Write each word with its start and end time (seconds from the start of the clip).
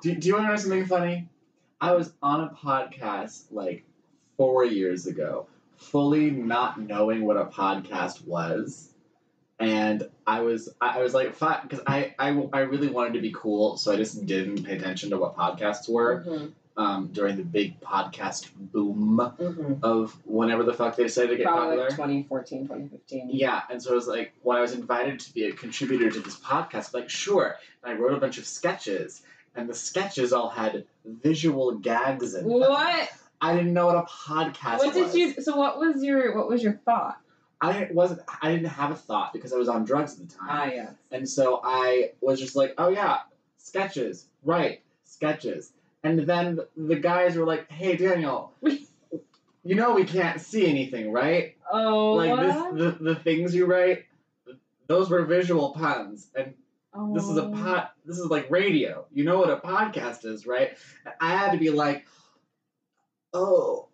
Do, 0.00 0.14
do 0.14 0.28
you 0.28 0.34
want 0.34 0.46
to 0.46 0.50
know 0.50 0.56
something 0.56 0.86
funny? 0.86 1.28
I 1.80 1.92
was 1.94 2.12
on 2.22 2.40
a 2.42 2.48
podcast 2.50 3.44
like 3.50 3.84
four 4.36 4.64
years 4.64 5.06
ago, 5.06 5.46
fully 5.76 6.30
not 6.30 6.80
knowing 6.80 7.24
what 7.24 7.36
a 7.36 7.44
podcast 7.46 8.24
was. 8.26 8.92
And 9.60 10.08
I 10.26 10.40
was 10.40 10.68
I 10.80 11.00
was 11.02 11.14
like 11.14 11.34
fuck 11.34 11.62
because 11.62 11.80
I, 11.86 12.14
I 12.18 12.28
I 12.52 12.60
really 12.60 12.88
wanted 12.88 13.14
to 13.14 13.20
be 13.20 13.32
cool, 13.34 13.76
so 13.76 13.92
I 13.92 13.96
just 13.96 14.24
didn't 14.24 14.62
pay 14.64 14.76
attention 14.76 15.10
to 15.10 15.18
what 15.18 15.36
podcasts 15.36 15.88
were 15.88 16.22
Mhm, 16.24 16.52
um, 16.76 17.08
during 17.12 17.36
the 17.36 17.42
big 17.42 17.80
podcast 17.80 18.50
boom 18.56 19.18
mhm. 19.36 19.80
of 19.82 20.16
whenever 20.24 20.62
the 20.62 20.72
fuck 20.74 20.94
they 20.94 21.02
decided 21.02 21.30
to 21.30 21.36
get 21.38 21.46
Probably 21.46 21.76
popular. 21.76 21.82
like 21.88 21.90
2014, 21.96 22.62
2015. 22.68 23.30
Yeah, 23.32 23.62
and 23.68 23.82
so 23.82 23.90
it 23.90 23.94
was 23.96 24.06
like 24.06 24.32
when 24.42 24.56
I 24.56 24.60
was 24.60 24.74
invited 24.74 25.18
to 25.18 25.34
be 25.34 25.46
a 25.46 25.52
contributor 25.52 26.08
to 26.08 26.20
this 26.20 26.36
podcast, 26.36 26.94
like 26.94 27.10
sure, 27.10 27.56
and 27.82 27.92
I 27.96 28.00
wrote 28.00 28.12
a 28.14 28.20
bunch 28.20 28.38
of 28.38 28.46
sketches, 28.46 29.22
and 29.58 29.68
the 29.68 29.74
sketches 29.74 30.32
all 30.32 30.48
had 30.48 30.84
visual 31.04 31.74
gags 31.74 32.34
in 32.34 32.48
them. 32.48 32.58
What? 32.60 33.08
I 33.40 33.54
didn't 33.56 33.72
know 33.72 33.86
what 33.86 33.96
a 33.96 34.02
podcast 34.02 34.78
What 34.78 34.94
was. 34.94 35.12
did 35.12 35.14
you? 35.14 35.42
So 35.42 35.56
what 35.56 35.78
was 35.78 36.02
your 36.02 36.36
what 36.36 36.48
was 36.48 36.62
your 36.62 36.74
thought? 36.84 37.18
I 37.60 37.88
wasn't. 37.90 38.20
I 38.40 38.52
didn't 38.52 38.68
have 38.68 38.92
a 38.92 38.94
thought 38.96 39.32
because 39.32 39.52
I 39.52 39.56
was 39.56 39.68
on 39.68 39.84
drugs 39.84 40.18
at 40.20 40.28
the 40.28 40.34
time, 40.34 40.48
Ah, 40.48 40.64
yes. 40.66 40.92
and 41.10 41.28
so 41.28 41.60
I 41.62 42.12
was 42.20 42.38
just 42.40 42.54
like, 42.56 42.74
oh 42.78 42.88
yeah, 42.88 43.18
sketches, 43.56 44.26
right, 44.44 44.80
sketches. 45.04 45.72
And 46.04 46.20
then 46.20 46.60
the 46.76 46.94
guys 46.96 47.36
were 47.36 47.44
like, 47.44 47.70
hey 47.70 47.96
Daniel, 47.96 48.52
you 48.62 49.74
know 49.74 49.94
we 49.94 50.04
can't 50.04 50.40
see 50.40 50.66
anything, 50.66 51.10
right? 51.12 51.56
Oh, 51.70 52.12
like 52.14 52.30
what? 52.30 52.76
this, 52.76 52.94
the, 52.94 53.04
the 53.04 53.14
things 53.16 53.54
you 53.54 53.66
write, 53.66 54.04
those 54.86 55.10
were 55.10 55.24
visual 55.24 55.70
puns, 55.72 56.28
and 56.36 56.54
oh. 56.98 57.14
this 57.14 57.24
is 57.24 57.36
a 57.36 57.48
pod. 57.48 57.88
This 58.04 58.18
is 58.18 58.26
like 58.26 58.50
radio. 58.50 59.06
You 59.12 59.24
know 59.24 59.38
what 59.38 59.50
a 59.50 59.56
podcast 59.56 60.24
is, 60.24 60.46
right? 60.46 60.76
I 61.20 61.36
had 61.36 61.52
to 61.52 61.58
be 61.58 61.70
like, 61.70 62.06
oh, 63.32 63.88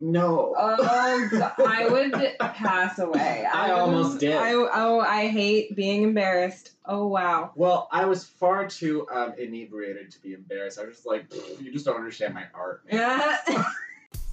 no. 0.00 0.54
Oh, 0.56 1.52
I 1.58 1.88
would 1.88 2.38
pass 2.38 2.98
away. 2.98 3.46
I 3.52 3.68
would- 3.68 3.80
almost 3.80 4.20
did. 4.20 4.34
I, 4.36 4.52
oh, 4.52 5.00
I 5.00 5.28
hate 5.28 5.74
being 5.74 6.02
embarrassed. 6.02 6.72
Oh 6.84 7.06
wow. 7.06 7.52
well, 7.54 7.88
I 7.92 8.06
was 8.06 8.24
far 8.24 8.66
too 8.68 9.06
um, 9.12 9.34
inebriated 9.38 10.10
to 10.12 10.22
be 10.22 10.32
embarrassed. 10.32 10.78
I 10.78 10.84
was 10.84 10.96
just 10.96 11.06
like, 11.06 11.26
you 11.60 11.72
just 11.72 11.84
don't 11.84 11.96
understand 11.96 12.34
my 12.34 12.44
art. 12.54 12.82
man." 12.90 13.36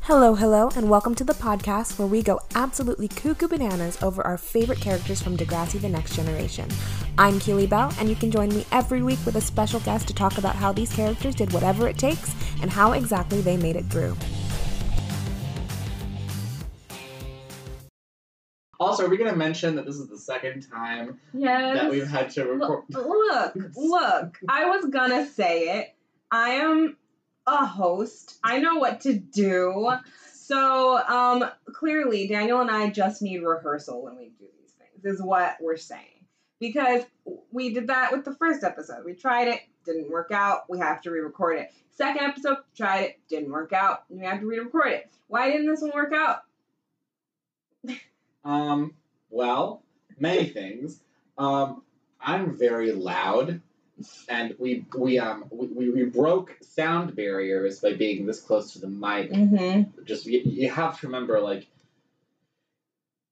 Hello, 0.08 0.36
hello, 0.36 0.70
and 0.76 0.88
welcome 0.88 1.16
to 1.16 1.24
the 1.24 1.34
podcast 1.34 1.98
where 1.98 2.08
we 2.08 2.22
go 2.22 2.40
absolutely 2.54 3.08
cuckoo 3.08 3.48
bananas 3.48 3.98
over 4.04 4.22
our 4.22 4.38
favorite 4.38 4.80
characters 4.80 5.20
from 5.20 5.36
Degrassi 5.36 5.82
The 5.82 5.90
Next 5.90 6.16
Generation. 6.16 6.70
I'm 7.18 7.40
Keely 7.40 7.66
Bell, 7.66 7.92
and 7.98 8.08
you 8.08 8.16
can 8.16 8.30
join 8.30 8.50
me 8.50 8.68
every 8.72 9.02
week 9.02 9.18
with 9.26 9.36
a 9.36 9.42
special 9.42 9.80
guest 9.80 10.08
to 10.10 10.14
talk 10.14 10.38
about 10.38 10.56
how 10.56 10.72
these 10.72 10.94
characters 10.94 11.34
did 11.34 11.52
whatever 11.52 11.88
it 11.88 11.98
takes 11.98 12.36
and 12.62 12.70
how 12.70 12.92
exactly 12.92 13.42
they 13.42 13.58
made 13.58 13.76
it 13.76 13.86
through. 13.86 14.16
Also, 18.80 19.08
are 19.08 19.10
we 19.10 19.18
going 19.18 19.32
to 19.32 19.36
mention 19.36 19.76
that 19.76 19.88
this 19.88 19.96
is 19.96 20.08
the 20.08 20.20
second 20.20 20.70
time 20.70 21.20
yes. 21.34 21.82
that 21.82 21.90
we've 21.90 22.08
had 22.08 22.30
to 22.30 22.46
record? 22.46 22.84
Look, 22.92 23.08
look, 23.08 23.56
look. 23.76 24.38
I 24.48 24.66
was 24.66 24.86
gonna 24.86 25.26
say 25.26 25.80
it. 25.80 25.96
I 26.30 26.50
am 26.50 26.96
a 27.48 27.66
host. 27.66 28.38
I 28.44 28.60
know 28.60 28.76
what 28.76 29.02
to 29.02 29.14
do. 29.14 29.92
So, 30.34 30.98
um, 30.98 31.46
clearly, 31.74 32.28
Daniel 32.28 32.62
and 32.62 32.70
I 32.70 32.90
just 32.90 33.22
need 33.22 33.40
rehearsal 33.40 34.04
when 34.04 34.16
we 34.18 34.26
do 34.40 34.46
these 34.62 34.74
things, 34.74 35.06
is 35.06 35.22
what 35.22 35.58
we're 35.60 35.78
saying. 35.78 36.02
Because 36.60 37.04
we 37.52 37.74
did 37.74 37.88
that 37.88 38.12
with 38.12 38.26
the 38.26 38.36
first 38.36 38.64
episode. 38.64 39.04
We 39.06 39.14
tried 39.14 39.48
it, 39.48 39.62
didn't 39.86 40.10
work 40.10 40.32
out. 40.32 40.70
We 40.70 40.80
have 40.80 41.02
to 41.02 41.12
re 41.12 41.20
record 41.20 41.60
it. 41.60 41.72
Second 41.92 42.22
episode, 42.22 42.58
tried 42.76 43.02
it, 43.02 43.20
didn't 43.30 43.52
work 43.52 43.74
out. 43.74 44.04
We 44.10 44.24
have 44.26 44.40
to 44.40 44.46
re 44.46 44.60
record 44.60 44.94
it. 44.94 45.10
Why 45.28 45.50
didn't 45.52 45.68
this 45.68 45.82
one 45.82 45.92
work 45.94 46.14
out? 46.14 46.40
Um, 48.46 48.94
well, 49.32 49.82
many 50.20 50.46
things. 50.46 51.00
Um, 51.36 51.82
I'm 52.22 52.56
very 52.56 52.92
loud, 52.92 53.60
and 54.28 54.56
we 54.60 54.86
we 54.98 55.20
um 55.20 55.46
we, 55.50 55.90
we 55.90 56.04
broke 56.04 56.58
sound 56.62 57.16
barriers 57.16 57.80
by 57.80 57.94
being 57.94 58.26
this 58.26 58.42
close 58.42 58.74
to 58.74 58.80
the 58.80 58.88
mic. 58.88 59.32
Mm-hmm. 59.32 60.04
Just 60.04 60.26
you, 60.26 60.42
you 60.44 60.70
have 60.70 61.00
to 61.00 61.08
remember 61.08 61.40
like 61.40 61.68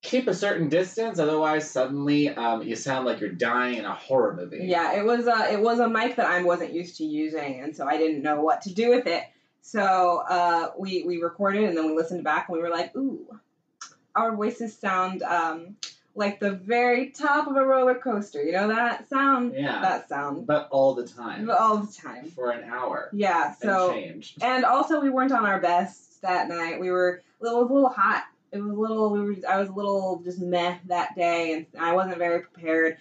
keep 0.02 0.28
a 0.28 0.34
certain 0.34 0.70
distance, 0.70 1.20
otherwise 1.20 1.70
suddenly 1.70 2.30
um 2.30 2.64
you 2.64 2.76
sound 2.76 3.06
like 3.06 3.20
you're 3.20 3.30
dying 3.30 3.78
in 3.78 3.86
a 3.86 3.94
horror 3.94 4.36
movie. 4.36 4.66
Yeah, 4.66 4.94
it 4.98 5.04
was 5.04 5.28
a 5.28 5.52
it 5.52 5.60
was 5.60 5.80
a 5.80 5.90
mic 5.90 6.16
that 6.16 6.28
I 6.28 6.44
wasn't 6.44 6.74
used 6.74 6.98
to 6.98 7.04
using, 7.04 7.62
and 7.62 7.76
so 7.76 7.88
I 7.88 7.98
didn't 7.98 8.22
know 8.22 8.42
what 8.42 8.62
to 8.62 8.74
do 8.74 8.90
with 8.90 9.08
it. 9.08 9.24
So 9.62 10.24
uh, 10.30 10.72
we 10.78 11.04
we 11.04 11.22
recorded 11.22 11.64
and 11.64 11.78
then 11.78 11.88
we 11.88 11.96
listened 11.96 12.24
back 12.24 12.48
and 12.48 12.58
we 12.58 12.62
were 12.62 12.70
like, 12.70 12.96
ooh, 12.96 13.40
our 14.16 14.36
voices 14.36 14.78
sound 14.78 15.24
um, 15.24 15.78
like 16.16 16.40
the 16.40 16.52
very 16.52 17.10
top 17.10 17.48
of 17.48 17.56
a 17.56 17.66
roller 17.66 17.96
coaster. 17.96 18.44
You 18.44 18.52
know 18.52 18.68
that 18.68 19.10
sound? 19.10 19.54
Yeah. 19.56 19.82
That 19.82 20.10
sound 20.10 20.46
But 20.46 20.68
all 20.72 20.94
the 20.94 21.08
time. 21.08 21.46
But 21.46 21.60
all 21.60 21.78
the 21.78 21.92
time. 21.92 22.30
For 22.30 22.52
an 22.52 22.70
hour. 22.70 23.10
Yeah. 23.14 23.54
So 23.56 23.92
and 23.92 24.04
change. 24.04 24.36
and 24.42 24.66
also 24.66 25.02
we 25.02 25.10
weren't 25.10 25.32
on 25.32 25.46
our 25.46 25.60
best 25.60 26.22
that 26.22 26.48
night. 26.48 26.80
We 26.80 26.92
were 26.92 27.22
it 27.42 27.44
was 27.44 27.70
a 27.70 27.74
little 27.74 27.90
hot. 27.90 28.26
It 28.52 28.60
was 28.60 28.72
a 28.72 28.76
little 28.80 29.12
we 29.12 29.20
were 29.22 29.36
I 29.50 29.60
was 29.60 29.70
a 29.70 29.74
little 29.74 30.22
just 30.24 30.40
meh 30.40 30.78
that 30.86 31.16
day 31.16 31.54
and 31.54 31.66
I 31.80 31.94
wasn't 31.94 32.18
very 32.18 32.42
prepared. 32.42 32.98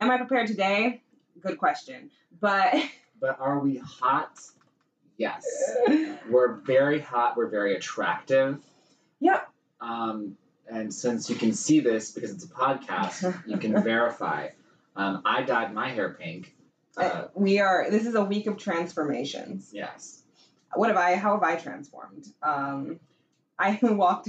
Am 0.00 0.10
I 0.10 0.18
prepared 0.18 0.46
today? 0.48 1.02
Good 1.40 1.58
question. 1.58 2.10
But 2.40 2.74
But 3.20 3.38
are 3.38 3.58
we 3.58 3.76
hot? 3.76 4.38
Yes. 5.18 5.44
We're 6.30 6.54
very 6.54 6.98
hot. 7.00 7.36
We're 7.36 7.48
very 7.48 7.76
attractive. 7.76 8.58
Yep. 9.20 9.46
Um, 9.82 10.38
and 10.70 10.92
since 10.92 11.28
you 11.28 11.36
can 11.36 11.52
see 11.52 11.80
this 11.80 12.12
because 12.12 12.30
it's 12.30 12.44
a 12.44 12.48
podcast, 12.48 13.42
you 13.46 13.56
can 13.56 13.82
verify. 13.82 14.48
Um, 14.96 15.22
I 15.24 15.42
dyed 15.42 15.74
my 15.74 15.90
hair 15.90 16.10
pink. 16.18 16.54
Uh, 16.96 17.28
we 17.34 17.60
are 17.60 17.90
this 17.90 18.06
is 18.06 18.14
a 18.14 18.24
week 18.24 18.46
of 18.46 18.56
transformations. 18.56 19.70
yes. 19.72 20.22
What 20.74 20.88
have 20.88 20.96
I 20.96 21.16
how 21.16 21.34
have 21.34 21.42
I 21.42 21.56
transformed? 21.56 22.26
Um 22.42 23.00
I 23.58 23.78
walked 23.82 24.28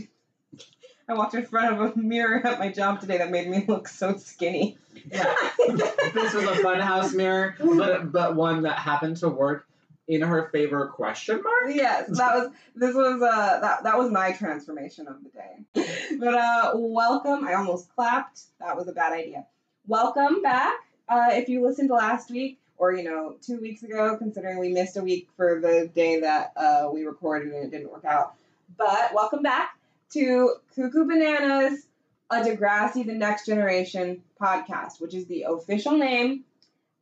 I 1.07 1.13
walked 1.13 1.33
in 1.33 1.45
front 1.45 1.73
of 1.73 1.91
a 1.91 1.99
mirror 1.99 2.45
at 2.45 2.59
my 2.59 2.71
job 2.71 3.01
today 3.01 3.17
that 3.17 3.31
made 3.31 3.49
me 3.49 3.65
look 3.67 3.87
so 3.87 4.15
skinny. 4.17 4.77
Yeah. 5.11 5.33
this 5.57 6.33
was 6.33 6.43
a 6.43 6.63
funhouse 6.63 7.13
mirror, 7.13 7.55
but 7.59 8.11
but 8.11 8.35
one 8.35 8.63
that 8.63 8.77
happened 8.77 9.17
to 9.17 9.29
work 9.29 9.67
in 10.11 10.21
her 10.21 10.49
favor? 10.51 10.87
Question 10.87 11.41
mark. 11.41 11.73
yes, 11.73 12.17
that 12.17 12.35
was 12.35 12.51
this 12.75 12.93
was 12.93 13.21
uh 13.21 13.59
that 13.61 13.83
that 13.83 13.97
was 13.97 14.11
my 14.11 14.33
transformation 14.33 15.07
of 15.07 15.15
the 15.23 15.29
day. 15.29 15.85
But 16.19 16.33
uh 16.33 16.73
welcome. 16.75 17.47
I 17.47 17.53
almost 17.53 17.89
clapped. 17.95 18.41
That 18.59 18.75
was 18.75 18.89
a 18.89 18.91
bad 18.91 19.13
idea. 19.13 19.45
Welcome 19.87 20.41
back. 20.41 20.73
Uh 21.07 21.27
if 21.29 21.47
you 21.47 21.65
listened 21.65 21.87
to 21.89 21.95
last 21.95 22.29
week 22.29 22.59
or 22.77 22.93
you 22.93 23.03
know, 23.03 23.37
2 23.41 23.61
weeks 23.61 23.83
ago 23.83 24.17
considering 24.17 24.59
we 24.59 24.69
missed 24.69 24.97
a 24.97 25.01
week 25.01 25.29
for 25.37 25.61
the 25.61 25.89
day 25.95 26.19
that 26.19 26.51
uh 26.57 26.89
we 26.91 27.05
recorded 27.05 27.53
and 27.53 27.63
it 27.63 27.71
didn't 27.71 27.89
work 27.89 28.03
out. 28.03 28.33
But 28.77 29.13
welcome 29.13 29.43
back 29.43 29.77
to 30.11 30.55
Cuckoo 30.75 31.05
Bananas, 31.05 31.87
a 32.29 32.41
Degrassi 32.41 33.05
the 33.05 33.13
Next 33.13 33.45
Generation 33.45 34.21
podcast, 34.41 34.99
which 34.99 35.13
is 35.13 35.25
the 35.27 35.43
official 35.43 35.97
name. 35.97 36.43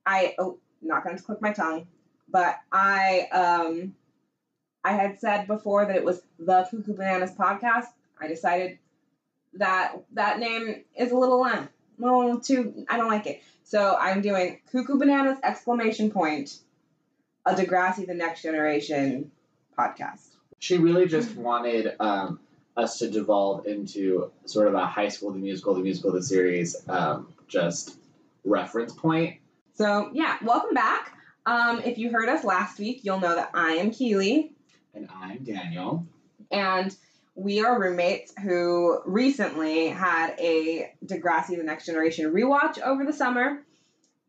I 0.06 0.36
oh 0.38 0.60
not 0.82 1.04
going 1.04 1.18
to 1.18 1.24
click 1.24 1.42
my 1.42 1.52
tongue, 1.52 1.88
but 2.32 2.58
I 2.72 3.28
um 3.32 3.96
I 4.84 4.94
had 4.94 5.20
said 5.20 5.48
before 5.48 5.86
that 5.86 5.96
it 5.96 6.04
was 6.04 6.22
the 6.38 6.68
Cuckoo 6.70 6.96
Bananas 6.96 7.32
podcast. 7.32 7.88
I 8.20 8.28
decided 8.28 8.80
that 9.54 9.96
that 10.14 10.40
name 10.40 10.84
is 10.98 11.12
a 11.12 11.18
little 11.18 11.44
uh, 11.44 11.66
little 11.98 12.40
too 12.40 12.86
I 12.90 12.98
don't 12.98 13.10
like 13.10 13.28
it. 13.28 13.42
So 13.64 13.96
I'm 14.00 14.22
doing 14.22 14.60
Cuckoo 14.72 14.98
Bananas 14.98 15.40
exclamation 15.44 16.12
point 16.12 16.58
a 17.46 17.54
Degrassi 17.54 18.06
the 18.06 18.14
Next 18.14 18.42
Generation 18.42 19.32
podcast. 19.78 20.28
She 20.60 20.78
really 20.78 21.08
just 21.08 21.36
wanted 21.36 21.96
um, 22.00 22.40
us 22.76 23.00
to 23.00 23.10
devolve 23.10 23.66
into 23.66 24.32
sort 24.46 24.68
of 24.68 24.74
a 24.74 24.86
high 24.86 25.08
school, 25.08 25.32
the 25.32 25.40
musical, 25.40 25.74
the 25.74 25.82
musical, 25.82 26.12
the 26.12 26.24
series, 26.24 26.76
um, 26.90 27.34
just 27.48 27.96
reference 28.44 28.94
point. 28.94 29.38
So 29.76 30.10
yeah, 30.14 30.38
welcome 30.44 30.74
back. 30.74 31.14
Um, 31.46 31.82
if 31.84 31.98
you 31.98 32.12
heard 32.12 32.30
us 32.30 32.44
last 32.44 32.80
week, 32.80 33.02
you'll 33.04 33.20
know 33.20 33.36
that 33.36 33.52
I 33.54 33.72
am 33.74 33.92
Keely 33.92 34.54
And 34.94 35.10
I'm 35.14 35.44
Daniel. 35.44 36.06
and 36.52 36.96
we 37.36 37.62
are 37.62 37.80
roommates 37.80 38.34
who 38.44 39.00
recently 39.06 39.88
had 39.88 40.36
a 40.40 40.92
Degrassi 41.06 41.56
The 41.58 41.64
Next 41.64 41.86
Generation 41.86 42.34
rewatch 42.34 42.82
over 42.82 43.06
the 43.06 43.14
summer. 43.14 43.64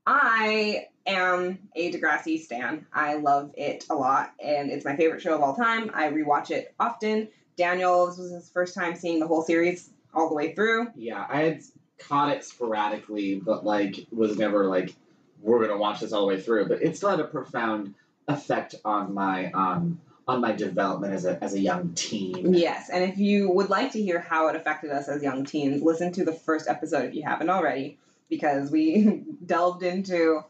I 0.06 0.86
am 1.06 1.58
a 1.74 1.90
Degrassi 1.92 2.38
stan. 2.40 2.86
I 2.92 3.14
love 3.16 3.50
it 3.56 3.84
a 3.90 3.94
lot, 3.96 4.32
and 4.42 4.70
it's 4.70 4.84
my 4.84 4.96
favorite 4.96 5.20
show 5.22 5.34
of 5.34 5.42
all 5.42 5.56
time. 5.56 5.90
I 5.92 6.10
rewatch 6.10 6.50
it 6.50 6.72
often. 6.78 7.28
Daniel, 7.56 8.06
this 8.06 8.18
was 8.18 8.30
his 8.30 8.50
first 8.50 8.74
time 8.74 8.94
seeing 8.94 9.18
the 9.18 9.26
whole 9.26 9.42
series 9.42 9.90
all 10.14 10.28
the 10.28 10.34
way 10.34 10.54
through. 10.54 10.88
Yeah, 10.94 11.26
I 11.28 11.40
had 11.42 11.62
caught 11.98 12.30
it 12.30 12.44
sporadically, 12.44 13.34
but 13.44 13.64
like 13.64 14.06
was 14.12 14.38
never 14.38 14.66
like 14.66 14.94
we're 15.42 15.60
gonna 15.60 15.78
watch 15.78 16.00
this 16.00 16.12
all 16.12 16.22
the 16.22 16.26
way 16.26 16.40
through. 16.40 16.68
But 16.68 16.82
it 16.82 16.96
still 16.96 17.10
had 17.10 17.20
a 17.20 17.24
profound 17.24 17.94
effect 18.28 18.74
on 18.84 19.14
my 19.14 19.50
um 19.52 20.00
on 20.28 20.40
my 20.40 20.52
development 20.52 21.12
as 21.12 21.24
a 21.24 21.42
as 21.42 21.54
a 21.54 21.60
young 21.60 21.92
teen. 21.94 22.54
Yes, 22.54 22.88
and 22.90 23.04
if 23.04 23.18
you 23.18 23.50
would 23.50 23.70
like 23.70 23.92
to 23.92 24.02
hear 24.02 24.20
how 24.20 24.48
it 24.48 24.56
affected 24.56 24.90
us 24.90 25.08
as 25.08 25.22
young 25.22 25.44
teens, 25.44 25.82
listen 25.82 26.12
to 26.12 26.24
the 26.24 26.32
first 26.32 26.68
episode 26.68 27.06
if 27.06 27.14
you 27.14 27.22
haven't 27.22 27.50
already, 27.50 27.98
because 28.28 28.70
we 28.70 29.22
delved 29.46 29.82
into 29.82 30.42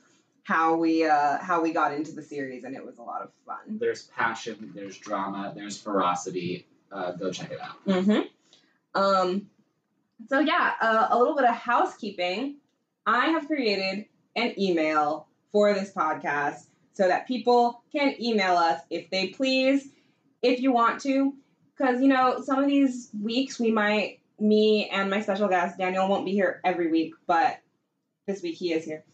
how 0.42 0.76
we 0.76 1.04
uh, 1.04 1.38
how 1.38 1.62
we 1.62 1.72
got 1.72 1.94
into 1.94 2.12
the 2.12 2.22
series, 2.22 2.64
and 2.64 2.74
it 2.74 2.84
was 2.84 2.98
a 2.98 3.02
lot 3.02 3.22
of 3.22 3.30
fun. 3.46 3.78
There's 3.78 4.02
passion, 4.02 4.72
there's 4.74 4.98
drama, 4.98 5.52
there's 5.54 5.80
ferocity. 5.80 6.66
Uh, 6.92 7.12
go 7.12 7.30
check 7.30 7.52
it 7.52 7.60
out. 7.60 7.84
Mm-hmm. 7.86 9.00
Um, 9.00 9.48
so 10.28 10.40
yeah, 10.40 10.72
uh, 10.80 11.08
a 11.10 11.18
little 11.18 11.36
bit 11.36 11.44
of 11.44 11.54
housekeeping. 11.54 12.56
I 13.06 13.26
have 13.28 13.46
created 13.46 14.06
an 14.36 14.54
email 14.58 15.26
for 15.52 15.74
this 15.74 15.92
podcast 15.92 16.66
so 16.92 17.08
that 17.08 17.26
people 17.26 17.82
can 17.92 18.14
email 18.20 18.56
us 18.56 18.80
if 18.90 19.10
they 19.10 19.28
please, 19.28 19.88
if 20.42 20.60
you 20.60 20.72
want 20.72 21.00
to, 21.02 21.34
because 21.76 22.00
you 22.00 22.08
know 22.08 22.40
some 22.42 22.58
of 22.58 22.66
these 22.66 23.10
weeks 23.20 23.58
we 23.58 23.70
might, 23.70 24.20
me 24.38 24.88
and 24.88 25.10
my 25.10 25.20
special 25.20 25.48
guest 25.48 25.78
Daniel 25.78 26.08
won't 26.08 26.24
be 26.24 26.32
here 26.32 26.60
every 26.64 26.90
week, 26.90 27.14
but 27.26 27.60
this 28.26 28.42
week 28.42 28.56
he 28.56 28.72
is 28.72 28.84
here. 28.84 29.04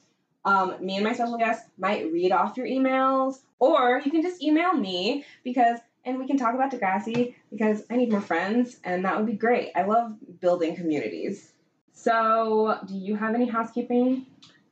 Um, 0.45 0.77
me 0.81 0.97
and 0.97 1.05
my 1.05 1.13
special 1.13 1.39
guest 1.39 1.67
might 1.77 2.11
read 2.13 2.31
off 2.31 2.57
your 2.57 2.67
emails, 2.67 3.41
or 3.59 4.01
you 4.05 4.11
can 4.11 4.23
just 4.23 4.43
email 4.43 4.73
me 4.73 5.25
because 5.43 5.81
and 6.05 6.21
we 6.21 6.27
can 6.27 6.39
talk 6.39 6.55
about 6.55 6.71
Degrassi 6.71 7.35
because 7.51 7.83
I 7.91 7.97
need 7.97 8.13
more 8.13 8.21
friends, 8.21 8.79
and 8.85 9.05
that 9.05 9.17
would 9.17 9.27
be 9.27 9.33
great. 9.35 9.73
I 9.75 9.83
love 9.83 10.15
building 10.41 10.77
communities. 10.77 11.53
So, 11.93 12.79
do 12.87 12.95
you 12.95 13.17
have 13.17 13.35
any 13.35 13.47
housekeeping? 13.47 14.27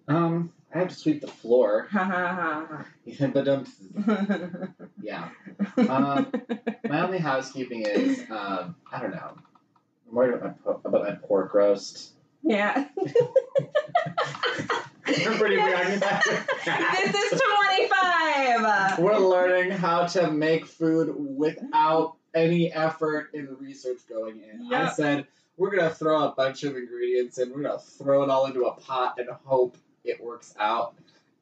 Um, 0.08 0.52
I 0.74 0.78
have 0.78 0.88
to 0.88 0.94
sweep 0.94 1.20
the 1.20 1.28
floor. 1.28 1.88
Ha 1.92 2.04
ha 2.04 2.66
ha 2.68 2.84
but 3.32 3.48
um, 3.48 3.66
ha. 4.04 4.68
yeah. 5.02 5.28
Um, 5.76 6.32
my 6.88 7.02
only 7.02 7.18
housekeeping 7.18 7.82
is 7.82 8.24
um, 8.30 8.74
I 8.90 9.00
don't 9.00 9.12
know. 9.12 9.34
I'm 10.08 10.14
worried 10.14 10.34
about 10.34 10.44
my 10.66 10.72
po- 10.72 10.80
about 10.84 11.02
my 11.02 11.14
pork 11.14 11.54
roast. 11.54 12.12
yeah. 12.42 12.88
We're 15.06 15.36
pretty 15.38 15.56
preoccupied. 15.56 16.22
this 17.12 17.32
is 17.32 17.40
25. 17.40 18.98
We're 18.98 19.18
learning 19.18 19.70
how 19.70 20.06
to 20.06 20.30
make 20.30 20.66
food 20.66 21.14
without 21.16 22.16
any 22.34 22.72
effort 22.72 23.30
in 23.34 23.54
research 23.60 23.98
going 24.08 24.40
in. 24.40 24.72
I 24.72 24.90
said 24.92 25.26
we're 25.56 25.76
gonna 25.76 25.90
throw 25.90 26.28
a 26.28 26.34
bunch 26.34 26.64
of 26.64 26.76
ingredients 26.76 27.38
in. 27.38 27.50
We're 27.52 27.62
gonna 27.62 27.78
throw 27.78 28.22
it 28.24 28.30
all 28.30 28.46
into 28.46 28.64
a 28.64 28.72
pot 28.74 29.18
and 29.18 29.28
hope 29.44 29.76
it 30.04 30.22
works 30.22 30.54
out. 30.58 30.94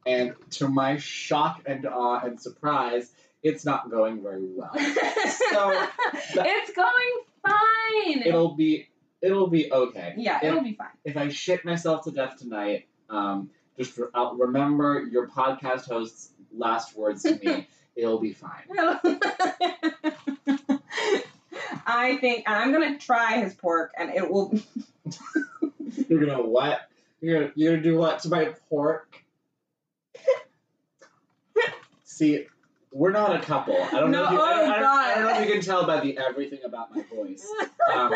And 0.07 0.35
to 0.53 0.69
my 0.69 0.99
shock 0.99 1.63
and 1.67 1.87
awe 1.87 2.21
and 2.21 2.41
surprise, 2.41 3.11
it's 3.43 3.65
not 3.65 3.91
going 3.91 4.23
very 4.23 4.47
well. 4.55 4.73
So, 4.75 4.81
it's 6.15 6.73
going 6.73 7.23
fine. 7.45 8.23
It'll 8.27 8.55
be 8.55 8.89
it'll 9.21 9.49
be 9.49 9.73
okay. 9.73 10.15
yeah, 10.17 10.39
If- 10.39 10.45
it'll 10.45 10.63
be 10.63 10.75
fine. 10.75 10.89
if 11.05 11.17
I 11.17 11.29
shit 11.29 11.65
myself 11.65 12.05
to 12.05 12.11
death 12.11 12.39
tonight, 12.39 12.87
um, 13.11 13.51
just 13.79 13.97
re- 13.97 14.09
I'll 14.15 14.37
remember 14.37 15.07
your 15.11 15.29
podcast 15.29 15.89
host's 15.89 16.31
last 16.57 16.97
words 16.97 17.23
to 17.23 17.39
me. 17.43 17.69
It'll 17.95 18.19
be 18.19 18.33
fine. 18.33 18.63
I 21.87 22.17
think 22.21 22.45
and 22.47 22.55
I'm 22.57 22.73
gonna 22.73 22.99
try 22.99 23.41
his 23.43 23.55
pork, 23.55 23.93
and 23.99 24.11
it 24.15 24.31
will. 24.31 24.55
You're 26.09 26.25
gonna 26.25 26.43
what? 26.43 26.81
You're 27.23 27.39
gonna, 27.41 27.53
you're 27.55 27.73
gonna 27.73 27.83
do 27.83 27.97
what 27.97 28.19
to 28.21 28.29
my 28.29 28.47
pork? 28.69 29.17
See, 32.05 32.47
we're 32.93 33.13
not 33.13 33.35
a 33.35 33.41
couple. 33.41 33.81
I 33.81 34.01
don't 34.01 34.11
know. 34.11 34.25
No, 34.25 34.27
If 34.27 34.33
you, 34.33 34.41
I, 34.43 34.55
don't, 34.57 34.69
oh 34.69 34.73
I, 34.73 34.79
don't, 34.79 34.85
I 34.85 35.15
don't 35.15 35.25
know 35.25 35.41
if 35.41 35.47
you 35.47 35.55
can 35.55 35.63
tell 35.63 35.87
by 35.87 36.01
the 36.01 36.19
everything 36.19 36.61
about 36.65 36.95
my 36.95 37.03
voice. 37.05 37.47
Um, 37.93 38.13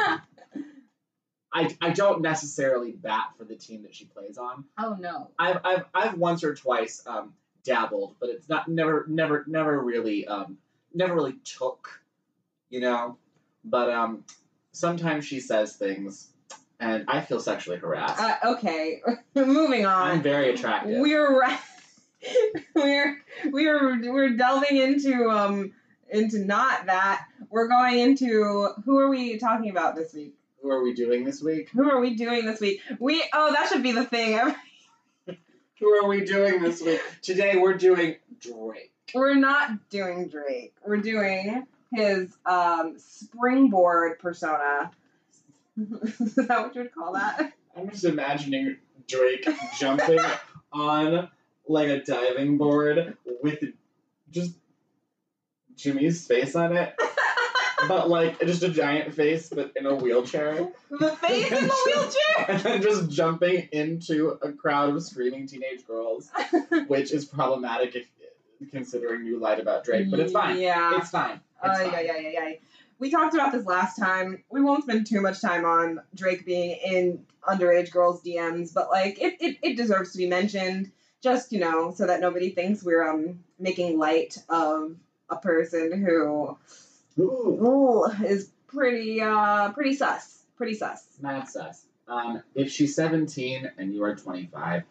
I, 1.52 1.74
I 1.80 1.90
don't 1.90 2.20
necessarily 2.20 2.92
bat 2.92 3.28
for 3.38 3.44
the 3.44 3.56
team 3.56 3.82
that 3.84 3.94
she 3.94 4.04
plays 4.04 4.36
on. 4.36 4.64
oh 4.78 4.96
no. 5.00 5.30
I've, 5.38 5.60
I've, 5.64 5.84
I've 5.94 6.14
once 6.18 6.44
or 6.44 6.54
twice 6.54 7.02
um, 7.06 7.32
dabbled, 7.64 8.16
but 8.20 8.28
it's 8.28 8.48
not 8.48 8.68
never 8.68 9.06
never 9.08 9.44
never 9.46 9.80
really 9.80 10.26
um, 10.26 10.58
never 10.92 11.14
really 11.14 11.36
took, 11.44 12.02
you 12.68 12.80
know. 12.80 13.16
But 13.64 13.90
um, 13.90 14.24
sometimes 14.72 15.24
she 15.24 15.40
says 15.40 15.76
things, 15.76 16.28
and 16.80 17.04
I 17.08 17.20
feel 17.20 17.40
sexually 17.40 17.78
harassed. 17.78 18.20
Uh, 18.20 18.36
okay, 18.54 19.02
moving 19.34 19.86
on. 19.86 20.10
I'm 20.10 20.22
very 20.22 20.52
attractive. 20.52 20.98
We're 20.98 21.40
ra- 21.40 21.58
we're 22.74 23.22
we're 23.46 24.12
we're 24.12 24.30
delving 24.30 24.76
into 24.76 25.30
um 25.30 25.72
into 26.10 26.38
not 26.44 26.86
that. 26.86 27.26
We're 27.50 27.68
going 27.68 27.98
into 27.98 28.68
who 28.84 28.98
are 28.98 29.08
we 29.08 29.38
talking 29.38 29.70
about 29.70 29.96
this 29.96 30.12
week? 30.14 30.34
Who 30.62 30.70
are 30.70 30.82
we 30.82 30.94
doing 30.94 31.24
this 31.24 31.42
week? 31.42 31.68
Who 31.70 31.88
are 31.90 32.00
we 32.00 32.14
doing 32.14 32.44
this 32.46 32.60
week? 32.60 32.80
We 32.98 33.24
oh 33.32 33.52
that 33.52 33.68
should 33.68 33.82
be 33.82 33.92
the 33.92 34.04
thing. 34.04 34.54
Who 35.78 35.88
are 35.88 36.08
we 36.08 36.24
doing 36.24 36.62
this 36.62 36.80
week? 36.80 37.02
Today 37.20 37.56
we're 37.56 37.76
doing 37.76 38.16
Drake. 38.40 38.92
We're 39.14 39.34
not 39.34 39.90
doing 39.90 40.28
Drake. 40.28 40.74
We're 40.84 40.96
doing 40.96 41.66
his 41.92 42.34
um 42.46 42.94
springboard 42.98 44.18
persona. 44.18 44.90
Is 46.20 46.34
that 46.36 46.48
what 46.48 46.74
you 46.74 46.82
would 46.82 46.94
call 46.94 47.12
that? 47.14 47.52
I'm 47.76 47.90
just 47.90 48.04
imagining 48.04 48.76
Drake 49.06 49.46
jumping 49.78 50.18
on 50.72 51.28
like 51.68 51.88
a 51.88 52.00
diving 52.02 52.58
board 52.58 53.16
with 53.42 53.62
just 54.30 54.52
Jimmy's 55.76 56.26
face 56.26 56.56
on 56.56 56.76
it. 56.76 56.94
but 57.88 58.08
like 58.08 58.40
just 58.40 58.62
a 58.62 58.68
giant 58.70 59.14
face, 59.14 59.50
but 59.50 59.72
in 59.76 59.84
a 59.86 59.94
wheelchair, 59.94 60.68
the 60.90 61.10
face 61.16 61.52
in 61.52 61.66
the 61.66 61.74
wheelchair. 61.86 62.44
and 62.48 62.60
then 62.62 62.82
just 62.82 63.10
jumping 63.10 63.68
into 63.72 64.38
a 64.42 64.52
crowd 64.52 64.96
of 64.96 65.02
screaming 65.02 65.46
teenage 65.46 65.86
girls, 65.86 66.30
which 66.86 67.12
is 67.12 67.26
problematic 67.26 67.94
if 67.94 68.06
considering 68.70 69.26
you 69.26 69.38
lied 69.38 69.60
about 69.60 69.84
Drake. 69.84 70.10
But 70.10 70.20
it's 70.20 70.32
fine. 70.32 70.58
Yeah. 70.58 70.96
It's 70.96 71.10
fine. 71.10 71.34
It's 71.34 71.40
Oh, 71.62 71.84
fine. 71.90 71.92
yeah, 71.92 72.00
yeah, 72.00 72.16
yeah, 72.18 72.30
yeah. 72.48 72.54
We 72.98 73.10
talked 73.10 73.34
about 73.34 73.52
this 73.52 73.66
last 73.66 73.96
time. 73.98 74.42
We 74.50 74.60
won't 74.62 74.84
spend 74.84 75.06
too 75.06 75.20
much 75.20 75.40
time 75.40 75.64
on 75.64 76.00
Drake 76.14 76.46
being 76.46 76.78
in 76.84 77.26
underage 77.46 77.90
girls' 77.90 78.22
DMs, 78.22 78.72
but 78.74 78.88
like 78.90 79.20
it, 79.20 79.36
it, 79.40 79.58
it 79.62 79.76
deserves 79.76 80.12
to 80.12 80.18
be 80.18 80.26
mentioned, 80.28 80.90
just 81.22 81.52
you 81.52 81.60
know, 81.60 81.92
so 81.94 82.06
that 82.06 82.20
nobody 82.20 82.50
thinks 82.50 82.82
we're 82.82 83.06
um 83.06 83.40
making 83.58 83.98
light 83.98 84.38
of 84.48 84.96
a 85.30 85.36
person 85.36 85.92
who 86.04 86.56
Ooh, 87.18 87.22
ooh, 87.22 88.04
is 88.24 88.50
pretty 88.68 89.20
uh 89.20 89.72
pretty 89.72 89.94
sus, 89.94 90.42
pretty 90.56 90.74
sus. 90.74 91.06
mad 91.20 91.48
sus. 91.48 91.84
Um, 92.08 92.42
if 92.54 92.70
she's 92.70 92.94
17 92.94 93.70
and 93.78 93.92
you 93.92 94.04
are 94.04 94.14
25, 94.14 94.84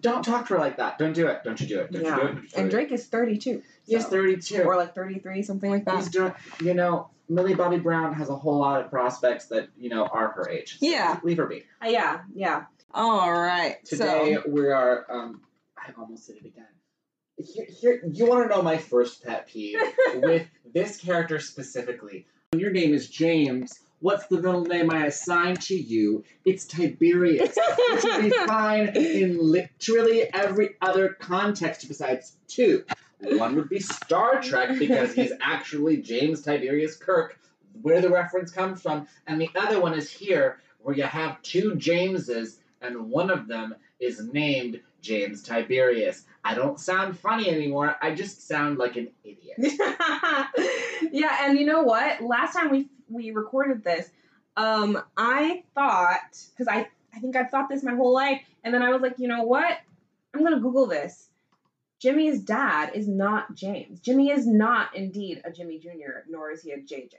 don't 0.00 0.24
talk 0.24 0.48
to 0.48 0.54
her 0.54 0.58
like 0.60 0.76
that. 0.78 0.98
Don't 0.98 1.12
do 1.12 1.28
it. 1.28 1.42
Don't 1.44 1.60
you 1.60 1.66
do 1.68 1.80
it. 1.80 1.92
Don't 1.92 2.02
you 2.04 2.10
do 2.10 2.10
Yeah, 2.10 2.16
it. 2.16 2.20
Don't 2.34 2.42
you 2.42 2.48
do 2.48 2.60
and. 2.60 2.70
Drake 2.70 2.92
is 2.92 3.06
thirty 3.06 3.36
two. 3.38 3.62
He's 3.86 4.06
32. 4.06 4.62
or 4.62 4.76
like 4.76 4.94
thirty 4.94 5.18
three, 5.18 5.42
something 5.42 5.70
like 5.70 5.84
that. 5.86 5.96
He's 5.96 6.08
doing, 6.10 6.32
you 6.60 6.74
know, 6.74 7.10
Millie 7.32 7.54
Bobby 7.54 7.78
Brown 7.78 8.12
has 8.14 8.28
a 8.28 8.36
whole 8.36 8.58
lot 8.58 8.84
of 8.84 8.90
prospects 8.90 9.46
that, 9.46 9.68
you 9.76 9.88
know, 9.88 10.04
are 10.06 10.28
her 10.32 10.48
age. 10.48 10.78
So 10.78 10.86
Yeah. 10.86 11.18
Leave 11.22 11.38
her 11.38 11.46
be. 11.46 11.64
Uh, 11.82 11.88
yeah, 11.88 12.20
yeah. 12.34 12.64
All 12.92 13.32
right. 13.32 13.82
Today 13.84 14.36
we 14.46 14.66
are, 14.68 15.06
um, 15.10 15.40
I 15.76 15.90
almost 15.98 16.26
did 16.26 16.36
it 16.36 16.46
again. 16.46 16.66
Here, 17.38 17.66
here, 17.68 18.02
you 18.12 18.26
want 18.26 18.48
to 18.48 18.54
know 18.54 18.62
my 18.62 18.76
first 18.76 19.24
pet 19.24 19.48
peeve 19.48 19.78
with 20.16 20.46
this 20.72 20.98
character 20.98 21.40
specifically. 21.40 22.26
Your 22.54 22.70
name 22.70 22.92
is 22.92 23.08
James. 23.08 23.80
What's 24.00 24.26
the 24.26 24.36
middle 24.36 24.64
name 24.64 24.90
I 24.90 25.06
assign 25.06 25.56
to 25.56 25.74
you? 25.74 26.24
It's 26.44 26.66
Tiberius. 26.66 27.56
Which 27.90 28.04
would 28.04 28.22
be 28.22 28.30
fine 28.46 28.88
in 28.88 29.38
literally 29.38 30.24
every 30.34 30.70
other 30.82 31.10
context 31.10 31.88
besides 31.88 32.36
two. 32.48 32.84
One 33.22 33.54
would 33.56 33.68
be 33.68 33.80
Star 33.80 34.40
Trek 34.40 34.78
because 34.78 35.14
he's 35.14 35.32
actually 35.40 35.98
James 35.98 36.42
Tiberius 36.42 36.96
Kirk, 36.96 37.38
where 37.80 38.00
the 38.00 38.10
reference 38.10 38.50
comes 38.50 38.82
from, 38.82 39.06
and 39.26 39.40
the 39.40 39.50
other 39.56 39.80
one 39.80 39.94
is 39.94 40.10
here, 40.10 40.58
where 40.80 40.96
you 40.96 41.04
have 41.04 41.40
two 41.42 41.74
Jameses, 41.76 42.58
and 42.80 43.08
one 43.08 43.30
of 43.30 43.46
them 43.46 43.74
is 44.00 44.20
named 44.32 44.80
James 45.00 45.42
Tiberius. 45.42 46.24
I 46.44 46.54
don't 46.54 46.78
sound 46.80 47.18
funny 47.18 47.48
anymore. 47.48 47.96
I 48.02 48.14
just 48.14 48.48
sound 48.48 48.78
like 48.78 48.96
an 48.96 49.08
idiot. 49.22 49.56
yeah, 51.12 51.38
and 51.42 51.58
you 51.58 51.64
know 51.64 51.82
what? 51.82 52.20
Last 52.20 52.54
time 52.54 52.70
we 52.70 52.88
we 53.08 53.30
recorded 53.30 53.84
this, 53.84 54.10
um, 54.56 55.00
I 55.16 55.62
thought 55.74 56.38
because 56.50 56.66
I 56.66 56.88
I 57.14 57.20
think 57.20 57.36
I've 57.36 57.50
thought 57.50 57.68
this 57.68 57.84
my 57.84 57.94
whole 57.94 58.12
life, 58.12 58.42
and 58.64 58.74
then 58.74 58.82
I 58.82 58.90
was 58.90 59.02
like, 59.02 59.18
you 59.18 59.28
know 59.28 59.44
what? 59.44 59.78
I'm 60.34 60.42
gonna 60.42 60.60
Google 60.60 60.86
this. 60.86 61.28
Jimmy's 62.02 62.40
dad 62.40 62.90
is 62.94 63.06
not 63.06 63.54
James. 63.54 64.00
Jimmy 64.00 64.30
is 64.32 64.44
not 64.44 64.96
indeed 64.96 65.40
a 65.44 65.52
Jimmy 65.52 65.78
Jr. 65.78 66.24
Nor 66.28 66.50
is 66.50 66.62
he 66.62 66.72
a 66.72 66.78
JJ. 66.78 67.14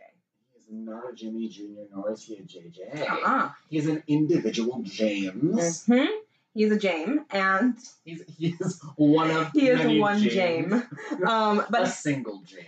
He's 0.54 0.66
not 0.70 1.10
a 1.10 1.14
Jimmy 1.14 1.48
Jr., 1.48 1.84
nor 1.96 2.12
is 2.12 2.22
he 2.26 2.36
a 2.36 2.42
JJ. 2.42 3.10
Uh-uh. 3.10 3.50
He's 3.70 3.88
an 3.88 4.04
individual 4.08 4.82
James. 4.84 5.86
hmm 5.86 6.06
He's 6.54 6.72
a 6.72 6.78
James, 6.78 7.22
and 7.32 7.76
He's 8.04 8.22
is 8.38 8.80
one 8.98 9.32
of 9.32 9.52
he 9.54 9.70
is 9.70 10.00
one 10.02 10.20
James. 10.22 10.34
James. 10.72 10.84
Um, 11.28 11.66
a 11.74 11.88
single 11.88 12.42
James. 12.46 12.68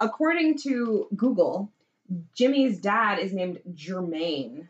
according 0.00 0.58
to 0.58 1.08
Google, 1.16 1.70
Jimmy's 2.34 2.78
dad 2.80 3.18
is 3.18 3.32
named 3.32 3.58
Jermaine. 3.74 4.68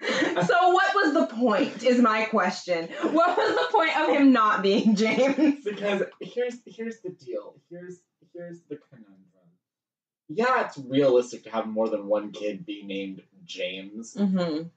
So 0.00 0.70
what 0.70 0.94
was 0.94 1.14
the 1.14 1.26
point? 1.26 1.82
Is 1.82 2.00
my 2.00 2.24
question. 2.26 2.88
What 3.02 3.36
was 3.36 3.54
the 3.54 3.66
point 3.72 3.96
of 3.98 4.08
him 4.16 4.32
not 4.32 4.62
being 4.62 4.94
James? 4.94 5.64
Because 5.64 6.02
here's 6.20 6.56
here's 6.66 7.00
the 7.00 7.10
deal. 7.10 7.56
Here's 7.70 7.98
here's 8.32 8.60
the 8.68 8.76
conundrum. 8.76 9.16
Yeah, 10.28 10.66
it's 10.66 10.78
realistic 10.78 11.44
to 11.44 11.50
have 11.50 11.66
more 11.66 11.88
than 11.88 12.06
one 12.06 12.32
kid 12.32 12.64
be 12.66 12.84
named 12.84 13.22
James. 13.44 14.14
Mm-hmm. 14.14 14.68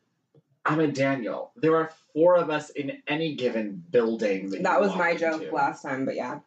I'm 0.63 0.79
a 0.79 0.87
Daniel. 0.87 1.51
There 1.55 1.75
are 1.75 1.91
four 2.13 2.35
of 2.35 2.49
us 2.51 2.69
in 2.69 3.01
any 3.07 3.35
given 3.35 3.83
building. 3.89 4.51
That, 4.51 4.63
That 4.63 4.81
was 4.81 4.95
my 4.95 5.15
joke 5.15 5.41
into. 5.41 5.53
last 5.55 5.81
time, 5.81 6.05
but 6.05 6.15
yeah. 6.15 6.39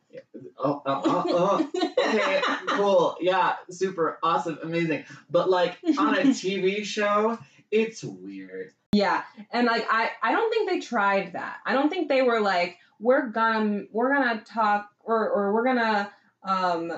Oh, 0.57 0.83
uh, 0.87 1.01
uh, 1.05 1.25
uh. 1.27 1.67
okay, 1.99 2.41
cool. 2.69 3.17
Yeah, 3.21 3.55
super 3.71 4.19
awesome, 4.23 4.59
amazing. 4.63 5.05
But 5.29 5.51
like 5.51 5.77
on 5.99 6.15
a 6.15 6.21
TV 6.23 6.85
show, 6.85 7.39
it's 7.75 8.05
weird. 8.05 8.73
Yeah, 8.93 9.25
and 9.51 9.67
like 9.67 9.87
I, 9.91 10.11
I 10.23 10.33
don't 10.33 10.51
think 10.53 10.71
they 10.71 10.81
tried 10.81 11.33
that. 11.33 11.57
I 11.67 11.73
don't 11.73 11.91
think 11.91 12.09
they 12.09 12.23
were 12.23 12.41
like, 12.41 12.79
we're 13.01 13.27
gonna, 13.29 13.83
we're 13.91 14.15
gonna 14.15 14.43
talk, 14.45 14.89
or 15.01 15.29
or 15.29 15.53
we're 15.53 15.65
gonna 15.65 16.13
um 16.45 16.93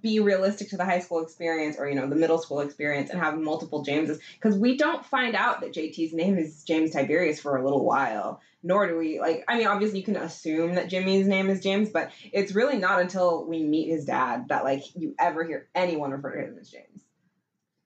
be 0.00 0.20
realistic 0.20 0.70
to 0.70 0.76
the 0.76 0.84
high 0.84 1.00
school 1.00 1.22
experience 1.22 1.76
or 1.78 1.88
you 1.88 1.94
know 1.94 2.08
the 2.08 2.16
middle 2.16 2.38
school 2.38 2.60
experience 2.60 3.10
and 3.10 3.20
have 3.20 3.38
multiple 3.38 3.84
Jameses 3.84 4.18
because 4.34 4.56
we 4.56 4.76
don't 4.76 5.04
find 5.04 5.34
out 5.34 5.60
that 5.60 5.72
JT's 5.72 6.12
name 6.12 6.38
is 6.38 6.64
James 6.64 6.90
Tiberius 6.90 7.40
for 7.40 7.56
a 7.56 7.64
little 7.64 7.84
while. 7.84 8.40
Nor 8.66 8.88
do 8.88 8.96
we 8.96 9.20
like. 9.20 9.44
I 9.46 9.58
mean, 9.58 9.66
obviously 9.66 9.98
you 9.98 10.04
can 10.06 10.16
assume 10.16 10.76
that 10.76 10.88
Jimmy's 10.88 11.26
name 11.26 11.50
is 11.50 11.60
James, 11.60 11.90
but 11.90 12.10
it's 12.32 12.54
really 12.54 12.78
not 12.78 12.98
until 12.98 13.46
we 13.46 13.62
meet 13.62 13.90
his 13.90 14.06
dad 14.06 14.48
that 14.48 14.64
like 14.64 14.82
you 14.96 15.14
ever 15.18 15.44
hear 15.44 15.68
anyone 15.74 16.12
refer 16.12 16.34
to 16.34 16.46
him 16.46 16.56
as 16.58 16.70
James. 16.70 17.03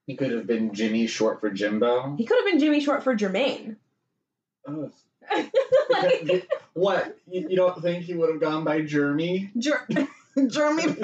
He 0.09 0.15
could 0.15 0.31
have 0.31 0.47
been 0.47 0.73
Jimmy, 0.73 1.05
short 1.05 1.39
for 1.39 1.51
Jimbo. 1.51 2.15
He 2.15 2.25
could 2.25 2.37
have 2.37 2.45
been 2.47 2.59
Jimmy 2.59 2.79
short 2.79 3.03
for 3.03 3.15
Jermaine. 3.15 3.75
Ugh. 4.67 4.91
like, 5.91 6.49
what? 6.73 7.15
You, 7.27 7.47
you 7.51 7.55
don't 7.55 7.79
think 7.79 8.05
he 8.05 8.15
would 8.15 8.31
have 8.31 8.41
gone 8.41 8.63
by 8.63 8.81
Jeremy? 8.81 9.51
Jer- 9.55 9.87
Jeremy 10.47 10.95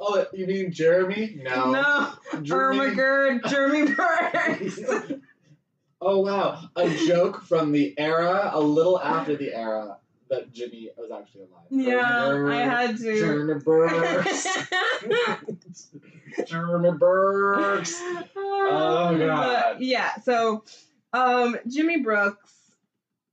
Oh, 0.00 0.26
you 0.32 0.48
mean 0.48 0.72
Jeremy? 0.72 1.40
No. 1.44 1.70
No, 1.70 2.12
Jeremy. 2.42 2.78
Oh 2.80 2.90
Ermagerd, 2.90 3.48
Jeremy 3.48 3.94
Burks. 3.94 4.80
oh 6.00 6.18
wow, 6.18 6.64
a 6.74 6.90
joke 7.06 7.42
from 7.44 7.70
the 7.70 7.94
era, 7.96 8.50
a 8.52 8.60
little 8.60 9.00
after 9.00 9.36
the 9.36 9.54
era 9.54 9.98
that 10.30 10.52
Jimmy 10.52 10.90
was 10.96 11.12
actually 11.12 11.42
alive. 11.42 11.66
yeah, 11.70 12.44
I 12.48 12.56
had 12.56 12.96
to. 12.96 13.18
Jeremy 13.20 13.60
Burks. 13.64 14.48
Burks. 16.98 18.00
Oh, 18.36 19.16
God. 19.18 19.80
Yeah, 19.80 20.16
so 20.16 20.64
um 21.12 21.56
Jimmy 21.66 22.00
Brooks 22.02 22.52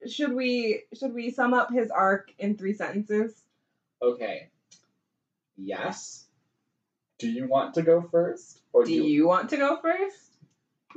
should 0.07 0.33
we 0.33 0.83
should 0.97 1.13
we 1.13 1.31
sum 1.31 1.53
up 1.53 1.71
his 1.71 1.89
arc 1.91 2.31
in 2.37 2.57
three 2.57 2.73
sentences? 2.73 3.33
Okay. 4.01 4.49
Yes. 5.57 6.25
Do 7.17 7.29
you 7.29 7.47
want 7.47 7.75
to 7.75 7.81
go 7.81 8.01
first, 8.11 8.59
or 8.73 8.83
Do 8.83 8.91
you 8.91 9.25
want 9.27 9.49
to 9.51 9.57
go 9.57 9.77
first? 9.81 10.17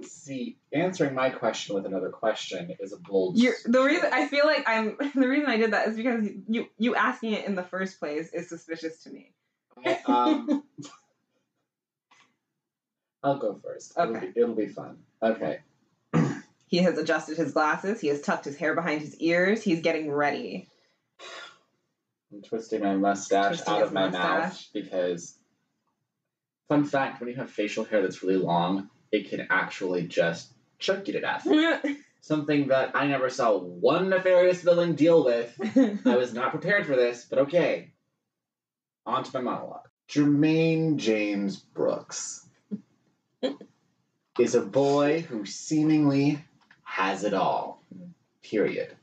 see? 0.04 0.56
Answering 0.72 1.14
my 1.14 1.30
question 1.30 1.74
with 1.74 1.86
another 1.86 2.10
question 2.10 2.76
is 2.80 2.92
a 2.92 2.96
bold. 2.96 3.38
You're, 3.38 3.54
the 3.64 3.82
reason 3.82 4.10
I 4.12 4.26
feel 4.28 4.46
like 4.46 4.64
I'm 4.66 4.96
the 5.14 5.28
reason 5.28 5.48
I 5.48 5.56
did 5.56 5.72
that 5.72 5.88
is 5.88 5.96
because 5.96 6.28
you 6.48 6.66
you 6.76 6.94
asking 6.94 7.32
it 7.32 7.46
in 7.46 7.54
the 7.54 7.62
first 7.62 7.98
place 7.98 8.30
is 8.32 8.48
suspicious 8.48 9.02
to 9.04 9.10
me. 9.10 9.32
I, 9.84 9.98
um, 10.06 10.64
I'll 13.22 13.38
go 13.38 13.58
first. 13.62 13.92
It'll, 13.98 14.16
Okay. 14.16 14.26
be, 14.34 14.40
it'll 14.40 14.54
be 14.54 14.68
fun. 14.68 14.98
Okay. 15.22 15.58
He 16.66 16.78
has 16.78 16.98
adjusted 16.98 17.38
his 17.38 17.52
glasses. 17.52 18.00
He 18.00 18.08
has 18.08 18.20
tucked 18.20 18.44
his 18.44 18.56
hair 18.56 18.74
behind 18.74 19.00
his 19.00 19.16
ears. 19.20 19.62
He's 19.62 19.80
getting 19.80 20.12
ready. 20.12 20.68
I'm 22.30 22.42
twisting 22.42 22.82
my 22.82 22.94
mustache 22.94 23.56
Twisting 23.56 23.74
out 23.74 23.82
of 23.82 23.92
my 23.92 24.08
mouth 24.10 24.68
because. 24.74 25.34
Fun 26.68 26.84
fact: 26.84 27.20
when 27.20 27.30
you 27.30 27.36
have 27.36 27.50
facial 27.50 27.84
hair 27.84 28.02
that's 28.02 28.22
really 28.22 28.36
long, 28.36 28.90
it 29.10 29.30
can 29.30 29.46
actually 29.48 30.06
just 30.06 30.52
choke 30.78 31.06
you 31.06 31.14
to 31.14 31.20
death. 31.20 31.48
Something 32.20 32.68
that 32.68 32.94
I 32.94 33.06
never 33.06 33.30
saw 33.30 33.56
one 33.58 34.10
nefarious 34.10 34.60
villain 34.60 34.94
deal 34.94 35.24
with. 35.24 35.58
I 36.04 36.16
was 36.16 36.34
not 36.34 36.50
prepared 36.50 36.84
for 36.86 36.94
this, 36.96 37.24
but 37.24 37.38
okay. 37.40 37.92
On 39.06 39.24
to 39.24 39.30
my 39.32 39.40
monologue. 39.40 39.88
Jermaine 40.10 40.96
James 40.96 41.56
Brooks 41.56 42.46
is 44.38 44.54
a 44.54 44.60
boy 44.60 45.20
who 45.22 45.44
seemingly 45.44 46.44
has 46.84 47.24
it 47.24 47.34
all. 47.34 47.82
Period. 48.42 48.96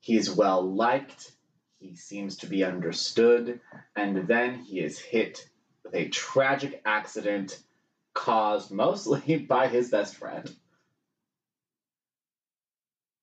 He's 0.00 0.30
well 0.30 0.62
liked, 0.62 1.32
he 1.78 1.94
seems 1.94 2.36
to 2.38 2.46
be 2.46 2.64
understood, 2.64 3.60
and 3.94 4.26
then 4.28 4.56
he 4.56 4.80
is 4.80 4.98
hit 4.98 5.48
with 5.84 5.94
a 5.94 6.08
tragic 6.08 6.82
accident 6.84 7.58
caused 8.12 8.70
mostly 8.70 9.36
by 9.48 9.68
his 9.68 9.90
best 9.90 10.16
friend. 10.16 10.54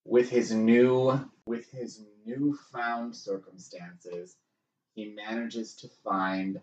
With 0.06 0.30
his 0.30 0.52
new 0.52 1.30
with 1.46 1.70
his 1.72 2.02
newfound 2.26 3.16
circumstances, 3.16 4.36
he 4.96 5.14
manages 5.14 5.76
to 5.78 5.90
find 6.04 6.62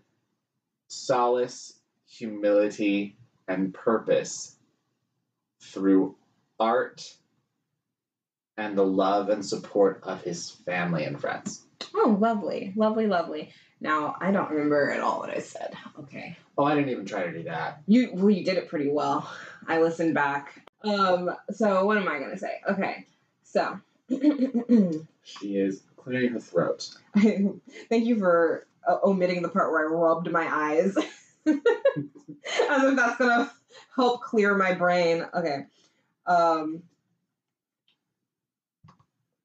solace, 0.88 1.78
humility, 2.06 3.16
and 3.48 3.72
purpose 3.74 4.56
through 5.62 6.16
art 6.58 7.14
and 8.56 8.76
the 8.76 8.84
love 8.84 9.28
and 9.28 9.44
support 9.44 10.00
of 10.02 10.22
his 10.22 10.50
family 10.50 11.04
and 11.04 11.20
friends. 11.20 11.64
Oh, 11.94 12.16
lovely, 12.20 12.72
lovely, 12.76 13.06
lovely. 13.06 13.50
Now 13.80 14.16
I 14.20 14.30
don't 14.30 14.50
remember 14.50 14.90
at 14.90 15.00
all 15.00 15.20
what 15.20 15.30
I 15.30 15.38
said. 15.38 15.72
Okay, 15.98 16.36
Oh, 16.58 16.64
I 16.64 16.74
didn't 16.74 16.90
even 16.90 17.06
try 17.06 17.24
to 17.24 17.32
do 17.32 17.44
that. 17.44 17.82
you 17.86 18.10
well, 18.12 18.30
you 18.30 18.44
did 18.44 18.58
it 18.58 18.68
pretty 18.68 18.90
well. 18.90 19.30
I 19.66 19.80
listened 19.80 20.14
back. 20.14 20.60
Um, 20.84 21.30
so 21.50 21.84
what 21.86 21.96
am 21.96 22.08
I 22.08 22.18
gonna 22.18 22.38
say? 22.38 22.60
Okay, 22.68 23.06
so 23.42 23.78
She 25.22 25.56
is 25.56 25.82
clearing 25.96 26.32
her 26.32 26.40
throat. 26.40 26.88
thank 27.16 28.04
you 28.06 28.18
for 28.18 28.66
uh, 28.86 28.98
omitting 29.04 29.42
the 29.42 29.48
part 29.48 29.70
where 29.70 29.86
I 29.88 29.92
rubbed 29.92 30.30
my 30.30 30.46
eyes, 30.50 30.96
as 31.46 32.84
if 32.84 32.96
that's 32.96 33.16
gonna 33.18 33.50
help 33.94 34.22
clear 34.22 34.54
my 34.56 34.74
brain. 34.74 35.26
Okay, 35.34 35.66
um, 36.26 36.82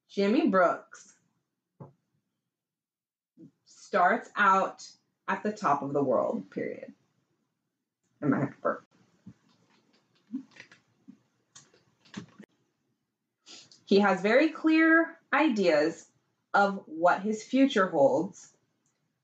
Jimmy 0.09 0.47
Brooks 0.47 1.13
starts 3.65 4.29
out 4.35 4.87
at 5.27 5.43
the 5.43 5.51
top 5.51 5.81
of 5.81 5.93
the 5.93 6.03
world. 6.03 6.49
Period. 6.51 6.93
I 8.21 8.25
might 8.25 8.39
have 8.39 8.51
to 8.51 8.61
burp. 8.61 8.85
He 13.85 13.99
has 13.99 14.21
very 14.21 14.49
clear 14.49 15.17
ideas 15.31 16.07
of 16.53 16.81
what 16.87 17.21
his 17.21 17.43
future 17.43 17.87
holds, 17.87 18.51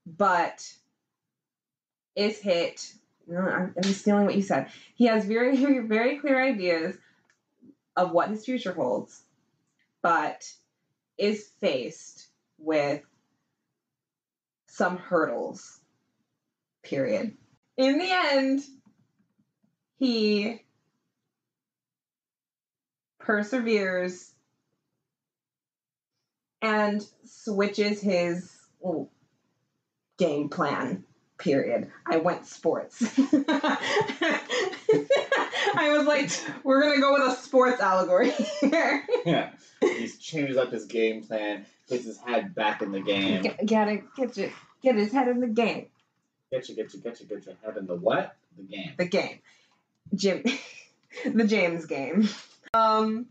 but 0.05 0.71
is 2.15 2.39
hit. 2.39 2.93
I'm, 3.29 3.73
stealing 3.83 4.25
what 4.25 4.35
you 4.35 4.41
said. 4.41 4.67
He 4.95 5.05
has 5.05 5.25
very, 5.27 5.79
very 5.79 6.19
clear 6.19 6.41
ideas 6.41 6.95
of 7.95 8.11
what 8.11 8.29
his 8.29 8.45
future 8.45 8.73
holds, 8.73 9.21
but 10.01 10.49
is 11.17 11.49
faced 11.59 12.27
with 12.57 13.01
some 14.67 14.97
hurdles. 14.97 15.79
Period. 16.83 17.37
In 17.77 17.99
the 17.99 18.11
end, 18.11 18.61
he 19.99 20.61
perseveres 23.19 24.33
and 26.61 27.05
switches 27.25 28.01
his 28.01 28.51
game 30.17 30.49
plan. 30.49 31.03
Period. 31.41 31.91
I 32.05 32.17
went 32.17 32.45
sports. 32.45 33.01
I 35.73 35.95
was 35.97 36.05
like, 36.05 36.29
we're 36.63 36.81
gonna 36.81 36.99
go 36.99 37.13
with 37.13 37.33
a 37.33 37.35
sports 37.35 37.81
allegory 37.81 38.31
here. 38.59 39.05
Yeah. 39.25 39.49
he 39.81 40.07
changes 40.07 40.57
up 40.57 40.71
his 40.71 40.85
game 40.85 41.23
plan, 41.23 41.65
gets 41.89 42.05
his 42.05 42.17
head 42.19 42.53
back 42.53 42.81
in 42.81 42.91
the 42.91 43.01
game. 43.01 43.41
Get, 43.41 43.65
gotta 43.65 44.01
get 44.15 44.37
your, 44.37 44.49
get 44.83 44.95
his 44.95 45.11
head 45.11 45.27
in 45.27 45.39
the 45.39 45.47
game. 45.47 45.87
Get 46.51 46.69
you, 46.69 46.75
get 46.75 46.93
you, 46.93 46.99
get 46.99 47.19
you, 47.19 47.25
get 47.25 47.45
your 47.45 47.55
head 47.63 47.77
in 47.77 47.87
the 47.87 47.95
what? 47.95 48.35
The 48.57 48.63
game. 48.63 48.93
The 48.97 49.05
game. 49.05 49.39
Jim, 50.13 50.43
the 51.25 51.45
James 51.45 51.85
game. 51.85 52.27
Um, 52.73 53.27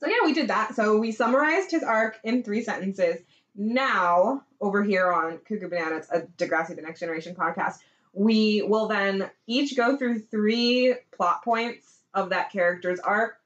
So 0.00 0.06
yeah, 0.06 0.24
we 0.24 0.34
did 0.34 0.48
that. 0.48 0.74
So 0.74 0.98
we 0.98 1.12
summarized 1.12 1.70
his 1.70 1.82
arc 1.82 2.18
in 2.24 2.42
three 2.42 2.62
sentences. 2.62 3.18
Now, 3.54 4.44
over 4.60 4.82
here 4.82 5.12
on 5.12 5.38
Cuckoo 5.38 5.68
Bananas, 5.68 6.08
a 6.10 6.22
Degrassi 6.22 6.74
the 6.74 6.82
Next 6.82 7.00
Generation 7.00 7.34
podcast, 7.34 7.78
we 8.14 8.62
will 8.62 8.88
then 8.88 9.30
each 9.46 9.76
go 9.76 9.96
through 9.96 10.20
three 10.20 10.94
plot 11.14 11.44
points 11.44 12.00
of 12.14 12.30
that 12.30 12.50
character's 12.50 13.00
arc 13.00 13.38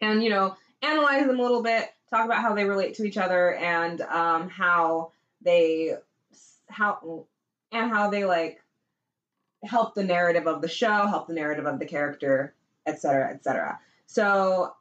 and, 0.00 0.22
you 0.22 0.30
know, 0.30 0.56
analyze 0.82 1.26
them 1.26 1.38
a 1.38 1.42
little 1.42 1.62
bit, 1.62 1.92
talk 2.10 2.24
about 2.24 2.42
how 2.42 2.54
they 2.54 2.64
relate 2.64 2.94
to 2.94 3.04
each 3.04 3.16
other 3.16 3.54
and 3.54 4.00
um, 4.02 4.48
how 4.48 5.12
they, 5.42 5.94
how, 6.68 7.26
and 7.72 7.90
how 7.90 8.10
they 8.10 8.24
like 8.24 8.60
help 9.64 9.94
the 9.94 10.04
narrative 10.04 10.46
of 10.46 10.60
the 10.60 10.68
show, 10.68 11.06
help 11.06 11.26
the 11.26 11.34
narrative 11.34 11.66
of 11.66 11.78
the 11.78 11.86
character, 11.86 12.54
etc., 12.86 13.30
etc. 13.30 13.78
So, 14.06 14.74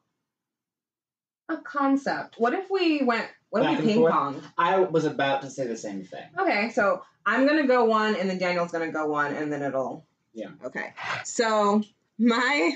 a 1.49 1.57
concept. 1.57 2.35
What 2.37 2.53
if 2.53 2.69
we 2.69 3.01
went? 3.03 3.27
What 3.53 3.61
Back 3.61 3.73
if 3.73 3.79
and 3.79 3.87
we 3.87 3.93
ping 3.93 4.01
forth? 4.01 4.13
pong? 4.13 4.41
I 4.57 4.79
was 4.79 5.05
about 5.05 5.43
to 5.43 5.49
say 5.51 5.67
the 5.67 5.77
same 5.77 6.03
thing. 6.03 6.25
Okay, 6.39 6.71
so 6.71 7.03
I'm 7.23 7.45
gonna 7.45 7.67
go 7.67 7.85
one, 7.85 8.15
and 8.15 8.27
then 8.27 8.39
Daniel's 8.39 8.71
gonna 8.71 8.91
go 8.91 9.05
one, 9.05 9.35
and 9.35 9.53
then 9.53 9.61
it'll. 9.61 10.03
Yeah. 10.33 10.47
Okay. 10.65 10.91
So 11.23 11.83
my 12.17 12.75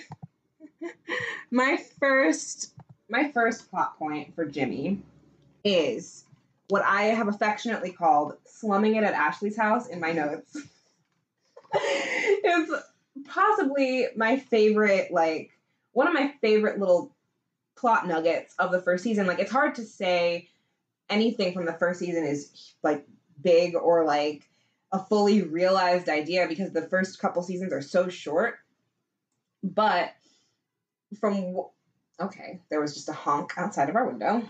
my 1.51 1.83
first 1.99 2.75
my 3.09 3.31
first 3.31 3.71
plot 3.71 3.97
point 3.97 4.35
for 4.35 4.45
Jimmy 4.45 5.01
is 5.63 6.25
what 6.67 6.83
I 6.83 7.05
have 7.05 7.27
affectionately 7.27 7.91
called 7.91 8.35
slumming 8.45 8.97
it 8.97 9.03
at 9.03 9.15
Ashley's 9.15 9.57
house 9.57 9.87
in 9.87 9.99
my 9.99 10.11
notes. 10.11 10.61
it's 11.73 12.71
possibly 13.25 14.09
my 14.15 14.37
favorite, 14.37 15.11
like 15.11 15.49
one 15.93 16.05
of 16.05 16.13
my 16.13 16.35
favorite 16.39 16.77
little 16.77 17.15
plot 17.75 18.07
nuggets 18.07 18.53
of 18.59 18.71
the 18.71 18.79
first 18.79 19.03
season. 19.03 19.25
Like 19.25 19.39
it's 19.39 19.51
hard 19.51 19.73
to 19.73 19.83
say 19.83 20.49
anything 21.09 21.53
from 21.53 21.65
the 21.65 21.73
first 21.73 21.99
season 21.99 22.23
is 22.23 22.73
like 22.83 23.05
big 23.41 23.75
or 23.75 24.05
like 24.05 24.47
a 24.91 25.03
fully 25.03 25.41
realized 25.41 26.09
idea 26.09 26.47
because 26.47 26.71
the 26.71 26.87
first 26.87 27.19
couple 27.19 27.41
seasons 27.43 27.73
are 27.73 27.81
so 27.81 28.09
short. 28.09 28.59
But 29.63 30.13
from 31.19 31.61
okay, 32.19 32.61
there 32.69 32.81
was 32.81 32.93
just 32.93 33.09
a 33.09 33.13
honk 33.13 33.53
outside 33.57 33.89
of 33.89 33.95
our 33.95 34.07
window. 34.07 34.43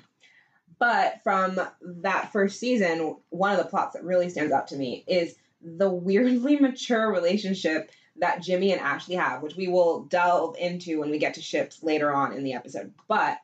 But 0.80 1.22
from 1.24 1.60
that 1.82 2.32
first 2.32 2.60
season, 2.60 3.18
one 3.30 3.52
of 3.52 3.58
the 3.58 3.70
plots 3.70 3.94
that 3.94 4.04
really 4.04 4.30
stands 4.30 4.54
out 4.54 4.68
to 4.68 4.76
me 4.76 5.04
is 5.08 5.36
the 5.62 5.90
weirdly 5.90 6.56
mature 6.60 7.12
relationship 7.12 7.92
that 8.20 8.42
Jimmy 8.42 8.72
and 8.72 8.82
Ashley 8.82 9.16
have, 9.16 9.42
which 9.42 9.56
we 9.56 9.68
will 9.68 10.04
delve 10.04 10.56
into 10.58 11.00
when 11.00 11.10
we 11.10 11.20
get 11.20 11.36
to 11.36 11.42
ships 11.42 11.84
later 11.84 12.14
on 12.14 12.34
in 12.34 12.44
the 12.44 12.54
episode. 12.54 12.94
But 13.08 13.40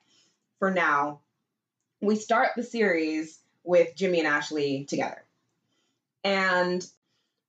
for 0.60 0.72
now, 0.72 1.20
we 2.04 2.18
start 2.18 2.50
the 2.56 2.64
series 2.64 3.40
with 3.64 3.96
Jimmy 3.96 4.20
and 4.20 4.28
Ashley 4.28 4.86
together. 4.86 5.24
And 6.24 6.86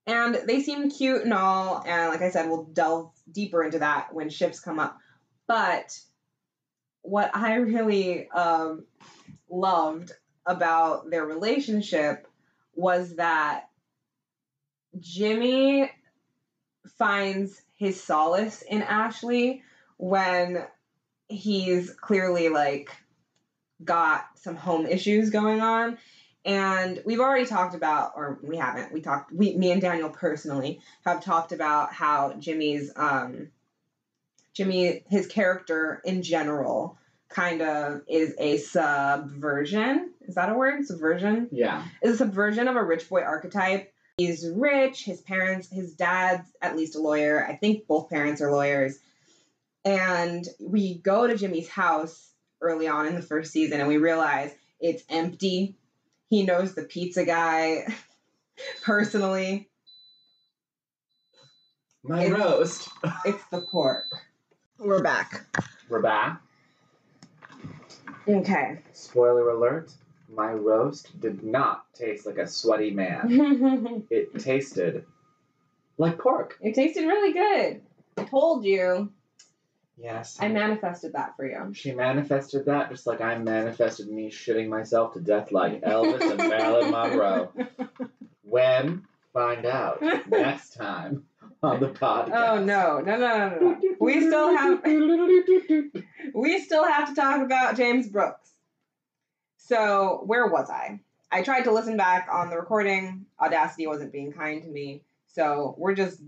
and 0.07 0.35
they 0.47 0.63
seem 0.63 0.91
cute 0.91 1.23
and 1.23 1.33
all, 1.33 1.83
and 1.85 2.11
like 2.11 2.21
I 2.21 2.31
said, 2.31 2.49
we'll 2.49 2.65
delve 2.65 3.11
deeper 3.31 3.65
into 3.65 3.79
that 3.79 4.15
when 4.15 4.29
ships 4.29 4.61
come 4.61 4.79
up. 4.79 4.99
But 5.47 5.99
what 7.03 7.35
I 7.35 7.55
really 7.57 8.29
um, 8.31 8.85
loved 9.51 10.13
about 10.47 11.11
their 11.11 11.25
relationship 11.25 12.29
was 12.75 13.17
that 13.17 13.71
Jimmy 15.01 15.91
finds 16.99 17.61
his 17.77 18.01
solace 18.03 18.63
in 18.63 18.83
Ashley 18.83 19.63
when 19.97 20.65
he's 21.29 21.91
clearly 21.91 22.51
like 22.51 22.91
got 23.83 24.27
some 24.37 24.57
home 24.57 24.87
issues 24.87 25.31
going 25.31 25.61
on 25.61 25.99
and 26.45 27.03
we've 27.07 27.21
already 27.21 27.47
talked 27.47 27.75
about 27.75 28.13
or 28.17 28.39
we 28.43 28.57
haven't 28.57 28.93
we 28.93 29.01
talked 29.01 29.33
we 29.33 29.57
me 29.57 29.73
and 29.73 29.81
Daniel 29.81 30.11
personally 30.11 30.81
have 31.05 31.25
talked 31.25 31.53
about 31.53 31.93
how 31.93 32.35
Jimmy's 32.35 32.93
um 32.97 33.49
Jimmy 34.53 35.03
his 35.09 35.27
character 35.27 36.01
in 36.05 36.23
general 36.23 36.99
kind 37.29 37.63
of 37.63 38.03
is 38.07 38.35
a 38.39 38.59
subversion 38.59 40.13
is 40.29 40.37
that 40.37 40.51
a 40.51 40.55
word 40.55 40.87
subversion 40.87 41.49
Yeah. 41.51 41.83
is 42.03 42.15
a 42.15 42.19
subversion 42.19 42.69
of 42.69 42.77
a 42.77 42.85
rich 42.85 43.09
boy 43.09 43.23
archetype. 43.23 43.93
He's 44.17 44.49
rich, 44.49 45.05
his 45.05 45.21
parents, 45.21 45.69
his 45.69 45.95
dad's 45.95 46.47
at 46.63 46.77
least 46.77 46.95
a 46.95 47.01
lawyer. 47.01 47.45
I 47.45 47.57
think 47.57 47.89
both 47.89 48.09
parents 48.09 48.41
are 48.41 48.53
lawyers. 48.53 48.99
And 49.85 50.47
we 50.61 50.95
go 50.99 51.27
to 51.27 51.37
Jimmy's 51.37 51.69
house 51.69 52.31
early 52.61 52.87
on 52.89 53.07
in 53.07 53.15
the 53.15 53.23
first 53.23 53.53
season 53.53 53.81
and 53.81 53.89
we 53.89 53.97
realize 53.99 54.53
it's 54.81 55.03
empty. 55.09 55.77
He 56.29 56.45
knows 56.45 56.75
the 56.75 56.83
pizza 56.85 57.25
guy 57.25 57.87
personally. 58.83 59.69
My 62.03 62.25
It's- 62.25 62.39
roast. 62.39 62.89
It's 63.25 63.45
the 63.51 63.61
pork. 63.63 64.07
We're 64.79 65.03
back. 65.03 65.47
We're 65.89 66.03
back. 66.03 66.43
Okay. 68.27 68.81
Spoiler 68.93 69.51
alert. 69.51 69.93
My 70.35 70.53
roast 70.53 71.19
did 71.21 71.45
not 71.45 71.85
taste 71.95 72.27
like 72.27 72.39
a 72.39 72.47
sweaty 72.47 72.91
man. 72.91 74.05
it 74.11 74.31
It 74.35 74.41
tasted 74.41 75.05
like 75.99 76.19
pork. 76.19 76.59
It 76.61 76.75
tasted 76.75 77.07
really 77.07 77.33
good. 77.33 77.83
I 78.17 78.25
told 78.25 78.65
you. 78.65 79.13
Yes. 79.97 80.37
I 80.41 80.49
manifested 80.49 81.13
that 81.13 81.37
for 81.37 81.47
you. 81.47 81.73
She 81.73 81.93
manifested 81.93 82.67
that 82.67 82.91
just 82.91 83.07
like 83.07 83.21
I 83.21 83.39
manifested 83.39 84.09
me 84.09 84.31
shitting 84.31 84.69
myself 84.69 85.15
to 85.15 85.21
death 85.21 85.53
like 85.53 85.83
Elvis 85.83 86.31
and 86.31 86.39
Marilyn 86.39 86.91
Monroe. 86.91 87.53
When? 88.43 89.05
Find 89.33 89.67
out 89.67 90.01
next 90.29 90.75
time 90.75 91.25
on 91.61 91.81
the 91.81 91.89
podcast. 91.89 92.31
Oh 92.35 92.65
no, 92.65 93.01
no, 93.01 93.17
no, 93.17 93.49
no, 93.49 93.59
no. 93.59 93.81
We 93.99 94.21
still 94.21 94.57
have 94.57 94.85
we 96.35 96.61
still 96.61 96.85
have 96.85 97.09
to 97.09 97.15
talk 97.17 97.43
about 97.43 97.77
James 97.77 98.09
Brooks. 98.09 98.53
So 99.57 100.23
where 100.27 100.47
was 100.47 100.71
I? 100.71 101.01
I 101.33 101.43
tried 101.43 101.63
to 101.63 101.73
listen 101.73 101.97
back 101.97 102.29
on 102.31 102.49
the 102.49 102.57
recording. 102.57 103.27
Audacity 103.41 103.89
wasn't 103.89 104.13
being 104.13 104.31
kind 104.33 104.63
to 104.63 104.69
me, 104.69 105.03
so 105.27 105.75
we're 105.79 105.97
just 105.97 106.21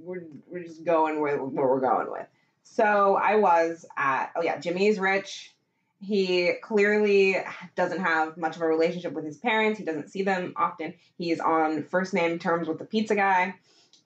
we're 0.00 0.22
we're 0.46 0.62
just 0.62 0.84
going 0.84 1.20
with 1.20 1.38
where 1.38 1.66
we're 1.66 1.80
going 1.80 2.10
with. 2.10 2.28
So 2.64 3.16
I 3.16 3.36
was 3.36 3.84
at 3.96 4.32
oh 4.36 4.42
yeah, 4.42 4.58
Jimmy's 4.58 4.98
rich. 4.98 5.54
He 6.00 6.52
clearly 6.62 7.36
doesn't 7.76 8.00
have 8.00 8.36
much 8.36 8.56
of 8.56 8.62
a 8.62 8.66
relationship 8.66 9.12
with 9.12 9.24
his 9.24 9.36
parents. 9.36 9.78
He 9.78 9.84
doesn't 9.84 10.08
see 10.10 10.22
them 10.22 10.54
often. 10.56 10.94
He's 11.16 11.38
on 11.38 11.84
first 11.84 12.12
name 12.12 12.40
terms 12.40 12.66
with 12.66 12.78
the 12.78 12.84
pizza 12.84 13.14
guy 13.14 13.54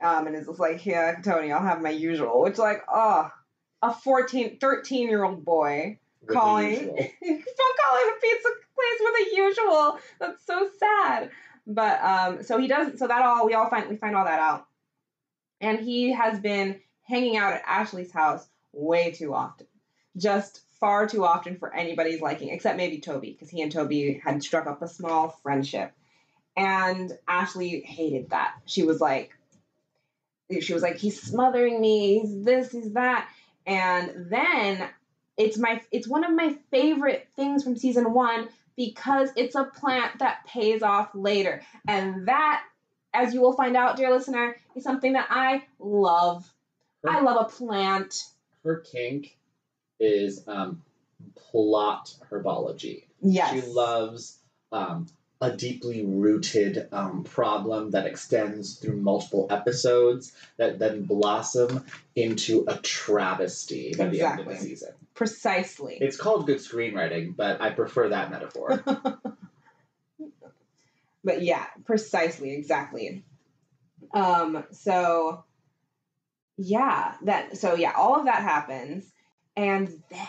um, 0.01 0.27
and 0.27 0.37
is 0.37 0.47
just 0.47 0.61
like, 0.61 0.85
yeah, 0.85 1.16
Tony, 1.23 1.53
I'll 1.53 1.62
have 1.62 1.81
my 1.81 1.90
usual. 1.90 2.42
Which, 2.42 2.59
like, 2.59 2.83
oh, 2.92 3.31
a 3.83 3.95
14, 3.95 4.59
13 4.59 5.09
year 5.09 5.25
old 5.25 5.45
boy 5.45 5.99
With 6.23 6.37
calling, 6.37 6.75
calling 6.77 6.95
a 6.99 8.21
pizza 8.21 8.49
place 8.75 9.01
with 9.01 9.27
a 9.27 9.37
usual. 9.37 9.99
That's 10.19 10.45
so 10.47 10.69
sad. 10.79 11.31
But 11.66 12.03
um, 12.03 12.42
so 12.42 12.59
he 12.59 12.69
doesn't. 12.69 12.99
So 12.99 13.09
that 13.09 13.23
all 13.23 13.47
we 13.47 13.55
all 13.55 13.69
find 13.69 13.88
we 13.88 13.97
find 13.97 14.14
all 14.14 14.25
that 14.25 14.38
out, 14.38 14.66
and 15.61 15.81
he 15.81 16.12
has 16.12 16.38
been 16.38 16.81
hanging 17.07 17.37
out 17.37 17.53
at 17.53 17.62
Ashley's 17.66 18.12
house 18.12 18.47
way 18.73 19.12
too 19.12 19.35
often, 19.35 19.66
just 20.16 20.61
far 20.81 21.07
too 21.07 21.25
often 21.25 21.57
for 21.57 21.75
anybody's 21.75 22.21
liking, 22.21 22.51
except 22.51 22.77
maybe 22.77 23.01
Toby, 23.01 23.33
because 23.33 23.49
he 23.49 23.62
and 23.62 23.73
Toby 23.73 24.21
had 24.23 24.42
struck 24.42 24.66
up 24.66 24.83
a 24.83 24.88
small 24.88 25.29
friendship, 25.42 25.92
and 26.57 27.12
Ashley 27.27 27.81
hated 27.81 28.31
that. 28.31 28.55
She 28.66 28.83
was 28.83 29.01
like, 29.01 29.37
she 30.61 30.75
was 30.75 30.83
like, 30.83 30.97
he's 30.97 31.21
smothering 31.21 31.81
me. 31.81 32.21
He's 32.21 32.45
this. 32.45 32.73
He's 32.73 32.92
that. 32.92 33.29
And 33.66 34.31
then 34.31 34.88
it's 35.37 35.59
my 35.59 35.83
it's 35.90 36.09
one 36.09 36.25
of 36.25 36.33
my 36.33 36.57
favorite 36.71 37.29
things 37.37 37.64
from 37.64 37.77
season 37.77 38.12
one 38.12 38.49
because 38.77 39.31
it's 39.37 39.55
a 39.55 39.64
plant 39.64 40.19
that 40.21 40.47
pays 40.47 40.83
off 40.83 41.11
later. 41.14 41.62
And 41.88 42.29
that, 42.29 42.62
as 43.12 43.35
you 43.35 43.40
will 43.40 43.55
find 43.55 43.77
out, 43.77 43.97
dear 43.97 44.11
listener, 44.11 44.57
is 44.75 44.85
something 44.85 45.14
that 45.14 45.27
I 45.31 45.64
love. 45.79 46.51
I 47.07 47.21
love 47.21 47.47
a 47.47 47.49
plant. 47.49 48.25
Her 48.64 48.77
kink 48.77 49.37
is 50.01 50.42
um, 50.47 50.83
plot 51.51 52.14
herbology. 52.31 53.05
Yes. 53.21 53.53
She 53.53 53.62
loves 53.73 54.38
um, 54.73 55.07
a 55.40 55.57
deeply 55.57 56.05
rooted 56.05 56.88
um, 56.92 57.25
problem 57.25 57.92
that 57.92 58.07
extends 58.07 58.75
through 58.75 58.97
multiple 58.97 59.47
episodes 59.51 60.33
that 60.57 60.79
then 60.79 61.05
blossom 61.05 61.85
into 62.14 62.64
a 62.66 62.77
travesty 62.77 63.95
by 63.97 64.09
the 64.09 64.23
end 64.23 64.40
of 64.40 64.47
the 64.47 64.53
Exactly. 64.53 64.69
season. 64.69 64.92
Precisely. 65.14 65.99
It's 66.01 66.16
called 66.16 66.47
good 66.47 66.59
screenwriting, 66.59 67.37
but 67.37 67.61
I 67.61 67.71
prefer 67.71 68.11
that 68.11 68.31
metaphor. 68.31 68.83
But 71.27 71.42
yeah, 71.42 71.66
precisely, 71.85 72.53
exactly. 72.53 73.25
Um, 74.14 74.62
so 74.71 75.42
yeah, 76.57 77.14
that 77.23 77.57
so 77.57 77.75
yeah, 77.75 77.92
all 77.97 78.16
of 78.16 78.27
that 78.27 78.42
happens, 78.42 79.11
and 79.57 79.88
then 80.11 80.27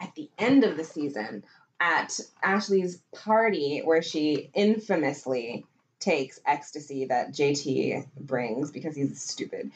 at 0.00 0.14
the 0.14 0.30
end 0.38 0.64
of 0.64 0.76
the 0.76 0.84
season 0.84 1.44
at 1.80 2.18
Ashley's 2.42 3.02
party 3.14 3.80
where 3.84 4.02
she 4.02 4.50
infamously 4.54 5.64
takes 5.98 6.38
ecstasy 6.46 7.06
that 7.06 7.32
JT 7.32 8.06
brings 8.18 8.70
because 8.70 8.94
he's 8.94 9.20
stupid. 9.20 9.70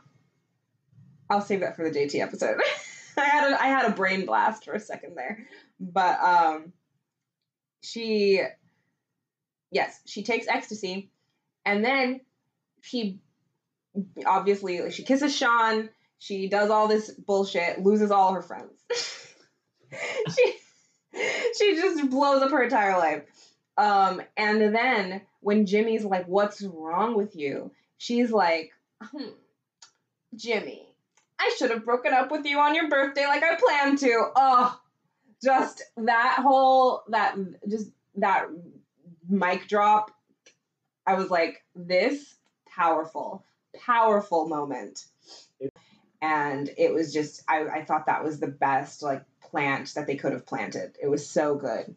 I'll 1.31 1.41
save 1.41 1.61
that 1.61 1.77
for 1.77 1.89
the 1.89 1.99
JT 1.99 2.21
episode. 2.21 2.61
I 3.17 3.25
had 3.25 3.53
a, 3.53 3.63
I 3.63 3.67
had 3.67 3.91
a 3.91 3.95
brain 3.95 4.27
blast 4.27 4.65
for 4.65 4.73
a 4.75 4.81
second 4.81 5.17
there, 5.17 5.47
but 5.79 6.19
um, 6.21 6.73
she, 7.83 8.43
yes, 9.71 10.01
she 10.07 10.23
takes 10.23 10.47
ecstasy, 10.49 11.11
and 11.65 11.85
then 11.85 12.21
she 12.81 13.19
obviously 14.27 14.81
like, 14.81 14.93
she 14.93 15.03
kisses 15.05 15.37
Sean. 15.37 15.89
She 16.19 16.49
does 16.49 16.71
all 16.71 16.89
this 16.89 17.11
bullshit, 17.11 17.83
loses 17.83 18.11
all 18.11 18.33
her 18.33 18.43
friends. 18.43 18.73
she 20.35 20.55
she 21.57 21.75
just 21.77 22.11
blows 22.11 22.43
up 22.43 22.51
her 22.51 22.63
entire 22.63 22.97
life. 22.99 23.25
Um, 23.77 24.23
and 24.37 24.75
then 24.75 25.23
when 25.41 25.67
Jimmy's 25.67 26.05
like, 26.05 26.27
"What's 26.27 26.63
wrong 26.63 27.17
with 27.17 27.37
you?" 27.37 27.73
She's 27.99 28.31
like, 28.31 28.73
hmm, 29.03 29.31
"Jimmy, 30.35 30.87
I 31.39 31.55
should 31.59 31.71
have 31.71 31.85
broken 31.85 32.13
up 32.13 32.31
with 32.31 32.47
you 32.47 32.59
on 32.59 32.75
your 32.75 32.89
birthday 32.89 33.27
like 33.27 33.43
I 33.43 33.57
planned 33.57 33.99
to." 33.99 34.31
Oh, 34.37 34.81
just 35.43 35.83
that 35.97 36.39
whole 36.41 37.03
that 37.09 37.37
just 37.69 37.91
that 38.17 38.47
mic 39.29 39.69
drop. 39.69 40.11
I 41.07 41.15
was 41.15 41.31
like, 41.31 41.65
"This 41.75 42.37
powerful, 42.67 43.45
powerful 43.79 44.49
moment." 44.49 45.05
And 46.21 46.71
it 46.79 46.95
was 46.95 47.13
just, 47.13 47.43
I, 47.49 47.65
I 47.65 47.85
thought 47.85 48.07
that 48.07 48.23
was 48.23 48.39
the 48.39 48.47
best 48.47 49.03
like 49.03 49.25
plant 49.51 49.95
that 49.95 50.07
they 50.07 50.15
could 50.15 50.33
have 50.33 50.47
planted. 50.47 50.97
It 51.03 51.09
was 51.09 51.29
so 51.29 51.57
good. 51.57 51.97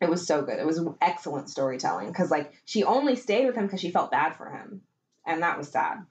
It 0.00 0.10
was 0.10 0.26
so 0.26 0.42
good. 0.42 0.58
It 0.58 0.66
was 0.66 0.84
excellent 1.00 1.48
storytelling 1.48 2.08
because 2.08 2.30
like 2.30 2.52
she 2.66 2.84
only 2.84 3.16
stayed 3.16 3.46
with 3.46 3.56
him 3.56 3.66
because 3.66 3.80
she 3.80 3.90
felt 3.90 4.10
bad 4.10 4.36
for 4.36 4.50
him, 4.50 4.82
and 5.26 5.42
that 5.42 5.56
was 5.56 5.68
sad. 5.68 6.04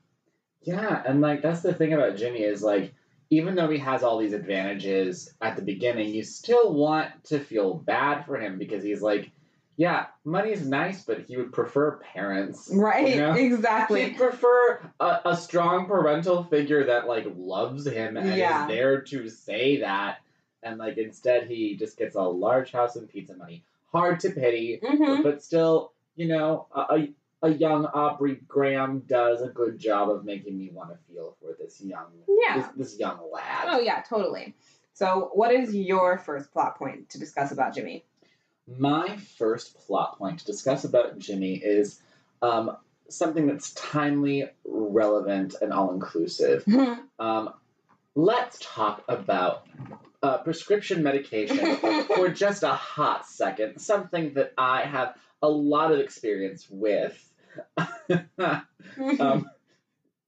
Yeah, 0.63 1.01
and 1.05 1.21
like 1.21 1.43
that's 1.43 1.61
the 1.61 1.73
thing 1.73 1.93
about 1.93 2.17
Jimmy 2.17 2.41
is 2.41 2.63
like 2.63 2.93
even 3.29 3.55
though 3.55 3.69
he 3.69 3.77
has 3.79 4.03
all 4.03 4.17
these 4.17 4.33
advantages 4.33 5.31
at 5.41 5.55
the 5.55 5.61
beginning, 5.61 6.13
you 6.13 6.23
still 6.23 6.73
want 6.73 7.11
to 7.25 7.39
feel 7.39 7.73
bad 7.73 8.25
for 8.25 8.37
him 8.37 8.57
because 8.57 8.83
he's 8.83 9.01
like, 9.01 9.31
yeah, 9.77 10.05
money 10.23 10.51
is 10.51 10.67
nice, 10.67 11.03
but 11.03 11.21
he 11.27 11.35
would 11.37 11.51
prefer 11.51 11.97
parents. 11.97 12.69
Right? 12.73 13.09
You 13.09 13.15
know? 13.17 13.33
Exactly. 13.35 14.05
He'd 14.05 14.17
prefer 14.17 14.79
a, 14.99 15.19
a 15.25 15.37
strong 15.37 15.85
parental 15.85 16.43
figure 16.43 16.85
that 16.85 17.07
like 17.07 17.25
loves 17.35 17.85
him 17.85 18.17
and 18.17 18.27
Yeah. 18.27 18.63
is 18.63 18.67
there 18.69 19.01
to 19.01 19.29
say 19.29 19.81
that. 19.81 20.19
And 20.63 20.77
like 20.77 20.97
instead 20.97 21.47
he 21.47 21.75
just 21.75 21.97
gets 21.97 22.15
a 22.15 22.21
large 22.21 22.71
house 22.71 22.95
and 22.95 23.07
pizza 23.09 23.35
money. 23.35 23.63
Hard 23.91 24.19
to 24.21 24.29
pity, 24.29 24.81
hmm 24.85 25.21
but 25.21 25.43
still, 25.43 25.91
you 26.15 26.27
know, 26.27 26.67
a, 26.73 26.81
a, 26.81 27.13
a 27.43 27.49
young 27.49 27.85
Aubrey 27.85 28.41
Graham 28.47 28.99
does 29.07 29.41
a 29.41 29.47
good 29.47 29.77
job 29.77 30.09
of 30.09 30.25
making 30.25 30.57
me 30.57 30.69
want 30.71 30.89
to 30.89 30.97
feel 31.07 31.35
for 31.41 31.55
this 31.59 31.81
young 31.81 32.07
Yeah. 32.27 32.57
this, 32.75 32.91
this 32.91 32.99
young 32.99 33.19
lad. 33.31 33.67
Oh 33.67 33.79
yeah, 33.79 34.01
totally. 34.01 34.53
So, 34.93 35.31
what 35.33 35.51
is 35.51 35.75
your 35.75 36.17
first 36.17 36.51
plot 36.53 36.77
point 36.77 37.09
to 37.09 37.19
discuss 37.19 37.51
about 37.51 37.75
Jimmy? 37.75 38.05
My 38.67 39.17
first 39.37 39.77
plot 39.77 40.17
point 40.17 40.39
to 40.39 40.45
discuss 40.45 40.83
about 40.85 41.19
Jimmy 41.19 41.55
is 41.55 41.99
um, 42.41 42.75
something 43.09 43.47
that's 43.47 43.73
timely, 43.73 44.49
relevant, 44.65 45.55
and 45.61 45.71
all 45.73 45.93
inclusive. 45.93 46.65
Um, 47.17 47.53
let's 48.13 48.57
talk 48.59 49.01
about 49.07 49.65
uh, 50.21 50.39
prescription 50.39 51.01
medication 51.01 51.77
for 52.07 52.27
just 52.33 52.63
a 52.63 52.73
hot 52.73 53.25
second. 53.25 53.79
Something 53.79 54.33
that 54.33 54.51
I 54.57 54.81
have 54.81 55.15
a 55.41 55.47
lot 55.47 55.93
of 55.93 56.01
experience 56.01 56.67
with. 56.69 57.17
um, 57.77 59.49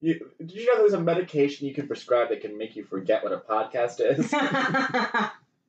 you, 0.00 0.30
did 0.38 0.52
you 0.52 0.66
know 0.66 0.78
there's 0.78 0.94
a 0.94 1.00
medication 1.00 1.66
you 1.66 1.74
can 1.74 1.86
prescribe 1.86 2.30
that 2.30 2.40
can 2.40 2.56
make 2.56 2.74
you 2.74 2.84
forget 2.84 3.22
what 3.22 3.32
a 3.32 3.38
podcast 3.38 4.00
is? 4.00 4.32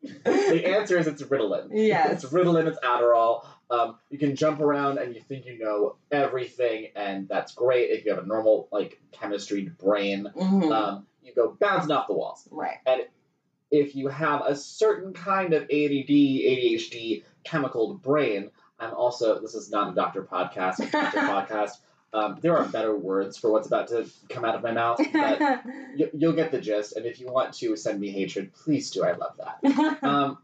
The 0.03 0.63
answer 0.65 0.97
is 0.97 1.07
it's 1.07 1.21
Ritalin. 1.23 1.69
yes. 1.71 2.23
It's 2.23 2.33
Ritalin, 2.33 2.67
it's 2.67 2.79
Adderall. 2.79 3.45
Um, 3.69 3.97
you 4.09 4.17
can 4.17 4.35
jump 4.35 4.59
around 4.61 4.97
and 4.97 5.13
you 5.13 5.21
think 5.21 5.45
you 5.45 5.59
know 5.59 5.95
everything, 6.11 6.87
and 6.95 7.27
that's 7.27 7.53
great 7.53 7.91
if 7.91 8.05
you 8.05 8.13
have 8.13 8.23
a 8.23 8.27
normal, 8.27 8.67
like, 8.71 8.99
chemistry 9.11 9.63
brain. 9.77 10.27
Mhm. 10.35 10.71
Um, 10.71 11.05
you 11.23 11.33
go 11.35 11.55
bouncing 11.59 11.91
off 11.91 12.07
the 12.07 12.13
walls. 12.13 12.47
right. 12.51 12.77
And 12.85 13.01
if 13.71 13.95
you 13.95 14.07
have 14.07 14.41
a 14.47 14.55
certain 14.55 15.13
kind 15.13 15.53
of 15.53 15.63
ADD, 15.63 16.09
ADHD, 16.09 17.23
chemical 17.43 17.93
brain, 17.95 18.49
I'm 18.79 18.93
also, 18.93 19.39
this 19.39 19.53
is 19.53 19.69
not 19.69 19.91
a 19.91 19.95
doctor 19.95 20.23
podcast, 20.23 20.79
a 20.79 20.89
doctor 20.91 21.19
podcast. 21.19 21.71
Um, 22.13 22.37
there 22.41 22.57
are 22.57 22.65
better 22.65 22.95
words 22.95 23.37
for 23.37 23.51
what's 23.51 23.67
about 23.67 23.89
to 23.89 24.09
come 24.29 24.43
out 24.43 24.55
of 24.55 24.63
my 24.63 24.71
mouth, 24.71 24.99
but 25.13 25.63
you, 25.95 26.09
you'll 26.13 26.33
get 26.33 26.51
the 26.51 26.59
gist. 26.59 26.95
And 26.95 27.05
if 27.05 27.19
you 27.19 27.27
want 27.27 27.53
to 27.55 27.75
send 27.75 27.99
me 27.99 28.09
hatred, 28.09 28.53
please 28.53 28.91
do. 28.91 29.03
I 29.03 29.13
love 29.13 29.37
that. 29.37 30.03
um, 30.03 30.37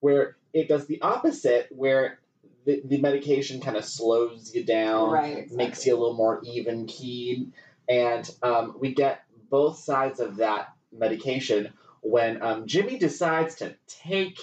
where 0.00 0.36
it 0.52 0.68
does 0.68 0.86
the 0.86 1.02
opposite, 1.02 1.68
where 1.70 2.18
the, 2.64 2.82
the 2.84 2.98
medication 2.98 3.60
kind 3.60 3.76
of 3.76 3.84
slows 3.84 4.54
you 4.54 4.64
down, 4.64 5.10
right. 5.10 5.50
makes 5.50 5.86
you 5.86 5.94
a 5.94 5.98
little 5.98 6.16
more 6.16 6.40
even 6.44 6.86
keyed, 6.86 7.52
and 7.88 8.28
um, 8.42 8.76
we 8.78 8.94
get 8.94 9.22
both 9.50 9.78
sides 9.78 10.20
of 10.20 10.36
that 10.36 10.68
medication 10.92 11.72
when 12.00 12.42
um, 12.42 12.66
Jimmy 12.66 12.98
decides 12.98 13.56
to 13.56 13.76
take 13.86 14.38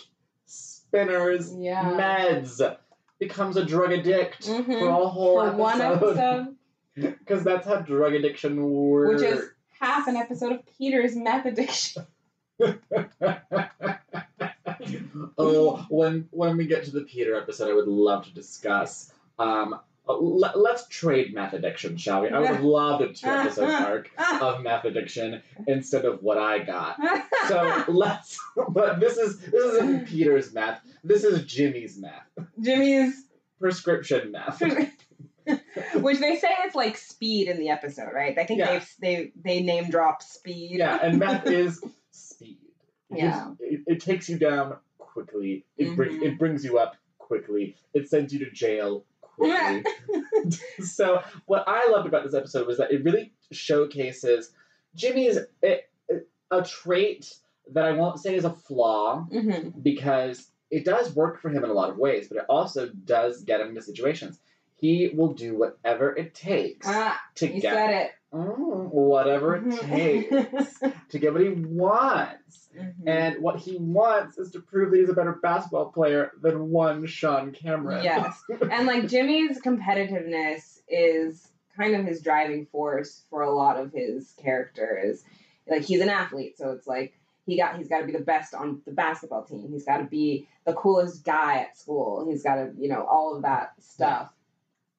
Spinner's 0.46 1.54
Yeah. 1.54 1.84
meds, 1.84 2.78
becomes 3.20 3.58
a 3.58 3.66
drug 3.66 3.92
addict 3.94 4.48
Mhm. 4.48 4.80
for 4.80 4.88
a 4.90 5.08
whole 5.08 5.42
For 5.42 5.52
one 5.56 5.82
episode, 5.82 6.56
because 6.96 7.44
that's 7.50 7.68
how 7.68 7.78
drug 7.78 8.14
addiction 8.14 8.64
works. 8.70 9.22
which 9.22 9.32
is 9.32 9.50
half 9.80 10.08
an 10.08 10.16
episode 10.16 10.54
of 10.54 10.60
Peter's 10.78 11.16
meth 11.16 11.46
addiction. 11.46 12.06
oh, 15.38 15.86
when 15.90 16.28
when 16.32 16.58
we 16.58 16.68
get 16.68 16.86
to 16.86 16.92
the 16.92 17.02
Peter 17.02 17.36
episode, 17.36 17.70
I 17.70 17.74
would 17.74 17.88
love 17.88 18.26
to 18.26 18.34
discuss. 18.34 19.12
Um, 19.40 19.80
let, 20.06 20.58
let's 20.60 20.88
trade 20.90 21.34
meth 21.34 21.54
addiction, 21.54 21.96
shall 21.98 22.22
we? 22.24 22.30
I 22.30 22.40
would 22.40 22.48
have 22.50 22.64
loved 22.64 23.04
a 23.04 23.14
two 23.14 23.28
episode 23.28 23.70
arc 23.70 24.10
of 24.42 24.62
meth 24.62 24.86
addiction 24.86 25.42
instead 25.68 26.06
of 26.06 26.22
what 26.22 26.38
I 26.38 26.60
got. 26.60 26.98
So 27.48 27.84
let's. 27.90 28.40
But 28.70 29.00
this 29.02 29.18
is 29.18 29.40
this 29.40 29.54
isn't 29.74 30.08
Peter's 30.08 30.54
meth. 30.54 30.80
This 31.04 31.24
is 31.26 31.44
Jimmy's 31.46 31.98
meth. 31.98 32.48
Jimmy's, 32.62 33.26
Prescription 33.60 34.32
meth. 34.32 34.62
which 35.96 36.20
they 36.20 36.38
say 36.38 36.50
it's 36.66 36.76
like 36.76 36.96
speed 36.98 37.48
in 37.50 37.58
the 37.60 37.70
episode, 37.70 38.12
right? 38.14 38.38
I 38.38 38.46
think 38.46 38.60
Yeah. 38.60 38.72
they've 38.72 38.96
they 39.00 39.32
they 39.44 39.62
name 39.62 39.90
drop 39.90 40.22
speed. 40.24 40.72
Yeah, 40.80 41.00
and 41.02 41.20
meth 41.20 41.48
is 41.48 41.84
speed. 42.12 42.60
It 43.12 43.18
Yeah. 43.20 43.52
it, 43.60 43.82
it 43.88 44.00
takes 44.02 44.30
you 44.30 44.38
down 44.38 44.78
quickly. 44.98 45.66
It 45.78 45.96
brings 45.96 46.16
Mhm. 46.16 46.26
it 46.26 46.40
brings 46.40 46.64
you 46.64 46.78
up 46.78 46.96
quickly. 47.18 47.76
It 47.94 48.10
sends 48.10 48.32
you 48.34 48.40
to 48.46 48.52
jail 48.52 49.06
quickly. 49.38 49.84
so 50.84 51.22
what 51.46 51.64
I 51.68 51.88
loved 51.90 52.08
about 52.08 52.24
this 52.24 52.34
episode 52.34 52.68
was 52.68 52.78
that 52.78 52.92
it 52.92 53.04
really 53.04 53.34
showcases 53.52 54.52
Jimmy's 54.96 55.38
a, 55.64 55.80
a 56.52 56.64
trait 56.64 57.34
that 57.72 57.86
I 57.86 57.92
won't 57.94 58.20
say 58.20 58.36
is 58.36 58.46
a 58.46 58.52
flaw 58.54 59.24
hmm 59.24 59.70
because 59.82 60.50
it 60.70 60.86
does 60.86 61.16
work 61.16 61.40
for 61.40 61.50
him 61.50 61.64
in 61.64 61.70
a 61.70 61.74
lot 61.74 61.92
of 61.92 61.98
ways, 61.98 62.28
but 62.28 62.38
it 62.38 62.46
also 62.50 62.90
does 62.90 63.44
get 63.44 63.62
him 63.62 63.70
into 63.70 63.82
situations. 63.84 64.40
He 64.76 65.12
will 65.14 65.34
do 65.34 65.58
whatever 65.58 66.16
it 66.16 66.34
takes 66.36 66.86
Ah, 66.90 67.20
to 67.36 67.48
you 67.48 67.62
get 67.62 67.74
said 67.74 67.90
it. 67.92 68.12
Mm, 68.34 68.92
whatever 68.92 69.56
it 69.56 69.80
takes 69.82 70.80
to 71.10 71.20
get 71.20 71.34
what 71.34 71.42
he 71.44 71.50
wants. 71.50 72.70
Mhm. 72.76 73.08
And 73.08 73.42
what 73.44 73.60
he 73.60 73.78
wants 73.78 74.38
is 74.40 74.52
to 74.52 74.60
prove 74.60 74.92
that 74.92 75.00
he's 75.00 75.10
a 75.10 75.14
better 75.14 75.34
basketball 75.34 75.92
player 75.92 76.32
than 76.42 76.70
one 76.72 77.06
Sean 77.06 77.52
Cameron. 77.52 78.04
Yes. 78.04 78.42
and 78.72 78.88
like 78.88 79.08
Jimmy's 79.08 79.62
competitiveness 79.62 80.80
is 80.88 81.48
kind 81.78 81.96
of 81.96 82.06
his 82.06 82.22
driving 82.22 82.66
force 82.66 83.24
for 83.30 83.42
a 83.44 83.52
lot 83.52 83.78
of 83.80 83.92
his 83.94 84.34
characters. 84.42 85.24
Like 85.68 85.84
he's 85.84 86.02
an 86.02 86.10
athlete, 86.10 86.58
so 86.58 86.72
it's 86.72 86.88
like 86.88 87.14
he 87.46 87.58
got 87.58 87.78
he's 87.78 87.88
got 87.88 88.00
to 88.00 88.06
be 88.06 88.12
the 88.12 88.20
best 88.20 88.54
on 88.54 88.82
the 88.86 88.92
basketball 88.92 89.44
team. 89.44 89.70
He's 89.72 89.86
got 89.86 89.98
to 89.98 90.06
be 90.06 90.48
the 90.66 90.74
coolest 90.74 91.24
guy 91.24 91.60
at 91.60 91.78
school. 91.78 92.26
He's 92.28 92.44
got 92.44 92.56
to 92.56 92.72
you 92.78 92.90
know 92.90 93.06
all 93.06 93.36
of 93.36 93.44
that 93.44 93.74
stuff, 93.80 94.34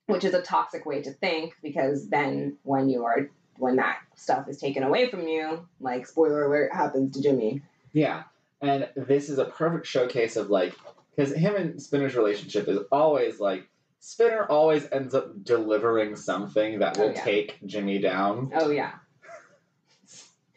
which 0.06 0.24
is 0.24 0.34
a 0.34 0.42
toxic 0.42 0.84
way 0.86 1.02
to 1.02 1.10
think 1.12 1.54
because 1.62 2.08
then 2.08 2.56
when 2.62 2.88
you 2.88 3.04
are 3.04 3.28
when 3.58 3.76
that 3.76 3.98
stuff 4.16 4.48
is 4.48 4.58
taken 4.58 4.82
away 4.82 5.08
from 5.08 5.28
you, 5.28 5.66
like 5.80 6.06
spoiler 6.06 6.44
alert 6.44 6.72
happens 6.74 7.14
to 7.14 7.22
Jimmy. 7.22 7.62
Yeah. 7.92 8.24
And 8.60 8.88
this 8.96 9.28
is 9.28 9.38
a 9.38 9.44
perfect 9.44 9.86
showcase 9.86 10.36
of 10.36 10.50
like, 10.50 10.74
because 11.14 11.32
him 11.34 11.54
and 11.54 11.80
Spinner's 11.80 12.16
relationship 12.16 12.66
is 12.66 12.78
always 12.90 13.38
like, 13.38 13.68
Spinner 14.00 14.44
always 14.44 14.86
ends 14.90 15.14
up 15.14 15.44
delivering 15.44 16.16
something 16.16 16.80
that 16.80 16.98
Oh, 16.98 17.02
will 17.06 17.12
yeah. 17.12 17.24
take 17.24 17.64
Jimmy 17.64 18.00
down. 18.00 18.50
Oh 18.54 18.70
yeah. 18.70 18.92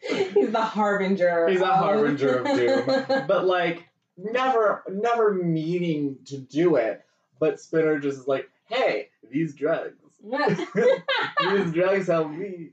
He's 0.00 0.50
the 0.50 0.60
harbinger. 0.62 1.48
He's 1.50 1.60
a 1.60 1.66
harbinger 1.66 2.38
of 2.40 2.46
doom. 2.56 2.84
but 3.26 3.46
like 3.46 3.88
never 4.16 4.82
never 4.90 5.32
meaning 5.34 6.18
to 6.26 6.38
do 6.38 6.76
it. 6.76 7.04
But 7.38 7.60
Spinner 7.60 7.98
just 8.00 8.18
is 8.20 8.26
like, 8.28 8.50
hey, 8.68 9.07
these 9.30 9.54
drugs. 9.54 9.94
these 10.24 11.72
drugs 11.72 12.06
help 12.06 12.30
me. 12.30 12.70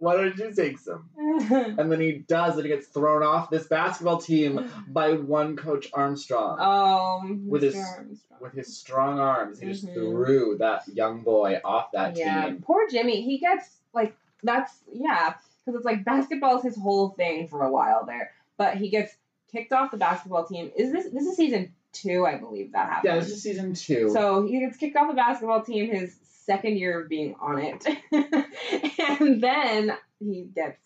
Why 0.00 0.14
don't 0.14 0.36
you 0.38 0.54
take 0.54 0.78
some? 0.78 1.08
And 1.50 1.90
then 1.90 2.00
he 2.00 2.12
does, 2.28 2.54
and 2.54 2.62
he 2.64 2.68
gets 2.68 2.86
thrown 2.86 3.22
off 3.22 3.50
this 3.50 3.66
basketball 3.66 4.18
team 4.18 4.70
by 4.88 5.12
one 5.14 5.56
coach 5.56 5.88
Armstrong. 5.92 6.58
um, 6.60 7.48
With 7.48 7.62
his- 7.62 7.76
Armstrong. 7.76 8.14
With 8.40 8.52
his 8.52 8.76
strong 8.76 9.18
arms, 9.18 9.58
he 9.58 9.66
just 9.66 9.84
Mhm. 9.84 9.94
threw 9.94 10.56
that 10.58 10.86
young 10.86 11.22
boy 11.24 11.60
off 11.64 11.90
that 11.90 12.16
yeah, 12.16 12.44
team. 12.46 12.62
poor 12.62 12.88
Jimmy. 12.88 13.22
He 13.22 13.38
gets 13.38 13.78
like 13.92 14.14
that's 14.44 14.78
yeah, 14.92 15.34
because 15.66 15.74
it's 15.76 15.84
like 15.84 16.04
basketball 16.04 16.56
is 16.58 16.62
his 16.62 16.76
whole 16.76 17.08
thing 17.08 17.48
for 17.48 17.64
a 17.64 17.70
while 17.72 18.04
there, 18.06 18.30
but 18.56 18.76
he 18.76 18.90
gets 18.90 19.16
kicked 19.50 19.72
off 19.72 19.90
the 19.90 19.96
basketball 19.96 20.44
team. 20.44 20.70
Is 20.76 20.92
this 20.92 21.06
this 21.12 21.26
is 21.26 21.36
season 21.36 21.74
two? 22.02 22.26
I 22.26 22.36
believe 22.38 22.72
that 22.72 22.88
happened. 22.88 23.12
Yeah, 23.14 23.18
this 23.20 23.30
is 23.30 23.42
season 23.42 23.74
two. 23.74 24.10
So 24.12 24.46
he 24.46 24.60
gets 24.60 24.76
kicked 24.76 24.96
off 24.96 25.08
the 25.08 25.14
basketball 25.14 25.62
team 25.62 25.90
his 25.92 26.16
second 26.46 26.78
year 26.78 27.02
of 27.02 27.08
being 27.08 27.34
on 27.40 27.58
it. 27.58 27.84
and 29.20 29.40
then 29.42 29.92
he 30.18 30.44
gets, 30.54 30.80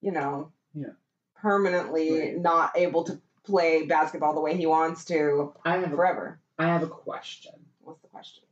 you 0.00 0.12
know, 0.12 0.50
Yeah. 0.74 0.88
permanently 1.36 2.10
Right. 2.20 2.38
not 2.38 2.72
able 2.76 3.04
to 3.04 3.20
play 3.44 3.86
basketball 3.86 4.34
the 4.34 4.40
way 4.40 4.56
he 4.56 4.66
wants 4.66 5.04
to 5.06 5.52
I 5.64 5.78
have 5.78 5.90
forever. 5.90 6.38
I 6.58 6.66
have 6.66 6.82
a 6.82 6.88
question. 6.88 7.52
What's 7.80 8.00
the 8.02 8.08
question? 8.08 8.44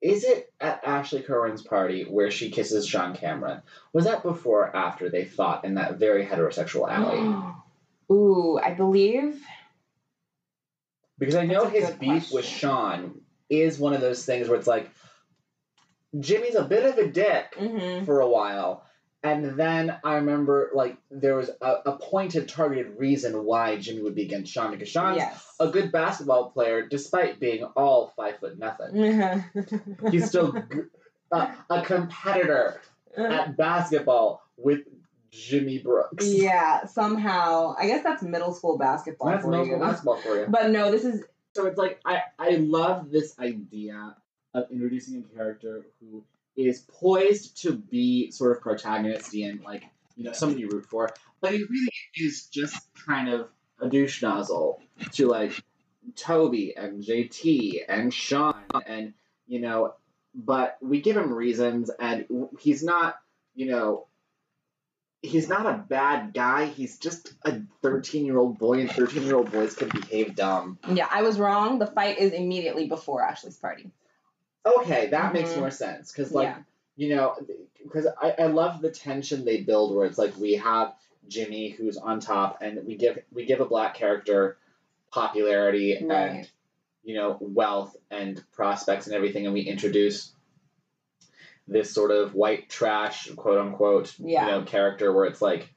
Is 0.00 0.22
it 0.24 0.52
at 0.60 0.84
Ashley 0.84 1.22
Kerwin's 1.22 1.62
party 1.62 2.04
where 2.04 2.30
she 2.30 2.50
kisses 2.50 2.86
Sean 2.86 3.14
Cameron? 3.14 3.62
Was 3.92 4.04
that 4.04 4.22
before 4.22 4.66
or 4.68 4.76
after 4.76 5.08
they 5.10 5.24
fought 5.24 5.64
in 5.64 5.74
that 5.74 5.98
very 5.98 6.24
heterosexual 6.24 6.88
alley? 6.88 7.52
Ooh, 8.10 8.58
I 8.58 8.72
believe. 8.74 9.42
Because 11.18 11.34
I 11.34 11.44
know 11.46 11.66
his 11.66 11.90
beef 11.92 12.30
with. 12.32 12.44
Sean 12.44 13.20
is 13.50 13.78
one 13.78 13.94
of 13.94 14.00
those 14.00 14.24
things 14.24 14.48
where 14.48 14.58
it's 14.58 14.66
like 14.68 14.90
Jimmy's 16.18 16.54
a 16.54 16.64
bit 16.64 16.84
of 16.86 16.98
a 16.98 17.08
dick 17.10 17.54
Mm-hmm. 17.58 18.04
for 18.04 18.20
a 18.20 18.28
while. 18.28 18.84
And 19.24 19.58
then 19.58 19.96
I 20.04 20.14
remember 20.16 20.70
like 20.74 20.96
there 21.10 21.34
was 21.34 21.50
a, 21.60 21.74
a 21.86 21.98
pointed 21.98 22.48
targeted 22.48 22.98
reason 22.98 23.44
why 23.44 23.76
Jimmy 23.76 24.02
would 24.02 24.14
be 24.14 24.22
against 24.22 24.52
Sean 24.52 24.70
because 24.70 24.88
Sean's 24.88 25.16
Yes. 25.16 25.44
a 25.58 25.66
good 25.68 25.90
basketball 25.90 26.50
player 26.52 26.86
despite 26.86 27.40
being 27.40 27.64
all 27.64 28.12
five 28.16 28.38
foot 28.38 28.58
nothing. 28.58 29.42
He's 30.12 30.28
still 30.28 30.52
g- 30.52 30.60
a, 31.32 31.48
a 31.68 31.82
competitor 31.82 32.80
at 33.16 33.56
basketball 33.56 34.40
with 34.56 34.80
Jimmy 35.30 35.78
Brooks. 35.78 36.26
yeah, 36.26 36.86
somehow. 36.86 37.74
I 37.78 37.86
guess 37.86 38.02
that's 38.02 38.22
middle 38.22 38.52
school 38.52 38.78
basketball 38.78 39.28
That's 39.30 39.44
for 39.44 39.50
middle 39.50 39.66
you. 39.66 39.72
school 39.72 39.86
basketball 39.86 40.16
for 40.18 40.36
you. 40.40 40.46
But 40.48 40.70
no, 40.70 40.90
this 40.90 41.04
is 41.04 41.22
So 41.54 41.66
it's 41.66 41.78
like 41.78 42.00
I, 42.04 42.22
I 42.38 42.50
love 42.56 43.10
this 43.10 43.38
idea 43.38 44.16
of 44.54 44.70
introducing 44.70 45.24
a 45.24 45.36
character 45.36 45.86
who 46.00 46.24
is 46.56 46.80
poised 46.80 47.62
to 47.62 47.72
be 47.72 48.30
sort 48.30 48.56
of 48.56 48.62
protagonisty 48.62 49.44
and 49.44 49.62
like 49.62 49.84
you 50.16 50.24
know 50.24 50.32
someone 50.32 50.58
you 50.58 50.68
root 50.68 50.86
for, 50.86 51.10
but 51.40 51.52
he 51.52 51.58
really 51.58 51.92
is 52.16 52.46
just 52.46 52.76
kind 53.06 53.28
of 53.28 53.48
a 53.80 53.88
douche 53.88 54.22
nozzle 54.22 54.80
to 55.12 55.28
like 55.28 55.52
Toby 56.16 56.74
and 56.76 57.04
JT 57.04 57.82
and 57.88 58.12
Sean 58.12 58.56
and 58.86 59.12
you 59.46 59.60
know, 59.60 59.94
but 60.34 60.78
we 60.80 61.00
give 61.00 61.16
him 61.16 61.32
reasons 61.32 61.90
and 62.00 62.26
he's 62.58 62.82
not 62.82 63.16
you 63.54 63.66
know. 63.66 64.07
He's 65.20 65.48
not 65.48 65.66
a 65.66 65.84
bad 65.88 66.32
guy. 66.32 66.66
He's 66.66 66.98
just 66.98 67.32
a 67.42 67.60
13 67.82 68.24
year 68.24 68.38
old 68.38 68.58
boy, 68.58 68.80
and 68.80 68.90
13 68.90 69.24
year 69.24 69.34
old 69.36 69.50
boys 69.50 69.74
can 69.74 69.88
behave 69.88 70.36
dumb. 70.36 70.78
yeah, 70.92 71.08
I 71.10 71.22
was 71.22 71.38
wrong. 71.38 71.78
The 71.78 71.86
fight 71.88 72.18
is 72.18 72.32
immediately 72.32 72.86
before 72.86 73.22
Ashley's 73.22 73.56
party. 73.56 73.90
Okay, 74.64 75.08
that 75.08 75.32
makes 75.32 75.50
Mhm. 75.50 75.56
more 75.58 75.70
sense 75.70 76.12
because, 76.12 76.30
like, 76.32 76.44
Yeah. 76.44 76.58
you 76.96 77.16
know, 77.16 77.34
because 77.82 78.06
I, 78.20 78.34
I 78.38 78.46
love 78.46 78.80
the 78.80 78.90
tension 78.90 79.44
they 79.44 79.62
build 79.62 79.94
where 79.96 80.06
it's 80.06 80.18
like 80.18 80.36
we 80.36 80.54
have 80.54 80.94
Jimmy 81.26 81.70
who's 81.70 81.96
on 81.96 82.20
top, 82.20 82.58
and 82.60 82.86
we 82.86 82.96
give 82.96 83.18
we 83.32 83.44
give 83.44 83.60
a 83.60 83.64
black 83.66 83.94
character 83.94 84.56
popularity 85.10 85.94
and 85.96 86.48
you 87.02 87.14
know 87.14 87.38
wealth 87.40 87.96
and 88.10 88.42
prospects 88.52 89.06
and 89.06 89.16
everything, 89.16 89.46
and 89.46 89.54
we 89.54 89.62
introduce 89.62 90.32
this 91.68 91.92
sort 91.92 92.10
of 92.10 92.34
white 92.34 92.68
trash 92.68 93.30
quote 93.36 93.58
unquote 93.58 94.14
Yeah. 94.18 94.46
you 94.46 94.50
know 94.52 94.62
character 94.62 95.12
where 95.12 95.26
it's 95.26 95.42
like 95.42 95.72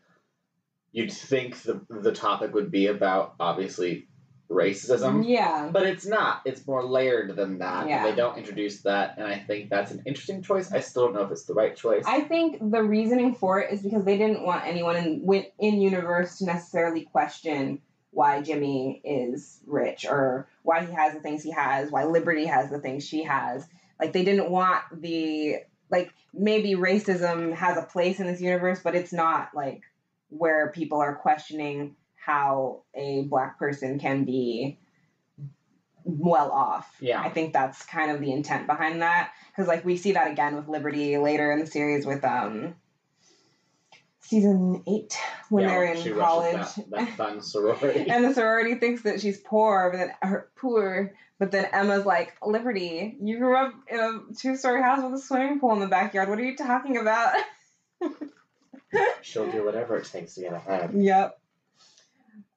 you'd 0.91 1.12
think 1.12 1.62
the 1.62 1.82
the 1.89 2.12
topic 2.12 2.54
would 2.54 2.71
be 2.71 2.88
about 2.88 3.36
obviously 3.39 4.08
racism. 4.51 5.23
Yeah. 5.27 5.69
But 5.71 5.84
it's 5.84 6.06
not. 6.06 6.41
It's 6.45 6.65
more 6.67 6.84
layered 6.84 7.36
than 7.36 7.60
that. 7.60 7.88
Yeah. 7.88 8.06
And 8.06 8.12
they 8.12 8.15
don't 8.15 8.38
introduce 8.38 8.82
that, 8.82 9.17
and 9.17 9.25
I 9.25 9.39
think 9.39 9.69
that's 9.69 9.91
an 9.91 10.04
interesting 10.06 10.41
choice. 10.43 10.71
I 10.71 10.82
still 10.82 11.06
don't 11.06 11.15
know 11.15 11.23
if 11.23 11.32
it's 11.32 11.45
the 11.45 11.54
right 11.54 11.75
choice. 11.75 12.04
I 12.06 12.21
think 12.21 12.58
the 12.60 12.84
reasoning 12.84 13.36
for 13.36 13.60
it 13.62 13.71
is 13.73 13.82
because 13.82 14.04
they 14.04 14.17
didn't 14.17 14.43
want 14.43 14.65
anyone 14.65 14.97
in 14.97 15.45
in 15.60 15.82
universe 15.82 16.39
to 16.39 16.45
necessarily 16.45 17.01
question 17.04 17.82
why 18.12 18.41
Jimmy 18.41 19.01
is 19.06 19.62
rich 19.65 20.06
or 20.06 20.47
why 20.63 20.86
he 20.86 20.91
has 20.91 21.13
the 21.13 21.21
things 21.21 21.43
he 21.43 21.51
has, 21.51 21.89
why 21.89 22.04
Liberty 22.04 22.45
has 22.45 22.69
the 22.69 22.80
things 22.80 23.08
she 23.08 23.23
has. 23.23 23.65
Like 23.99 24.12
they 24.12 24.25
didn't 24.25 24.49
want 24.51 24.84
the 25.01 25.60
like 25.91 26.13
maybe 26.34 26.75
racism 26.75 27.54
has 27.54 27.77
a 27.77 27.82
place 27.82 28.19
in 28.19 28.27
this 28.27 28.41
universe, 28.41 28.80
but 28.84 28.95
it's 28.95 29.13
not 29.13 29.49
like 29.54 29.82
where 30.30 30.71
people 30.71 30.99
are 30.99 31.15
questioning 31.15 31.95
how 32.15 32.82
a 32.95 33.23
black 33.23 33.60
person 33.60 33.99
can 33.99 34.23
be 34.23 34.77
well 36.04 36.51
off. 36.51 36.89
Yeah. 36.99 37.21
I 37.21 37.30
think 37.30 37.54
that's 37.54 37.84
kind 37.86 38.12
of 38.12 38.21
the 38.21 38.32
intent 38.32 38.67
behind 38.67 39.01
that 39.01 39.32
because 39.49 39.67
like 39.67 39.86
we 39.86 39.97
see 39.97 40.13
that 40.13 40.32
again 40.32 40.56
with 40.56 40.67
Liberty 40.67 41.17
later 41.17 41.51
in 41.51 41.60
the 41.60 41.67
series 41.67 42.06
with 42.06 42.23
um 42.23 42.75
season 44.32 44.82
eight 44.88 45.17
when 45.50 45.63
Yeah, 45.65 45.70
they're 45.72 45.94
in 45.94 46.17
college. 46.17 46.54
That, 46.56 46.89
that 46.91 47.10
fun 47.17 47.41
sorority. 47.41 48.10
and 48.10 48.24
the 48.24 48.34
sorority 48.34 48.76
thinks 48.76 49.02
that 49.02 49.20
she's 49.20 49.38
poor, 49.38 49.89
but 49.91 49.98
then 49.98 50.12
her 50.22 50.50
poor. 50.56 51.13
But 51.38 51.52
then 51.52 51.65
Emma's 51.65 52.06
like, 52.06 52.34
Liberty, 52.41 53.17
you 53.22 53.38
grew 53.39 53.58
up 53.58 53.74
in 53.89 54.00
a 54.00 54.34
two-story 54.38 54.82
house 54.82 55.04
with 55.04 55.20
a 55.20 55.22
swimming 55.22 55.60
pool 55.60 55.74
in 55.74 55.80
the 55.80 55.88
backyard. 55.88 56.30
What 56.30 56.39
are 56.39 56.44
you 56.44 56.56
talking 56.56 56.98
about? 56.98 57.34
She'll 59.22 59.52
do 59.52 59.65
whatever 59.65 59.98
it 59.98 60.06
takes 60.06 60.36
to 60.36 60.41
get 60.41 60.54
ahead. 60.54 60.91
Yep. 60.94 61.38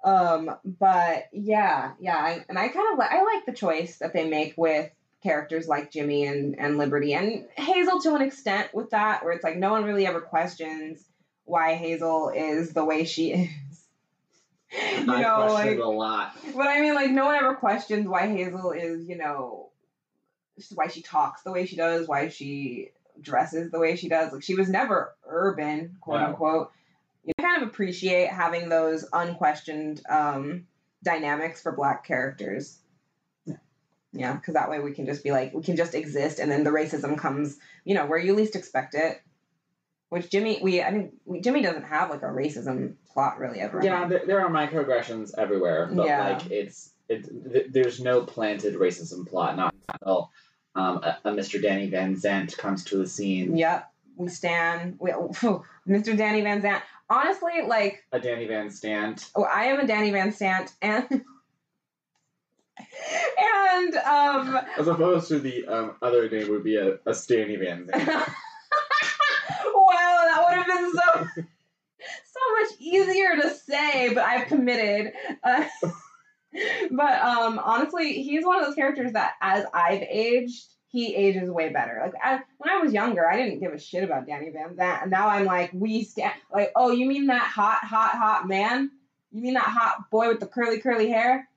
Um, 0.04 0.56
but 0.64 1.24
yeah, 1.32 1.92
yeah, 1.98 2.16
I, 2.16 2.44
and 2.48 2.58
I 2.58 2.68
kind 2.68 2.92
of 2.92 2.98
like 2.98 3.10
I 3.10 3.22
like 3.22 3.46
the 3.46 3.52
choice 3.52 3.98
that 3.98 4.12
they 4.12 4.28
make 4.28 4.54
with 4.56 4.90
characters 5.22 5.66
like 5.66 5.90
Jimmy 5.90 6.26
and 6.26 6.56
and 6.58 6.76
Liberty 6.76 7.14
and 7.14 7.46
Hazel 7.56 8.00
to 8.02 8.14
an 8.14 8.20
extent 8.22 8.68
with 8.74 8.90
that, 8.90 9.24
where 9.24 9.32
it's 9.32 9.42
like 9.42 9.56
no 9.56 9.72
one 9.72 9.84
really 9.84 10.06
ever 10.06 10.20
questions 10.20 11.02
why 11.44 11.74
Hazel 11.74 12.30
is 12.30 12.72
the 12.72 12.84
way 12.84 13.04
she 13.04 13.32
is. 13.32 13.50
you 14.72 15.12
I 15.12 15.22
know, 15.22 15.46
like 15.52 15.78
a 15.78 15.84
lot. 15.84 16.36
but 16.54 16.66
I 16.66 16.80
mean, 16.80 16.94
like, 16.94 17.10
no 17.10 17.26
one 17.26 17.36
ever 17.36 17.54
questions 17.54 18.08
why 18.08 18.28
Hazel 18.28 18.72
is, 18.72 19.06
you 19.08 19.16
know, 19.16 19.70
why 20.74 20.88
she 20.88 21.02
talks 21.02 21.42
the 21.42 21.52
way 21.52 21.66
she 21.66 21.76
does, 21.76 22.08
why 22.08 22.28
she 22.28 22.90
dresses 23.20 23.70
the 23.70 23.78
way 23.78 23.96
she 23.96 24.08
does. 24.08 24.32
Like, 24.32 24.42
she 24.42 24.54
was 24.54 24.68
never 24.68 25.14
urban, 25.26 25.96
quote 26.00 26.20
unquote. 26.20 26.72
You 27.24 27.32
know, 27.38 27.44
I 27.44 27.50
kind 27.50 27.62
of 27.62 27.68
appreciate 27.68 28.28
having 28.28 28.68
those 28.68 29.06
unquestioned 29.12 30.02
um, 30.08 30.66
dynamics 31.02 31.62
for 31.62 31.72
black 31.72 32.04
characters. 32.04 32.78
Yeah. 33.46 33.56
Yeah, 34.12 34.32
because 34.34 34.54
that 34.54 34.70
way 34.70 34.80
we 34.80 34.92
can 34.92 35.06
just 35.06 35.22
be 35.22 35.30
like, 35.30 35.54
we 35.54 35.62
can 35.62 35.76
just 35.76 35.94
exist, 35.94 36.38
and 36.38 36.50
then 36.50 36.64
the 36.64 36.70
racism 36.70 37.16
comes, 37.18 37.58
you 37.84 37.94
know, 37.94 38.06
where 38.06 38.18
you 38.18 38.34
least 38.34 38.56
expect 38.56 38.94
it. 38.94 39.20
Which 40.10 40.30
Jimmy, 40.30 40.60
we, 40.62 40.80
I 40.82 40.90
mean, 40.90 41.12
we, 41.24 41.40
Jimmy 41.40 41.62
doesn't 41.62 41.84
have 41.84 42.10
like 42.10 42.22
a 42.22 42.26
racism 42.26 42.94
plot 43.12 43.38
really 43.38 43.60
ever. 43.60 43.80
Yeah, 43.82 44.06
there, 44.06 44.22
there 44.26 44.40
are 44.46 44.50
microaggressions 44.50 45.32
everywhere, 45.36 45.90
but 45.92 46.06
Yeah. 46.06 46.28
like 46.38 46.50
it's 46.50 46.90
it. 47.08 47.26
Th- 47.52 47.66
there's 47.70 48.00
no 48.00 48.22
planted 48.22 48.74
racism 48.74 49.26
plot. 49.26 49.56
Not 49.56 49.74
until 49.92 50.30
um, 50.76 50.98
a, 51.02 51.18
a 51.24 51.30
Mr. 51.32 51.60
Danny 51.60 51.88
Van 51.88 52.16
Zandt 52.16 52.56
comes 52.56 52.84
to 52.84 52.96
the 52.98 53.06
scene. 53.08 53.56
Yep. 53.56 53.90
We 54.16 54.28
stand. 54.28 54.96
We, 55.00 55.10
Mr. 55.88 56.16
Danny 56.16 56.42
Van 56.42 56.62
Zandt. 56.62 56.82
Honestly, 57.10 57.52
like, 57.66 58.02
A 58.12 58.18
Danny 58.20 58.46
Van 58.46 58.70
Stant. 58.70 59.28
oh, 59.36 59.42
I 59.44 59.64
am 59.64 59.78
a 59.80 59.86
Danny 59.86 60.10
Van 60.10 60.32
Sant, 60.32 60.72
and 60.80 61.06
and 62.78 63.94
um, 63.96 64.58
As 64.78 64.88
opposed 64.88 65.28
to 65.28 65.38
the 65.38 65.66
um, 65.66 65.96
other 66.00 66.28
name 66.30 66.50
would 66.50 66.64
be 66.64 66.76
a, 66.76 66.98
a 67.06 67.14
Stanny 67.14 67.56
Van 67.56 67.86
Zant. 67.86 68.30
wow, 70.68 70.74
that 70.74 70.82
would 70.82 70.94
have 70.94 71.34
been 71.34 71.44
so 71.44 71.52
so 72.24 72.40
much 72.60 72.80
easier 72.80 73.36
to 73.36 73.54
say, 73.54 74.12
but 74.14 74.24
I've 74.24 74.46
committed. 74.48 75.12
Uh, 75.42 75.64
but 76.90 77.20
um, 77.20 77.58
honestly, 77.58 78.22
he's 78.22 78.44
one 78.44 78.58
of 78.58 78.66
those 78.66 78.74
characters 78.74 79.12
that, 79.12 79.34
as 79.40 79.64
I've 79.72 80.02
aged, 80.02 80.64
he 80.88 81.14
ages 81.14 81.50
way 81.50 81.70
better. 81.70 82.00
Like 82.02 82.14
I, 82.22 82.40
when 82.58 82.70
I 82.70 82.80
was 82.80 82.92
younger, 82.92 83.28
I 83.28 83.36
didn't 83.36 83.60
give 83.60 83.72
a 83.72 83.78
shit 83.78 84.04
about 84.04 84.26
Danny 84.26 84.50
Van 84.50 84.76
Zandt, 84.76 85.02
and 85.02 85.10
now 85.10 85.28
I'm 85.28 85.44
like, 85.44 85.70
we 85.72 86.04
stand. 86.04 86.34
Like, 86.52 86.72
oh, 86.76 86.90
you 86.90 87.06
mean 87.06 87.26
that 87.26 87.46
hot, 87.46 87.80
hot, 87.84 88.12
hot 88.12 88.46
man? 88.46 88.90
You 89.32 89.42
mean 89.42 89.54
that 89.54 89.64
hot 89.64 90.10
boy 90.10 90.28
with 90.28 90.40
the 90.40 90.46
curly, 90.46 90.80
curly 90.80 91.08
hair? 91.08 91.48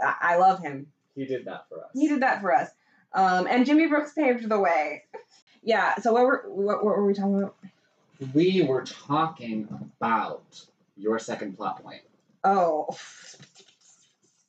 I, 0.00 0.14
I 0.20 0.36
love 0.36 0.60
him. 0.60 0.88
He 1.14 1.26
did 1.26 1.44
that 1.44 1.68
for 1.68 1.84
us. 1.84 1.90
He 1.94 2.08
did 2.08 2.22
that 2.22 2.40
for 2.40 2.52
us. 2.54 2.70
Um, 3.12 3.46
and 3.48 3.64
Jimmy 3.66 3.86
Brooks 3.86 4.12
paved 4.12 4.48
the 4.48 4.58
way. 4.58 5.04
Yeah. 5.60 5.96
So 5.96 6.12
what 6.12 6.22
were 6.22 6.44
what, 6.46 6.84
what 6.84 6.96
were 6.96 7.04
we 7.04 7.12
talking 7.12 7.36
about? 7.36 7.56
We 8.34 8.62
were 8.62 8.82
talking 8.84 9.68
about 10.00 10.64
your 10.96 11.18
second 11.18 11.56
plot 11.56 11.82
point. 11.82 12.02
Oh. 12.44 12.88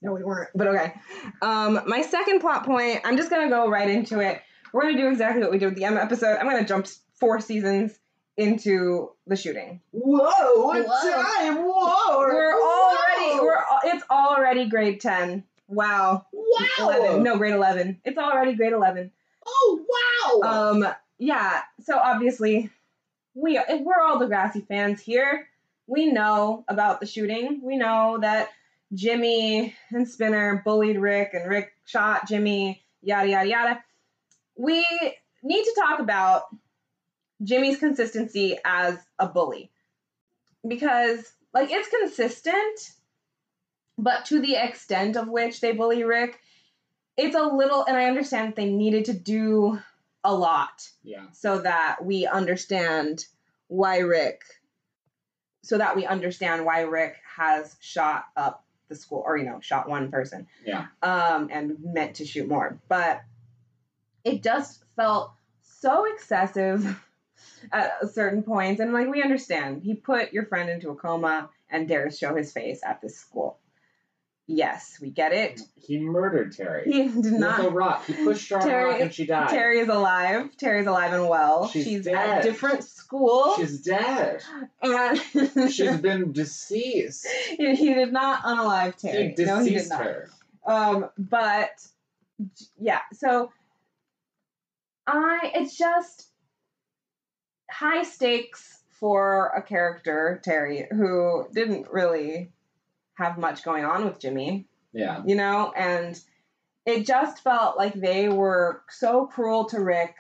No, 0.02 0.14
we 0.14 0.24
weren't. 0.24 0.50
But 0.56 0.68
okay. 0.68 0.94
Um, 1.42 1.82
my 1.86 2.02
second 2.02 2.40
plot 2.40 2.66
point. 2.66 3.02
I'm 3.04 3.18
just 3.18 3.30
gonna 3.30 3.50
go 3.50 3.70
right 3.70 3.90
into 3.90 4.20
it. 4.20 4.42
We're 4.74 4.84
gonna 4.84 4.98
do 4.98 5.10
exactly 5.10 5.42
what 5.42 5.52
we 5.52 5.58
did 5.58 5.66
with 5.66 5.76
the 5.76 5.84
Emma 5.84 6.00
episode. 6.00 6.38
I'm 6.38 6.46
gonna 6.46 6.66
jump 6.66 6.88
four 7.20 7.40
seasons 7.42 8.00
into 8.38 9.12
the 9.28 9.36
shooting. 9.36 9.82
Whoa! 9.92 10.64
What 10.64 10.86
Whoa. 10.88 11.12
time? 11.12 11.58
Whoa! 11.58 12.20
We're 12.20 12.54
already 12.54 13.40
we're 13.42 13.64
it's 13.84 14.04
already 14.10 14.70
grade 14.70 15.02
ten. 15.02 15.44
Wow. 15.68 16.26
wow! 16.32 16.90
11. 16.90 17.24
No, 17.24 17.38
grade 17.38 17.54
eleven. 17.54 18.00
It's 18.06 18.18
already 18.18 18.54
grade 18.54 18.74
eleven. 18.74 19.12
Oh 19.46 19.86
wow! 20.42 20.72
Um, 20.72 20.88
yeah. 21.18 21.62
So 21.84 21.98
obviously, 21.98 22.70
we 23.34 23.60
we're 23.70 24.02
all 24.02 24.20
Degrassi 24.20 24.68
fans 24.68 25.02
here. 25.02 25.48
We 25.88 26.12
know 26.12 26.66
about 26.68 27.00
the 27.00 27.08
shooting. 27.08 27.62
We 27.64 27.78
know 27.78 28.20
that 28.22 28.50
Jimmy 28.94 29.76
and 29.92 30.08
Spinner 30.08 30.62
bullied 30.66 30.98
Rick, 30.98 31.34
and 31.34 31.50
Rick 31.50 31.74
shot 31.86 32.28
Jimmy. 32.28 32.84
Yada 33.02 33.30
yada 33.30 33.50
yada. 33.50 33.84
We 34.58 34.86
need 35.44 35.64
to 35.64 35.76
talk 35.80 36.00
about 36.00 36.44
Jimmy's 37.44 37.80
consistency 37.80 38.58
as 38.66 38.98
a 39.18 39.28
bully 39.28 39.72
because, 40.68 41.32
like, 41.54 41.72
it's 41.72 41.90
consistent, 41.90 42.92
but 43.98 44.26
to 44.26 44.42
the 44.42 44.56
extent 44.56 45.16
of 45.16 45.30
which 45.30 45.62
they 45.62 45.72
bully 45.72 46.04
Rick, 46.04 46.40
it's 47.16 47.36
a 47.36 47.44
little. 47.44 47.86
And 47.86 47.96
I 47.96 48.06
understand 48.06 48.56
they 48.56 48.70
needed 48.70 49.06
to 49.06 49.14
do 49.14 49.80
a 50.24 50.34
lot. 50.34 50.90
Yeah. 51.04 51.26
so 51.32 51.60
that 51.60 51.98
we 52.04 52.26
understand 52.28 53.26
why 53.68 54.00
Rick 54.00 54.42
so 55.62 55.78
that 55.78 55.96
we 55.96 56.06
understand 56.06 56.66
why 56.66 56.82
Rick 56.82 57.18
has 57.36 57.76
shot 57.80 58.26
up 58.36 58.64
the 58.88 58.96
school 58.96 59.24
or 59.26 59.38
you 59.38 59.46
know 59.46 59.60
shot 59.62 59.88
one 59.88 60.10
person. 60.12 60.48
Yeah. 60.66 60.88
um 61.02 61.50
and 61.52 61.78
meant 61.84 62.16
to 62.16 62.26
shoot 62.26 62.48
more. 62.48 62.80
But 62.88 63.22
it 64.24 64.44
just 64.44 64.84
felt 64.96 65.32
so 65.62 66.06
excessive 66.14 67.02
at 67.72 68.12
certain 68.12 68.44
points. 68.44 68.82
And 68.82 68.94
like 68.94 69.10
we 69.10 69.22
understand. 69.24 69.84
He 69.84 69.94
put 69.94 70.34
your 70.34 70.46
friend 70.46 70.70
into 70.70 70.90
a 70.90 70.96
coma 70.96 71.50
and 71.70 71.88
dares 71.88 72.18
show 72.18 72.36
his 72.36 72.52
face 72.52 72.82
at 72.84 73.02
this 73.02 73.18
school 73.18 73.58
yes 74.52 74.98
we 75.00 75.10
get 75.12 75.32
it 75.32 75.62
He 75.80 76.00
murdered 76.00 76.52
Terry. 76.56 76.84
he 76.92 77.04
did 77.08 77.16
With 77.16 77.26
a 77.28 77.40
not 77.40 77.74
rock. 77.74 78.06
He 78.06 78.14
pushed 78.14 78.50
her 78.50 78.58
on 78.58 78.62
a 78.62 78.66
Terry- 78.66 78.90
rock 78.92 79.02
and 79.02 79.14
she 79.14 79.26
died. 79.26 79.50
Terry 79.50 79.80
is 79.80 79.88
alive. 79.90 80.50
Terry's 80.58 80.88
alive 80.88 81.14
and 81.14 81.30
well. 81.30 81.68
She's 81.70 82.06
at 82.08 82.14
dead. 82.14 82.40
a 82.40 82.44
different 82.44 82.84
school. 82.84 83.54
She's 83.58 83.82
dead. 83.82 84.42
and 84.82 85.20
She's 85.72 85.98
been 85.98 86.32
deceased. 86.32 87.28
he, 87.28 87.76
he 87.76 87.94
did 87.94 88.12
not 88.12 88.44
unalive 88.44 88.96
Terry. 88.98 89.34
He 89.38 89.44
no, 89.46 89.60
he 89.60 89.70
did 89.70 89.74
deceased 89.76 89.92
not. 89.92 90.04
her. 90.04 90.30
Um, 90.66 91.10
but 91.18 91.70
yeah, 92.80 93.02
so 93.14 93.52
I 95.08 95.52
it's 95.56 95.78
just 95.78 96.28
high 97.70 98.04
stakes 98.04 98.80
for 99.00 99.48
a 99.56 99.62
character, 99.62 100.42
Terry, 100.44 100.88
who 100.92 101.48
didn't 101.54 101.88
really 101.90 102.52
have 103.20 103.38
much 103.38 103.64
going 103.64 103.86
on 103.86 104.06
with 104.06 104.20
Jimmy, 104.20 104.66
Yeah. 104.94 105.22
you 105.26 105.36
know, 105.36 105.72
and 105.76 106.20
it 106.86 107.06
just 107.06 107.44
felt 107.44 107.78
like 107.78 107.94
they 107.94 108.30
were 108.30 108.82
so 108.90 109.28
cruel 109.28 109.66
to 109.66 109.80
Rick 109.80 110.16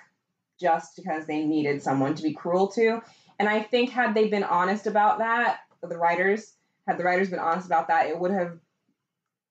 just 0.59 0.97
because 0.97 1.25
they 1.25 1.43
needed 1.45 1.81
someone 1.81 2.13
to 2.15 2.21
be 2.23 2.33
cruel 2.33 2.67
to. 2.73 3.01
And 3.39 3.47
I 3.47 3.63
think 3.63 3.89
had 3.89 4.13
they 4.13 4.27
been 4.27 4.43
honest 4.43 4.85
about 4.85 5.19
that, 5.19 5.61
the 5.81 5.97
writers, 5.97 6.53
had 6.85 6.97
the 6.97 7.05
writers 7.05 7.29
been 7.29 7.39
honest 7.39 7.65
about 7.65 7.87
that, 7.87 8.07
it 8.07 8.19
would 8.19 8.31
have 8.31 8.59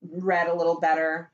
read 0.02 0.48
a 0.48 0.54
little 0.54 0.78
better. 0.78 1.30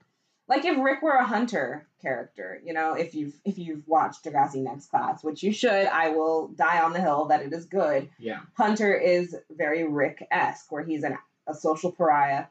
Like 0.46 0.64
if 0.64 0.78
Rick 0.78 1.02
were 1.02 1.16
a 1.16 1.24
hunter 1.26 1.88
character, 2.00 2.60
you 2.64 2.72
know, 2.74 2.92
if 2.94 3.14
you've 3.14 3.34
if 3.44 3.58
you've 3.58 3.88
watched 3.88 4.24
Degrassi 4.24 4.62
Next 4.62 4.86
Class, 4.90 5.24
which 5.24 5.42
you 5.42 5.52
should, 5.52 5.86
I 5.86 6.10
will 6.10 6.48
die 6.48 6.80
on 6.82 6.92
the 6.92 7.00
hill 7.00 7.24
that 7.26 7.42
it 7.42 7.52
is 7.52 7.64
good. 7.64 8.08
Yeah. 8.18 8.40
Hunter 8.54 8.94
is 8.94 9.34
very 9.50 9.88
Rick 9.88 10.26
esque, 10.30 10.70
where 10.70 10.84
he's 10.84 11.02
an, 11.02 11.16
a 11.46 11.54
social 11.54 11.92
pariah 11.92 12.46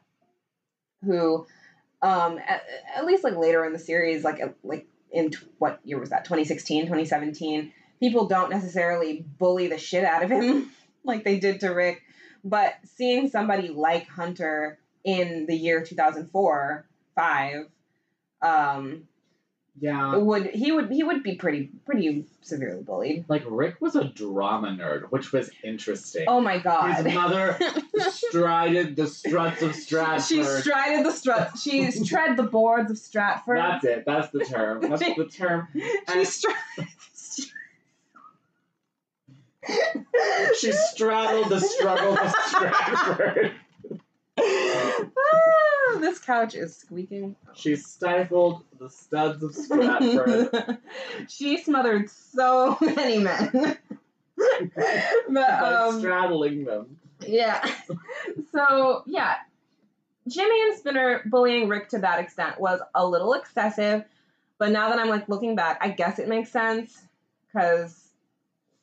who, 1.04 1.46
um, 2.02 2.38
at, 2.38 2.62
at 2.96 3.06
least 3.06 3.24
like 3.24 3.36
later 3.36 3.64
in 3.64 3.72
the 3.72 3.78
series, 3.78 4.24
like 4.24 4.40
like 4.62 4.86
in 5.10 5.30
t- 5.30 5.38
what 5.58 5.80
year 5.84 5.98
was 5.98 6.10
that? 6.10 6.24
2016, 6.24 6.82
2017. 6.82 7.72
People 8.00 8.26
don't 8.26 8.50
necessarily 8.50 9.24
bully 9.38 9.68
the 9.68 9.78
shit 9.78 10.04
out 10.04 10.22
of 10.22 10.30
him 10.30 10.70
like 11.04 11.24
they 11.24 11.38
did 11.38 11.60
to 11.60 11.68
Rick, 11.70 12.02
but 12.42 12.74
seeing 12.84 13.28
somebody 13.28 13.68
like 13.68 14.08
Hunter 14.08 14.78
in 15.04 15.46
the 15.46 15.54
year 15.54 15.84
2004, 15.84 16.86
five, 17.14 17.66
um, 18.42 19.04
Yeah. 19.80 20.16
would 20.16 20.46
he 20.46 20.70
would 20.70 20.90
he 20.92 21.02
would 21.02 21.22
be 21.24 21.34
pretty 21.34 21.68
pretty 21.84 22.26
severely 22.42 22.82
bullied. 22.82 23.24
Like 23.28 23.42
Rick 23.46 23.80
was 23.80 23.96
a 23.96 24.04
drama 24.04 24.68
nerd, 24.68 25.10
which 25.10 25.32
was 25.32 25.50
interesting. 25.64 26.26
Oh 26.28 26.40
my 26.40 26.58
god. 26.58 27.04
His 27.04 27.14
mother 27.14 27.58
strided 28.10 28.94
the 28.94 29.08
struts 29.08 29.62
of 29.62 29.74
Stratford. 29.74 30.24
She 30.26 30.44
strided 30.44 31.04
the 31.04 31.10
struts. 31.10 31.62
She 31.62 31.90
tread 32.04 32.36
the 32.36 32.44
boards 32.44 32.90
of 32.90 32.98
Stratford. 32.98 33.58
That's 33.58 33.84
it. 33.84 34.04
That's 34.06 34.30
the 34.30 34.44
term. 34.44 34.80
That's 34.82 35.00
the 35.00 35.26
term. 35.26 35.68
she 36.12 36.24
strided. 36.24 36.88
She 40.60 40.72
straddled 40.72 41.48
the 41.48 41.60
struggle 41.60 42.16
of 42.18 42.32
Stratford. 42.46 43.52
This 46.00 46.18
couch 46.18 46.54
is 46.54 46.76
squeaking. 46.76 47.36
She 47.54 47.76
stifled 47.76 48.64
the 48.78 48.90
studs 48.90 49.42
of 49.42 49.54
Stratford 49.54 50.78
she 51.28 51.62
smothered 51.62 52.10
so 52.10 52.76
many 52.80 53.18
men. 53.18 53.50
but 54.36 55.34
by 55.34 55.74
um, 55.74 55.98
straddling 56.00 56.64
them. 56.64 56.98
Yeah. 57.26 57.64
So 58.52 59.04
yeah, 59.06 59.36
Jimmy 60.28 60.62
and 60.68 60.78
Spinner 60.78 61.22
bullying 61.26 61.68
Rick 61.68 61.90
to 61.90 61.98
that 62.00 62.20
extent 62.20 62.60
was 62.60 62.80
a 62.94 63.06
little 63.06 63.34
excessive, 63.34 64.04
but 64.58 64.70
now 64.70 64.90
that 64.90 64.98
I'm 64.98 65.08
like 65.08 65.28
looking 65.28 65.54
back, 65.54 65.78
I 65.80 65.88
guess 65.88 66.18
it 66.18 66.28
makes 66.28 66.50
sense 66.50 67.00
because 67.46 68.04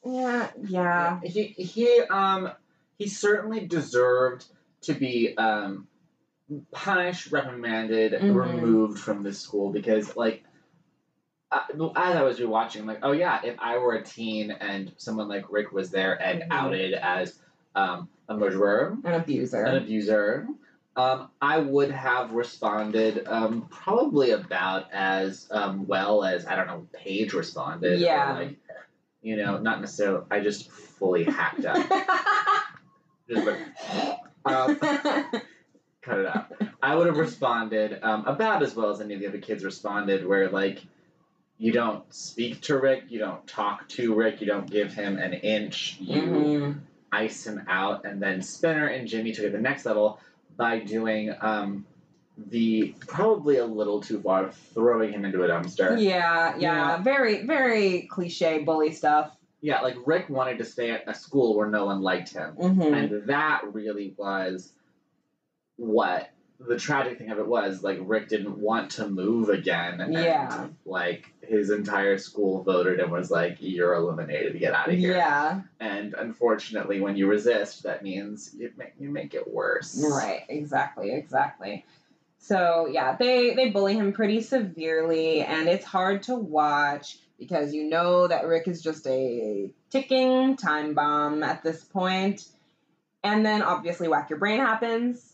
yeah, 0.05 0.49
yeah, 0.63 1.19
He 1.23 1.47
he 1.47 2.01
um 2.09 2.51
he 2.97 3.07
certainly 3.07 3.65
deserved 3.67 4.45
to 4.81 4.93
be 4.93 5.35
um 5.37 5.87
punished, 6.71 7.31
reprimanded, 7.31 8.13
Mhm. 8.13 8.35
removed 8.35 8.99
from 8.99 9.23
this 9.23 9.39
school 9.39 9.71
because 9.71 10.15
like 10.15 10.43
I, 11.51 11.65
as 11.97 12.15
I 12.15 12.23
was 12.23 12.39
rewatching, 12.39 12.79
I'm 12.81 12.87
like, 12.87 12.99
oh 13.03 13.11
yeah, 13.11 13.41
if 13.43 13.57
I 13.59 13.77
were 13.77 13.93
a 13.95 14.03
teen 14.03 14.51
and 14.51 14.93
someone 14.97 15.27
like 15.27 15.51
Rick 15.51 15.73
was 15.73 15.91
there 15.91 16.13
and 16.21 16.43
Mhm. 16.43 16.47
outed 16.51 16.93
as 16.93 17.39
um, 17.75 18.07
a 18.29 18.37
murderer, 18.37 18.97
an 19.03 19.13
abuser. 19.15 19.63
an 19.65 19.77
abuser, 19.77 20.47
um, 20.95 21.29
I 21.41 21.59
would 21.59 21.91
have 21.91 22.31
responded 22.33 23.27
um, 23.27 23.67
probably 23.69 24.31
about 24.31 24.91
as 24.93 25.47
um, 25.51 25.87
well 25.87 26.23
as 26.23 26.45
I 26.45 26.55
don't 26.55 26.67
know 26.67 26.87
Paige 26.93 27.33
responded. 27.33 27.93
or, 27.93 28.03
Yeah. 28.05 28.33
like 28.33 28.57
you 29.21 29.35
know, 29.35 29.57
not 29.59 29.81
necessarily. 29.81 30.25
I 30.31 30.39
just 30.39 30.71
fully 30.71 31.23
hacked 31.25 31.63
up. 31.65 31.77
just 33.29 33.45
like, 33.45 33.59
um, 34.45 34.75
cut 36.01 36.19
it 36.19 36.25
out. 36.25 36.51
I 36.91 36.95
would 36.95 37.07
have 37.07 37.17
responded 37.17 37.99
um, 38.03 38.25
about 38.27 38.61
as 38.61 38.75
well 38.75 38.89
as 38.89 38.99
any 38.99 39.13
of 39.13 39.21
the 39.21 39.27
other 39.27 39.37
kids 39.37 39.63
responded, 39.63 40.27
where 40.27 40.49
like 40.49 40.83
you 41.57 41.71
don't 41.71 42.03
speak 42.13 42.59
to 42.63 42.77
Rick, 42.77 43.05
you 43.07 43.17
don't 43.17 43.47
talk 43.47 43.87
to 43.89 44.13
Rick, 44.13 44.41
you 44.41 44.47
don't 44.47 44.69
give 44.69 44.93
him 44.93 45.17
an 45.17 45.31
inch, 45.31 45.95
you 46.01 46.21
Mhm. 46.21 46.79
ice 47.13 47.47
him 47.47 47.63
out, 47.69 48.03
and 48.03 48.21
then 48.21 48.41
Spinner 48.41 48.87
and 48.87 49.07
Jimmy 49.07 49.31
took 49.31 49.45
it 49.45 49.51
to 49.51 49.55
the 49.55 49.61
next 49.61 49.85
level 49.85 50.19
by 50.57 50.79
doing 50.79 51.33
um, 51.39 51.85
the 52.37 52.93
probably 53.07 53.55
a 53.55 53.65
little 53.65 54.01
too 54.01 54.19
far, 54.19 54.51
throwing 54.51 55.13
him 55.13 55.23
into 55.23 55.45
a 55.45 55.47
dumpster. 55.47 55.97
Yeah, 55.97 56.57
yeah, 56.57 57.01
very, 57.01 57.45
very 57.45 58.01
cliche 58.11 58.63
bully 58.65 58.91
stuff. 58.91 59.31
Yeah, 59.61 59.79
like 59.79 59.95
Rick 60.05 60.29
wanted 60.29 60.57
to 60.57 60.65
stay 60.65 60.91
at 60.91 61.07
a 61.07 61.13
school 61.13 61.55
where 61.55 61.69
no 61.69 61.85
one 61.85 62.01
liked 62.01 62.33
him. 62.33 62.51
hmm 62.55 62.81
And 62.81 63.27
that 63.27 63.61
really 63.71 64.13
was 64.17 64.73
what 65.77 66.27
the 66.67 66.77
tragic 66.77 67.17
thing 67.17 67.29
of 67.31 67.39
it 67.39 67.47
was 67.47 67.83
like 67.83 67.97
Rick 68.01 68.29
didn't 68.29 68.57
want 68.57 68.91
to 68.91 69.07
move 69.07 69.49
again. 69.49 70.01
And, 70.01 70.13
Yeah. 70.13 70.67
Like 70.85 71.33
his 71.41 71.69
entire 71.69 72.17
school 72.17 72.63
voted 72.63 72.99
and 72.99 73.11
was 73.11 73.31
like, 73.31 73.57
"You're 73.59 73.93
eliminated. 73.93 74.59
Get 74.59 74.73
out 74.73 74.89
of 74.89 74.95
here." 74.97 75.15
Yeah. 75.15 75.61
And 75.79 76.13
unfortunately, 76.13 77.01
when 77.01 77.15
you 77.15 77.27
resist, 77.27 77.83
that 77.83 78.03
means 78.03 78.53
you 78.57 78.71
make 78.77 78.93
you 78.99 79.09
make 79.09 79.33
it 79.33 79.51
worse. 79.51 80.03
Right, 80.03 80.43
exactly, 80.49 81.11
exactly. 81.11 81.85
So 82.37 82.87
yeah, 82.91 83.15
they 83.17 83.53
they 83.53 83.69
bully 83.69 83.95
him 83.95 84.13
pretty 84.13 84.41
severely, 84.41 85.41
and 85.41 85.67
it's 85.67 85.85
hard 85.85 86.23
to 86.23 86.35
watch 86.35 87.19
because 87.37 87.73
you 87.73 87.83
know 87.83 88.27
that 88.27 88.45
Rick 88.45 88.67
is 88.67 88.81
just 88.81 89.05
a 89.07 89.71
ticking 89.89 90.57
time 90.57 90.93
bomb 90.93 91.43
at 91.43 91.63
this 91.63 91.83
point. 91.83 92.45
And 93.23 93.45
then 93.45 93.61
obviously 93.61 94.07
Whack 94.07 94.29
Your 94.29 94.39
Brain 94.39 94.59
happens. 94.59 95.30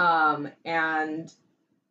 Um, 0.00 0.48
and 0.64 1.30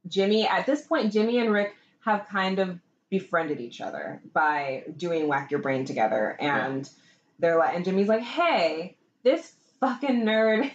Jimmy, 0.07 0.47
at 0.47 0.65
this 0.65 0.81
point, 0.81 1.13
Jimmy 1.13 1.37
and 1.37 1.51
Rick 1.51 1.75
have 1.99 2.27
kind 2.27 2.57
of 2.57 2.79
befriended 3.11 3.59
each 3.59 3.81
other 3.81 4.19
by 4.33 4.83
doing 4.97 5.27
Whack 5.27 5.51
Your 5.51 5.59
Brain 5.59 5.85
together. 5.85 6.35
And 6.39 6.89
they're 7.37 7.59
like, 7.59 7.75
and 7.75 7.85
Jimmy's 7.85 8.07
like, 8.07 8.23
hey, 8.23 8.95
this 9.23 9.53
fucking 9.79 10.23
nerd 10.23 10.71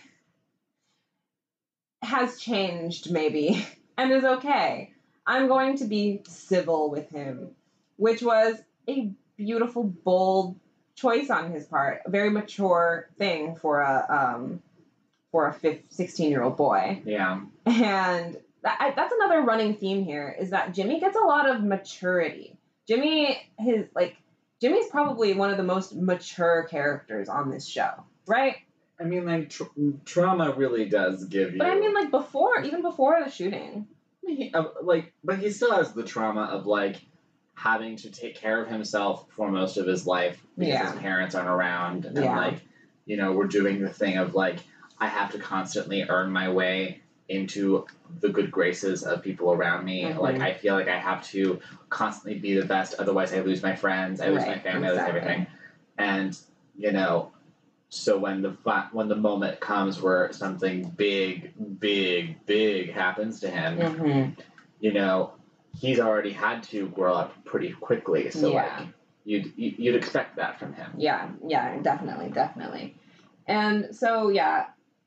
has 2.02 2.38
changed 2.38 3.10
maybe 3.10 3.66
and 3.98 4.12
is 4.12 4.24
okay. 4.24 4.92
I'm 5.26 5.48
going 5.48 5.78
to 5.78 5.86
be 5.86 6.22
civil 6.28 6.88
with 6.88 7.10
him, 7.10 7.50
which 7.96 8.22
was 8.22 8.56
a 8.88 9.10
beautiful, 9.36 9.82
bold 9.82 10.54
choice 10.94 11.30
on 11.30 11.50
his 11.50 11.64
part. 11.64 12.02
A 12.06 12.10
very 12.10 12.30
mature 12.30 13.08
thing 13.18 13.56
for 13.56 13.80
a 13.80 14.06
um, 14.36 14.62
for 15.34 15.48
a 15.48 15.52
15, 15.52 15.90
16 15.90 16.30
year 16.30 16.44
old 16.44 16.56
boy. 16.56 17.02
Yeah. 17.04 17.40
And 17.66 18.36
that, 18.62 18.76
I, 18.80 18.92
that's 18.94 19.12
another 19.12 19.40
running 19.42 19.74
theme 19.74 20.04
here 20.04 20.32
is 20.38 20.50
that 20.50 20.72
Jimmy 20.72 21.00
gets 21.00 21.16
a 21.16 21.24
lot 21.24 21.50
of 21.50 21.60
maturity. 21.60 22.56
Jimmy, 22.86 23.42
his 23.58 23.86
like, 23.96 24.16
Jimmy's 24.60 24.86
probably 24.86 25.34
one 25.34 25.50
of 25.50 25.56
the 25.56 25.64
most 25.64 25.92
mature 25.92 26.68
characters 26.70 27.28
on 27.28 27.50
this 27.50 27.66
show, 27.66 27.90
right? 28.28 28.54
I 29.00 29.02
mean, 29.02 29.26
like 29.26 29.50
tr- 29.50 29.64
trauma 30.04 30.52
really 30.56 30.84
does 30.88 31.24
give 31.24 31.54
you. 31.54 31.58
But 31.58 31.66
I 31.66 31.80
mean, 31.80 31.92
like 31.94 32.12
before, 32.12 32.62
even 32.62 32.82
before 32.82 33.18
the 33.24 33.28
shooting. 33.28 33.88
He, 34.24 34.52
uh, 34.54 34.66
like, 34.84 35.12
but 35.24 35.40
he 35.40 35.50
still 35.50 35.72
has 35.74 35.92
the 35.94 36.04
trauma 36.04 36.42
of 36.42 36.64
like 36.64 37.04
having 37.56 37.96
to 37.96 38.10
take 38.12 38.36
care 38.36 38.62
of 38.62 38.68
himself 38.70 39.26
for 39.34 39.50
most 39.50 39.78
of 39.78 39.86
his 39.88 40.06
life 40.06 40.40
because 40.56 40.74
Yeah. 40.74 40.92
his 40.92 41.00
parents 41.00 41.34
aren't 41.34 41.48
around, 41.48 42.04
and 42.04 42.16
Yeah. 42.16 42.36
like, 42.36 42.60
you 43.04 43.16
know, 43.16 43.32
we're 43.32 43.48
doing 43.48 43.82
the 43.82 43.88
thing 43.90 44.16
of 44.16 44.36
like, 44.36 44.60
I 45.04 45.08
have 45.08 45.32
to 45.32 45.38
constantly 45.38 46.02
earn 46.08 46.30
my 46.30 46.48
way 46.50 47.00
into 47.28 47.86
the 48.20 48.28
good 48.30 48.50
graces 48.50 49.02
of 49.04 49.22
people 49.22 49.52
around 49.52 49.84
me. 49.84 50.04
Mhm. 50.04 50.18
Like, 50.18 50.40
I 50.40 50.54
feel 50.54 50.74
like 50.74 50.88
I 50.88 50.98
have 50.98 51.22
to 51.28 51.60
constantly 51.88 52.38
be 52.38 52.54
the 52.54 52.66
best, 52.66 52.94
otherwise, 52.98 53.32
I 53.32 53.40
lose 53.40 53.62
my 53.62 53.74
friends, 53.74 54.20
I 54.20 54.28
lose 54.28 54.42
my 54.42 54.52
Right, 54.52 54.62
family, 54.62 54.88
I 54.88 54.90
lose 54.92 55.00
everything, 55.00 55.46
and 55.98 56.38
you 56.76 56.92
know. 56.92 57.30
So 57.90 58.18
when 58.18 58.42
the 58.42 58.50
when 58.92 59.08
the 59.08 59.14
moment 59.16 59.60
comes 59.60 60.02
where 60.02 60.32
something 60.32 60.90
big, 60.96 61.52
big, 61.78 62.44
big 62.44 62.92
happens 62.92 63.40
to 63.40 63.48
him, 63.48 63.78
Mm-hmm. 63.78 64.40
you 64.80 64.92
know, 64.92 65.34
he's 65.76 66.00
already 66.00 66.32
had 66.32 66.64
to 66.64 66.88
grow 66.88 67.14
up 67.14 67.44
pretty 67.44 67.70
quickly. 67.72 68.30
So 68.30 68.52
Yeah. 68.52 68.78
like, 68.78 68.88
you'd 69.24 69.52
you'd 69.56 69.94
expect 69.94 70.36
that 70.36 70.58
from 70.58 70.72
him. 70.72 70.90
Yeah, 70.96 71.28
yeah, 71.46 71.78
definitely, 71.82 72.30
definitely. 72.30 72.96
And 73.46 73.94
so, 73.94 74.28
yeah, 74.30 74.66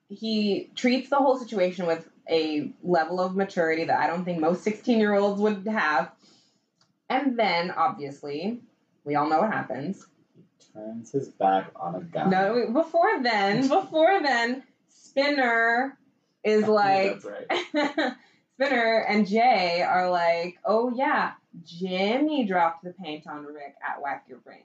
he 0.10 0.70
treats 0.76 1.10
the 1.10 1.18
whole 1.18 1.38
situation 1.38 1.86
with 1.86 2.08
a 2.30 2.72
level 2.84 3.20
of 3.20 3.36
maturity 3.36 3.86
that 3.86 4.00
I 4.00 4.08
don't 4.08 4.26
think 4.26 4.40
most 4.40 4.64
16 4.64 5.00
year 5.00 5.14
olds 5.14 5.40
would 5.40 5.68
have. 5.68 6.12
And 7.10 7.40
then, 7.40 7.72
obviously, 7.72 8.60
we 9.06 9.16
all 9.16 9.30
know 9.30 9.40
what 9.40 9.52
happens. 9.52 10.06
He 10.36 10.44
turns 10.74 11.12
his 11.12 11.30
back 11.30 11.72
on 11.76 11.96
a 11.96 12.02
gun. 12.02 12.30
No, 12.30 12.70
before 12.74 13.24
then, 13.24 13.68
before 13.68 14.22
then, 14.22 14.64
Spinner 14.90 15.98
is 16.44 16.68
like, 16.68 17.22
That's 17.22 17.26
right. 17.74 18.14
Spinner 18.56 19.06
and 19.08 19.28
Jay 19.28 19.84
are 19.84 20.10
like, 20.10 20.58
oh 20.66 20.92
yeah, 20.96 21.34
Jimmy 21.64 22.46
dropped 22.46 22.84
the 22.84 22.92
paint 22.92 23.28
on 23.28 23.46
Rick 23.46 23.76
at 23.88 24.02
Whack 24.02 24.26
Your 24.28 24.40
Brain. 24.40 24.64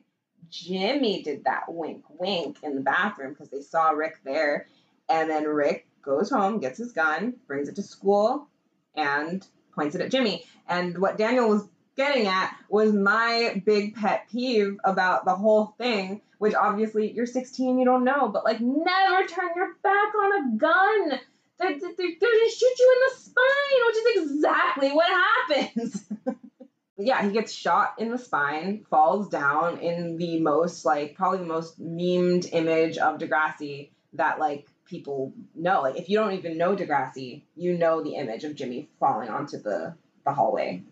Jimmy 0.48 1.22
did 1.22 1.44
that 1.44 1.64
wink 1.68 2.04
wink 2.18 2.58
in 2.62 2.74
the 2.74 2.80
bathroom 2.80 3.30
because 3.30 3.50
they 3.50 3.60
saw 3.60 3.90
Rick 3.90 4.20
there. 4.24 4.66
And 5.12 5.28
then 5.28 5.44
Rick 5.44 5.86
goes 6.00 6.30
home, 6.30 6.58
gets 6.58 6.78
his 6.78 6.92
gun, 6.92 7.34
brings 7.46 7.68
it 7.68 7.76
to 7.76 7.82
school, 7.82 8.48
and 8.96 9.46
points 9.74 9.94
it 9.94 10.00
at 10.00 10.10
Jimmy. 10.10 10.46
And 10.66 10.98
what 10.98 11.18
Daniel 11.18 11.50
was 11.50 11.68
getting 11.98 12.26
at 12.28 12.56
was 12.70 12.94
my 12.94 13.62
big 13.66 13.94
pet 13.94 14.26
peeve 14.32 14.78
about 14.84 15.26
the 15.26 15.34
whole 15.34 15.74
thing, 15.76 16.22
which 16.38 16.54
obviously 16.54 17.12
you're 17.12 17.26
16, 17.26 17.78
you 17.78 17.84
don't 17.84 18.04
know, 18.04 18.28
but 18.28 18.44
like 18.44 18.62
never 18.62 19.26
turn 19.26 19.50
your 19.54 19.74
back 19.82 20.14
on 20.14 20.32
a 20.32 20.56
gun. 20.56 21.20
They're, 21.58 21.78
they're, 21.78 21.92
they're 21.96 22.16
gonna 22.18 22.50
shoot 22.50 22.78
you 22.78 22.94
in 22.96 23.00
the 23.06 23.20
spine, 23.20 23.80
which 23.86 23.96
is 23.96 24.32
exactly 24.32 24.92
what 24.92 25.08
happens. 25.08 26.04
yeah, 26.96 27.22
he 27.22 27.32
gets 27.32 27.52
shot 27.52 27.96
in 27.98 28.10
the 28.10 28.18
spine, 28.18 28.86
falls 28.88 29.28
down 29.28 29.78
in 29.78 30.16
the 30.16 30.40
most, 30.40 30.86
like, 30.86 31.16
probably 31.16 31.40
the 31.40 31.44
most 31.44 31.78
memed 31.78 32.48
image 32.52 32.96
of 32.96 33.18
Degrassi 33.18 33.90
that, 34.14 34.38
like, 34.38 34.66
people 34.92 35.32
know. 35.56 35.80
Like, 35.82 35.96
if 35.96 36.08
you 36.08 36.18
don't 36.18 36.34
even 36.34 36.56
know 36.58 36.76
Degrassi, 36.76 37.42
you 37.56 37.76
know 37.76 38.02
the 38.04 38.14
image 38.14 38.44
of 38.44 38.54
Jimmy 38.54 38.88
falling 39.00 39.28
onto 39.30 39.56
the, 39.60 39.94
the 40.24 40.32
hallway. 40.32 40.82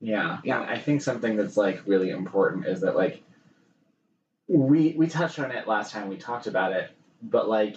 Yeah, 0.00 0.38
Yeah. 0.44 0.60
I 0.60 0.78
think 0.78 1.02
something 1.02 1.36
that's 1.36 1.56
like 1.56 1.82
really 1.86 2.10
important 2.10 2.66
is 2.66 2.80
that 2.82 2.94
like 2.96 3.22
we 4.46 4.94
we 4.96 5.06
touched 5.08 5.38
on 5.40 5.50
it 5.50 5.66
last 5.66 5.90
time 5.92 6.08
we 6.08 6.16
talked 6.16 6.46
about 6.46 6.72
it, 6.72 6.90
but 7.22 7.48
like 7.48 7.76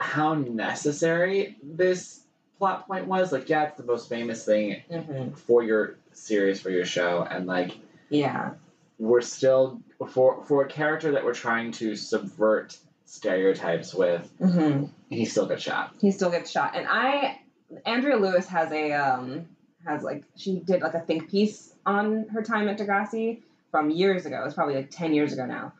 how 0.00 0.34
necessary 0.34 1.56
this 1.62 2.20
plot 2.58 2.86
point 2.88 3.06
was. 3.06 3.30
Like, 3.30 3.48
yeah, 3.48 3.64
it's 3.64 3.76
the 3.76 3.84
most 3.84 4.08
famous 4.08 4.44
thing 4.44 4.82
Mm-hmm. 4.90 5.34
for 5.34 5.62
your 5.62 5.96
series 6.12 6.60
for 6.60 6.70
your 6.70 6.84
show, 6.86 7.22
and 7.30 7.46
like 7.46 7.78
Yeah. 8.08 8.54
we're 8.98 9.20
still 9.20 9.80
for 10.08 10.42
for 10.46 10.64
a 10.64 10.68
character 10.68 11.12
that 11.12 11.24
we're 11.24 11.34
trying 11.34 11.70
to 11.72 11.94
subvert 11.94 12.76
stereotypes 13.12 13.94
with, 13.94 14.28
Mm-hmm. 14.40 14.86
he 15.10 15.24
still 15.26 15.46
gets 15.46 15.62
shot. 15.62 15.94
he 16.00 16.10
still 16.10 16.30
gets 16.30 16.50
shot. 16.50 16.74
And 16.74 16.86
I, 16.88 17.38
Andrea 17.84 18.16
Lewis 18.16 18.46
has 18.48 18.72
a 18.72 18.92
um 18.92 19.46
has 19.86 20.02
like 20.02 20.24
she 20.36 20.60
did 20.60 20.80
like 20.80 20.94
a 20.94 21.00
think 21.00 21.30
piece 21.30 21.74
on 21.84 22.28
her 22.28 22.42
time 22.42 22.68
at 22.68 22.78
Degrassi 22.78 23.40
from 23.70 23.90
years 23.90 24.24
ago. 24.26 24.42
It's 24.46 24.54
probably 24.54 24.76
like 24.76 24.90
ten 24.90 25.12
years 25.12 25.32
ago 25.32 25.44
now. 25.44 25.72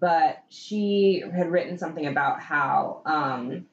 But 0.00 0.42
she 0.48 1.22
had 1.32 1.50
written 1.50 1.78
something 1.78 2.06
about 2.06 2.40
how 2.40 3.02
um 3.06 3.66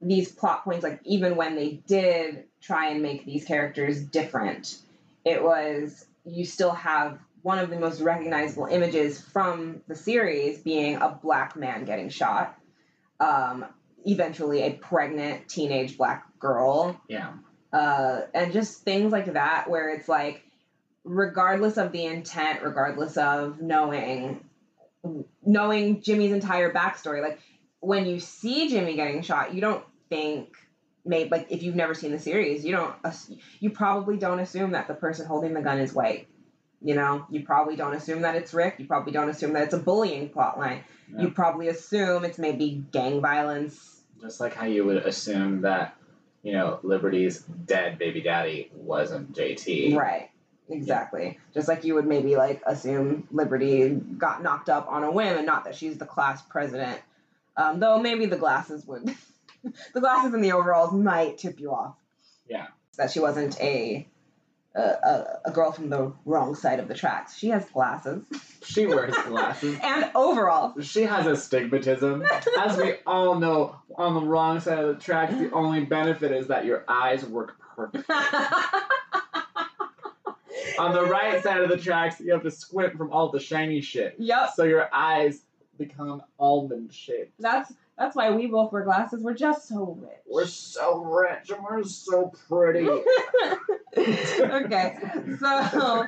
these 0.00 0.30
plot 0.32 0.64
points, 0.64 0.82
like 0.82 1.00
even 1.04 1.36
when 1.36 1.56
they 1.56 1.80
did 1.86 2.44
try 2.62 2.88
and 2.90 3.02
make 3.02 3.24
these 3.26 3.44
characters 3.44 4.02
different, 4.02 4.78
it 5.24 5.42
was 5.42 6.06
you 6.24 6.44
still 6.44 6.72
have 6.72 7.18
one 7.46 7.60
of 7.60 7.70
the 7.70 7.78
most 7.78 8.00
recognizable 8.00 8.66
images 8.66 9.20
from 9.20 9.80
the 9.86 9.94
series 9.94 10.58
being 10.58 10.96
a 10.96 11.08
black 11.22 11.54
man 11.54 11.84
getting 11.84 12.08
shot. 12.08 12.58
Um, 13.20 13.64
eventually 14.04 14.62
a 14.62 14.72
pregnant 14.72 15.48
teenage 15.48 15.96
black 15.96 16.24
girl 16.40 17.00
Yeah. 17.08 17.32
uh, 17.72 18.22
and 18.34 18.52
just 18.52 18.82
things 18.82 19.12
like 19.12 19.32
that 19.32 19.70
where 19.70 19.90
it's 19.90 20.08
like 20.08 20.42
regardless 21.04 21.76
of 21.76 21.92
the 21.92 22.04
intent 22.04 22.62
regardless 22.62 23.16
of 23.16 23.60
knowing 23.60 24.44
knowing 25.44 26.02
jimmy's 26.02 26.32
entire 26.32 26.72
backstory 26.72 27.22
like 27.22 27.38
when 27.80 28.06
you 28.06 28.18
see 28.20 28.68
jimmy 28.68 28.94
getting 28.96 29.22
shot 29.22 29.54
you 29.54 29.60
don't 29.60 29.84
think 30.08 30.54
maybe 31.04 31.30
like 31.30 31.46
if 31.50 31.62
you've 31.62 31.76
never 31.76 31.94
seen 31.94 32.12
the 32.12 32.18
series 32.18 32.64
you 32.64 32.72
don't 32.72 32.94
you 33.60 33.70
probably 33.70 34.16
don't 34.16 34.40
assume 34.40 34.72
that 34.72 34.86
the 34.88 34.94
person 34.94 35.26
holding 35.26 35.54
the 35.54 35.62
gun 35.62 35.78
is 35.78 35.92
white 35.92 36.28
you 36.82 36.94
know 36.94 37.26
you 37.30 37.42
probably 37.44 37.76
don't 37.76 37.94
assume 37.94 38.22
that 38.22 38.34
it's 38.34 38.52
rick 38.52 38.74
you 38.78 38.86
probably 38.86 39.12
don't 39.12 39.28
assume 39.30 39.52
that 39.54 39.62
it's 39.64 39.74
a 39.74 39.78
bullying 39.78 40.28
plot 40.28 40.58
line 40.58 40.84
Yeah. 41.12 41.22
you 41.22 41.30
probably 41.30 41.68
assume 41.68 42.24
it's 42.24 42.38
maybe 42.38 42.84
gang 42.92 43.20
violence 43.20 44.00
Just 44.20 44.40
like 44.40 44.54
how 44.54 44.66
you 44.66 44.84
would 44.84 44.98
assume 44.98 45.62
that, 45.62 45.94
you 46.42 46.52
know, 46.52 46.78
Liberty's 46.82 47.40
dead 47.40 47.98
baby 47.98 48.20
daddy 48.22 48.70
wasn't 48.74 49.32
JT. 49.34 49.94
Right. 49.96 50.30
Exactly. 50.68 51.38
Just 51.54 51.68
like 51.68 51.84
you 51.84 51.94
would 51.94 52.06
maybe 52.06 52.34
like 52.36 52.60
assume 52.66 53.28
Liberty 53.30 53.90
got 54.18 54.42
knocked 54.42 54.68
up 54.68 54.86
on 54.88 55.04
a 55.04 55.10
whim 55.12 55.36
and 55.36 55.46
not 55.46 55.64
that 55.64 55.76
she's 55.76 55.96
the 55.98 56.06
class 56.06 56.42
president. 56.42 57.00
Um, 57.56 57.78
though 57.78 58.00
maybe 58.00 58.26
the 58.26 58.36
glasses 58.36 58.84
would 58.86 59.14
the 59.94 60.00
glasses 60.00 60.34
and 60.34 60.42
the 60.42 60.52
overalls 60.52 60.92
might 60.92 61.38
tip 61.38 61.60
you 61.60 61.72
off. 61.72 61.94
Yeah. 62.48 62.66
That 62.96 63.10
she 63.10 63.20
wasn't 63.20 63.60
a 63.60 64.06
a, 64.76 64.80
a, 64.80 65.40
a 65.46 65.50
girl 65.50 65.72
from 65.72 65.88
the 65.88 66.12
wrong 66.24 66.54
side 66.54 66.78
of 66.78 66.88
the 66.88 66.94
tracks. 66.94 67.36
She 67.36 67.48
has 67.48 67.64
glasses 67.70 68.22
She 68.62 68.86
wears 68.86 69.14
glasses. 69.26 69.78
and 69.82 70.10
overalls. 70.14 70.86
She 70.86 71.02
has 71.02 71.26
astigmatism. 71.26 72.24
As 72.58 72.76
we 72.76 72.94
all 73.06 73.36
know, 73.36 73.76
on 73.96 74.14
the 74.14 74.20
wrong 74.20 74.60
side 74.60 74.78
of 74.78 74.96
the 74.96 75.02
tracks, 75.02 75.34
the 75.34 75.50
only 75.52 75.84
benefit 75.84 76.32
is 76.32 76.48
that 76.48 76.64
your 76.64 76.84
eyes 76.88 77.24
work 77.24 77.56
perfect. 77.74 78.08
On 80.78 80.92
the 80.92 81.04
right 81.04 81.42
side 81.42 81.60
of 81.62 81.70
the 81.70 81.76
tracks, 81.76 82.20
you 82.20 82.32
have 82.32 82.42
to 82.42 82.50
squint 82.50 82.96
from 82.96 83.10
all 83.10 83.30
the 83.30 83.40
shiny 83.40 83.80
shit. 83.80 84.14
Yep. 84.18 84.50
So 84.56 84.64
your 84.64 84.92
eyes 84.92 85.42
become 85.78 86.22
almond 86.38 86.92
shaped. 86.92 87.32
That's 87.38 87.72
that's 87.98 88.14
why 88.14 88.30
we 88.30 88.46
both 88.46 88.72
wear 88.72 88.84
glasses. 88.84 89.22
We're 89.22 89.34
just 89.34 89.68
so 89.68 89.96
rich. 89.98 90.18
We're 90.26 90.46
so 90.46 91.02
rich 91.02 91.50
and 91.50 91.62
we're 91.62 91.82
so 91.84 92.32
pretty. 92.48 92.86
okay. 93.98 94.98
So 95.40 96.06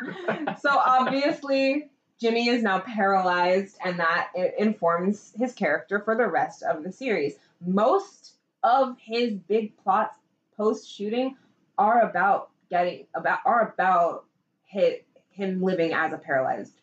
so 0.61 0.71
obviously 0.71 1.91
Jimmy 2.21 2.49
is 2.49 2.63
now 2.63 2.81
paralyzed 2.81 3.79
and 3.83 3.99
that 4.01 4.29
it 4.35 4.55
informs 4.59 5.33
his 5.39 5.55
character 5.55 6.01
for 6.01 6.15
the 6.15 6.27
rest 6.27 6.63
of 6.63 6.83
the 6.83 6.93
series. 6.93 7.37
Most 7.67 8.35
of 8.63 8.97
his 9.01 9.35
big 9.35 9.77
plots 9.79 10.19
post 10.57 10.91
shooting 10.91 11.37
are 11.79 12.03
about 12.03 12.51
getting 12.69 13.07
about 13.15 13.39
are 13.47 13.73
about 13.73 14.27
hit 14.65 15.07
him 15.31 15.63
living 15.63 15.95
as 15.95 16.13
a 16.13 16.19
paralyzed 16.19 16.75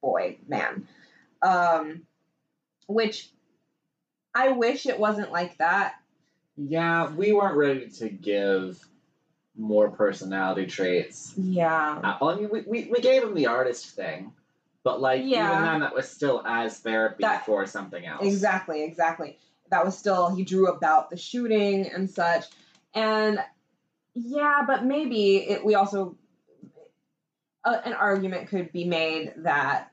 boy 0.00 0.38
man. 0.48 0.88
Um 1.42 2.02
which 2.86 3.28
I 4.34 4.52
wish 4.52 4.86
it 4.86 4.98
wasn't 4.98 5.32
like 5.32 5.58
that. 5.58 5.94
yeah, 6.56 7.10
we 7.10 7.32
weren't 7.32 7.56
ready 7.56 7.88
to 7.88 8.08
give 8.08 8.78
more 9.56 9.90
personality 9.90 10.66
traits. 10.66 11.32
Yeah. 11.36 12.00
Uh, 12.02 12.18
well, 12.20 12.30
I 12.30 12.34
mean, 12.36 12.48
we, 12.52 12.60
we, 12.62 12.84
we 12.90 13.00
gave 13.00 13.22
him 13.22 13.34
the 13.34 13.46
artist 13.46 13.86
thing, 13.96 14.32
but 14.84 15.00
like 15.00 15.22
Yeah. 15.24 15.50
even 15.52 15.64
then, 15.64 15.80
that 15.80 15.94
was 15.94 16.08
still 16.08 16.42
as 16.46 16.78
therapy 16.78 17.22
That- 17.22 17.44
for 17.46 17.66
something 17.66 18.04
else. 18.06 18.24
Exactly, 18.24 18.82
exactly. 18.84 19.38
That 19.70 19.84
was 19.84 19.96
still 19.96 20.34
he 20.34 20.44
drew 20.44 20.68
about 20.68 21.10
the 21.10 21.16
shooting 21.16 21.86
and 21.90 22.10
such, 22.10 22.44
and 22.94 23.38
yeah, 24.14 24.64
but 24.66 24.84
maybe 24.84 25.36
it, 25.36 25.64
we 25.64 25.76
also 25.76 26.16
uh, 27.64 27.78
an 27.84 27.92
argument 27.92 28.48
could 28.48 28.72
be 28.72 28.84
made 28.84 29.32
that 29.38 29.92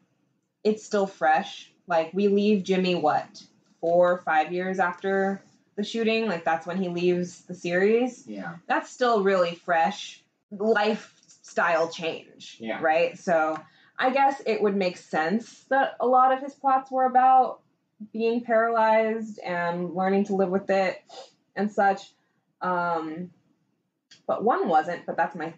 it's 0.63 0.83
still 0.83 1.05
fresh. 1.07 1.71
Like 1.87 2.11
we 2.13 2.27
leave 2.27 2.63
Jimmy 2.63 2.95
what 2.95 3.43
four 3.81 4.11
or 4.13 4.17
five 4.19 4.51
years 4.51 4.79
after 4.79 5.41
the 5.75 5.83
shooting, 5.83 6.27
like 6.27 6.43
that's 6.43 6.65
when 6.65 6.77
he 6.77 6.89
leaves 6.89 7.41
the 7.41 7.53
series. 7.53 8.27
Yeah. 8.27 8.55
That's 8.67 8.89
still 8.89 9.23
really 9.23 9.55
fresh 9.55 10.23
lifestyle 10.51 11.89
change, 11.89 12.57
Yeah. 12.59 12.79
right? 12.81 13.17
So 13.17 13.57
I 13.97 14.09
guess 14.11 14.41
it 14.45 14.61
would 14.61 14.75
make 14.75 14.97
sense 14.97 15.63
that 15.69 15.95
a 15.99 16.07
lot 16.07 16.31
of 16.31 16.41
his 16.41 16.53
plots 16.53 16.91
were 16.91 17.05
about 17.05 17.59
being 18.13 18.41
paralyzed 18.41 19.39
and 19.39 19.93
learning 19.93 20.25
to 20.25 20.35
live 20.35 20.49
with 20.49 20.69
it 20.69 21.01
and 21.55 21.71
such. 21.71 22.01
Um, 22.61 23.31
but 24.27 24.43
one 24.43 24.67
wasn't, 24.67 25.05
but 25.05 25.17
that's 25.17 25.35
my 25.35 25.53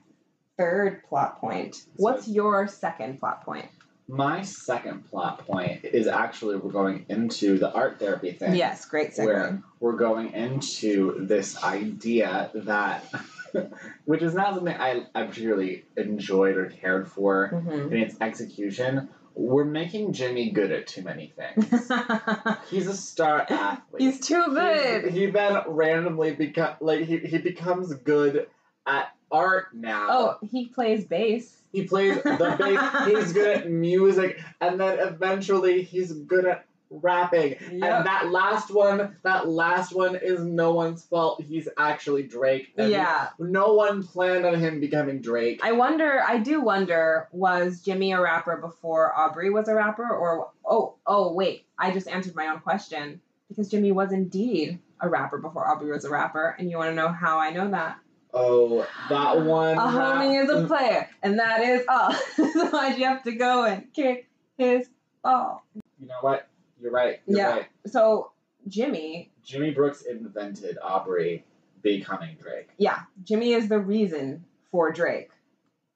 third 0.58 1.04
plot 1.04 1.40
point. 1.40 1.86
What's 1.96 2.28
your 2.28 2.68
second 2.68 3.20
plot 3.20 3.44
point? 3.44 3.68
My 4.12 4.42
second 4.42 5.08
plot 5.10 5.46
point 5.46 5.86
is 5.86 6.08
actually 6.08 6.56
we're 6.56 6.72
going 6.72 7.06
into 7.10 7.60
the 7.60 7.72
art 7.72 8.00
therapy 8.00 8.32
thing. 8.32 8.56
Yes, 8.56 8.86
great 8.86 9.12
segue. 9.12 9.26
Where 9.26 9.62
we're 9.80 9.98
going 9.98 10.34
into 10.34 11.26
this 11.28 11.64
idea 11.64 12.50
that, 12.56 13.06
which 14.06 14.24
is 14.24 14.34
not 14.34 14.56
something 14.56 14.76
I, 14.76 15.04
I 15.14 15.24
particularly 15.28 15.86
enjoyed 15.96 16.58
or 16.58 16.66
cared 16.66 17.08
for 17.08 17.52
Mhm. 17.54 17.92
in 17.92 17.98
its 17.98 18.16
execution. 18.20 19.10
We're 19.36 19.64
making 19.64 20.14
Jimmy 20.14 20.50
good 20.50 20.72
at 20.72 20.88
too 20.88 21.04
many 21.04 21.32
things. 21.38 21.70
He's 22.72 22.88
a 22.88 22.96
star 22.98 23.46
athlete. 23.48 24.02
He's 24.02 24.20
too 24.20 24.44
good. 24.48 25.12
He, 25.14 25.20
he 25.20 25.26
then 25.28 25.60
randomly 25.68 26.34
become 26.34 26.74
like 26.82 27.02
he, 27.06 27.20
he 27.20 27.38
becomes 27.38 27.94
good 27.94 28.48
at 28.88 29.14
art 29.32 29.68
now. 29.76 30.08
Oh, 30.10 30.48
he 30.52 30.66
plays 30.68 31.06
bass. 31.06 31.59
He 31.72 31.84
plays 31.84 32.16
the 32.24 32.56
bass. 32.58 33.08
he's 33.08 33.34
good 33.34 33.58
at 33.58 33.70
music, 33.70 34.40
and 34.60 34.80
then 34.80 35.00
eventually 35.00 35.84
he's 35.84 36.12
good 36.12 36.46
at 36.46 36.66
rapping. 36.90 37.52
Yep. 37.52 37.62
And 37.72 37.82
that 37.82 38.32
last 38.32 38.74
one, 38.74 39.16
that 39.24 39.48
last 39.48 39.94
one 39.94 40.16
is 40.16 40.44
no 40.44 40.74
one's 40.74 41.04
fault. 41.04 41.42
He's 41.42 41.70
actually 41.78 42.24
Drake. 42.24 42.74
and 42.78 42.92
Yeah. 42.92 43.30
No 43.38 43.74
one 43.74 44.04
planned 44.04 44.46
on 44.46 44.60
him 44.60 44.80
becoming 44.80 45.22
Drake. 45.22 45.60
I 45.64 45.74
wonder, 45.74 46.22
I 46.28 46.38
do 46.38 46.62
wonder, 46.62 47.28
was 47.32 47.82
Jimmy 47.82 48.12
a 48.12 48.20
rapper 48.20 48.58
before 48.58 49.18
Aubrey 49.18 49.50
was 49.50 49.68
a 49.68 49.76
rapper? 49.76 50.10
Or, 50.10 50.50
oh, 50.66 50.96
oh, 51.06 51.34
wait, 51.34 51.66
I 51.78 51.92
just 51.92 52.08
answered 52.08 52.36
my 52.36 52.48
own 52.48 52.60
question. 52.60 53.22
Because 53.48 53.70
Jimmy 53.70 53.92
was 53.92 54.12
indeed 54.12 54.78
a 55.02 55.10
rapper 55.10 55.40
before 55.40 55.68
Aubrey 55.68 55.92
was 55.92 56.06
a 56.06 56.10
rapper. 56.10 56.56
And 56.60 56.70
you 56.70 56.78
want 56.78 56.92
to 56.92 56.96
know 56.96 57.08
how 57.10 57.40
I 57.40 57.50
know 57.50 57.70
that? 57.72 57.98
Oh, 58.34 58.88
that 59.10 59.42
one. 59.42 59.78
A 59.78 59.82
homie 59.82 60.44
is 60.44 60.50
a 60.50 60.66
player, 60.68 61.10
and 61.24 61.40
that 61.40 61.62
is 61.62 61.86
all. 61.88 62.14
so 62.36 62.68
why'd 62.70 62.98
you 62.98 63.06
have 63.06 63.24
to 63.24 63.32
go 63.34 63.66
and 63.66 63.92
kick 63.94 64.28
his 64.58 64.88
ball? 65.24 65.64
You 66.00 66.08
know 66.08 66.16
what? 66.22 66.48
You're 66.82 66.92
right. 66.92 67.20
You're 67.28 67.38
Yeah. 67.40 67.50
right. 67.52 67.66
So 67.88 68.32
Jimmy, 68.68 69.32
Jimmy 69.44 69.72
Brooks 69.72 70.02
invented 70.04 70.78
Aubrey 70.82 71.44
becoming 71.82 72.38
Drake. 72.42 72.70
yeah, 72.78 73.00
Jimmy 73.24 73.54
is 73.54 73.68
the 73.70 73.80
reason 73.80 74.46
for 74.72 74.92
Drake. 74.92 75.30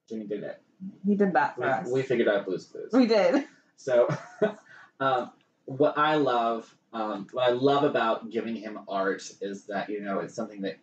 Jimmy 0.10 0.26
did 0.28 0.44
it. 0.44 0.62
He 1.06 1.16
did 1.16 1.34
that 1.34 1.56
for 1.56 1.62
We, 1.62 1.68
us. 1.68 1.90
we 1.90 2.02
figured 2.02 2.28
out 2.28 2.46
Blue's 2.46 2.66
Clues. 2.66 2.92
we 2.94 3.06
did. 3.08 3.46
So, 3.76 4.08
um, 5.02 5.32
what 5.66 5.98
I 5.98 6.16
love, 6.16 6.74
um, 6.94 7.28
what 7.34 7.50
I 7.50 7.52
love 7.52 7.84
about 7.84 8.30
giving 8.30 8.56
him 8.56 8.80
art 8.88 9.24
is 9.42 9.66
that 9.66 9.90
you 9.90 10.00
know 10.02 10.20
it's 10.20 10.36
something 10.36 10.62
that 10.62 10.78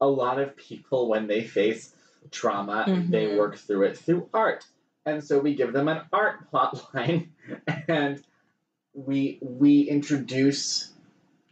a 0.00 0.06
lot 0.08 0.38
of 0.40 0.56
people, 0.56 1.08
when 1.08 1.26
they 1.26 1.42
face 1.44 1.94
trauma, 2.30 2.84
they 3.08 3.26
Mhm. 3.26 3.38
work 3.38 3.56
through 3.56 3.84
it 3.84 3.96
through 3.98 4.28
art, 4.32 4.64
and 5.06 5.22
so 5.24 5.38
we 5.38 5.54
give 5.54 5.72
them 5.72 5.88
an 5.88 6.02
art 6.12 6.50
plot 6.50 6.82
line, 6.94 7.32
and 7.88 8.22
we 8.94 9.38
we 9.40 9.82
introduce 9.82 10.92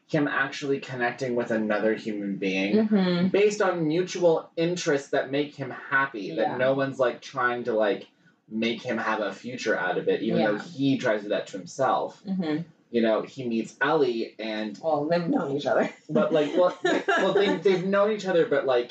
him 0.07 0.27
actually 0.27 0.81
connecting 0.81 1.35
with 1.37 1.51
another 1.51 1.95
human 1.95 2.37
being 2.37 2.89
Mm-hmm. 2.89 3.29
based 3.29 3.61
on 3.61 3.87
mutual 3.87 4.51
interests 4.57 5.11
that 5.11 5.31
make 5.31 5.55
him 5.55 5.71
happy. 5.91 6.23
Yeah. 6.23 6.37
That 6.37 6.59
no 6.59 6.73
one's 6.75 6.99
like 6.99 7.21
trying 7.21 7.65
to 7.65 7.75
like 7.75 8.07
make 8.49 8.81
him 8.83 8.97
have 8.97 9.21
a 9.21 9.33
future 9.33 9.77
out 9.79 9.99
of 9.99 10.09
it, 10.09 10.23
even 10.23 10.39
though 10.45 10.59
he 10.59 10.97
tries 10.97 11.19
to 11.21 11.25
do 11.25 11.29
that 11.31 11.49
to 11.49 11.59
himself. 11.59 12.23
Mm-hmm. 12.27 12.63
You 12.91 13.03
know, 13.03 13.23
he 13.23 13.47
meets 13.47 13.77
Ellie, 13.81 14.35
and 14.39 14.79
Well, 14.83 15.07
they've 15.07 15.27
known 15.29 15.57
each 15.57 15.67
other. 15.67 15.91
but 16.11 16.33
like, 16.33 16.57
well, 16.57 16.77
they, 16.83 17.03
well, 17.09 17.35
they 17.35 17.57
they've 17.57 17.85
known 17.85 18.13
each 18.13 18.27
other, 18.27 18.47
but 18.47 18.65
like, 18.67 18.91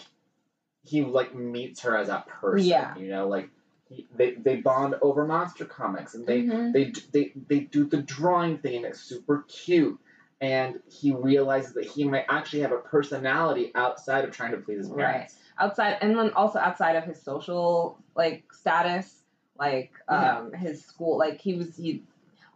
he 0.83 1.03
like 1.03 1.33
meets 1.35 1.81
her 1.81 1.97
as 1.97 2.09
a 2.09 2.23
person. 2.27 2.67
Yeah. 2.67 2.95
You 2.95 3.09
know, 3.09 3.27
like 3.27 3.49
he, 3.89 4.07
they 4.15 4.31
they 4.33 4.57
bond 4.57 4.95
over 5.01 5.25
monster 5.25 5.65
comics, 5.65 6.13
and 6.13 6.27
they 6.27 6.43
Mhm. 6.43 6.73
they 6.73 6.93
they 7.11 7.31
they 7.47 7.59
do 7.61 7.85
the 7.85 8.01
drawing 8.01 8.57
thing 8.59 8.77
and 8.77 8.85
it's 8.85 8.99
super 9.01 9.43
cute 9.47 9.99
and 10.39 10.79
he 10.87 11.11
realizes 11.11 11.73
that 11.73 11.83
he 11.85 12.03
might 12.03 12.25
actually 12.29 12.59
have 12.59 12.71
a 12.71 12.77
personality 12.77 13.71
outside 13.73 14.23
of 14.23 14.29
trying 14.29 14.51
to 14.51 14.57
please 14.57 14.77
his 14.77 14.89
parents 14.89 15.33
Right. 15.33 15.65
outside 15.65 15.97
and 16.01 16.15
then 16.15 16.29
also 16.33 16.59
outside 16.59 16.95
of 16.95 17.05
his 17.05 17.19
social 17.19 17.97
like 18.15 18.43
status 18.53 19.23
like 19.57 19.91
Yeah. 20.07 20.37
um 20.37 20.53
his 20.53 20.85
school 20.85 21.17
like 21.17 21.41
he 21.41 21.55
was 21.55 21.75
he 21.75 22.03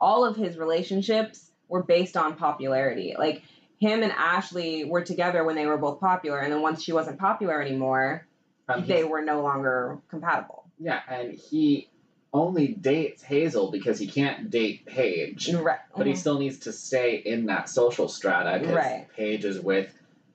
all 0.02 0.26
of 0.26 0.36
his 0.36 0.58
relationships 0.58 1.52
were 1.70 1.84
based 1.84 2.18
on 2.18 2.36
popularity. 2.36 3.16
Like 3.18 3.44
him 3.80 4.04
and 4.04 4.12
ashley 4.12 4.84
were 4.84 5.04
together 5.04 5.44
when 5.46 5.56
they 5.56 5.66
were 5.68 5.78
both 5.78 6.00
popular 6.02 6.40
and 6.40 6.52
then 6.52 6.62
once 6.62 6.84
she 6.84 6.92
wasn't 6.92 7.20
popular 7.20 7.62
anymore 7.62 8.28
Um, 8.68 8.86
they 8.86 9.04
were 9.04 9.22
no 9.22 9.42
longer 9.42 10.00
compatible. 10.10 10.66
Yeah 10.80 11.00
and 11.08 11.34
he 11.34 11.88
only 12.34 12.70
dates 12.70 13.22
hazel 13.22 13.72
because 13.72 14.00
he 14.00 14.08
can't 14.08 14.50
date 14.50 14.86
paige 14.86 15.54
right. 15.54 15.80
but 15.96 16.08
he 16.08 16.16
still 16.16 16.40
needs 16.40 16.60
to 16.60 16.72
stay 16.72 17.16
in 17.18 17.48
that 17.48 17.68
social 17.70 18.08
strata 18.08 18.60
because 18.60 18.76
Right. 18.76 19.08
paige 19.16 19.46
is 19.46 19.60
with 19.60 19.94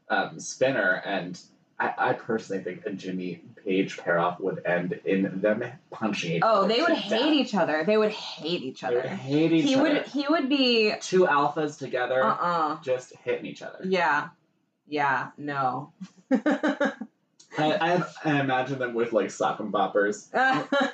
um, 0.08 0.38
spinner 0.38 0.92
and 1.04 1.40
I, 1.78 1.92
I 1.98 2.12
personally 2.14 2.62
think 2.64 2.86
a 2.86 2.90
Jimmy 2.92 3.42
Paige 3.64 3.98
pair 3.98 4.18
off 4.18 4.40
would 4.40 4.64
end 4.64 4.98
in 5.04 5.40
them 5.40 5.62
punching 5.90 6.32
each 6.36 6.42
oh 6.44 6.66
they 6.66 6.80
would 6.80 6.88
death. 6.88 6.98
hate 6.98 7.32
each 7.34 7.54
other 7.54 7.84
they 7.84 7.96
would 7.98 8.12
hate 8.12 8.62
each 8.62 8.82
other. 8.82 8.94
They 9.02 9.08
would 9.08 9.18
hate 9.18 9.52
each 9.52 9.64
he 9.64 9.74
other. 9.74 9.82
would 9.82 10.02
he 10.06 10.26
would 10.28 10.48
be 10.48 10.94
Two 11.00 11.26
alphas 11.26 11.78
together, 11.78 12.22
uh-uh 12.24 12.80
just 12.82 13.14
hitting 13.24 13.46
each 13.46 13.62
other. 13.62 13.80
yeah 13.84 14.28
yeah 14.88 15.30
no 15.36 15.92
I, 16.30 16.92
I, 17.58 18.04
I 18.24 18.40
imagine 18.40 18.78
them 18.78 18.92
with 18.94 19.12
like 19.12 19.30
sock 19.30 19.60
and 19.60 19.72
boppers. 19.72 20.28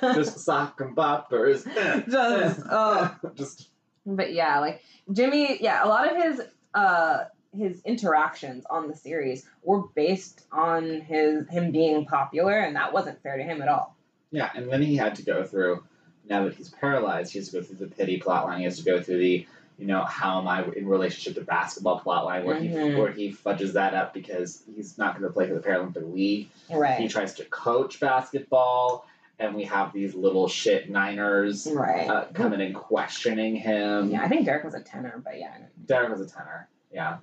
Just 0.15 0.39
sock 0.39 0.79
and 0.79 0.95
boppers. 0.95 1.65
Just, 2.09 2.61
oh. 2.71 3.15
just 3.35 3.67
But 4.05 4.31
yeah, 4.33 4.59
like 4.59 4.81
Jimmy, 5.11 5.57
yeah, 5.61 5.83
a 5.83 5.87
lot 5.87 6.09
of 6.09 6.23
his 6.23 6.41
uh 6.73 7.25
his 7.55 7.81
interactions 7.85 8.65
on 8.69 8.87
the 8.87 8.95
series 8.95 9.45
were 9.63 9.83
based 9.95 10.45
on 10.51 11.01
his 11.01 11.47
him 11.49 11.71
being 11.71 12.05
popular, 12.05 12.57
and 12.59 12.75
that 12.75 12.93
wasn't 12.93 13.21
fair 13.21 13.37
to 13.37 13.43
him 13.43 13.61
at 13.61 13.67
all. 13.67 13.95
Yeah, 14.31 14.49
and 14.55 14.69
then 14.71 14.81
he 14.81 14.95
had 14.95 15.15
to 15.15 15.23
go 15.23 15.43
through. 15.43 15.83
Now 16.29 16.45
that 16.45 16.55
he's 16.55 16.69
paralyzed, 16.69 17.33
he 17.33 17.39
has 17.39 17.49
to 17.49 17.57
go 17.59 17.63
through 17.63 17.85
the 17.85 17.87
pity 17.95 18.19
plotline. 18.19 18.59
He 18.59 18.63
has 18.63 18.77
to 18.77 18.83
go 18.83 19.01
through 19.01 19.17
the, 19.17 19.45
you 19.77 19.85
know, 19.85 20.03
how 20.05 20.39
am 20.39 20.47
I 20.47 20.63
in 20.75 20.87
relationship 20.87 21.35
to 21.35 21.41
basketball 21.45 21.99
plotline, 21.99 22.45
where 22.45 22.55
he 22.59 22.69
Mhm. 22.69 22.97
where 22.97 23.11
he 23.11 23.31
fudges 23.31 23.73
that 23.73 23.93
up 23.93 24.13
because 24.13 24.63
he's 24.73 24.97
not 24.97 25.13
going 25.19 25.27
to 25.27 25.33
play 25.33 25.47
for 25.47 25.53
the 25.55 25.59
Paralympic 25.59 26.13
League. 26.13 26.49
Right. 26.73 26.97
He 26.99 27.07
tries 27.07 27.33
to 27.35 27.45
coach 27.45 27.99
basketball, 27.99 29.05
and 29.37 29.53
we 29.53 29.65
have 29.65 29.91
these 29.93 30.15
little 30.15 30.47
shit 30.47 30.89
Niners 30.89 31.67
Right. 31.71 32.07
uh, 32.09 32.25
coming 32.33 32.61
and 32.61 32.73
questioning 32.73 33.55
him. 33.55 34.09
yeah, 34.09 34.23
I 34.23 34.29
think 34.29 34.45
Derek 34.45 34.63
was 34.63 34.73
a 34.75 34.81
tenner, 34.81 35.21
but 35.23 35.37
yeah. 35.37 35.57
Derek 35.85 36.09
was 36.09 36.21
a 36.21 36.27
tenner. 36.33 36.67
Yeah. 36.91 37.17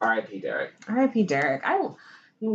R.I.P. 0.00 0.40
Derek. 0.40 0.72
R.I.P. 0.88 1.22
Derek. 1.24 1.62
I 1.64 1.88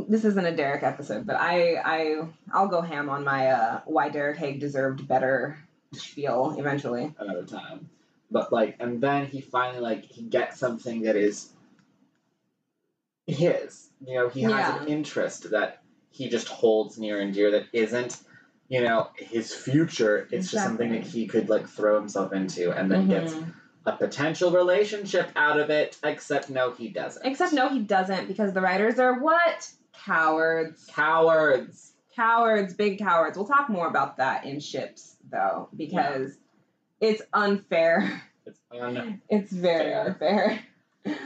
this 0.08 0.24
isn't 0.26 0.46
a 0.46 0.56
Derek 0.56 0.84
episode, 0.84 1.26
but 1.26 1.36
I 1.38 1.76
I 1.84 2.28
I'll 2.54 2.68
go 2.68 2.82
ham 2.82 3.10
on 3.10 3.24
my 3.24 3.48
uh, 3.48 3.82
why 3.86 4.10
Derek 4.10 4.38
Haig 4.38 4.60
deserved 4.60 5.08
better 5.08 5.58
spiel 5.94 6.56
eventually. 6.60 7.14
another 7.18 7.44
time. 7.46 7.90
But 8.32 8.54
like, 8.54 8.76
and 8.80 9.02
then 9.02 9.26
he 9.26 9.42
finally 9.42 9.82
like 9.82 10.04
he 10.06 10.22
gets 10.24 10.60
something 10.60 11.02
that 11.04 11.16
is 11.16 11.52
his. 13.28 13.90
You 14.06 14.16
know, 14.16 14.30
he 14.30 14.42
has 14.44 14.52
Yeah. 14.52 14.82
an 14.82 14.88
interest 14.88 15.50
that 15.52 15.82
he 16.12 16.30
just 16.30 16.48
holds 16.48 16.98
near 16.98 17.20
and 17.20 17.34
dear 17.34 17.52
that 17.52 17.66
isn't, 17.74 18.18
you 18.68 18.82
know, 18.82 19.10
his 19.16 19.54
future. 19.54 20.28
It's 20.32 20.52
just 20.52 20.64
something 20.64 20.92
that 20.92 21.04
he 21.04 21.28
could 21.28 21.50
like 21.50 21.68
throw 21.68 22.00
himself 22.00 22.34
into 22.34 22.72
and 22.72 22.92
then 22.92 23.08
gets 23.10 23.34
Mhm. 23.34 23.54
A 23.86 23.94
potential 23.94 24.52
relationship 24.52 25.30
out 25.36 25.60
of 25.60 25.70
it. 25.70 25.98
Except 26.04 26.50
no, 26.50 26.72
he 26.72 26.90
doesn't. 26.90 27.26
Except 27.26 27.54
no, 27.54 27.70
he 27.70 27.80
doesn't 27.80 28.28
because 28.28 28.54
the 28.54 28.62
writers 28.62 29.00
are 29.00 29.20
what 29.20 29.70
cowards. 30.06 30.86
cowards. 30.88 31.94
Cowards, 32.16 32.74
big 32.74 33.00
cowards. 33.00 33.38
We'll 33.38 33.48
talk 33.48 33.70
more 33.70 33.88
about 33.88 34.18
that 34.18 34.46
in 34.46 34.60
ships 34.60 35.16
though 35.32 35.70
because 35.76 36.38
it's 37.00 37.22
unfair. 37.34 38.22
It's 38.46 38.60
un. 38.72 39.22
It's 39.30 39.52
very 39.52 39.94
unfair. 39.94 40.60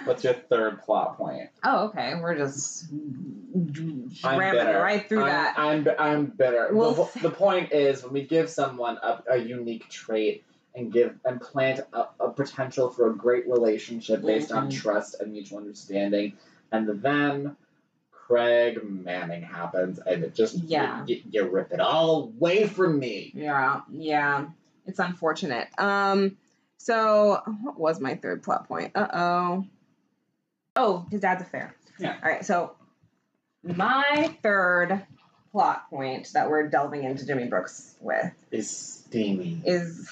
What's 0.05 0.23
your 0.23 0.33
third 0.33 0.81
plot 0.83 1.17
point? 1.17 1.49
Oh, 1.63 1.85
okay. 1.87 2.13
We're 2.21 2.37
just 2.37 2.85
I'm 2.91 4.39
ramming 4.39 4.65
bitter. 4.65 4.79
right 4.79 5.07
through 5.09 5.23
I'm, 5.23 5.29
that. 5.29 5.57
I'm, 5.57 5.87
I'm 5.97 6.25
bitter. 6.27 6.69
We'll 6.71 6.93
the, 6.93 7.19
the 7.21 7.29
point 7.31 7.71
is 7.71 8.03
when 8.03 8.13
we 8.13 8.23
give 8.23 8.49
someone 8.49 8.97
a, 9.01 9.23
a 9.31 9.37
unique 9.37 9.89
trait 9.89 10.43
and 10.75 10.91
give 10.91 11.15
and 11.25 11.39
plant 11.39 11.81
a, 11.93 12.05
a 12.19 12.29
potential 12.31 12.89
for 12.89 13.09
a 13.11 13.15
great 13.15 13.47
relationship 13.47 14.21
based 14.23 14.51
on 14.51 14.69
Mhm. 14.69 14.81
trust 14.81 15.15
and 15.19 15.31
mutual 15.31 15.59
understanding, 15.59 16.33
and 16.71 16.87
then 17.01 17.55
Craig 18.11 18.79
Manning 18.83 19.43
happens 19.43 19.99
and 19.99 20.23
it 20.23 20.33
just 20.33 20.55
Yeah. 20.55 21.03
you, 21.05 21.21
you 21.29 21.47
rip 21.49 21.71
it 21.73 21.79
all 21.79 22.23
away 22.23 22.67
from 22.67 22.97
me. 22.97 23.31
Yeah, 23.35 23.81
yeah. 23.91 24.47
It's 24.85 24.99
unfortunate. 24.99 25.67
Um, 25.77 26.37
so 26.77 27.41
what 27.61 27.77
was 27.79 27.99
my 27.99 28.15
third 28.15 28.41
plot 28.43 28.67
point? 28.67 28.91
Uh 28.95 29.07
oh. 29.13 29.65
Oh, 30.75 31.05
his 31.11 31.21
dad's 31.21 31.41
affair. 31.43 31.75
Yeah. 31.99 32.15
All 32.23 32.29
right. 32.29 32.43
So 32.45 32.75
my 33.61 34.35
third 34.41 35.05
plot 35.51 35.89
point 35.89 36.31
that 36.33 36.49
we're 36.49 36.67
delving 36.69 37.03
into 37.03 37.25
Jimmy 37.27 37.47
Brooks 37.47 37.93
with 38.01 38.31
Is 38.51 38.69
steamy. 38.69 39.61
is 39.65 40.09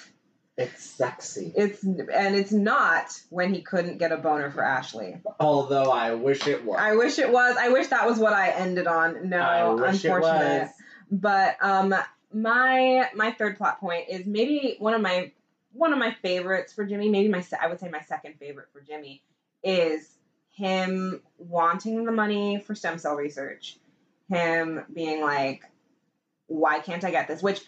It's 0.62 0.84
sexy. 0.84 1.52
it's 1.56 1.84
and 1.84 2.36
it's 2.36 2.52
not 2.52 3.20
when 3.30 3.54
he 3.54 3.62
couldn't 3.62 3.98
get 3.98 4.12
a 4.12 4.18
boner 4.18 4.52
for 4.52 4.64
Ashley. 4.64 5.18
Although 5.40 5.92
I 5.92 6.14
wish 6.14 6.48
it 6.48 6.64
was. 6.64 6.78
I 6.80 6.96
wish 6.96 7.20
it 7.20 7.32
was. 7.32 7.58
I 7.58 7.70
wish 7.70 7.88
that 7.88 8.08
was 8.08 8.20
what 8.20 8.34
I 8.34 8.50
ended 8.50 8.88
on. 8.88 9.30
No, 9.30 9.40
I 9.40 9.74
wish 9.74 10.06
it 10.06 10.10
unfortunate. 10.10 10.70
But 11.12 11.58
um, 11.62 11.94
my 12.34 13.10
my 13.14 13.32
third 13.32 13.58
plot 13.58 13.80
point 13.80 14.06
is 14.10 14.26
maybe 14.26 14.76
one 14.80 14.94
of 14.94 15.02
my 15.02 15.32
one 15.74 15.94
of 15.94 16.00
my 16.00 16.14
favorites 16.22 16.74
for 16.74 16.86
Jimmy. 16.86 17.10
Maybe 17.10 17.28
my 17.28 17.44
I 17.60 17.68
would 17.68 17.80
say 17.80 17.90
my 17.90 18.02
second 18.02 18.36
favorite 18.40 18.68
for 18.74 18.82
Jimmy 18.82 19.22
is 19.64 20.08
him 20.52 21.22
wanting 21.38 22.06
the 22.06 22.12
money 22.12 22.60
for 22.60 22.76
stem 22.76 22.98
cell 22.98 23.16
research. 23.16 23.78
Him 24.30 24.86
being 24.94 25.22
like, 25.22 25.64
why 26.48 26.80
can't 26.80 27.04
I 27.04 27.12
get 27.12 27.28
this? 27.28 27.42
Which 27.42 27.62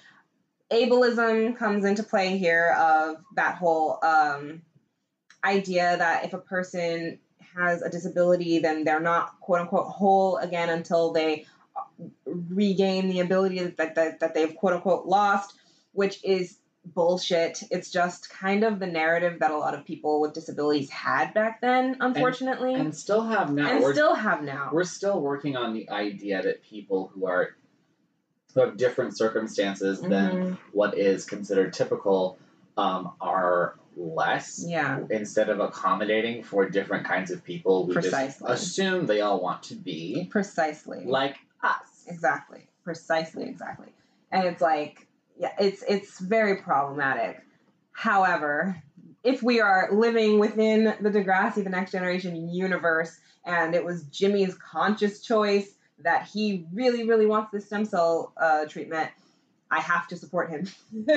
ableism 0.74 1.56
comes 1.58 1.86
into 1.86 2.04
play 2.04 2.38
here 2.38 2.76
of 2.80 3.18
that 3.36 3.56
whole 3.56 4.00
um, 4.04 4.62
idea 5.44 5.96
that 5.98 6.26
if 6.26 6.34
a 6.34 6.38
person 6.38 7.20
has 7.56 7.82
a 7.82 7.90
disability, 7.90 8.60
then 8.60 8.84
they're 8.84 9.00
not 9.00 9.40
quote 9.40 9.62
unquote 9.62 9.88
whole 9.88 10.38
again 10.38 10.70
until 10.70 11.14
they 11.14 11.46
regain 12.26 13.10
the 13.10 13.20
ability 13.20 13.60
that, 13.60 13.96
that, 13.96 14.20
that 14.20 14.34
they've 14.34 14.56
quote 14.56 14.74
unquote 14.74 15.06
lost, 15.06 15.54
which 15.92 16.24
is 16.24 16.58
bullshit. 16.86 17.64
It's 17.72 17.92
just 17.92 18.30
kind 18.30 18.64
of 18.64 18.80
the 18.80 18.88
narrative 18.88 19.40
that 19.40 19.52
a 19.52 19.58
lot 19.58 19.74
of 19.74 19.86
people 19.86 20.20
with 20.20 20.34
disabilities 20.34 20.90
had 20.90 21.34
back 21.34 21.62
then, 21.62 21.98
unfortunately, 22.00 22.74
and, 22.74 22.86
And 22.86 22.96
still 22.96 23.24
have 23.24 23.54
now. 23.54 23.80
We're- 23.80 23.94
still 23.94 24.16
have 24.16 24.44
now. 24.44 24.70
we're 24.74 24.84
still 24.84 25.22
working 25.22 25.56
on 25.56 25.74
the 25.74 25.90
idea 25.90 26.42
that 26.42 26.64
people 26.64 27.12
who 27.14 27.26
are 27.28 27.56
who 28.54 28.62
have 28.62 28.78
different 28.78 29.18
circumstances 29.18 30.00
than 30.02 30.32
Mhm. 30.32 30.58
what 30.72 30.98
is 30.98 31.26
considered 31.26 31.74
typical 31.74 32.38
um, 32.76 33.12
are 33.22 33.76
less 33.96 34.64
Yeah, 34.68 35.02
instead 35.12 35.50
of 35.50 35.60
accommodating 35.60 36.42
for 36.44 36.68
different 36.68 37.06
kinds 37.06 37.30
of 37.30 37.44
people 37.44 37.86
we 37.86 37.94
Precisely. 37.94 38.48
just 38.48 38.64
assume 38.64 39.06
they 39.06 39.22
all 39.22 39.40
want 39.40 39.62
to 39.64 39.76
be 39.76 40.28
precisely. 40.32 41.04
like 41.06 41.38
us 41.62 42.06
Exactly. 42.08 42.68
Precisely 42.84 43.44
exactly. 43.46 43.94
And 44.32 44.46
it's 44.48 44.62
like 44.62 45.08
yeah, 45.38 45.54
it's 45.60 45.84
it's 45.88 46.20
very 46.20 46.58
problematic. 46.58 47.42
However, 47.92 48.82
if 49.24 49.42
we 49.44 49.62
are 49.62 49.90
living 49.92 50.40
within 50.40 50.96
the 51.00 51.10
Degrassi 51.12 51.64
the 51.64 51.70
next 51.70 51.92
generation 51.92 52.50
universe 52.50 53.16
and 53.46 53.76
it 53.76 53.86
was 53.86 54.04
Jimmy's 54.06 54.56
conscious 54.56 55.22
choice 55.22 55.70
that 56.04 56.28
he 56.28 56.66
really 56.74 57.08
really 57.08 57.26
wants 57.26 57.52
this 57.52 57.66
stem 57.66 57.86
cell 57.86 58.34
uh, 58.38 58.66
treatment, 58.66 59.10
I 59.72 59.80
have 59.80 60.08
to 60.10 60.18
support 60.18 60.50
him. 60.50 60.68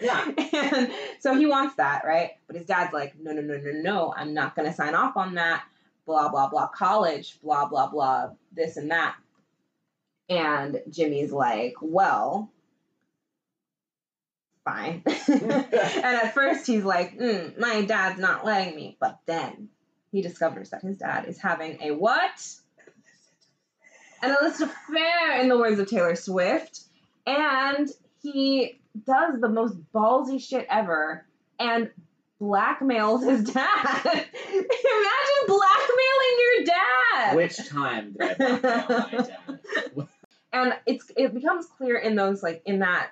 Yeah. 0.00 0.30
And 0.52 0.92
so 1.20 1.34
he 1.34 1.46
wants 1.46 1.74
that, 1.76 2.02
right? 2.04 2.32
But 2.46 2.56
his 2.56 2.66
dad's 2.66 2.92
like, 2.92 3.18
"No, 3.18 3.32
no, 3.32 3.40
no, 3.40 3.56
no, 3.56 3.72
no. 3.72 4.14
I'm 4.16 4.32
not 4.34 4.54
going 4.54 4.68
to 4.68 4.74
sign 4.74 4.94
off 4.94 5.16
on 5.16 5.34
that." 5.34 5.64
Blah 6.06 6.30
blah 6.30 6.48
blah 6.48 6.68
college, 6.68 7.38
blah 7.42 7.66
blah 7.66 7.88
blah 7.88 8.30
this 8.52 8.76
and 8.76 8.90
that. 8.90 9.16
And 10.28 10.82
Jimmy's 10.90 11.32
like, 11.32 11.74
well, 11.80 12.50
fine. 14.64 15.02
and 15.28 15.62
at 15.62 16.34
first 16.34 16.66
he's 16.66 16.84
like, 16.84 17.18
mm, 17.18 17.58
my 17.58 17.82
dad's 17.82 18.20
not 18.20 18.44
letting 18.44 18.76
me. 18.76 18.96
But 19.00 19.18
then 19.26 19.68
he 20.12 20.20
discovers 20.20 20.70
that 20.70 20.82
his 20.82 20.98
dad 20.98 21.26
is 21.26 21.40
having 21.40 21.78
a 21.82 21.92
what? 21.92 22.54
An 24.22 24.36
illicit 24.40 24.68
affair, 24.68 25.40
in 25.40 25.48
the 25.48 25.58
words 25.58 25.78
of 25.78 25.88
Taylor 25.88 26.14
Swift. 26.16 26.80
And 27.26 27.88
he 28.22 28.80
does 29.06 29.40
the 29.40 29.48
most 29.48 29.76
ballsy 29.92 30.40
shit 30.42 30.66
ever 30.68 31.24
and 31.58 31.90
blackmails 32.40 33.28
his 33.28 33.44
dad. 33.44 34.00
Imagine 34.04 35.46
blackmailing 35.46 36.36
your 36.40 36.64
dad. 36.64 37.36
which 37.36 37.68
time 37.68 38.14
did 38.18 38.30
I 38.30 38.34
blackmail 38.34 39.04
my 39.12 39.22
dad? 39.22 40.08
and 40.52 40.74
it's 40.86 41.10
it 41.16 41.34
becomes 41.34 41.66
clear 41.76 41.96
in 41.98 42.14
those 42.16 42.42
like 42.42 42.62
in 42.64 42.78
that 42.78 43.10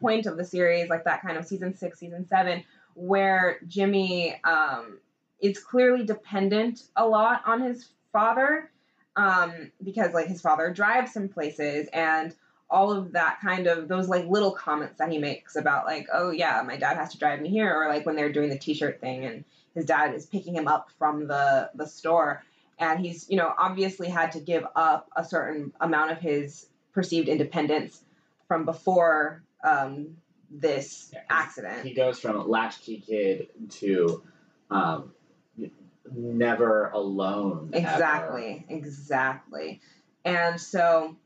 point 0.00 0.26
of 0.26 0.36
the 0.36 0.44
series 0.44 0.88
like 0.88 1.04
that 1.04 1.22
kind 1.22 1.36
of 1.36 1.46
season 1.46 1.76
six 1.76 1.98
season 1.98 2.26
seven 2.28 2.62
where 2.94 3.58
jimmy 3.66 4.38
um 4.44 4.98
is 5.40 5.58
clearly 5.58 6.04
dependent 6.04 6.82
a 6.96 7.06
lot 7.06 7.42
on 7.46 7.60
his 7.60 7.88
father 8.12 8.70
um 9.16 9.70
because 9.82 10.12
like 10.12 10.26
his 10.26 10.40
father 10.40 10.72
drives 10.72 11.14
him 11.16 11.28
places 11.28 11.88
and 11.92 12.34
all 12.68 12.92
of 12.92 13.12
that 13.12 13.38
kind 13.40 13.66
of 13.66 13.88
those 13.88 14.08
like 14.08 14.26
little 14.26 14.50
comments 14.50 14.98
that 14.98 15.10
he 15.10 15.18
makes 15.18 15.56
about 15.56 15.86
like 15.86 16.06
oh 16.12 16.30
yeah 16.30 16.62
my 16.66 16.76
dad 16.76 16.96
has 16.96 17.12
to 17.12 17.18
drive 17.18 17.40
me 17.40 17.48
here 17.48 17.72
or 17.72 17.88
like 17.88 18.04
when 18.04 18.16
they're 18.16 18.32
doing 18.32 18.50
the 18.50 18.58
t-shirt 18.58 19.00
thing 19.00 19.24
and 19.24 19.44
his 19.74 19.84
dad 19.84 20.14
is 20.14 20.26
picking 20.26 20.54
him 20.54 20.68
up 20.68 20.90
from 20.98 21.26
the 21.26 21.70
the 21.74 21.86
store 21.86 22.42
and 22.78 23.00
he's 23.00 23.28
you 23.30 23.36
know 23.36 23.52
obviously 23.58 24.08
had 24.08 24.32
to 24.32 24.40
give 24.40 24.64
up 24.74 25.08
a 25.16 25.24
certain 25.24 25.72
amount 25.80 26.10
of 26.10 26.18
his 26.18 26.66
perceived 26.92 27.28
independence 27.28 28.02
from 28.48 28.64
before 28.64 29.42
um, 29.64 30.16
this 30.50 31.10
Yeah, 31.12 31.20
accident. 31.28 31.86
He 31.86 31.94
goes 31.94 32.18
from 32.18 32.48
latchkey 32.48 33.02
kid 33.06 33.48
to 33.80 34.22
um, 34.70 35.12
never 36.14 36.90
alone. 36.90 37.70
ever. 37.72 37.82
Exactly, 37.82 38.66
exactly. 38.68 39.80
And 40.24 40.60
so 40.60 41.16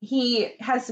he 0.00 0.52
has 0.60 0.90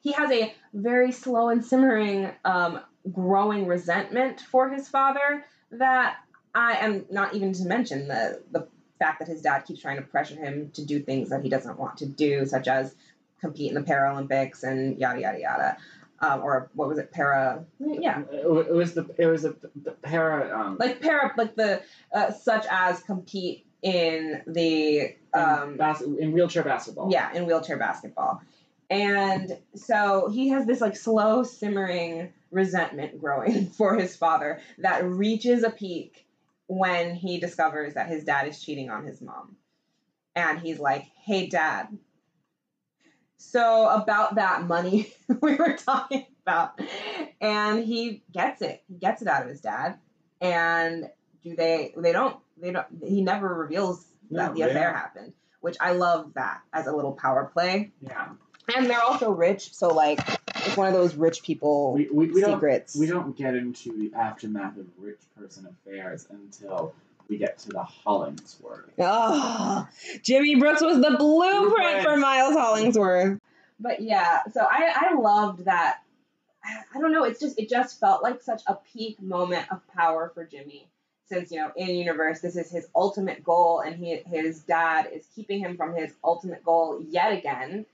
he 0.00 0.12
has 0.12 0.30
a 0.30 0.54
very 0.72 1.12
slow 1.12 1.48
and 1.48 1.64
simmering 1.64 2.30
um, 2.44 2.80
growing 3.12 3.66
resentment 3.66 4.40
for 4.40 4.70
his 4.70 4.88
father 4.88 5.44
that 5.72 6.16
I 6.54 6.72
am 6.78 7.04
not 7.10 7.34
even 7.34 7.52
to 7.54 7.64
mention 7.64 8.08
the 8.08 8.42
the 8.50 8.68
fact 8.98 9.18
that 9.18 9.28
his 9.28 9.42
dad 9.42 9.60
keeps 9.60 9.80
trying 9.80 9.96
to 9.96 10.02
pressure 10.02 10.36
him 10.36 10.70
to 10.74 10.84
do 10.84 11.00
things 11.00 11.28
that 11.28 11.42
he 11.42 11.50
doesn't 11.50 11.78
want 11.78 11.98
to 11.98 12.06
do, 12.06 12.46
such 12.46 12.66
as 12.66 12.94
compete 13.40 13.70
in 13.70 13.74
the 13.74 13.82
Paralympics 13.82 14.62
and 14.62 14.98
yada 14.98 15.20
yada 15.20 15.40
yada. 15.40 15.76
Um, 16.20 16.42
or 16.42 16.70
what 16.74 16.88
was 16.88 16.98
it? 16.98 17.12
Para, 17.12 17.64
yeah, 17.78 18.22
It, 18.32 18.48
was 18.72 18.94
the 18.94 19.06
it 19.18 19.26
was 19.26 19.44
a 19.44 19.54
the 19.82 19.92
para 19.92 20.58
um 20.58 20.76
like 20.78 21.00
para, 21.02 21.32
like 21.36 21.54
the 21.56 21.82
uh, 22.14 22.32
such 22.32 22.64
as 22.70 23.00
compete 23.02 23.66
in 23.82 24.42
the 24.46 25.14
um, 25.34 25.72
in, 25.72 25.76
bas- 25.76 26.00
in 26.00 26.32
wheelchair 26.32 26.62
basketball. 26.62 27.12
yeah, 27.12 27.32
in 27.34 27.44
wheelchair 27.46 27.76
basketball. 27.76 28.40
And 28.88 29.58
so 29.74 30.30
he 30.32 30.48
has 30.48 30.64
this 30.66 30.80
like 30.80 30.96
slow 30.96 31.42
simmering 31.42 32.32
resentment 32.50 33.20
growing 33.20 33.66
for 33.78 33.96
his 33.96 34.16
father 34.16 34.60
that 34.78 35.04
reaches 35.04 35.64
a 35.64 35.70
peak 35.70 36.24
when 36.68 37.14
he 37.14 37.38
discovers 37.38 37.94
that 37.94 38.08
his 38.08 38.24
dad 38.24 38.48
is 38.48 38.62
cheating 38.62 38.88
on 38.90 39.04
his 39.04 39.20
mom. 39.20 39.56
And 40.34 40.60
he's 40.60 40.78
like, 40.78 41.04
"Hey 41.22 41.46
dad, 41.48 41.88
so 43.38 43.88
about 43.88 44.36
that 44.36 44.66
money 44.66 45.12
we 45.40 45.54
were 45.54 45.76
talking 45.76 46.26
about." 46.44 46.80
And 47.40 47.84
he 47.84 48.22
gets 48.32 48.62
it. 48.62 48.82
He 48.88 48.94
gets 48.94 49.22
it 49.22 49.28
out 49.28 49.42
of 49.42 49.48
his 49.48 49.60
dad. 49.60 49.98
And 50.40 51.10
do 51.42 51.54
they 51.56 51.94
they 51.96 52.12
don't 52.12 52.36
they 52.60 52.70
don't 52.72 52.86
he 53.02 53.22
never 53.22 53.52
reveals 53.52 54.04
that 54.30 54.48
No, 54.48 54.54
the 54.54 54.62
affair 54.62 54.90
don't. 54.90 54.94
happened, 54.94 55.32
which 55.60 55.76
I 55.80 55.92
love 55.92 56.34
that 56.34 56.60
as 56.72 56.86
a 56.86 56.92
little 56.94 57.12
power 57.12 57.50
play. 57.52 57.92
Yeah. 58.00 58.28
And 58.76 58.90
they're 58.90 59.00
also 59.02 59.30
rich, 59.30 59.72
so 59.74 59.88
like 59.94 60.18
it's 60.56 60.76
one 60.76 60.88
of 60.88 60.94
those 60.94 61.14
rich 61.14 61.42
people 61.44 61.92
We, 61.92 62.08
we, 62.12 62.30
we 62.32 62.40
don't 62.40 62.54
secrets. 62.54 62.96
we 62.96 63.06
don't 63.06 63.36
get 63.36 63.54
into 63.54 63.96
the 63.96 64.12
aftermath 64.18 64.76
of 64.76 64.86
rich 64.98 65.20
person 65.38 65.66
affairs 65.66 66.26
until 66.30 66.92
we 67.28 67.38
get 67.38 67.58
to 67.58 67.68
the 67.68 67.82
Hollingsworth. 67.82 68.90
Oh, 68.98 69.88
Jimmy 70.22 70.56
Brooks 70.56 70.82
was 70.82 70.96
the 70.96 71.16
blueprint 71.18 71.74
Blueprint. 71.74 72.02
for 72.02 72.16
Miles 72.16 72.54
Hollingsworth. 72.54 73.38
But 73.78 74.00
yeah, 74.00 74.40
so 74.52 74.60
I 74.60 74.92
I 74.94 75.14
loved 75.14 75.64
that. 75.66 75.98
I 76.64 76.82
I 76.94 77.00
don't 77.00 77.12
know. 77.12 77.24
It's 77.24 77.40
just 77.40 77.58
it 77.58 77.68
just 77.68 78.00
felt 78.00 78.22
like 78.22 78.40
such 78.42 78.62
a 78.66 78.76
peak 78.92 79.20
moment 79.20 79.70
of 79.70 79.80
power 79.88 80.30
for 80.34 80.44
Jimmy. 80.44 80.88
Since 81.28 81.50
you 81.50 81.58
know 81.58 81.72
in 81.76 81.88
universe 81.88 82.40
this 82.40 82.56
is 82.56 82.70
his 82.70 82.86
ultimate 82.94 83.42
goal, 83.42 83.80
and 83.80 83.96
he 83.96 84.22
his 84.26 84.60
dad 84.60 85.08
is 85.12 85.26
keeping 85.34 85.60
him 85.60 85.76
from 85.76 85.94
his 85.94 86.12
ultimate 86.22 86.64
goal 86.64 87.02
yet 87.08 87.32
again, 87.32 87.84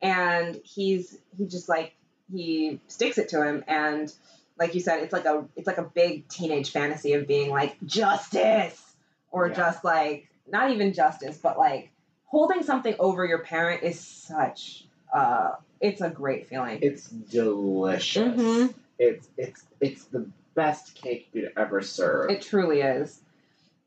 and 0.00 0.58
he's 0.64 1.18
he 1.36 1.46
just 1.46 1.68
like 1.68 1.94
he 2.32 2.80
sticks 2.88 3.18
it 3.18 3.28
to 3.30 3.46
him 3.46 3.64
and 3.66 4.12
like 4.58 4.74
you 4.74 4.80
said 4.80 5.02
it's 5.02 5.12
like 5.12 5.24
a 5.24 5.44
it's 5.56 5.66
like 5.66 5.78
a 5.78 5.82
big 5.94 6.26
teenage 6.28 6.70
fantasy 6.70 7.12
of 7.14 7.26
being 7.26 7.50
like 7.50 7.76
justice 7.86 8.94
or 9.30 9.48
Yeah. 9.48 9.54
just 9.54 9.84
like 9.84 10.28
not 10.50 10.70
even 10.70 10.92
justice 10.92 11.38
but 11.38 11.58
like 11.58 11.90
holding 12.24 12.62
something 12.62 12.94
over 12.98 13.24
your 13.24 13.38
parent 13.40 13.82
is 13.82 13.98
such 14.00 14.84
uh 15.14 15.52
it's 15.80 16.00
a 16.00 16.10
great 16.10 16.46
feeling 16.48 16.78
It's 16.82 17.08
delicious. 17.08 18.36
Mhm. 18.40 18.74
It's 18.98 19.28
it's 19.36 19.64
it's 19.80 20.04
the 20.06 20.28
best 20.54 20.94
cake 20.96 21.28
you 21.32 21.42
could 21.42 21.52
ever 21.56 21.80
serve. 21.82 22.30
It 22.30 22.42
truly 22.42 22.80
is. 22.80 23.20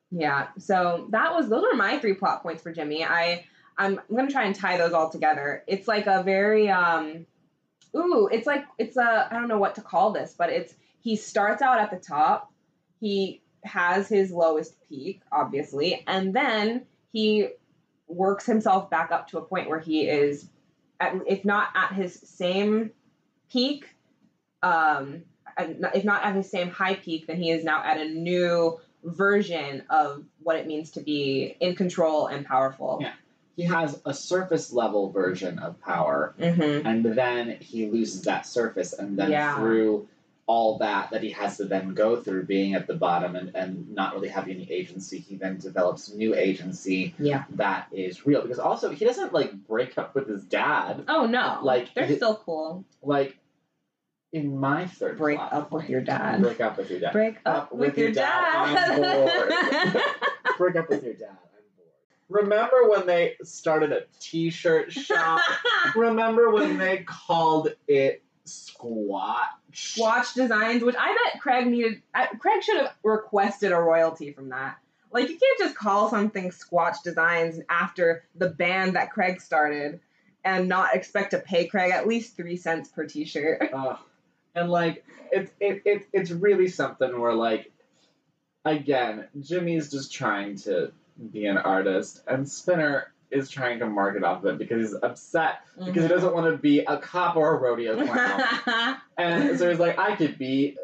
Yeah. 0.09 0.47
So 0.57 1.07
that 1.09 1.33
was 1.33 1.49
those 1.49 1.63
were 1.63 1.75
my 1.75 1.99
three 1.99 2.13
plot 2.13 2.43
points 2.43 2.63
for 2.63 2.71
Jimmy. 2.71 3.03
I 3.03 3.43
I'm, 3.77 3.99
I'm 4.09 4.15
gonna 4.15 4.31
try 4.31 4.45
and 4.45 4.55
tie 4.55 4.77
those 4.77 4.93
all 4.93 5.09
together. 5.09 5.63
It's 5.67 5.87
like 5.87 6.07
a 6.07 6.23
very 6.23 6.69
um 6.69 7.25
ooh, 7.95 8.29
it's 8.31 8.47
like 8.47 8.65
it's 8.77 8.97
a 8.97 9.27
I 9.29 9.33
don't 9.33 9.47
know 9.47 9.59
what 9.59 9.75
to 9.75 9.81
call 9.81 10.11
this, 10.11 10.33
but 10.37 10.49
it's 10.49 10.73
he 11.01 11.15
starts 11.15 11.61
out 11.61 11.79
at 11.79 11.91
the 11.91 11.97
top. 11.97 12.51
He 12.99 13.41
has 13.63 14.07
his 14.07 14.31
lowest 14.31 14.75
peak, 14.87 15.21
obviously, 15.31 16.03
and 16.07 16.33
then 16.33 16.85
he 17.11 17.49
works 18.07 18.45
himself 18.45 18.89
back 18.89 19.11
up 19.11 19.27
to 19.29 19.37
a 19.37 19.41
point 19.41 19.69
where 19.69 19.79
he 19.79 20.07
is 20.07 20.47
at, 20.99 21.15
if 21.27 21.45
not 21.45 21.69
at 21.75 21.93
his 21.93 22.13
same 22.13 22.91
peak, 23.51 23.85
um, 24.63 25.23
if 25.57 26.03
not 26.03 26.23
at 26.23 26.35
his 26.35 26.49
same 26.49 26.69
high 26.69 26.95
peak, 26.95 27.27
then 27.27 27.37
he 27.37 27.51
is 27.51 27.63
now 27.63 27.83
at 27.83 27.97
a 27.97 28.05
new 28.05 28.79
version 29.03 29.83
of 29.89 30.23
what 30.43 30.55
it 30.55 30.67
means 30.67 30.91
to 30.91 31.01
be 31.01 31.55
in 31.59 31.75
control 31.75 32.27
and 32.27 32.45
powerful. 32.45 32.99
Yeah. 33.01 33.13
He 33.55 33.63
has 33.63 33.99
a 34.05 34.13
surface 34.13 34.71
level 34.73 35.11
version 35.11 35.59
of 35.59 35.79
power, 35.81 36.33
Mm-hmm. 36.39 36.87
and 36.87 37.05
then 37.05 37.57
he 37.59 37.87
loses 37.89 38.21
that 38.23 38.45
surface, 38.45 38.93
and 38.93 39.17
then 39.17 39.31
Yeah. 39.31 39.55
through 39.57 40.07
all 40.47 40.79
that 40.79 41.11
that 41.11 41.23
he 41.23 41.29
has 41.29 41.55
to 41.57 41.63
then 41.65 41.93
go 41.93 42.15
through 42.19 42.43
being 42.43 42.73
at 42.73 42.85
the 42.87 42.93
bottom 42.95 43.35
and, 43.37 43.55
and 43.55 43.89
not 43.93 44.13
really 44.13 44.27
having 44.27 44.55
any 44.55 44.69
agency, 44.69 45.17
he 45.19 45.35
then 45.37 45.57
develops 45.57 46.11
new 46.13 46.35
agency 46.35 47.13
Yeah. 47.19 47.43
that 47.51 47.87
is 47.93 48.25
real. 48.25 48.41
Because 48.41 48.59
also 48.59 48.89
he 48.89 49.05
doesn't 49.05 49.31
like 49.33 49.53
break 49.65 49.97
up 49.97 50.13
with 50.13 50.27
his 50.27 50.43
dad. 50.43 51.05
Oh 51.07 51.25
no. 51.25 51.59
Like, 51.61 51.93
they're 51.93 52.13
still 52.15 52.35
cool. 52.35 52.83
Like 53.01 53.37
in 54.33 54.57
my 54.57 54.87
third 54.87 55.17
Break 55.17 55.37
plot 55.37 55.53
up 55.53 55.71
with 55.71 55.87
your 55.89 56.01
dad. 56.01 56.41
Break 56.41 56.59
up 56.59 56.77
with 56.77 56.89
your 56.89 56.99
dad. 56.99 57.13
Break 57.13 57.37
up 57.45 57.71
with, 57.71 57.97
your 57.97 58.11
dad. 58.11 58.77
I'm 58.91 59.01
bored. 59.01 60.03
Break 60.57 60.75
up 60.75 60.89
with 60.89 61.03
your 61.03 61.13
dad. 61.13 61.37
Remember 62.31 62.87
when 62.89 63.05
they 63.05 63.35
started 63.43 63.91
a 63.91 64.03
T-shirt 64.19 64.91
shop? 64.93 65.41
Remember 65.95 66.49
when 66.49 66.77
they 66.77 66.99
called 66.99 67.73
it 67.87 68.23
Squatch? 68.45 69.47
Swatch 69.73 70.33
designs, 70.33 70.83
which 70.83 70.95
I 70.97 71.07
bet 71.09 71.41
Craig 71.41 71.67
needed. 71.67 72.01
I, 72.13 72.27
Craig 72.27 72.63
should 72.63 72.77
have 72.77 72.93
requested 73.03 73.71
a 73.71 73.79
royalty 73.79 74.31
from 74.31 74.49
that. 74.49 74.77
Like 75.11 75.29
you 75.29 75.37
can't 75.37 75.59
just 75.59 75.75
call 75.75 76.09
something 76.09 76.51
Squatch 76.51 77.03
Designs 77.03 77.59
after 77.69 78.23
the 78.35 78.49
band 78.49 78.95
that 78.95 79.11
Craig 79.11 79.41
started, 79.41 79.99
and 80.43 80.67
not 80.69 80.95
expect 80.95 81.31
to 81.31 81.39
pay 81.39 81.67
Craig 81.67 81.91
at 81.91 82.07
least 82.07 82.35
three 82.37 82.55
cents 82.57 82.89
per 82.89 83.05
T-shirt. 83.05 83.69
Ugh. 83.73 83.97
and 84.55 84.69
like 84.69 85.05
it's 85.31 85.51
it, 85.59 85.81
it 85.85 86.07
it's 86.13 86.31
really 86.31 86.67
something 86.67 87.19
where 87.19 87.33
like 87.33 87.71
again 88.65 89.27
Jimmy's 89.39 89.91
just 89.91 90.13
trying 90.13 90.55
to 90.59 90.91
be 91.31 91.45
an 91.45 91.57
artist 91.57 92.21
and 92.27 92.47
Spinner 92.49 93.11
is 93.31 93.49
trying 93.49 93.79
to 93.79 93.87
market 93.87 94.23
off 94.23 94.43
of 94.43 94.55
it 94.55 94.57
because 94.57 94.91
he's 94.91 94.99
upset 95.01 95.61
because 95.77 95.93
he 95.93 95.99
mm-hmm. 96.01 96.07
doesn't 96.09 96.33
want 96.33 96.53
to 96.53 96.57
be 96.57 96.79
a 96.79 96.97
cop 96.97 97.37
or 97.37 97.55
a 97.55 97.59
rodeo 97.59 98.05
clown. 98.05 98.97
and 99.17 99.57
so 99.57 99.69
he's 99.69 99.79
like, 99.79 99.97
I 99.97 100.15
could 100.15 100.37
be 100.37 100.77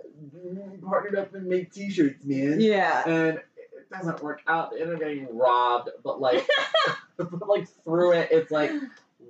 partnered 0.81 1.15
up 1.15 1.35
and 1.35 1.47
make 1.47 1.71
t-shirts, 1.71 2.23
man. 2.23 2.61
yeah. 2.61 3.03
And 3.05 3.37
it 3.37 3.89
doesn't 3.91 4.23
work 4.23 4.41
out. 4.47 4.71
They 4.71 4.81
end 4.81 4.93
up 4.93 4.99
getting 4.99 5.27
robbed, 5.35 5.89
but 6.03 6.21
like 6.21 6.47
but 7.17 7.47
like 7.47 7.67
through 7.83 8.13
it, 8.13 8.29
it's 8.31 8.51
like, 8.51 8.71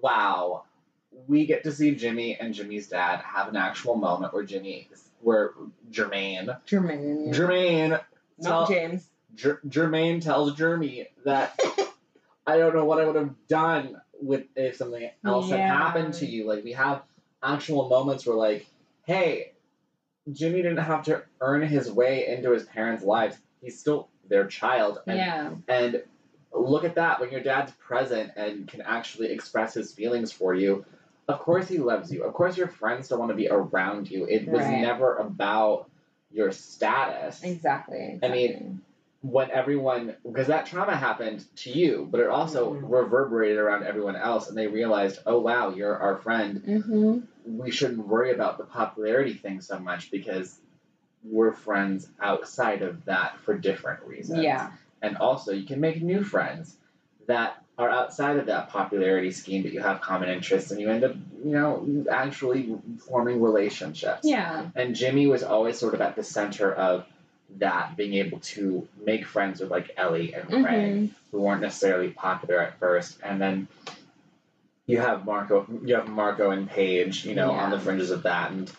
wow. 0.02 0.64
We 1.28 1.48
get 1.48 1.64
to 1.64 1.72
see 1.72 1.96
Jimmy 1.96 2.38
and 2.40 2.54
Jimmy's 2.54 2.88
dad 2.88 3.22
have 3.22 3.48
an 3.48 3.56
actual 3.56 3.96
moment 3.96 4.34
where 4.34 4.44
Jimmy 4.44 4.88
where 5.22 5.52
Jermaine 5.92 6.60
Jermaine. 6.68 7.34
Jermaine 7.34 7.90
Not 7.90 8.04
tell, 8.44 8.68
James. 8.68 9.08
Jer- 9.38 9.62
Jermaine 9.68 10.22
tells 10.22 10.56
Jeremy 10.56 11.08
that 11.24 11.58
I 12.48 12.58
don't 12.58 12.76
know 12.76 12.86
what 12.86 13.00
I 13.00 13.06
would 13.06 13.16
have 13.16 13.36
done 13.48 14.02
with 14.22 14.46
if 14.56 14.76
something 14.78 15.10
else 15.26 15.50
had 15.50 15.60
happened 15.60 16.16
to 16.16 16.26
you. 16.26 16.46
Like 16.48 16.64
we 16.64 16.74
have 16.74 17.04
actual 17.42 17.88
moments 17.88 18.26
where 18.26 18.36
like, 18.36 18.66
hey, 19.06 19.54
Jimmy 20.32 20.62
didn't 20.62 20.78
have 20.78 21.04
to 21.04 21.24
earn 21.40 21.62
his 21.62 21.90
way 21.92 22.28
into 22.28 22.52
his 22.52 22.64
parents' 22.64 23.04
lives. 23.04 23.38
He's 23.62 23.80
still 23.80 24.10
their 24.28 24.48
child. 24.48 25.00
And, 25.08 25.18
Yeah. 25.18 25.52
and 25.68 26.04
look 26.52 26.84
at 26.84 26.96
that 26.96 27.20
when 27.22 27.32
your 27.32 27.42
dad's 27.44 27.72
present 27.74 28.32
and 28.36 28.68
can 28.68 28.82
actually 28.82 29.32
express 29.32 29.74
his 29.74 29.94
feelings 29.94 30.32
for 30.32 30.54
you. 30.56 30.86
Of 31.28 31.40
course 31.40 31.68
he 31.68 31.78
loves 31.78 32.12
you. 32.12 32.24
Of 32.24 32.34
course 32.34 32.58
your 32.58 32.68
friends 32.70 33.08
don't 33.10 33.20
want 33.20 33.30
to 33.32 33.36
be 33.36 33.50
around 33.50 34.10
you. 34.10 34.26
It 34.26 34.48
was 34.48 34.62
Right. 34.62 34.82
never 34.82 35.16
about 35.18 35.90
your 36.32 36.52
status 36.52 37.44
Exactly. 37.44 38.20
I 38.24 38.28
mean, 38.30 38.82
when 39.32 39.52
everyone 39.52 40.16
because 40.24 40.48
that 40.48 40.66
trauma 40.68 40.96
happened 40.96 41.44
to 41.58 41.72
you, 41.72 42.08
but 42.10 42.20
it 42.20 42.28
also 42.28 42.74
Mhm. 42.74 42.90
reverberated 42.90 43.58
around 43.58 43.84
everyone 43.84 44.16
else, 44.16 44.48
and 44.50 44.58
they 44.58 44.68
realized, 44.68 45.20
oh 45.26 45.40
wow, 45.40 45.70
you're 45.70 45.96
our 45.98 46.18
friend. 46.18 46.64
Mm-hmm. 46.66 47.58
We 47.58 47.72
shouldn't 47.72 48.08
worry 48.08 48.32
about 48.32 48.58
the 48.58 48.64
popularity 48.66 49.34
thing 49.34 49.62
so 49.62 49.80
much 49.80 50.12
because 50.12 50.60
we're 51.24 51.52
friends 51.54 52.08
outside 52.22 52.82
of 52.84 53.06
that 53.06 53.40
for 53.44 53.58
different 53.58 54.04
reasons. 54.04 54.44
Yeah. 54.44 54.72
and 55.02 55.16
also 55.18 55.52
you 55.52 55.64
can 55.68 55.80
make 55.80 56.02
new 56.02 56.24
friends 56.24 56.76
that 57.28 57.64
are 57.78 57.88
outside 57.90 58.38
of 58.38 58.48
that 58.48 58.70
popularity 58.70 59.30
scheme, 59.30 59.62
but 59.62 59.72
you 59.72 59.80
have 59.80 60.02
common 60.02 60.28
interests, 60.30 60.72
and 60.72 60.82
you 60.82 60.90
end 60.90 61.04
up, 61.04 61.14
you 61.46 61.52
know, 61.52 62.06
actually 62.10 62.76
forming 63.08 63.40
relationships. 63.40 64.22
Yeah. 64.24 64.70
And 64.76 64.96
Jimmy 64.96 65.28
was 65.28 65.44
always 65.44 65.78
sort 65.78 65.94
of 65.94 66.02
at 66.02 66.16
the 66.16 66.24
center 66.24 66.74
of 66.74 67.06
that, 67.58 67.96
being 67.98 68.14
able 68.16 68.40
to 68.40 68.88
make 69.06 69.26
friends 69.26 69.62
with 69.62 69.72
like 69.72 69.92
Ellie 69.98 70.34
and 70.34 70.48
Craig, 70.48 70.64
Mhm. 70.94 71.12
who 71.32 71.42
weren't 71.42 71.62
necessarily 71.62 72.10
popular 72.10 72.60
at 72.60 72.78
first. 72.80 73.20
And 73.24 73.42
then 73.42 73.68
you 74.86 75.00
have 75.00 75.26
Marco, 75.26 75.66
you 75.84 75.96
have 75.96 76.08
Marco 76.08 76.52
and 76.52 76.70
Paige, 76.70 77.26
you 77.26 77.36
know, 77.36 77.52
on 77.52 77.72
the 77.72 77.80
fringes 77.80 78.12
of 78.12 78.24
that, 78.24 78.52
and 78.52 78.72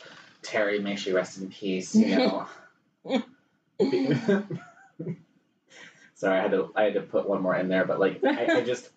Terry, 0.43 0.79
may 0.81 0.97
she 0.97 1.13
rest 1.13 1.39
in 1.39 1.49
peace, 1.51 1.95
you 1.95 2.17
know. 2.17 2.47
Sorry, 6.15 6.39
I 6.39 6.43
had 6.43 6.51
to 6.51 6.73
I 6.75 6.83
had 6.85 6.95
to 6.95 7.01
put 7.01 7.29
one 7.29 7.43
more 7.43 7.55
in 7.57 7.69
there, 7.69 7.85
but 7.85 8.01
like 8.01 8.21
I, 8.25 8.59
I 8.59 8.61
just 8.63 8.91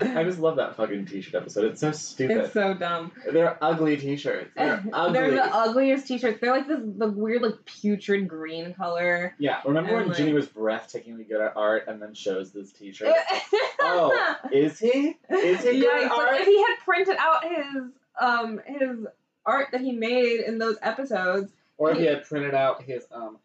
I 0.00 0.24
just 0.24 0.38
love 0.38 0.56
that 0.56 0.76
fucking 0.76 1.06
t-shirt 1.06 1.34
episode. 1.34 1.64
It's 1.66 1.80
so 1.80 1.92
stupid. 1.92 2.38
It's 2.38 2.52
so 2.52 2.74
dumb. 2.74 3.12
They're 3.30 3.56
ugly 3.62 3.96
t-shirts. 3.96 4.50
They're 4.56 4.84
ugly. 4.92 5.12
They're 5.12 5.30
the 5.32 5.54
ugliest 5.54 6.06
t-shirts. 6.08 6.40
They're 6.40 6.52
like 6.52 6.68
this 6.68 6.80
the 6.82 7.08
weird 7.08 7.42
like 7.42 7.64
putrid 7.64 8.28
green 8.28 8.74
color. 8.74 9.34
yeah, 9.38 9.60
remember 9.64 9.94
when 9.94 10.08
like- 10.08 10.16
Jimmy 10.16 10.32
was 10.32 10.46
breathtakingly 10.46 11.28
good 11.28 11.40
at 11.40 11.56
art 11.56 11.88
and 11.88 12.00
then 12.00 12.14
shows 12.14 12.52
this 12.52 12.72
t-shirt? 12.72 13.14
oh, 13.80 14.36
is 14.52 14.78
he? 14.78 15.16
Is 15.30 15.62
he 15.62 15.80
good 15.80 15.84
yeah, 15.84 16.06
at 16.06 16.10
art? 16.10 16.32
like 16.32 16.40
if 16.42 16.46
he 16.46 16.58
had 16.58 16.76
printed 16.84 17.16
out 17.18 17.44
his 17.44 17.84
um 18.20 18.60
his 18.66 19.06
art 19.44 19.68
that 19.72 19.80
he 19.80 19.92
made 19.92 20.40
in 20.40 20.58
those 20.58 20.76
episodes, 20.82 21.52
Or 21.78 21.90
if 21.90 21.98
he 21.98 22.04
had 22.04 22.24
printed 22.24 22.54
out 22.54 22.82
his 22.82 23.04
um 23.12 23.38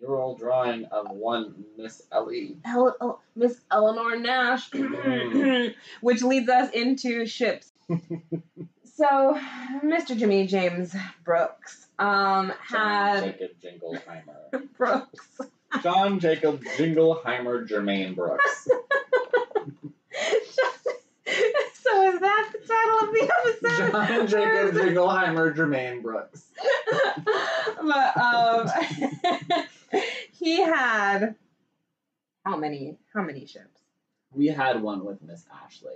mural 0.00 0.36
drawing 0.36 0.84
of 0.86 1.10
one 1.10 1.64
Miss 1.78 2.02
Ellie. 2.12 2.56
El- 2.64 2.96
El- 3.00 3.22
Miss 3.36 3.60
Eleanor 3.70 4.16
Nash, 4.16 4.70
Mm. 4.70 5.74
which 6.00 6.22
leads 6.22 6.48
us 6.48 6.70
into 6.72 7.26
ships. 7.26 7.72
so, 8.96 9.38
Mr. 9.82 10.16
Jimmy 10.16 10.46
James 10.46 10.94
Brooks 11.24 11.86
um 11.98 12.52
John 12.70 13.16
had 13.16 13.38
Jacob 13.38 13.50
Jingleheimer. 13.62 14.68
Brooks. 14.76 15.40
John 15.82 16.18
Jacob 16.20 16.62
Jingleheimer 16.76 17.68
Jermaine 17.68 18.14
Brooks. 18.16 18.68
so 21.74 22.12
is 22.12 22.20
that 22.20 22.52
the 22.52 22.58
title 22.66 22.98
of 23.02 23.12
the 23.14 23.32
episode? 23.38 23.90
John 23.92 24.26
Jacob 24.26 24.74
Jingleheimer 24.74 25.54
Jermaine 25.56 26.02
Brooks. 26.02 26.44
but 27.82 28.16
um, 28.16 28.68
he 30.44 30.60
had 30.62 31.34
how 32.44 32.56
many? 32.56 32.98
How 33.12 33.22
many 33.22 33.46
ships? 33.46 33.80
We 34.32 34.48
had 34.48 34.82
one 34.82 35.04
with 35.04 35.22
Miss 35.22 35.44
Ashley. 35.64 35.94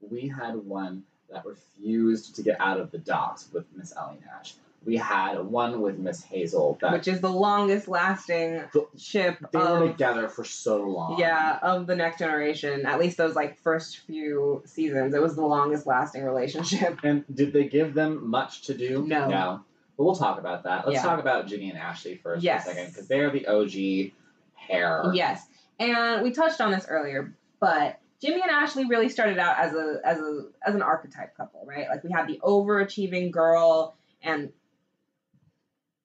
We 0.00 0.28
had 0.28 0.54
one 0.56 1.02
that 1.30 1.44
refused 1.44 2.36
to 2.36 2.42
get 2.42 2.60
out 2.60 2.78
of 2.78 2.90
the 2.90 2.98
docks 2.98 3.48
with 3.52 3.64
Miss 3.76 3.92
Ellie 3.96 4.18
Nash. 4.24 4.54
We 4.84 4.96
had 4.96 5.40
one 5.44 5.80
with 5.80 5.98
Miss 5.98 6.22
Hazel 6.22 6.78
that 6.80 6.92
Which 6.92 7.08
is 7.08 7.20
the 7.20 7.28
longest 7.32 7.88
lasting 7.88 8.62
The- 8.72 8.86
ship 8.96 9.38
they 9.50 9.58
were 9.58 9.88
together 9.88 10.28
for 10.28 10.44
so 10.44 10.82
long. 10.84 11.18
yeah 11.18 11.58
of 11.60 11.88
the 11.88 11.96
next 11.96 12.20
generation. 12.20 12.86
At 12.86 13.00
least 13.00 13.16
those 13.16 13.34
like 13.34 13.58
first 13.58 13.98
few 13.98 14.62
seasons, 14.66 15.14
it 15.14 15.20
was 15.20 15.34
the 15.34 15.44
longest 15.44 15.84
lasting 15.86 16.22
relationship. 16.22 17.00
And 17.02 17.24
did 17.34 17.52
they 17.52 17.64
give 17.68 17.92
them 17.94 18.30
much 18.30 18.62
to 18.66 18.74
do? 18.74 19.04
No. 19.04 19.28
No. 19.28 19.64
But 19.98 20.04
we'll 20.04 20.14
talk 20.14 20.38
about 20.38 20.62
that. 20.62 20.86
Let's 20.86 20.98
Yeah. 20.98 21.02
talk 21.02 21.18
about 21.18 21.48
Jimmy 21.48 21.68
and 21.70 21.78
Ashley 21.78 22.14
first 22.14 22.42
Yes. 22.44 22.64
for 22.64 22.70
a 22.70 22.74
second 22.74 22.92
because 22.92 23.08
they 23.08 23.18
are 23.18 23.30
the 23.30 23.46
OG 23.48 24.14
pair. 24.56 25.02
Yes, 25.12 25.44
and 25.80 26.22
we 26.22 26.30
touched 26.30 26.60
on 26.60 26.70
this 26.70 26.86
earlier, 26.88 27.34
but 27.58 27.98
Jimmy 28.20 28.40
and 28.40 28.50
Ashley 28.50 28.84
really 28.86 29.08
started 29.08 29.38
out 29.38 29.58
as 29.58 29.74
a 29.74 30.00
as 30.04 30.18
a 30.20 30.48
as 30.62 30.74
an 30.76 30.82
archetype 30.82 31.36
couple, 31.36 31.64
right? 31.66 31.88
Like 31.88 32.04
we 32.04 32.12
had 32.12 32.28
the 32.28 32.38
overachieving 32.44 33.32
girl, 33.32 33.96
and 34.22 34.52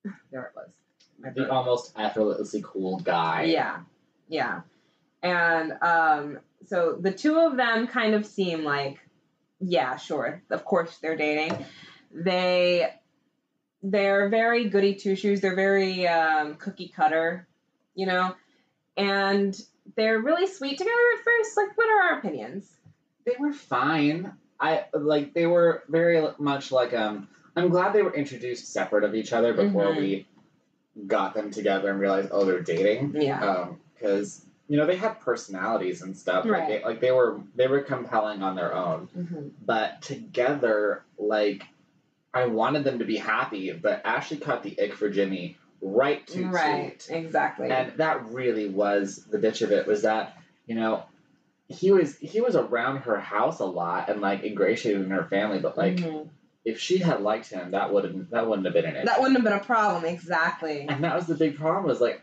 there 0.31 0.45
it 0.45 0.51
was. 0.55 0.69
My 1.19 1.29
The 1.29 1.49
almost 1.51 1.93
effortlessly 1.95 2.63
cool 2.65 2.97
guy. 2.99 3.43
Yeah, 3.43 3.81
yeah, 4.27 4.61
and 5.21 5.73
um, 5.83 6.39
so 6.65 6.97
the 6.99 7.11
two 7.11 7.39
of 7.39 7.57
them 7.57 7.85
kind 7.87 8.15
of 8.15 8.25
seem 8.25 8.63
like, 8.63 8.97
yeah, 9.59 9.97
sure, 9.97 10.41
of 10.49 10.65
course 10.65 10.97
they're 10.97 11.15
dating. 11.15 11.63
They 12.11 12.91
they're 13.84 14.29
very 14.29 14.69
goody 14.69 14.95
two 14.95 15.15
shoes. 15.15 15.41
They're 15.41 15.55
very 15.55 16.07
um, 16.07 16.55
cookie 16.55 16.88
cutter, 16.95 17.47
you 17.95 18.05
know, 18.05 18.36
and 18.97 19.59
they're 19.95 20.19
really 20.19 20.47
sweet 20.47 20.77
together 20.77 20.91
at 21.17 21.23
first. 21.23 21.57
Like, 21.57 21.77
what 21.77 21.89
are 21.89 22.13
our 22.13 22.19
opinions? 22.19 22.71
They 23.25 23.36
were 23.39 23.53
fine. 23.53 24.34
I 24.59 24.86
like 24.93 25.34
they 25.34 25.45
were 25.47 25.84
very 25.89 26.25
much 26.39 26.71
like 26.71 26.93
um 26.93 27.27
I'm 27.55 27.69
glad 27.69 27.93
they 27.93 28.01
were 28.01 28.13
introduced 28.13 28.71
separate 28.71 29.03
of 29.03 29.13
each 29.15 29.34
other 29.34 29.53
before 29.53 29.88
Mhm. 29.88 29.97
we 29.97 30.27
got 31.07 31.34
them 31.34 31.51
together 31.51 31.89
and 31.89 31.99
realized 31.99 32.29
oh 32.31 32.45
they're 32.45 32.61
dating. 32.61 33.15
Yeah, 33.19 33.41
Um 33.43 33.79
because 33.93 34.45
you 34.69 34.77
know 34.77 34.86
they 34.86 34.95
had 34.95 35.19
personalities 35.19 36.01
and 36.01 36.15
stuff. 36.15 36.45
Right. 36.45 36.59
Like, 36.61 36.67
they, 36.69 36.84
like 36.86 36.99
they 37.01 37.11
were 37.11 37.41
they 37.55 37.67
were 37.67 37.81
compelling 37.81 38.41
on 38.43 38.55
their 38.55 38.73
own. 38.73 39.07
hmm 39.13 39.47
but 39.65 40.01
together, 40.01 41.03
like, 41.17 41.63
I 42.34 42.47
wanted 42.47 42.84
them 42.84 42.99
to 42.99 43.05
be 43.05 43.17
happy, 43.17 43.71
but 43.71 44.01
Ashley 44.05 44.38
caught 44.38 44.63
the 44.63 44.79
ick 44.81 44.93
for 44.95 45.09
Jimmy 45.09 45.57
right 45.81 46.25
too 46.25 46.49
right, 46.49 47.01
soon. 47.01 47.17
exactly. 47.17 47.69
And 47.69 47.93
that 47.97 48.29
really 48.29 48.69
was 48.69 49.17
the 49.29 49.38
bitch 49.38 49.61
of 49.61 49.71
it 49.71 49.86
was 49.86 50.03
that, 50.03 50.38
you 50.65 50.75
know, 50.75 51.03
he 51.67 51.91
was 51.91 52.17
he 52.17 52.41
was 52.41 52.55
around 52.55 52.97
her 53.01 53.19
house 53.19 53.59
a 53.59 53.65
lot 53.65 54.09
and 54.09 54.21
like 54.21 54.43
ingratiated 54.43 55.01
in 55.01 55.11
her 55.11 55.25
family, 55.25 55.59
but 55.59 55.77
like 55.77 55.97
Mhm. 55.97 56.29
if 56.65 56.79
she 56.79 56.97
had 56.97 57.21
liked 57.21 57.49
him, 57.49 57.71
that 57.71 57.93
wouldn't 57.93 58.31
that 58.31 58.47
wouldn't 58.47 58.65
have 58.65 58.73
been 58.73 58.86
an 58.86 58.95
issue. 58.95 59.05
that 59.05 59.19
wouldn't 59.19 59.38
have 59.38 59.43
been 59.43 59.53
a 59.61 59.63
problem. 59.63 60.05
Exactly. 60.05 60.86
and 60.88 61.03
that 61.03 61.15
was 61.15 61.27
the 61.27 61.36
big 61.36 61.57
problem 61.57 61.86
was 61.86 62.01
like 62.01 62.21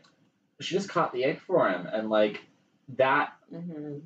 she 0.60 0.74
just 0.74 0.88
caught 0.88 1.12
the 1.12 1.24
ick 1.24 1.40
for 1.40 1.68
him 1.68 1.86
and 1.86 2.10
like 2.10 2.40
that 2.96 3.32
hmm 3.50 3.98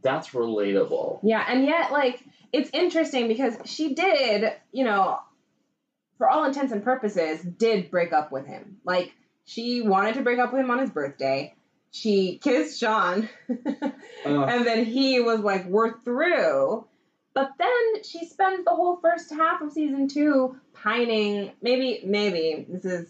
that's 0.00 0.28
relatable. 0.30 1.18
Yeah, 1.24 1.44
and 1.48 1.64
yet, 1.64 1.90
like, 1.90 2.22
it's 2.52 2.70
interesting 2.72 3.26
because 3.26 3.56
she 3.64 3.94
did, 3.94 4.52
you 4.70 4.84
know, 4.84 5.18
for 6.18 6.28
all 6.28 6.44
intents 6.44 6.72
and 6.72 6.82
purposes, 6.84 7.40
did 7.42 7.90
break 7.90 8.12
up 8.12 8.30
with 8.32 8.46
him. 8.46 8.78
Like, 8.84 9.14
she 9.44 9.80
wanted 9.82 10.14
to 10.14 10.22
break 10.22 10.38
up 10.38 10.52
with 10.52 10.60
him 10.60 10.70
on 10.70 10.78
his 10.78 10.90
birthday. 10.90 11.54
She 11.90 12.38
kissed 12.42 12.78
Sean, 12.78 13.28
Uh, 14.26 14.44
and 14.44 14.66
then 14.66 14.84
he 14.84 15.20
was 15.20 15.40
like, 15.40 15.64
we're 15.66 15.98
through. 16.00 16.86
But 17.34 17.50
then 17.56 18.02
she 18.02 18.26
spends 18.26 18.64
the 18.64 18.72
whole 18.72 18.96
first 19.00 19.30
half 19.30 19.62
of 19.62 19.72
season 19.72 20.08
two 20.08 20.56
pining. 20.74 21.52
Maybe, 21.62 22.00
maybe 22.04 22.66
this 22.68 22.84
is, 22.84 23.08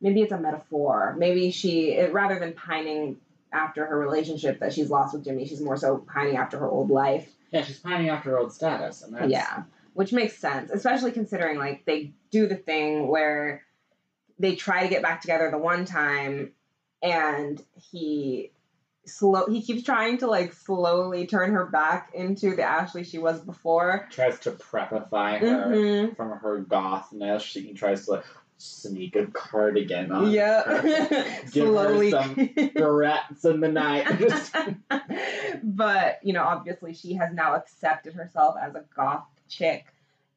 maybe 0.00 0.22
it's 0.22 0.30
a 0.32 0.38
metaphor. 0.38 1.16
Maybe 1.18 1.50
she, 1.50 1.90
it, 1.90 2.12
rather 2.12 2.38
than 2.38 2.52
pining 2.52 3.16
after 3.52 3.84
her 3.84 3.98
relationship 3.98 4.60
that 4.60 4.72
she's 4.72 4.90
lost 4.90 5.12
with 5.12 5.24
Jimmy, 5.24 5.44
she's 5.46 5.60
more 5.60 5.76
so 5.76 5.98
pining 5.98 6.36
after 6.36 6.58
her 6.60 6.68
old 6.68 6.88
life. 6.90 7.28
yeah, 7.50 7.62
she's 7.62 7.78
pining 7.80 8.08
after 8.10 8.30
her 8.30 8.38
old 8.38 8.52
status, 8.52 9.02
and 9.02 9.14
that's 9.14 9.28
Yeah, 9.30 9.64
which 9.94 10.12
makes 10.12 10.36
sense, 10.38 10.70
especially 10.70 11.12
considering 11.12 11.58
like 11.58 11.84
they 11.86 12.12
do 12.30 12.46
the 12.46 12.56
thing 12.56 13.08
where 13.08 13.62
they 14.38 14.54
try 14.56 14.82
to 14.82 14.88
get 14.88 15.02
back 15.02 15.20
together 15.22 15.50
the 15.50 15.58
one 15.58 15.84
time, 15.86 16.52
and 17.02 17.62
he 17.90 18.50
slow 19.06 19.46
he 19.46 19.60
keeps 19.62 19.82
trying 19.82 20.16
to 20.18 20.26
like 20.26 20.52
slowly 20.54 21.26
turn 21.26 21.52
her 21.52 21.66
back 21.66 22.10
into 22.14 22.56
the 22.56 22.62
Ashley 22.62 23.04
she 23.04 23.18
was 23.18 23.40
before. 23.40 24.08
tries 24.10 24.38
to 24.40 24.50
prepify 24.52 25.38
her 25.40 25.66
Mm-hmm. 25.66 26.14
from 26.14 26.30
her 26.38 26.58
gothness. 26.60 27.42
She 27.42 27.72
tries 27.74 28.04
to 28.06 28.12
like 28.12 28.24
sneak 28.56 29.14
a 29.16 29.26
cardigan 29.26 30.10
on. 30.10 30.30
Yeah, 30.30 30.62
Give 31.52 31.66
her 31.74 32.10
some 32.10 32.34
Barrettes 32.36 33.44
in 33.44 33.60
the 33.60 33.68
night. 33.68 34.06
But 35.62 36.18
you 36.22 36.32
know, 36.32 36.42
obviously, 36.44 36.94
she 36.94 37.14
has 37.14 37.32
now 37.32 37.54
accepted 37.54 38.14
herself 38.14 38.56
as 38.60 38.74
a 38.74 38.84
goth 38.96 39.24
chick, 39.56 39.86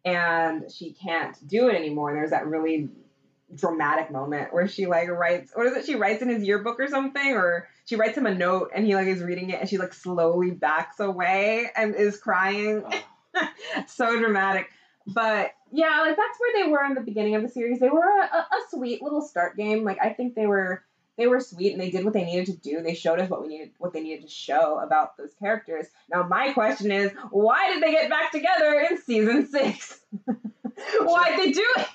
and 0.05 0.71
she 0.71 0.91
can't 0.91 1.35
do 1.47 1.69
it 1.69 1.75
anymore. 1.75 2.09
And 2.09 2.17
there's 2.17 2.31
that 2.31 2.47
really 2.47 2.89
dramatic 3.55 4.11
moment 4.11 4.53
where 4.53 4.67
she 4.67 4.87
like 4.87 5.07
writes 5.07 5.53
what 5.55 5.65
is 5.67 5.77
it 5.77 5.85
she 5.85 5.95
writes 5.95 6.21
in 6.21 6.27
his 6.27 6.43
yearbook 6.43 6.77
or 6.81 6.87
something 6.89 7.31
or 7.31 7.65
she 7.85 7.95
writes 7.95 8.17
him 8.17 8.25
a 8.25 8.35
note 8.35 8.71
and 8.75 8.85
he 8.85 8.93
like 8.93 9.07
is 9.07 9.21
reading 9.23 9.51
it 9.51 9.61
and 9.61 9.69
she 9.69 9.77
like 9.77 9.93
slowly 9.93 10.51
backs 10.51 10.99
away 10.99 11.65
and 11.73 11.95
is 11.95 12.17
crying 12.17 12.83
Oh, 13.37 13.47
so 13.87 14.17
dramatic. 14.19 14.69
But 15.05 15.51
yeah, 15.71 16.01
like 16.01 16.15
that's 16.17 16.39
where 16.39 16.63
they 16.63 16.71
were 16.71 16.83
in 16.85 16.93
the 16.93 17.01
beginning 17.01 17.35
of 17.35 17.41
the 17.41 17.49
series. 17.49 17.79
They 17.79 17.89
were 17.89 18.01
a, 18.01 18.25
a, 18.25 18.39
a 18.39 18.61
sweet 18.69 19.01
little 19.01 19.21
start 19.21 19.57
game. 19.57 19.83
Like 19.83 19.97
I 20.01 20.09
think 20.13 20.35
they 20.35 20.47
were 20.47 20.83
they 21.17 21.27
were 21.27 21.39
sweet 21.39 21.71
and 21.73 21.81
they 21.81 21.89
did 21.89 22.03
what 22.05 22.13
they 22.13 22.23
needed 22.25 22.45
to 22.47 22.55
do. 22.57 22.81
They 22.81 22.93
showed 22.93 23.19
us 23.19 23.29
what 23.29 23.41
we 23.41 23.47
needed 23.47 23.71
what 23.79 23.93
they 23.93 24.01
needed 24.01 24.23
to 24.23 24.29
show 24.29 24.79
about 24.79 25.17
those 25.17 25.33
characters. 25.39 25.87
Now 26.09 26.23
my 26.27 26.53
question 26.53 26.91
is, 26.91 27.11
why 27.31 27.73
did 27.73 27.81
they 27.83 27.91
get 27.91 28.09
back 28.09 28.31
together 28.31 28.85
in 28.89 29.01
season 29.01 29.47
six? 29.47 29.99
why 31.01 31.35
did 31.35 31.39
they 31.47 31.51
do 31.51 31.65
it? 31.77 31.87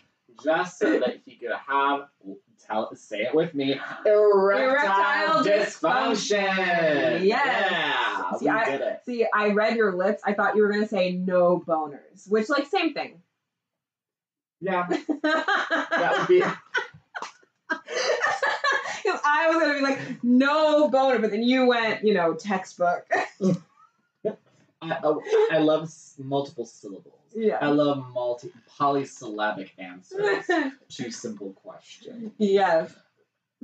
just 0.43 0.79
so 0.79 0.99
that 0.99 1.19
he 1.25 1.37
could 1.37 1.51
have 1.69 2.09
tell 2.67 2.95
say 2.97 3.21
it 3.23 3.35
with 3.35 3.55
me 3.55 3.79
erectile, 4.07 4.49
Erectile 4.59 5.45
dysfunction. 5.45 6.47
dysfunction. 6.57 7.25
Yes. 7.25 7.25
Yeah, 7.25 8.33
See, 8.39 8.45
we 8.47 8.51
I- 8.51 8.65
did 8.65 8.81
it. 8.81 9.01
See, 9.07 9.27
I 9.33 9.49
read 9.51 9.77
your 9.77 9.95
lips. 9.95 10.23
I 10.25 10.33
thought 10.33 10.57
you 10.57 10.63
were 10.63 10.73
gonna 10.73 10.89
say 10.89 11.13
no 11.13 11.63
boners, 11.67 12.29
which 12.29 12.49
like 12.49 12.67
same 12.67 12.93
thing. 12.95 13.21
Yeah, 14.61 14.87
that 15.23 16.17
would 16.19 16.29
be. 16.29 16.43
I 19.25 19.51
was 19.51 19.59
gonna 19.61 19.75
be 19.75 19.81
like, 19.81 20.25
no 20.25 20.89
boner, 20.89 21.19
but 21.19 21.31
then 21.31 21.43
you 21.43 21.67
went, 21.67 22.05
you 22.05 22.15
know, 22.15 22.35
textbook. 22.35 23.07
I, 24.83 24.99
oh, 25.05 25.23
I 25.53 25.59
love 25.59 25.93
multiple 26.19 26.67
syllables. 26.67 27.15
Yeah. 27.35 27.59
I 27.61 27.69
love 27.69 28.05
multi 28.13 28.51
polysyllabic 28.77 29.73
answers 29.79 30.45
to 30.91 31.11
simple 31.11 31.53
questions. 31.53 32.33
yes. 32.39 32.93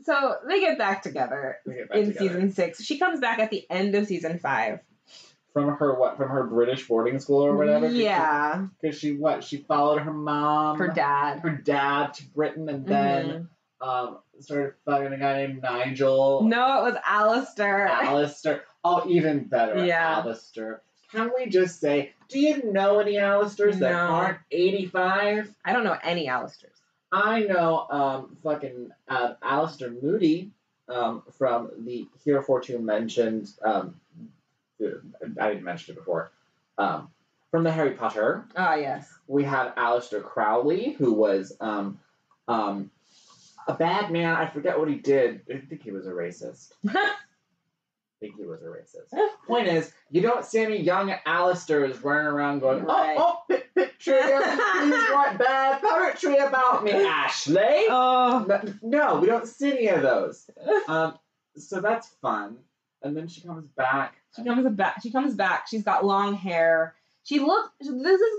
so 0.05 0.37
they 0.49 0.61
get 0.61 0.79
back 0.79 1.03
together 1.03 1.59
get 1.67 1.89
back 1.89 1.99
in 1.99 2.07
together. 2.07 2.29
season 2.29 2.53
six. 2.53 2.83
She 2.83 2.99
comes 2.99 3.21
back 3.21 3.41
at 3.41 3.51
the 3.51 3.67
end 3.69 3.95
of 3.95 4.07
season 4.07 4.39
five. 4.39 4.81
from 5.53 5.77
her 5.77 5.99
what? 5.99 6.17
From 6.17 6.31
her 6.31 6.45
British 6.45 6.87
boarding 6.87 7.19
school 7.19 7.45
or 7.45 7.57
whatever. 7.57 7.91
Yeah, 7.91 8.69
Because 8.81 8.99
she 8.99 9.17
what? 9.17 9.43
She 9.45 9.59
followed 9.59 10.03
her 10.03 10.13
mom, 10.13 10.79
her 10.79 10.89
dad. 10.89 11.41
her 11.41 11.51
dad 11.51 12.15
to 12.15 12.25
Britain, 12.29 12.69
and 12.69 12.87
then 12.87 13.27
mm-hmm. 13.27 13.45
Um 13.81 14.19
started 14.41 14.75
fucking 14.85 15.13
a 15.13 15.19
guy 15.19 15.47
named 15.47 15.63
Nigel. 15.63 16.43
No, 16.43 16.81
it 16.87 16.93
was 16.93 16.97
Alistair. 17.05 17.89
Alistair. 17.89 18.65
Oh, 18.85 19.05
even 19.09 19.45
better. 19.45 19.85
Yeah. 19.85 20.19
Alistair. 20.19 20.83
Can 21.13 21.31
we 21.37 21.47
just 21.47 21.81
say, 21.81 22.13
do 22.29 22.39
you 22.39 22.71
know 22.71 22.99
any 23.01 23.17
Alistairs 23.17 23.79
that 23.79 23.95
aren't 23.95 24.39
85? 24.51 25.55
I 25.65 25.73
don't 25.73 25.85
know 25.85 25.97
any 26.03 26.29
Alistairs. 26.29 26.75
I 27.11 27.41
know 27.41 27.87
um 27.91 28.37
fucking 28.43 28.91
uh, 29.09 29.35
Alistair 29.43 29.91
Moody 30.03 30.51
um 30.89 31.23
from 31.39 31.71
the 31.85 32.07
heretofore 32.25 32.63
mentioned 32.81 33.51
um 33.65 34.01
I 35.41 35.49
didn't 35.49 35.65
mention 35.65 35.95
it 35.95 35.99
before. 35.99 36.31
Um 36.77 37.09
from 37.51 37.65
the 37.65 37.73
Harry 37.73 37.93
Potter. 37.93 38.45
Ah, 38.57 38.75
yes. 38.75 39.09
We 39.27 39.45
have 39.45 39.75
Aleister 39.77 40.23
Crowley, 40.23 40.93
who 40.93 41.15
was 41.15 41.57
um 41.61 41.99
um 42.47 42.91
a 43.69 43.75
bad 43.75 44.11
man. 44.11 44.35
I 44.35 44.49
forget 44.49 44.79
what 44.79 44.89
he 44.89 44.97
did. 44.97 45.43
I 45.53 45.59
think 45.69 45.83
he 45.83 45.91
was 45.93 46.07
a 46.07 46.11
racist. 46.11 46.73
I 46.89 47.15
think 48.21 48.35
he 48.37 48.45
was 48.47 48.61
a 48.63 48.65
racist. 48.65 49.17
Point 49.47 49.69
is, 49.69 49.93
you 50.11 50.21
don't 50.21 50.45
see 50.45 50.59
any 50.61 50.81
young 50.81 51.15
Aleisters 51.27 52.03
running 52.03 52.27
around 52.27 52.59
going, 52.61 52.83
Right. 52.85 53.15
oh, 53.17 53.37
oh, 53.39 53.43
pit, 53.49 53.67
pit, 53.77 53.93
trivia. 54.01 54.41
Please 54.41 55.09
write 55.13 55.37
bad 55.39 55.81
poetry 55.81 56.37
about 56.39 56.83
me, 56.83 56.91
Ashley. 57.07 57.87
oh, 57.89 58.45
No, 58.49 58.63
no, 58.83 59.21
we 59.21 59.29
don't 59.29 59.47
see 59.47 59.71
any 59.71 59.87
of 59.89 60.03
those. 60.03 60.51
Um, 60.89 61.17
so 61.57 61.81
that's 61.81 62.09
fun. 62.21 62.57
And 63.03 63.17
then 63.17 63.29
she 63.29 63.43
comes 63.43 63.69
back. 63.77 64.17
she 64.35 64.43
comes 64.43 64.69
back. 64.75 65.01
She 65.01 65.13
comes 65.13 65.35
back. 65.35 65.69
She's 65.69 65.85
got 65.85 66.05
long 66.05 66.35
hair. 66.35 66.97
She 67.25 67.39
look. 67.41 67.73
This 67.81 67.89
is 67.89 67.95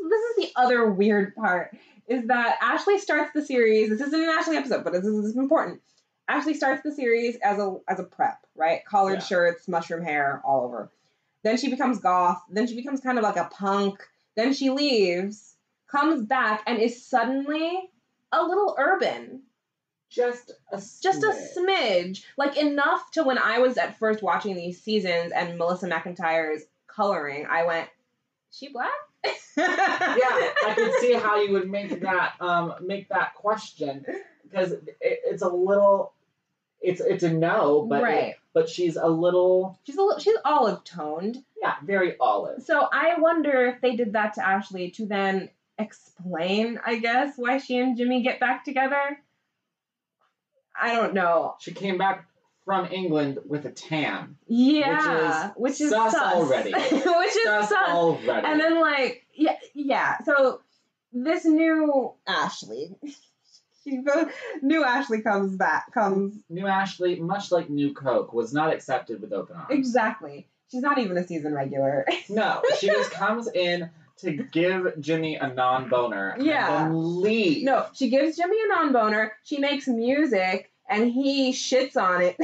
this 0.10 0.22
is 0.22 0.36
the 0.38 0.50
other 0.56 0.90
weird 0.90 1.36
part. 1.36 1.76
Is 2.08 2.28
that 2.28 2.58
Ashley 2.62 2.98
starts 2.98 3.32
the 3.34 3.46
series? 3.46 3.90
This 3.90 4.02
isn't 4.02 4.20
an 4.20 4.30
Ashley 4.30 4.58
episode, 4.58 4.84
but 4.84 4.94
this 4.94 5.06
is, 5.06 5.16
this 5.16 5.32
is 5.32 5.38
important. 5.38 5.82
Ashley 6.28 6.56
starts 6.56 6.82
the 6.84 6.92
series 6.92 7.36
as 7.44 7.60
a 7.60 7.78
as 7.88 8.00
a 8.00 8.04
prep, 8.04 8.46
right? 8.56 8.84
Collared 8.86 9.20
Yeah. 9.20 9.26
shirts, 9.26 9.68
mushroom 9.68 10.04
hair, 10.04 10.42
all 10.44 10.64
over. 10.66 10.90
Then 11.44 11.58
she 11.58 11.70
becomes 11.70 12.00
goth. 12.00 12.42
Then 12.50 12.68
she 12.68 12.76
becomes 12.76 13.00
kind 13.00 13.18
of 13.18 13.24
like 13.24 13.38
a 13.38 13.46
punk. 13.46 14.00
Then 14.36 14.54
she 14.54 14.70
leaves, 14.70 15.56
comes 15.88 16.24
back, 16.24 16.64
and 16.66 16.80
is 16.80 17.04
suddenly 17.06 17.92
a 18.32 18.44
little 18.44 18.76
urban. 18.78 19.44
Just 20.10 20.52
a 20.72 20.78
just 20.78 21.22
a 21.24 21.36
smidge, 21.56 22.24
like 22.38 22.58
enough 22.58 23.12
to 23.12 23.24
when 23.24 23.38
I 23.38 23.60
was 23.60 23.78
at 23.78 24.00
first 24.00 24.24
watching 24.24 24.56
these 24.56 24.82
seasons 24.82 25.32
and 25.32 25.58
Melissa 25.60 25.88
McIntyre's 25.88 26.64
coloring, 26.88 27.46
I 27.48 27.66
went, 27.66 27.90
"She 28.52 28.70
black?" 28.70 28.92
yeah, 29.24 29.34
I 29.58 30.74
can 30.76 30.94
see 31.00 31.14
how 31.14 31.42
you 31.42 31.52
would 31.54 31.70
make 31.70 32.02
that 32.02 32.34
um 32.40 32.76
make 32.82 33.10
that 33.10 33.36
question 33.36 34.06
because 34.44 34.72
it, 34.72 34.98
it's 35.02 35.42
a 35.42 35.50
little 35.50 36.14
it's 36.82 37.02
it's 37.02 37.24
a 37.24 37.32
no, 37.32 37.86
but 37.90 38.02
right. 38.04 38.36
but 38.54 38.70
she's 38.70 38.96
a 38.96 39.08
little 39.08 39.78
She's 39.86 39.98
a 39.98 40.02
little, 40.02 40.20
she's 40.20 40.38
olive 40.46 40.84
toned, 40.84 41.44
yeah 41.62 41.76
very 41.84 42.16
olive. 42.20 42.64
so 42.64 42.88
I 42.92 43.20
wonder 43.20 43.66
if 43.68 43.82
they 43.82 43.96
did 43.96 44.14
that 44.14 44.36
to 44.36 44.48
Ashley 44.48 44.92
to 44.92 45.06
then 45.06 45.50
explain, 45.78 46.80
I 46.86 47.00
guess, 47.00 47.34
why 47.38 47.58
she 47.58 47.78
and 47.78 47.98
Jimmy 47.98 48.22
get 48.22 48.40
back 48.40 48.64
together. 48.64 49.20
I 50.80 50.96
don't 50.96 51.14
know. 51.14 51.56
She 51.60 51.72
came 51.72 51.98
back 51.98 52.29
from 52.70 52.86
England 52.92 53.40
with 53.48 53.66
a 53.66 53.72
tan. 53.72 54.36
Yeah, 54.46 55.50
which 55.58 55.82
is, 55.82 55.90
sus 55.90 56.14
already. 56.14 56.72
which 56.74 56.92
is 57.36 57.44
Sus 57.44 57.70
sus. 57.70 57.90
already. 57.90 58.46
And 58.48 58.60
then 58.60 58.80
like 58.80 59.26
yeah 59.34 59.56
yeah 59.74 60.18
so 60.24 60.62
this 61.12 61.46
new 61.46 62.14
Ashley 62.28 62.96
new 64.62 64.84
Ashley 64.84 65.22
comes 65.24 65.56
back 65.56 65.92
comes 65.94 66.36
New 66.48 66.68
Ashley, 66.68 67.20
much 67.20 67.52
like 67.52 67.72
New 67.72 67.92
Coke, 67.96 68.34
was 68.34 68.54
not 68.54 68.72
accepted 68.72 69.20
with 69.20 69.34
open 69.34 69.56
arms. 69.56 69.68
exactly 69.72 70.48
she's 70.72 70.84
not 70.84 71.00
even 71.00 71.18
a 71.18 71.26
season 71.26 71.56
regular 71.56 72.06
No, 72.30 72.62
she 72.80 72.86
just 72.86 73.10
comes 73.10 73.50
in 73.52 73.90
to 74.18 74.32
give 74.34 75.00
Jimmy 75.00 75.38
a 75.38 75.48
non-boner 75.48 76.36
Yeah. 76.40 76.86
and 76.86 76.96
leave. 76.96 77.64
no 77.64 77.88
she 77.94 78.10
gives 78.12 78.38
Jimmy 78.38 78.58
a 78.64 78.68
non-boner 78.76 79.32
she 79.44 79.58
makes 79.58 79.88
music 79.88 80.70
and 80.88 81.10
he 81.10 81.52
shits 81.52 81.96
on 81.98 82.22
it 82.22 82.38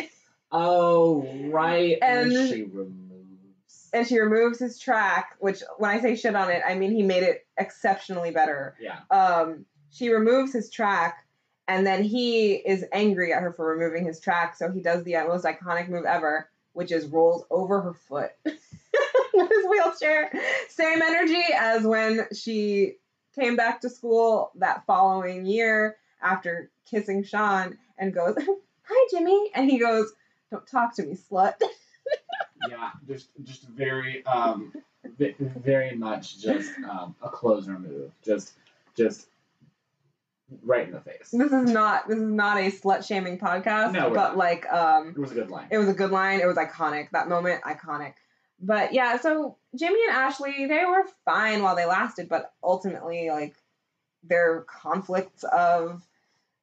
Oh, 0.51 1.27
right. 1.51 1.97
And, 2.01 2.31
she 2.31 2.63
removes. 2.63 3.89
and 3.93 4.07
she 4.07 4.19
removes 4.19 4.59
his 4.59 4.79
track 4.79 5.35
which 5.39 5.61
when 5.77 5.91
I 5.91 6.01
say 6.01 6.15
shit 6.15 6.35
on 6.35 6.49
it 6.49 6.61
I 6.65 6.75
mean 6.75 6.91
he 6.91 7.03
made 7.03 7.23
it 7.23 7.45
exceptionally 7.57 8.31
better 8.31 8.75
yeah. 8.79 8.99
um, 9.09 9.65
she 9.95 10.09
removes 10.09 10.51
his 10.51 10.69
track, 10.69 11.25
and 11.69 11.87
then 11.87 12.03
he 12.03 12.53
is 12.53 12.83
angry 12.91 13.31
at 13.31 13.41
her 13.41 13.53
for 13.53 13.65
removing 13.65 14.05
his 14.05 14.19
track. 14.19 14.55
So 14.55 14.69
he 14.69 14.81
does 14.81 15.03
the 15.03 15.13
most 15.25 15.45
iconic 15.45 15.87
move 15.87 16.05
ever, 16.05 16.49
which 16.73 16.91
is 16.91 17.07
rolls 17.07 17.45
over 17.49 17.81
her 17.81 17.93
foot 17.93 18.31
with 18.43 18.59
his 19.49 19.65
wheelchair. 19.69 20.31
Same 20.67 21.01
energy 21.01 21.41
as 21.57 21.83
when 21.83 22.27
she 22.35 22.95
came 23.39 23.55
back 23.55 23.81
to 23.81 23.89
school 23.89 24.51
that 24.55 24.85
following 24.85 25.45
year 25.45 25.95
after 26.21 26.69
kissing 26.89 27.23
Sean 27.23 27.77
and 27.97 28.13
goes, 28.13 28.35
"Hi, 28.83 29.07
Jimmy," 29.11 29.49
and 29.55 29.71
he 29.71 29.79
goes, 29.79 30.11
"Don't 30.55 30.67
talk 30.67 30.95
to 30.95 31.03
me, 31.05 31.15
slut." 31.31 31.55
Yeah. 32.69 32.91
Just, 33.07 33.29
just 33.43 33.63
very, 33.67 34.25
um, 34.25 34.73
very 35.19 35.95
much 35.95 36.39
just 36.39 36.71
um, 36.89 37.13
a 37.21 37.29
closer 37.29 37.77
move. 37.77 38.11
Just, 38.23 38.53
just 38.95 39.27
right 40.63 40.87
in 40.87 40.93
the 40.93 41.01
face. 41.01 41.29
this 41.31 41.51
is 41.51 41.71
not 41.71 42.07
this 42.07 42.17
is 42.17 42.23
not 42.31 42.57
a 42.57 42.71
slut 42.71 43.05
shaming 43.05 43.37
podcast, 43.37 43.91
No, 43.93 44.09
but 44.09 44.15
not. 44.15 44.37
like 44.37 44.65
um 44.71 45.09
It 45.09 45.19
was 45.19 45.31
a 45.31 45.35
good 45.35 45.49
line. 45.49 45.67
It 45.69 45.77
was 45.77 45.89
a 45.89 45.93
good 45.93 46.11
line. 46.11 46.39
It 46.39 46.45
was 46.47 46.57
iconic. 46.57 47.09
That 47.11 47.27
moment, 47.29 47.61
iconic. 47.63 48.13
But 48.59 48.93
yeah, 48.93 49.17
so 49.19 49.57
Jimmy 49.77 49.99
and 50.07 50.15
Ashley, 50.15 50.65
they 50.65 50.85
were 50.85 51.05
fine 51.25 51.61
while 51.61 51.75
they 51.75 51.85
lasted, 51.85 52.29
but 52.29 52.53
ultimately, 52.63 53.29
like, 53.29 53.55
their 54.23 54.61
conflicts 54.61 55.43
of, 55.43 56.01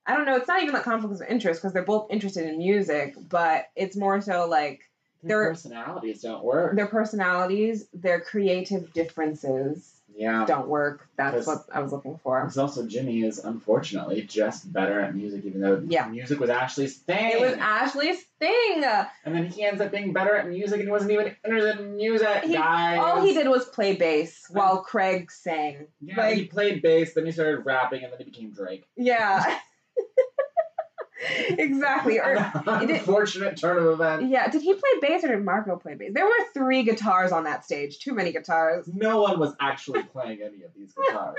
I 0.06 0.16
don't 0.16 0.26
know, 0.26 0.36
it's 0.36 0.48
not 0.48 0.62
even 0.62 0.74
like 0.74 0.82
conflicts 0.84 1.20
of 1.20 1.28
interest 1.28 1.60
because 1.60 1.72
they're 1.72 1.84
both 1.84 2.10
interested 2.10 2.46
in 2.48 2.58
music, 2.58 3.14
but 3.28 3.66
it's 3.76 3.96
more 3.96 4.20
so 4.20 4.46
like 4.48 4.80
Their 5.22 5.38
they're- 5.44 5.48
personalities 5.50 6.22
don't 6.22 6.42
work. 6.44 6.74
their 6.76 6.86
personalities, 6.88 7.86
their 7.94 8.20
creative 8.20 8.92
differences 8.92 9.88
Yeah. 10.14 10.44
don't 10.44 10.68
work. 10.68 11.08
That's 11.16 11.46
what 11.46 11.64
I 11.72 11.80
was 11.80 11.90
looking 11.92 12.18
for. 12.22 12.40
Because 12.40 12.58
also 12.58 12.84
Jimmy 12.86 13.22
is 13.22 13.38
unfortunately 13.38 14.22
just 14.22 14.70
better 14.70 15.00
at 15.00 15.14
music, 15.14 15.44
even 15.44 15.60
though 15.60 15.82
Yeah. 15.86 16.06
music 16.08 16.38
was 16.40 16.50
Ashley's 16.50 16.96
thing. 16.98 17.32
It 17.32 17.40
was 17.40 17.54
Ashley's 17.54 18.22
thing. 18.40 18.82
and 19.24 19.34
then 19.34 19.46
he 19.46 19.64
ends 19.64 19.80
up 19.80 19.90
being 19.92 20.12
better 20.12 20.34
at 20.36 20.48
music, 20.48 20.80
and 20.80 20.88
he 20.88 20.90
wasn't 20.90 21.12
even 21.12 21.34
interested 21.44 21.78
in 21.80 21.94
music, 21.96 22.42
He- 22.42 22.54
guys. 22.54 22.98
All 22.98 23.22
he 23.24 23.32
did 23.34 23.48
was 23.48 23.64
play 23.66 23.94
bass 23.94 24.46
while 24.50 24.82
Craig 24.82 25.30
sang. 25.30 25.86
Yeah, 26.00 26.16
like- 26.20 26.34
he 26.36 26.44
played 26.46 26.82
bass, 26.82 27.14
then 27.14 27.24
he 27.24 27.32
started 27.32 27.64
rapping, 27.64 28.02
and 28.02 28.12
then 28.12 28.18
he 28.18 28.24
became 28.24 28.50
Drake. 28.50 28.84
Yeah. 28.96 29.58
exactly. 31.58 32.18
Or 32.18 32.34
Unfortunate 32.66 33.56
turn 33.56 33.78
of 33.78 33.86
events. 33.86 34.26
yeah, 34.28 34.48
did 34.50 34.62
he 34.62 34.74
play 34.74 34.90
bass 35.00 35.24
or 35.24 35.28
did 35.28 35.44
Marco 35.44 35.76
play 35.76 35.94
bass? 35.94 36.10
There 36.14 36.24
were 36.24 36.32
three 36.54 36.82
guitars 36.82 37.32
on 37.32 37.44
that 37.44 37.64
stage. 37.64 37.98
Too 37.98 38.14
many 38.14 38.32
guitars. 38.32 38.88
No 38.92 39.20
one 39.22 39.38
was 39.38 39.54
actually 39.60 40.02
playing 40.12 40.40
any 40.42 40.62
of 40.64 40.72
these 40.76 40.92
guitars. 40.94 41.36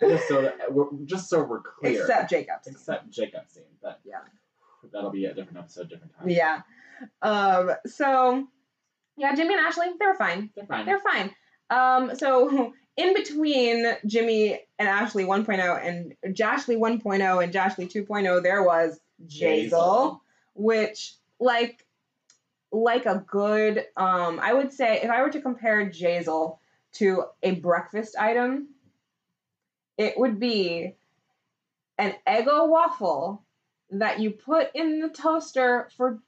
just 0.00 0.28
so 0.28 0.42
that 0.42 0.72
we're 0.72 0.86
just 1.04 1.28
so 1.28 1.42
we're 1.42 1.60
clear. 1.60 2.00
Except 2.00 2.30
Jacobs. 2.30 2.66
Except 2.66 3.10
Jacob 3.10 3.42
scene, 3.48 3.64
but 3.82 4.00
Yeah. 4.04 4.20
that'll 4.92 5.10
be 5.10 5.26
a 5.26 5.34
different 5.34 5.58
episode, 5.58 5.88
different 5.90 6.14
time. 6.16 6.28
Yeah. 6.28 6.60
Um. 7.22 7.72
So, 7.86 8.46
yeah, 9.16 9.34
Jimmy 9.34 9.54
and 9.54 9.66
Ashley, 9.66 9.88
they 9.98 10.06
were 10.06 10.14
fine. 10.14 10.50
They're 10.56 10.66
fine. 10.66 10.86
They're 10.86 11.00
fine. 11.00 11.30
Um. 11.70 12.14
So 12.16 12.72
in 12.96 13.14
between 13.14 13.86
Jimmy 14.06 14.60
and 14.78 14.88
Ashley 14.88 15.24
1.0 15.24 15.86
and 15.86 16.36
Jashley 16.36 16.76
1.0 16.76 17.42
and 17.42 17.52
Jashley 17.52 17.90
2.0, 17.90 18.42
there 18.42 18.62
was 18.62 19.00
Jazel, 19.26 20.20
which 20.54 21.14
like 21.38 21.84
like 22.72 23.06
a 23.06 23.24
good 23.26 23.84
um 23.96 24.38
I 24.40 24.52
would 24.52 24.72
say 24.72 25.00
if 25.02 25.10
I 25.10 25.22
were 25.22 25.30
to 25.30 25.40
compare 25.40 25.90
Jazel 25.90 26.58
to 26.92 27.24
a 27.42 27.52
breakfast 27.52 28.16
item, 28.18 28.68
it 29.96 30.18
would 30.18 30.38
be 30.38 30.94
an 31.98 32.14
Eggo 32.26 32.68
waffle 32.68 33.42
that 33.90 34.20
you 34.20 34.30
put 34.30 34.70
in 34.74 35.00
the 35.00 35.08
toaster 35.08 35.88
for 35.96 36.20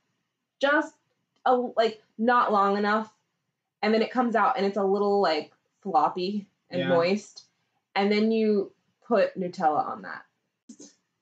just 0.60 0.94
a 1.44 1.54
like 1.54 2.02
not 2.18 2.52
long 2.52 2.76
enough 2.76 3.12
and 3.82 3.92
then 3.92 4.02
it 4.02 4.10
comes 4.10 4.34
out 4.34 4.56
and 4.56 4.66
it's 4.66 4.76
a 4.76 4.84
little 4.84 5.20
like 5.20 5.52
floppy 5.82 6.46
and 6.72 6.80
Yeah. 6.80 6.88
moist 6.88 7.44
and 7.94 8.10
then 8.10 8.32
you 8.32 8.72
put 9.06 9.38
Nutella 9.38 9.86
on 9.86 10.02
that. 10.02 10.22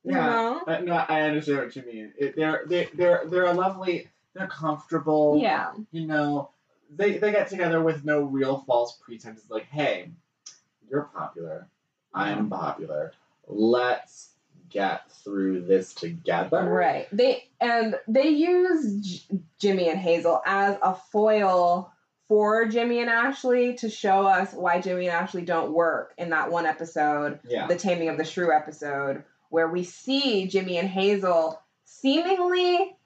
You 0.02 0.12
Yeah. 0.14 0.26
know? 0.26 0.62
Uh, 0.66 0.78
no, 0.80 0.92
I 0.94 1.22
understand 1.22 1.58
what 1.58 1.76
you 1.76 1.82
mean. 1.82 2.12
It, 2.16 2.36
they're 2.36 2.62
they 2.66 2.88
they're 2.94 3.22
they're 3.26 3.46
a 3.46 3.52
lovely. 3.52 4.08
They're 4.32 4.46
comfortable. 4.46 5.38
Yeah. 5.42 5.72
You 5.90 6.06
know, 6.06 6.50
they 6.88 7.18
they 7.18 7.32
get 7.32 7.48
together 7.48 7.82
with 7.82 8.04
no 8.04 8.22
real 8.22 8.58
false 8.66 8.96
pretenses. 9.04 9.50
Like, 9.50 9.66
hey, 9.66 10.10
you're 10.88 11.10
popular. 11.14 11.68
I'm 12.14 12.48
popular. 12.48 13.12
Let's 13.46 14.30
get 14.70 15.10
through 15.10 15.62
this 15.62 15.92
together. 15.94 16.64
Right. 16.64 17.08
They 17.12 17.48
and 17.60 17.96
they 18.08 18.28
use 18.28 19.00
J- 19.28 19.40
Jimmy 19.58 19.88
and 19.90 19.98
Hazel 19.98 20.40
as 20.46 20.78
a 20.82 20.94
foil 20.94 21.92
for 22.30 22.64
Jimmy 22.66 23.00
and 23.00 23.10
Ashley 23.10 23.74
to 23.78 23.90
show 23.90 24.24
us 24.24 24.52
why 24.52 24.80
Jimmy 24.80 25.08
and 25.08 25.16
Ashley 25.16 25.42
don't 25.42 25.72
work 25.72 26.14
in 26.16 26.30
that 26.30 26.48
one 26.52 26.64
episode, 26.64 27.40
Yeah. 27.42 27.66
the 27.66 27.74
Taming 27.74 28.08
of 28.08 28.18
the 28.18 28.24
Shrew 28.24 28.52
episode, 28.54 29.24
where 29.48 29.66
we 29.66 29.82
see 29.82 30.46
Jimmy 30.46 30.78
and 30.78 30.88
Hazel 30.88 31.60
seemingly 31.84 32.96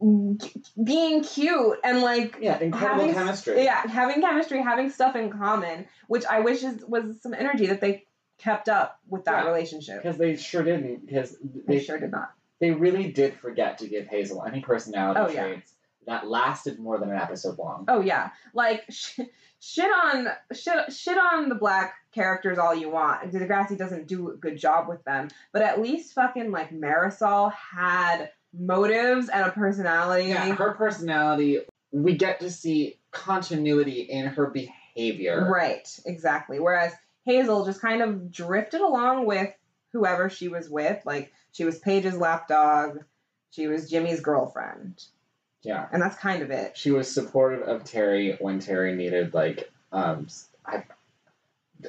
being 0.00 1.22
cute 1.24 1.78
and 1.82 2.00
like 2.00 2.36
Yeah. 2.40 2.60
Incredible 2.60 3.00
having- 3.06 3.14
chemistry. 3.14 3.64
yeah, 3.64 3.84
having 3.88 4.20
chemistry, 4.22 4.62
having 4.62 4.88
stuff 4.90 5.16
in 5.16 5.30
common, 5.30 5.86
which 6.06 6.24
I 6.24 6.38
wish 6.40 6.62
is, 6.62 6.84
was 6.86 7.20
some 7.22 7.34
energy 7.34 7.66
that 7.66 7.80
they 7.80 8.06
kept 8.38 8.68
up 8.68 9.00
with 9.08 9.24
that 9.24 9.42
Yeah. 9.44 9.50
relationship. 9.50 10.00
Because 10.00 10.16
they 10.16 10.36
sure 10.36 10.62
didn't. 10.62 11.06
Because 11.06 11.36
They 11.40 11.78
they 11.78 11.80
sure 11.80 11.98
did 11.98 12.12
not. 12.12 12.30
they 12.60 12.70
really 12.70 13.10
did 13.10 13.34
forget 13.34 13.78
to 13.78 13.88
give 13.88 14.06
Hazel 14.06 14.44
any 14.44 14.60
personality 14.60 15.20
Oh, 15.20 15.26
traits 15.28 15.73
that 16.06 16.26
lasted 16.26 16.78
more 16.78 16.98
than 16.98 17.10
an 17.10 17.18
episode 17.18 17.58
long. 17.58 17.84
Oh 17.88 18.00
yeah, 18.00 18.30
like 18.52 18.84
sh- 18.90 19.20
shit 19.60 19.90
on 19.90 20.28
shit 20.52 20.92
shit 20.92 21.18
on 21.18 21.48
the 21.48 21.54
black 21.54 21.94
characters 22.12 22.58
all 22.58 22.74
you 22.74 22.90
want. 22.90 23.32
Degrassi 23.32 23.76
doesn't 23.76 24.06
do 24.06 24.30
a 24.30 24.36
good 24.36 24.58
job 24.58 24.88
with 24.88 25.02
them, 25.04 25.28
but 25.52 25.62
at 25.62 25.80
least 25.80 26.14
fucking 26.14 26.50
like 26.50 26.70
Marisol 26.70 27.52
had 27.52 28.30
motives 28.52 29.28
and 29.28 29.46
a 29.46 29.52
personality. 29.52 30.28
Yeah, 30.28 30.54
her 30.54 30.72
personality, 30.74 31.60
we 31.92 32.16
get 32.16 32.40
to 32.40 32.50
see 32.50 32.98
continuity 33.10 34.02
in 34.02 34.26
her 34.26 34.46
behavior. 34.46 35.48
Right, 35.50 35.88
exactly. 36.04 36.60
Whereas 36.60 36.92
Hazel 37.24 37.64
just 37.64 37.80
kind 37.80 38.02
of 38.02 38.30
drifted 38.30 38.80
along 38.80 39.26
with 39.26 39.50
whoever 39.92 40.28
she 40.28 40.48
was 40.48 40.68
with. 40.68 41.00
Like 41.04 41.32
she 41.52 41.64
was 41.64 41.78
Paige's 41.78 42.18
lapdog, 42.18 43.04
she 43.50 43.66
was 43.66 43.88
Jimmy's 43.88 44.20
girlfriend, 44.20 45.02
Yeah. 45.64 45.86
and 45.92 46.00
that's 46.02 46.16
kind 46.16 46.42
of 46.42 46.50
it. 46.50 46.76
She 46.76 46.90
was 46.90 47.12
supportive 47.12 47.62
of 47.66 47.84
Terry 47.84 48.36
when 48.40 48.60
Terry 48.60 48.94
needed 48.94 49.34
like 49.34 49.70
um 49.92 50.28
I 50.66 50.84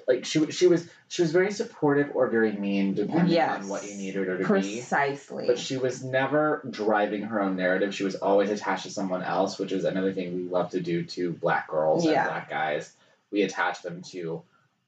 like 0.08 0.26
she 0.26 0.52
she 0.52 0.68
was 0.68 0.88
she 1.08 1.22
was 1.22 1.32
very 1.32 1.52
supportive 1.52 2.12
or 2.16 2.28
very 2.28 2.52
mean 2.52 2.94
depending 2.96 3.34
Yes. 3.34 3.62
on 3.64 3.70
what 3.70 3.86
you 3.88 3.96
needed 3.96 4.28
her 4.28 4.34
to 4.38 4.44
be. 4.44 4.44
Precisely. 4.46 5.48
But 5.48 5.60
she 5.60 5.78
was 5.78 6.04
never 6.04 6.62
driving 6.70 7.22
her 7.24 7.42
own 7.42 7.56
narrative. 7.56 7.94
She 7.96 8.04
was 8.04 8.16
always 8.16 8.50
attached 8.50 8.84
to 8.84 8.90
someone 8.90 9.24
else, 9.24 9.58
which 9.60 9.72
is 9.72 9.86
another 9.86 10.12
thing 10.12 10.36
we 10.36 10.44
love 10.50 10.72
to 10.72 10.82
do 10.82 11.04
to 11.04 11.32
black 11.32 11.70
girls 11.70 12.06
Yeah. 12.06 12.22
and 12.24 12.30
black 12.30 12.50
guys. 12.50 12.92
We 13.32 13.44
attach 13.44 13.82
them 13.84 14.02
to 14.12 14.42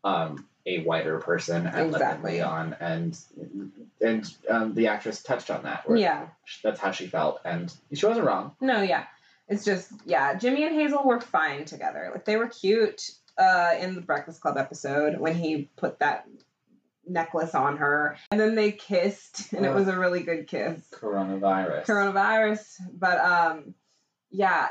um, 0.07 0.45
a 0.65 0.83
whiter 0.83 1.19
person 1.19 1.65
and 1.67 1.91
let 1.91 1.99
them 1.99 2.25
Exactly. 2.25 2.41
on. 2.41 2.75
And 2.79 3.17
and 4.01 4.35
um, 4.49 4.73
the 4.73 4.87
actress 4.87 5.21
touched 5.23 5.49
on 5.49 5.63
that. 5.63 5.87
where 5.87 5.97
yeah. 5.97 6.27
That's 6.63 6.79
how 6.79 6.91
she 6.91 7.07
felt, 7.07 7.39
and 7.45 7.73
she 7.93 8.05
wasn't 8.05 8.25
wrong. 8.27 8.53
No, 8.61 8.81
yeah. 8.81 9.05
It's 9.47 9.63
just 9.63 9.91
yeah, 10.05 10.33
Jimmy 10.35 10.65
and 10.65 10.75
Hazel 10.75 11.03
were 11.05 11.21
fine 11.21 11.65
together. 11.65 12.09
Like 12.13 12.25
they 12.25 12.35
were 12.35 12.47
cute 12.47 13.11
uh 13.37 13.71
in 13.79 13.95
the 13.95 14.01
Breakfast 14.01 14.41
Club 14.41 14.57
episode 14.57 15.19
when 15.19 15.35
he 15.35 15.69
put 15.77 15.99
that 15.99 16.27
necklace 17.07 17.55
on 17.55 17.77
her. 17.77 18.17
And 18.31 18.39
then 18.41 18.55
they 18.55 18.71
kissed 18.73 19.53
and 19.53 19.65
it 19.65 19.73
was 19.73 19.87
a 19.87 19.97
really 19.97 20.23
good 20.23 20.47
kiss. 20.47 20.81
Coronavirus. 20.91 21.85
Coronavirus. 21.85 22.75
But 22.93 23.19
um 23.19 23.73
yeah. 24.31 24.67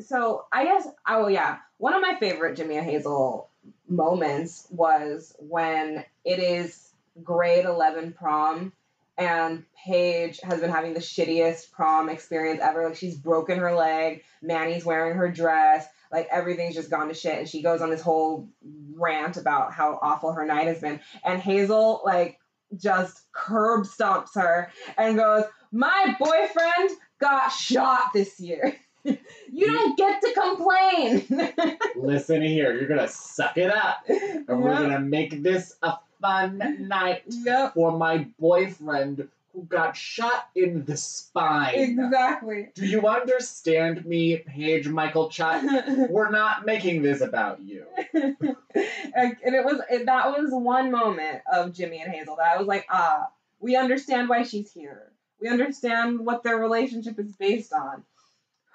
So 0.00 0.46
I 0.52 0.64
guess 0.64 0.88
oh 1.06 1.28
yeah, 1.28 1.58
one 1.78 1.94
of 1.94 2.02
my 2.02 2.16
favorite 2.18 2.56
Jimmy 2.56 2.76
and 2.78 2.86
Hazel 2.86 3.48
moments 3.88 4.66
was 4.70 5.34
when 5.38 6.04
it 6.24 6.38
is 6.38 6.90
grade 7.22 7.64
11 7.64 8.12
prom 8.12 8.72
and 9.18 9.64
Paige 9.84 10.40
has 10.42 10.60
been 10.60 10.70
having 10.70 10.92
the 10.92 11.00
shittiest 11.00 11.72
prom 11.72 12.08
experience 12.08 12.60
ever. 12.62 12.84
Like 12.84 12.96
she's 12.96 13.16
broken 13.16 13.58
her 13.58 13.74
leg, 13.74 14.22
Manny's 14.42 14.84
wearing 14.84 15.16
her 15.16 15.30
dress, 15.30 15.86
like 16.12 16.28
everything's 16.30 16.74
just 16.74 16.90
gone 16.90 17.08
to 17.08 17.14
shit, 17.14 17.38
and 17.38 17.48
she 17.48 17.62
goes 17.62 17.80
on 17.80 17.90
this 17.90 18.02
whole 18.02 18.48
rant 18.94 19.36
about 19.36 19.72
how 19.72 19.98
awful 20.02 20.32
her 20.32 20.44
night 20.44 20.66
has 20.66 20.80
been. 20.80 21.00
And 21.24 21.40
Hazel 21.40 22.02
like 22.04 22.38
just 22.76 23.20
curb 23.32 23.86
stomps 23.86 24.34
her 24.34 24.70
and 24.98 25.16
goes, 25.16 25.44
"My 25.72 26.16
boyfriend 26.18 26.90
got 27.18 27.48
shot 27.48 28.12
this 28.12 28.38
year." 28.38 28.76
You 29.52 29.66
don't 29.72 29.96
get 29.96 30.20
to 30.22 30.32
complain. 30.34 31.78
Listen 31.96 32.42
here, 32.42 32.74
you're 32.74 32.88
gonna 32.88 33.08
suck 33.08 33.56
it 33.56 33.70
up, 33.70 34.04
and 34.08 34.62
we're 34.62 34.74
gonna 34.74 35.00
make 35.00 35.42
this 35.42 35.76
a 35.82 35.94
fun 36.20 36.88
night 36.88 37.22
Yep. 37.26 37.74
for 37.74 37.96
my 37.96 38.26
boyfriend 38.38 39.28
who 39.52 39.62
got 39.62 39.96
shot 39.96 40.48
in 40.54 40.84
the 40.84 40.96
spine. 40.96 41.74
Exactly. 41.74 42.68
Do 42.74 42.84
you 42.86 43.06
understand 43.06 44.04
me, 44.04 44.36
Paige 44.38 44.86
Michalchuk? 44.88 46.08
We're 46.10 46.30
not 46.30 46.66
making 46.66 47.02
this 47.02 47.22
about 47.22 47.62
you. 47.62 47.86
and 48.14 48.46
and 48.74 49.54
it 49.54 49.64
was 49.64 49.80
it, 49.90 50.06
that 50.06 50.30
was 50.38 50.50
one 50.50 50.90
moment 50.90 51.40
of 51.50 51.72
Jimmy 51.72 52.02
and 52.02 52.12
Hazel 52.12 52.36
that 52.36 52.54
I 52.54 52.58
was 52.58 52.66
like, 52.66 52.86
ah, 52.90 53.28
we 53.60 53.76
understand 53.76 54.28
why 54.28 54.42
she's 54.42 54.70
here. 54.70 55.10
We 55.40 55.48
understand 55.48 56.20
what 56.20 56.42
their 56.42 56.56
relationship 56.58 57.18
is 57.18 57.32
based 57.36 57.72
on. 57.72 58.02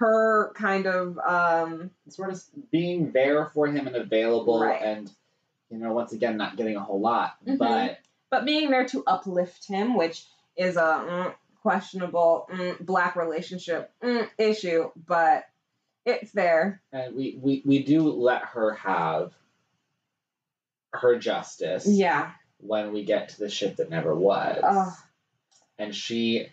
Her 0.02 0.52
kind 0.56 0.88
of 0.88 1.20
um 1.20 1.91
Sort 2.10 2.32
of 2.32 2.43
being 2.72 3.12
there 3.12 3.45
for 3.54 3.68
him 3.68 3.86
and 3.86 3.95
available, 3.95 4.60
Right. 4.60 4.82
and 4.82 5.12
you 5.70 5.78
know, 5.78 5.93
once 5.93 6.12
again, 6.12 6.38
not 6.38 6.58
getting 6.58 6.76
a 6.76 6.80
whole 6.84 6.99
lot, 6.99 7.36
Mhm. 7.45 7.60
but 7.60 7.99
but 8.32 8.43
being 8.43 8.72
there 8.72 8.86
to 8.88 9.04
uplift 9.06 9.68
him, 9.68 9.95
which 9.95 10.26
is 10.58 10.76
a 10.76 10.80
mm, 10.82 11.36
questionable 11.62 12.47
mm, 12.52 12.84
black 12.84 13.16
relationship 13.16 13.93
mm, 14.02 14.28
issue, 14.39 14.89
but 14.95 15.45
it's 16.04 16.32
there. 16.32 16.82
and 16.91 17.16
we, 17.16 17.38
we 17.39 17.62
we 17.64 17.84
do 17.84 18.02
let 18.10 18.41
her 18.41 18.74
have 18.74 19.34
her 20.93 21.20
justice 21.20 21.86
Yeah. 21.88 22.32
when 22.58 22.91
we 22.91 23.06
get 23.06 23.30
to 23.30 23.39
the 23.39 23.49
ship 23.52 23.76
that 23.76 23.91
never 23.91 24.16
was. 24.16 24.95
And 25.78 25.95
she, 25.95 26.45
sh 26.45 26.49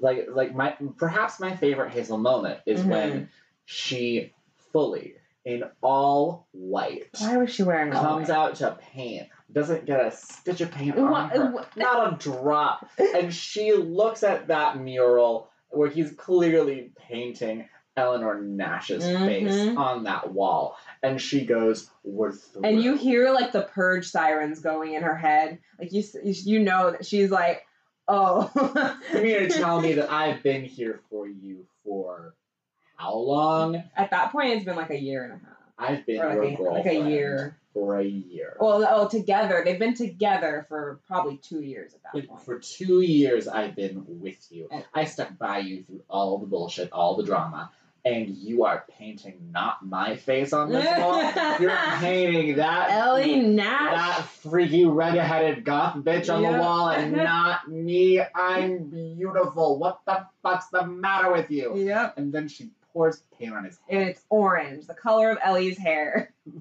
like 0.00 0.28
like 0.30 0.54
my 0.54 0.76
perhaps 0.96 1.40
my 1.40 1.56
favorite 1.56 1.90
Hazel 1.90 2.18
moment 2.18 2.60
is 2.66 2.80
Mhm. 2.82 2.86
when 2.88 3.28
she 3.64 4.32
fully 4.72 5.14
in 5.44 5.64
all 5.82 6.46
white 6.52 7.08
Why 7.18 7.36
was 7.38 7.52
she 7.52 7.62
wearing 7.62 7.92
comes 7.92 8.30
out 8.30 8.56
to 8.56 8.76
paint 8.92 9.28
doesn't 9.52 9.86
get 9.86 10.04
a 10.04 10.10
stitch 10.10 10.60
of 10.60 10.70
paint 10.70 10.96
on 10.98 11.30
her 11.30 11.50
wha- 11.52 11.64
not 11.76 12.12
a 12.12 12.16
drop 12.16 12.88
and 12.98 13.32
she 13.44 13.72
looks 13.72 14.22
at 14.22 14.48
that 14.48 14.78
mural 14.78 15.50
where 15.70 15.88
he's 15.88 16.12
clearly 16.12 16.92
painting 16.96 17.68
Eleanor 17.96 18.40
Nash's 18.40 19.04
face 19.04 19.52
Mhm. 19.52 19.76
on 19.76 20.04
that 20.04 20.32
wall 20.32 20.76
and 21.02 21.20
she 21.20 21.44
goes 21.44 21.90
we're 22.04 22.32
through 22.32 22.62
and 22.64 22.82
you 22.82 22.96
hear 22.96 23.30
like 23.32 23.52
the 23.52 23.62
purge 23.62 24.08
sirens 24.08 24.60
going 24.60 24.94
in 24.94 25.02
her 25.02 25.16
head 25.16 25.58
like 25.78 25.92
you 25.92 26.02
you 26.22 26.60
know 26.60 26.90
that 26.92 27.04
she's 27.04 27.30
like 27.30 27.66
oh. 28.08 28.50
You 29.12 29.22
mean 29.22 29.40
to 29.40 29.48
tell 29.48 29.80
me 29.80 29.94
that 29.94 30.10
I've 30.12 30.42
been 30.42 30.64
here 30.64 31.00
for 31.10 31.26
you 31.26 31.66
for 31.84 32.34
how 32.96 33.16
long? 33.16 33.82
At 33.96 34.10
that 34.10 34.32
point 34.32 34.50
it's 34.50 34.64
been 34.64 34.76
like 34.76 34.90
a 34.90 35.00
year 35.00 35.24
and 35.24 35.32
a 35.32 35.36
half. 35.36 35.52
I've 35.78 36.06
been 36.06 36.20
or 36.20 36.32
your 36.34 36.44
like 36.44 36.58
a, 36.58 36.62
like 36.62 36.86
a 36.86 37.10
year. 37.10 37.58
for 37.74 37.98
a 37.98 38.04
year. 38.04 38.56
well 38.60 38.86
oh 38.88 39.08
together. 39.08 39.62
They've 39.64 39.78
been 39.78 39.94
together 39.94 40.66
for 40.68 41.00
probably 41.08 41.38
two 41.38 41.60
years 41.60 41.94
at 41.94 42.02
that 42.02 42.28
point. 42.28 42.44
for 42.44 42.58
two 42.58 43.00
years, 43.00 43.48
I've 43.48 43.74
been 43.74 44.04
with 44.06 44.46
you. 44.50 44.68
And- 44.70 44.84
I 44.94 45.04
stuck 45.04 45.36
by 45.38 45.58
you 45.58 45.82
through 45.84 46.02
all 46.08 46.38
the 46.38 46.46
bullshit, 46.46 46.92
all 46.92 47.16
the 47.16 47.24
drama, 47.24 47.72
and 48.04 48.28
you 48.30 48.64
are 48.64 48.84
painting 48.98 49.50
not 49.52 49.84
my 49.86 50.16
face 50.16 50.52
on 50.52 50.70
this 50.70 50.84
wall. 50.98 51.22
You're 51.60 51.76
painting 52.00 52.56
that 52.56 52.90
Ellie 52.90 53.40
Nash, 53.40 53.94
that 53.94 54.28
freaky 54.50 54.84
red-headed 54.86 55.64
goth 55.64 55.96
bitch 55.96 56.32
on 56.32 56.42
Yeah. 56.42 56.52
the 56.52 56.58
wall, 56.58 56.88
and 56.90 57.12
not 57.16 57.68
me. 57.70 58.20
I'm 58.34 58.88
beautiful. 58.90 59.78
What 59.78 60.00
the 60.06 60.26
fuck's 60.42 60.66
the 60.68 60.84
matter 60.86 61.30
with 61.32 61.50
you? 61.50 61.76
yep 61.76 62.14
And 62.16 62.32
then 62.32 62.48
she 62.48 62.70
pours 62.92 63.22
paint 63.38 63.54
on 63.54 63.64
his 63.64 63.78
head. 63.88 64.00
and 64.00 64.08
it's 64.10 64.20
orange 64.30 64.86
the 64.86 64.94
color 64.94 65.30
of 65.30 65.38
Ellie's 65.42 65.78
hair 65.78 66.32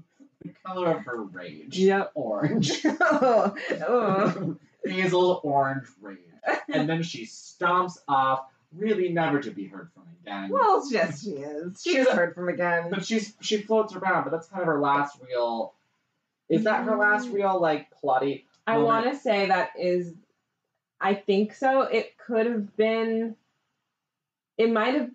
The 0.43 0.53
color 0.65 0.91
of 0.97 1.05
her 1.05 1.21
rage. 1.23 1.77
yep 1.77 2.11
Orange. 2.15 2.71
oh, 2.85 3.55
oh. 3.87 4.57
Hazel 4.85 5.39
orange 5.43 5.85
rage. 6.01 6.17
And 6.73 6.89
then 6.89 7.03
she 7.03 7.25
stomps 7.25 7.97
off, 8.07 8.45
really 8.75 9.09
never 9.09 9.41
to 9.41 9.51
be 9.51 9.65
heard 9.65 9.89
from 9.93 10.03
again. 10.21 10.49
well 10.49 10.83
yes 10.89 11.23
she 11.23 11.31
is 11.31 11.81
she's 11.81 11.93
She's 11.93 12.09
heard 12.09 12.33
from 12.35 12.49
again 12.49 12.89
but 12.89 13.05
she's 13.05 13.33
she 13.41 13.57
floats 13.57 13.95
around, 13.95 14.23
but 14.23 14.31
that's 14.31 14.47
kind 14.47 14.61
of 14.61 14.67
her 14.67 14.79
last 14.79 15.17
real. 15.27 15.73
Is 16.49 16.65
that 16.65 16.83
her 16.83 16.97
last 16.97 17.29
mm. 17.29 17.33
real 17.33 17.59
like 17.59 17.87
plotty? 18.03 18.43
I 18.67 18.77
want 18.77 19.11
to 19.11 19.17
say 19.17 19.47
that 19.47 19.71
is 19.79 20.13
I 21.01 21.15
think 21.15 21.55
so. 21.55 21.81
It 21.81 22.15
could 22.17 22.45
have 22.45 22.77
been. 22.77 23.35
It 24.57 24.71
might 24.71 24.93
have 24.93 25.09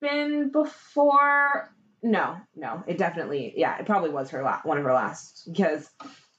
been 0.00 0.50
before. 0.50 1.74
No, 2.02 2.36
no, 2.54 2.82
it 2.86 2.96
definitely. 2.96 3.52
Yeah, 3.56 3.78
it 3.78 3.86
probably 3.86 4.10
was 4.10 4.30
her 4.30 4.42
last 4.42 4.64
one 4.64 4.78
of 4.78 4.84
her 4.84 4.94
last 4.94 5.48
because 5.50 5.90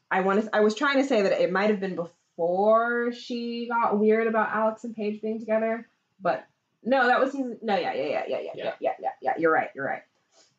I 0.09 0.22
want 0.22 0.43
to. 0.43 0.55
I 0.55 0.61
was 0.61 0.73
trying 0.73 0.97
to 1.01 1.07
say 1.07 1.23
that 1.23 1.41
it 1.41 1.51
might 1.51 1.69
have 1.69 1.81
been 1.81 1.95
before 1.95 3.11
she 3.11 3.68
got 3.68 3.99
weird 3.99 4.27
about 4.27 4.49
Alex 4.49 4.85
and 4.85 4.95
Paige 4.95 5.22
being 5.22 5.39
together, 5.39 5.88
but 6.22 6.45
no, 6.84 7.07
that 7.07 7.19
was 7.19 7.31
season. 7.31 7.57
No, 7.61 7.76
yeah, 7.76 7.93
yeah, 7.93 8.03
yeah, 8.03 8.23
yeah, 8.27 8.39
yeah, 8.39 8.52
yeah, 8.56 8.72
Yeah. 8.77 8.91
yeah, 8.99 9.10
yeah. 9.22 9.34
You're 9.38 9.52
right. 9.52 9.69
You're 9.76 9.85
right. 9.85 10.03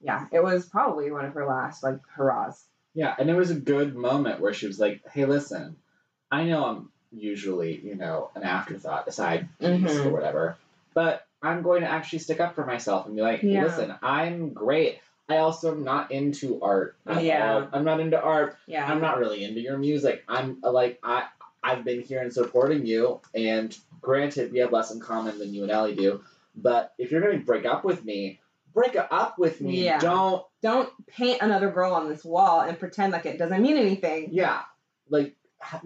Yeah, 0.00 0.26
it 0.32 0.42
was 0.42 0.66
probably 0.66 1.10
one 1.10 1.24
of 1.24 1.34
her 1.34 1.46
last 1.46 1.82
like 1.82 1.98
hurrahs. 2.16 2.64
Yeah, 2.94 3.14
and 3.18 3.30
it 3.30 3.34
was 3.34 3.50
a 3.50 3.54
good 3.54 3.94
moment 3.96 4.40
where 4.40 4.52
she 4.52 4.66
was 4.66 4.78
like, 4.78 5.00
"Hey, 5.12 5.24
listen, 5.24 5.76
I 6.30 6.44
know 6.44 6.64
I'm 6.66 6.90
usually, 7.12 7.78
you 7.78 7.94
know, 7.94 8.30
an 8.34 8.42
afterthought, 8.42 9.06
a 9.08 9.12
side 9.12 9.48
piece 9.60 9.68
Mhm. 9.68 10.06
or 10.06 10.10
whatever, 10.10 10.56
but 10.94 11.26
I'm 11.42 11.62
going 11.62 11.82
to 11.82 11.88
actually 11.88 12.20
stick 12.20 12.40
up 12.40 12.54
for 12.54 12.64
myself 12.66 13.06
and 13.06 13.14
be 13.16 13.22
like, 13.22 13.42
Yeah. 13.42 13.64
listen, 13.64 13.94
I'm 14.02 14.52
great. 14.52 15.00
I 15.28 15.38
also 15.38 15.72
am 15.72 15.84
not 15.84 16.10
into 16.10 16.60
art. 16.62 16.96
Yeah. 17.20 17.54
all. 17.54 17.68
I'm 17.72 17.84
not 17.84 18.00
into 18.00 18.20
art. 18.20 18.56
Yeah. 18.66 18.90
I'm 18.90 19.00
not 19.00 19.18
really 19.18 19.44
into 19.44 19.60
your 19.60 19.78
music. 19.78 20.24
I'm 20.28 20.60
like 20.62 20.98
I 21.02 21.24
I've 21.62 21.84
been 21.84 22.00
here 22.02 22.20
and 22.20 22.32
supporting 22.32 22.84
you, 22.86 23.20
and 23.34 23.76
granted, 24.00 24.52
we 24.52 24.58
have 24.58 24.72
less 24.72 24.90
in 24.90 25.00
common 25.00 25.38
than 25.38 25.54
you 25.54 25.62
and 25.62 25.70
Ellie 25.70 25.94
do. 25.94 26.22
But 26.56 26.92
if 26.98 27.10
you're 27.10 27.20
going 27.20 27.38
to 27.38 27.44
break 27.44 27.64
up 27.64 27.84
with 27.84 28.04
me, 28.04 28.40
break 28.74 28.96
up 28.96 29.38
with 29.38 29.60
me. 29.60 29.84
Yeah. 29.84 29.98
Don't 29.98 30.44
Don't 30.62 30.90
paint 31.06 31.40
another 31.42 31.70
girl 31.70 31.92
on 31.92 32.08
this 32.08 32.24
wall 32.24 32.60
and 32.62 32.78
pretend 32.78 33.12
like 33.12 33.26
it 33.26 33.38
doesn't 33.38 33.62
mean 33.62 33.76
anything. 33.76 34.28
yeah, 34.32 34.62
like 35.08 35.34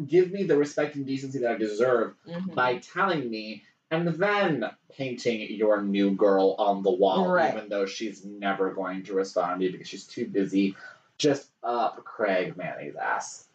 give 0.07 0.31
me 0.31 0.45
the 0.45 0.57
respect 0.57 0.97
and 0.97 1.07
decency 1.07 1.39
that 1.41 1.53
I 1.53 1.57
deserve 1.57 2.15
Mhm. 2.27 2.55
by 2.55 2.79
telling 2.79 3.29
me, 3.31 3.63
and 3.91 4.09
then 4.09 4.65
painting 4.91 5.51
your 5.55 5.83
new 5.83 6.13
girl 6.15 6.55
on 6.59 6.83
the 6.83 6.91
wall, 6.91 7.29
Right. 7.31 7.55
even 7.55 7.69
though 7.69 7.87
she's 7.87 8.25
never 8.25 8.73
going 8.73 9.03
to 9.05 9.15
respond 9.15 9.61
to 9.61 9.67
you 9.67 9.73
because 9.73 9.89
she's 9.89 10.07
too 10.07 10.27
busy 10.27 10.75
just 11.19 11.51
up 11.63 12.03
Craig 12.05 12.57
Manning's 12.57 12.97
ass. 12.97 13.46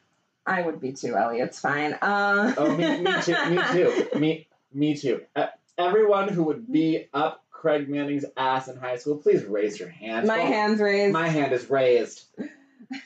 I 0.46 0.62
would 0.62 0.80
be 0.82 0.92
too, 0.94 1.16
Ellie. 1.16 1.40
It's 1.40 1.60
fine. 1.60 1.94
Uh, 2.02 2.54
Oh, 2.58 2.76
me, 2.76 3.02
me 3.02 3.22
too. 3.22 3.36
Me 3.50 3.62
too. 3.72 4.20
Me, 4.20 4.48
me 4.74 4.96
too. 4.96 5.22
Uh, 5.36 5.48
everyone 5.78 6.28
who 6.30 6.44
would 6.44 6.72
be 6.72 7.08
up 7.14 7.44
Craig 7.52 7.88
Manning's 7.90 8.26
ass 8.36 8.68
in 8.68 8.78
high 8.78 8.98
school, 8.98 9.18
please 9.18 9.44
raise 9.44 9.80
your 9.80 9.90
hand. 9.90 10.28
My 10.28 10.38
Don't- 10.38 10.48
hands 10.48 10.82
raised. 10.82 11.14
My 11.14 11.28
hand 11.28 11.54
is 11.54 11.70
raised. 11.70 12.24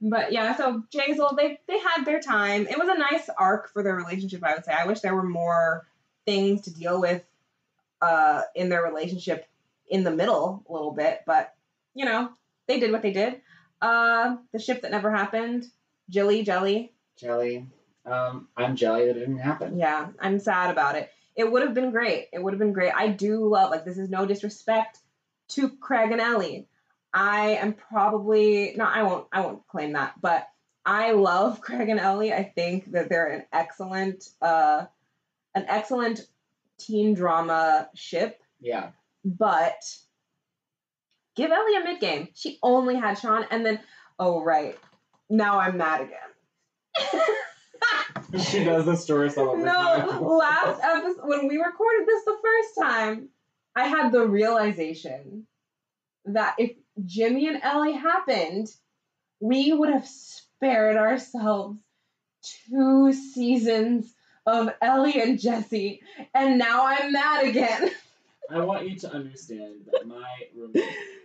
but 0.00 0.32
yeah, 0.32 0.56
so 0.56 0.82
Jazel, 0.94 1.36
they 1.36 1.58
they 1.66 1.78
had 1.78 2.04
their 2.04 2.20
time. 2.20 2.66
It 2.66 2.78
was 2.78 2.88
a 2.88 2.96
nice 2.98 3.28
arc 3.36 3.70
for 3.72 3.82
their 3.82 3.94
relationship, 3.94 4.42
I 4.44 4.54
would 4.54 4.64
say. 4.64 4.72
I 4.72 4.86
wish 4.86 5.00
there 5.00 5.14
were 5.14 5.22
more 5.22 5.86
things 6.24 6.62
to 6.62 6.70
deal 6.74 7.00
with 7.00 7.22
uh 8.00 8.42
in 8.54 8.68
their 8.68 8.82
relationship 8.82 9.46
in 9.88 10.04
the 10.04 10.10
middle 10.10 10.64
a 10.68 10.72
little 10.72 10.92
bit, 10.92 11.22
but 11.26 11.54
you 11.94 12.04
know, 12.04 12.30
they 12.68 12.78
did 12.80 12.92
what 12.92 13.02
they 13.02 13.12
did. 13.12 13.40
Uh 13.82 14.36
the 14.52 14.58
ship 14.58 14.82
that 14.82 14.90
never 14.90 15.10
happened, 15.10 15.66
Jilly 16.10 16.42
Jelly. 16.42 16.92
Jelly. 17.16 17.66
Um, 18.04 18.48
I'm 18.56 18.76
jelly 18.76 19.06
that 19.06 19.16
it 19.16 19.20
didn't 19.20 19.38
happen. 19.38 19.78
Yeah, 19.78 20.08
I'm 20.20 20.38
sad 20.38 20.70
about 20.70 20.94
it. 20.96 21.10
It 21.34 21.50
would 21.50 21.62
have 21.62 21.74
been 21.74 21.90
great. 21.90 22.28
It 22.32 22.42
would 22.42 22.52
have 22.52 22.60
been 22.60 22.72
great. 22.72 22.92
I 22.94 23.08
do 23.08 23.46
love 23.48 23.70
like 23.70 23.84
this 23.84 23.98
is 23.98 24.08
no 24.08 24.26
disrespect 24.26 24.98
to 25.50 25.68
Craig 25.68 26.12
and 26.12 26.20
Ellie. 26.20 26.68
I 27.12 27.50
am 27.56 27.72
probably 27.72 28.74
no, 28.76 28.84
I 28.84 29.02
won't 29.02 29.26
I 29.32 29.40
won't 29.40 29.66
claim 29.66 29.94
that, 29.94 30.14
but 30.20 30.46
I 30.84 31.12
love 31.12 31.60
Craig 31.62 31.88
and 31.88 31.98
Ellie. 32.00 32.32
I 32.32 32.44
think 32.44 32.92
that 32.92 33.08
they're 33.08 33.26
an 33.32 33.44
excellent 33.52 34.24
uh 34.40 34.86
an 35.54 35.64
excellent 35.68 36.20
teen 36.78 37.14
drama 37.14 37.88
ship, 37.94 38.40
Yeah. 38.60 38.90
but 39.24 39.82
give 41.34 41.50
Ellie 41.50 41.76
a 41.76 41.84
mid 41.84 42.00
game. 42.00 42.28
She 42.34 42.58
only 42.62 42.96
had 42.96 43.18
Sean 43.18 43.46
and 43.50 43.64
then 43.64 43.80
oh 44.18 44.42
right. 44.44 44.78
Now 45.28 45.58
I'm 45.58 45.76
mad 45.76 46.02
again. 46.02 47.22
She 48.50 48.64
does 48.64 48.84
the 48.86 48.96
story 48.96 49.28
the 49.28 49.44
No, 49.44 49.62
time. 49.62 50.24
last 50.24 50.80
episode 50.82 51.26
when 51.28 51.46
we 51.48 51.58
recorded 51.58 52.06
this 52.06 52.24
the 52.24 52.36
first 52.42 52.78
time, 52.78 53.28
I 53.74 53.86
had 53.86 54.10
the 54.10 54.26
realization 54.26 55.46
that 56.24 56.56
if 56.58 56.72
Jimmy 57.04 57.46
and 57.46 57.62
Ellie 57.62 57.92
happened, 57.92 58.68
we 59.40 59.72
would 59.72 59.90
have 59.90 60.06
spared 60.06 60.96
ourselves 60.96 61.78
two 62.68 63.12
seasons 63.12 64.12
of 64.44 64.70
Ellie 64.82 65.20
and 65.20 65.38
Jesse, 65.40 66.00
and 66.34 66.58
now 66.58 66.86
I'm 66.86 67.12
mad 67.12 67.46
again. 67.46 67.90
I 68.50 68.60
want 68.60 68.88
you 68.88 68.98
to 69.00 69.12
understand 69.12 69.86
that 69.92 70.06
my 70.06 70.28
roommate 70.56 70.84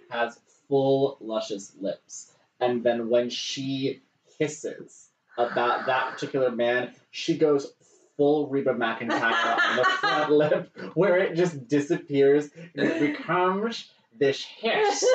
has 0.10 0.40
full 0.68 1.18
luscious 1.20 1.72
lips, 1.80 2.31
and 2.62 2.84
then 2.84 3.10
when 3.10 3.30
she 3.30 4.02
hisses 4.40 5.10
about 5.38 5.88
that 5.88 6.14
particular 6.14 6.52
man, 6.52 6.94
she 7.10 7.38
goes 7.38 7.74
full 8.18 8.48
Reba 8.48 8.74
McEntire 8.74 9.58
on 9.58 9.76
the 9.78 9.84
front 10.00 10.32
lip, 10.32 10.78
where 10.94 11.18
it 11.18 11.36
just 11.36 11.68
disappears 11.68 12.50
and 12.76 12.88
it 12.88 13.00
becomes 13.18 13.90
this 14.18 14.44
hiss, 14.44 15.06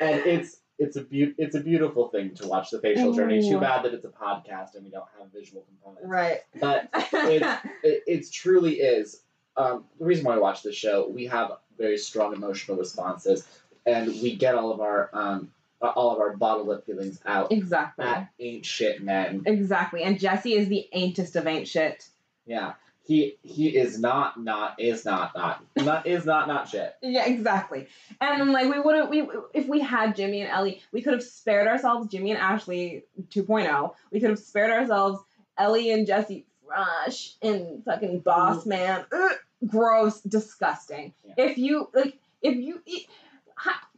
and 0.00 0.20
it's. 0.26 0.56
It's 0.82 0.96
a 0.96 1.02
beau- 1.02 1.34
it's 1.36 1.54
a 1.54 1.60
beautiful 1.60 2.08
thing 2.08 2.34
to 2.36 2.48
watch 2.48 2.70
the 2.70 2.80
facial 2.80 3.12
journey. 3.12 3.42
Too 3.42 3.60
bad 3.60 3.84
that 3.84 3.92
it's 3.92 4.06
a 4.06 4.08
podcast 4.08 4.74
and 4.74 4.82
we 4.82 4.90
don't 4.90 5.04
have 5.18 5.30
visual 5.30 5.62
components. 5.68 6.08
right. 6.08 6.38
But 6.58 6.88
it, 6.94 8.02
it 8.06 8.32
truly 8.32 8.76
is. 8.80 9.20
Um, 9.58 9.84
the 9.98 10.06
reason 10.06 10.24
why 10.24 10.36
I 10.36 10.38
watch 10.38 10.62
this 10.62 10.74
show, 10.74 11.06
we 11.06 11.26
have 11.26 11.52
very 11.76 11.98
strong 11.98 12.32
emotional 12.32 12.78
responses, 12.78 13.46
and 13.84 14.06
we 14.22 14.36
get 14.36 14.54
all 14.54 14.72
of 14.72 14.80
our 14.80 15.10
um, 15.12 15.50
all 15.80 16.12
of 16.12 16.18
our 16.18 16.36
bottled 16.36 16.70
up 16.70 16.84
feelings 16.84 17.20
out 17.26 17.52
exactly. 17.52 18.04
at 18.04 18.28
ain't 18.38 18.66
shit 18.66 19.02
men. 19.02 19.42
Exactly. 19.46 20.02
And 20.02 20.18
Jesse 20.18 20.54
is 20.54 20.68
the 20.68 20.88
ain'test 20.94 21.36
of 21.36 21.46
ain't 21.46 21.68
shit. 21.68 22.06
Yeah, 22.46 22.74
he 23.02 23.36
he 23.42 23.68
is 23.68 23.98
not 23.98 24.40
not 24.40 24.78
is 24.78 25.04
not 25.04 25.32
not 25.34 25.64
not 25.76 26.06
is 26.06 26.24
not 26.24 26.48
not 26.48 26.68
shit. 26.68 26.94
Yeah, 27.02 27.26
exactly. 27.26 27.88
And 28.20 28.52
like 28.52 28.70
we 28.70 28.78
would 28.78 28.96
have 28.96 29.08
we 29.08 29.28
if 29.54 29.66
we 29.66 29.80
had 29.80 30.16
Jimmy 30.16 30.42
and 30.42 30.50
Ellie, 30.50 30.82
we 30.92 31.02
could 31.02 31.14
have 31.14 31.22
spared 31.22 31.66
ourselves 31.66 32.08
Jimmy 32.08 32.32
and 32.32 32.40
Ashley 32.40 33.04
2.0. 33.30 33.94
We 34.10 34.20
could 34.20 34.30
have 34.30 34.38
spared 34.38 34.70
ourselves 34.70 35.20
Ellie 35.56 35.90
and 35.90 36.06
Jesse 36.06 36.46
Rush 36.66 37.34
and 37.42 37.84
fucking 37.84 38.20
Boss 38.20 38.64
mm. 38.64 38.68
Man. 38.68 39.04
Ugh, 39.12 39.32
gross, 39.66 40.20
disgusting. 40.20 41.12
Yeah. 41.24 41.34
If 41.36 41.58
you 41.58 41.88
like, 41.92 42.18
if 42.42 42.56
you 42.56 42.80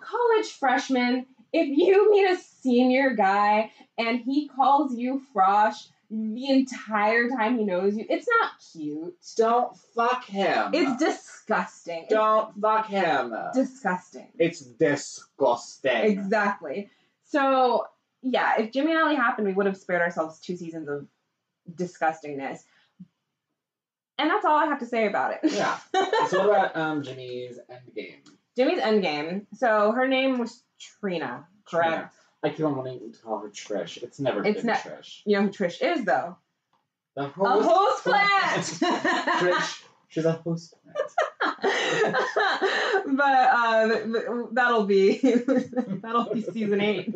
college 0.01 0.47
freshman, 0.53 1.27
if 1.53 1.69
you 1.69 2.11
meet 2.11 2.31
a 2.31 2.37
senior 2.37 3.11
guy 3.15 3.71
and 3.99 4.21
he 4.21 4.49
calls 4.49 4.95
you 4.95 5.23
Frosh 5.35 5.89
the 6.11 6.49
entire 6.51 7.29
time 7.29 7.59
he 7.59 7.65
knows 7.65 7.97
you, 7.97 8.05
it's 8.09 8.27
not 8.41 8.51
cute. 8.73 9.15
Don't 9.37 9.77
fuck 9.95 10.25
him. 10.25 10.71
It's 10.75 10.97
disgusting. 10.99 12.07
Don't 12.09 12.55
fuck 12.61 12.87
him. 12.87 13.35
disgusting. 13.55 14.29
It's 14.39 14.61
disgusting. 14.61 15.93
Exactly. 16.05 16.91
So 17.25 17.87
yeah, 18.23 18.61
if 18.61 18.73
Jimmy 18.73 18.93
and 18.93 19.01
Ellie 19.01 19.17
happened, 19.17 19.47
we 19.47 19.53
would 19.55 19.67
have 19.67 19.77
spared 19.77 20.03
ourselves 20.03 20.39
two 20.41 20.57
seasons 20.57 20.89
of 20.89 21.07
disgustingness. 21.75 22.61
And 24.19 24.31
that's 24.31 24.45
all 24.45 24.57
I 24.57 24.67
have 24.67 24.79
to 24.81 24.87
say 24.87 25.07
about 25.07 25.33
it. 25.33 25.41
Yeah. 25.53 25.79
So 26.29 26.39
what 26.39 26.49
about 26.49 26.77
um 26.77 27.03
Jimmy's 27.03 27.59
Endgame? 27.71 28.19
Jimmy's 28.57 28.81
endgame. 28.81 29.47
So 29.55 29.93
her 29.93 30.07
name 30.07 30.39
was 30.39 30.62
Trina, 31.01 31.47
correct? 31.65 31.89
Trina. 31.91 32.11
I 32.45 32.49
keep 32.51 32.67
on 32.67 32.77
wanting 32.77 33.13
to 33.13 33.19
call 33.21 33.39
her 33.41 33.49
Trish. 33.49 34.03
It's 34.03 34.19
never 34.19 34.45
It's 34.45 34.59
been 34.59 34.67
not- 34.67 34.79
Trish. 34.79 35.21
You 35.25 35.37
know 35.37 35.43
who 35.43 35.51
Trish 35.51 35.81
is 35.81 36.05
though? 36.05 36.37
The 37.15 37.25
A 37.25 37.29
host. 37.29 37.69
host 37.69 38.05
plant. 38.05 38.65
Trish. 39.41 39.83
She's 40.09 40.25
a 40.25 40.33
host 40.33 40.75
plant. 40.83 41.09
but 43.07 43.23
uh, 43.23 43.89
th- 43.89 44.05
th- 44.05 44.27
that'll 44.53 44.85
be 44.85 45.19
that'll 46.03 46.33
be 46.33 46.43
season 46.43 46.81
eight 46.81 47.15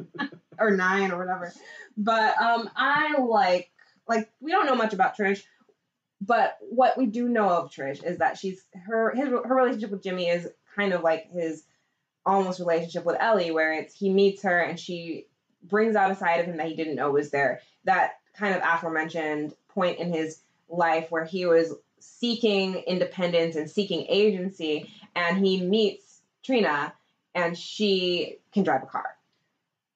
or 0.58 0.70
nine 0.70 1.10
or 1.10 1.18
whatever. 1.18 1.52
But 1.96 2.40
um, 2.40 2.70
I 2.76 3.18
like 3.18 3.70
like 4.08 4.30
we 4.40 4.52
don't 4.52 4.66
know 4.66 4.74
much 4.74 4.92
about 4.94 5.16
Trish, 5.16 5.42
but 6.20 6.56
what 6.70 6.96
we 6.96 7.06
do 7.06 7.28
know 7.28 7.48
of 7.48 7.70
Trish 7.70 8.04
is 8.04 8.18
that 8.18 8.38
she's 8.38 8.62
her 8.86 9.14
his 9.14 9.28
her 9.28 9.54
relationship 9.54 9.90
with 9.90 10.02
Jimmy 10.02 10.28
is 10.28 10.48
kind 10.74 10.92
of 10.92 11.02
like 11.02 11.30
his 11.32 11.64
almost 12.26 12.58
relationship 12.58 13.04
with 13.04 13.16
Ellie, 13.20 13.52
where 13.52 13.72
it's 13.72 13.94
he 13.94 14.10
meets 14.10 14.42
her 14.42 14.58
and 14.58 14.78
she 14.78 15.26
brings 15.62 15.96
out 15.96 16.10
a 16.10 16.16
side 16.16 16.40
of 16.40 16.46
him 16.46 16.56
that 16.58 16.66
he 16.66 16.74
didn't 16.74 16.96
know 16.96 17.10
was 17.12 17.30
there. 17.30 17.60
That 17.84 18.14
kind 18.36 18.54
of 18.54 18.62
aforementioned 18.62 19.54
point 19.68 19.98
in 19.98 20.12
his 20.12 20.40
life 20.68 21.10
where 21.10 21.24
he 21.24 21.46
was 21.46 21.72
seeking 22.00 22.74
independence 22.74 23.56
and 23.56 23.70
seeking 23.70 24.06
agency, 24.08 24.90
and 25.14 25.44
he 25.44 25.60
meets 25.60 26.20
Trina, 26.42 26.92
and 27.34 27.56
she 27.56 28.38
can 28.52 28.64
drive 28.64 28.82
a 28.82 28.86
car. 28.86 29.16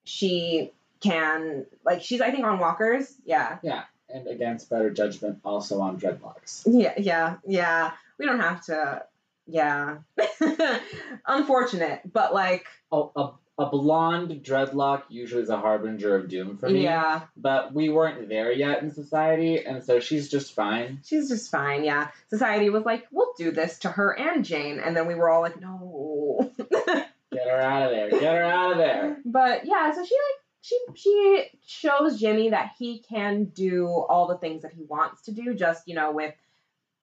She 0.03 0.71
can 1.01 1.65
like 1.85 2.01
she's 2.01 2.21
I 2.21 2.31
think 2.31 2.45
on 2.45 2.59
walkers, 2.59 3.13
yeah. 3.25 3.57
Yeah, 3.61 3.83
and 4.09 4.27
against 4.27 4.69
better 4.69 4.89
judgment, 4.89 5.39
also 5.43 5.81
on 5.81 5.99
dreadlocks. 5.99 6.63
Yeah, 6.65 6.93
yeah, 6.97 7.37
yeah. 7.45 7.91
We 8.17 8.25
don't 8.25 8.39
have 8.39 8.63
to. 8.65 9.03
Yeah. 9.51 9.97
Unfortunate, 11.27 12.01
but 12.11 12.33
like, 12.33 12.65
A, 12.91 13.03
a, 13.15 13.31
a 13.59 13.69
blonde 13.69 14.41
dreadlock 14.43 15.03
usually 15.09 15.43
is 15.43 15.49
a 15.49 15.57
harbinger 15.57 16.15
of 16.15 16.29
doom 16.29 16.57
for 16.57 16.69
me. 16.69 16.83
yeah, 16.83 17.21
But 17.37 17.73
we 17.73 17.89
weren't 17.89 18.27
there 18.29 18.51
yet 18.51 18.81
in 18.81 18.91
society, 18.91 19.63
and 19.63 19.83
so 19.83 19.99
she's 19.99 20.29
just 20.29 20.53
fine. 20.53 20.99
she's 21.05 21.29
just 21.29 21.51
fine. 21.51 21.83
Yeah. 21.83 22.07
Society 22.29 22.69
was 22.69 22.83
like, 22.85 23.05
we'll 23.11 23.33
do 23.37 23.51
this 23.51 23.79
to 23.79 23.89
her 23.89 24.17
and 24.17 24.43
Jane, 24.43 24.79
and 24.79 24.95
then 24.95 25.07
we 25.07 25.15
were 25.15 25.29
all 25.29 25.41
like, 25.41 25.59
no. 25.61 26.51
Get 27.33 27.47
her 27.47 27.61
out 27.61 27.83
of 27.83 27.91
there. 27.91 28.09
Get 28.09 28.23
her 28.35 28.43
out 28.43 28.71
of 28.73 28.77
there. 28.77 29.17
But 29.23 29.65
yeah, 29.65 29.93
so 29.93 30.03
she 30.03 30.13
like 30.15 30.41
she 30.63 30.77
she 30.95 31.43
shows 31.65 32.19
Jimmy 32.19 32.49
that 32.49 32.71
he 32.77 32.99
can 32.99 33.45
do 33.45 33.87
all 33.87 34.27
the 34.27 34.37
things 34.37 34.63
that 34.63 34.73
he 34.73 34.83
wants 34.83 35.21
to 35.23 35.31
do, 35.31 35.53
just 35.55 35.87
you 35.87 35.95
know 35.95 36.11
with 36.11 36.33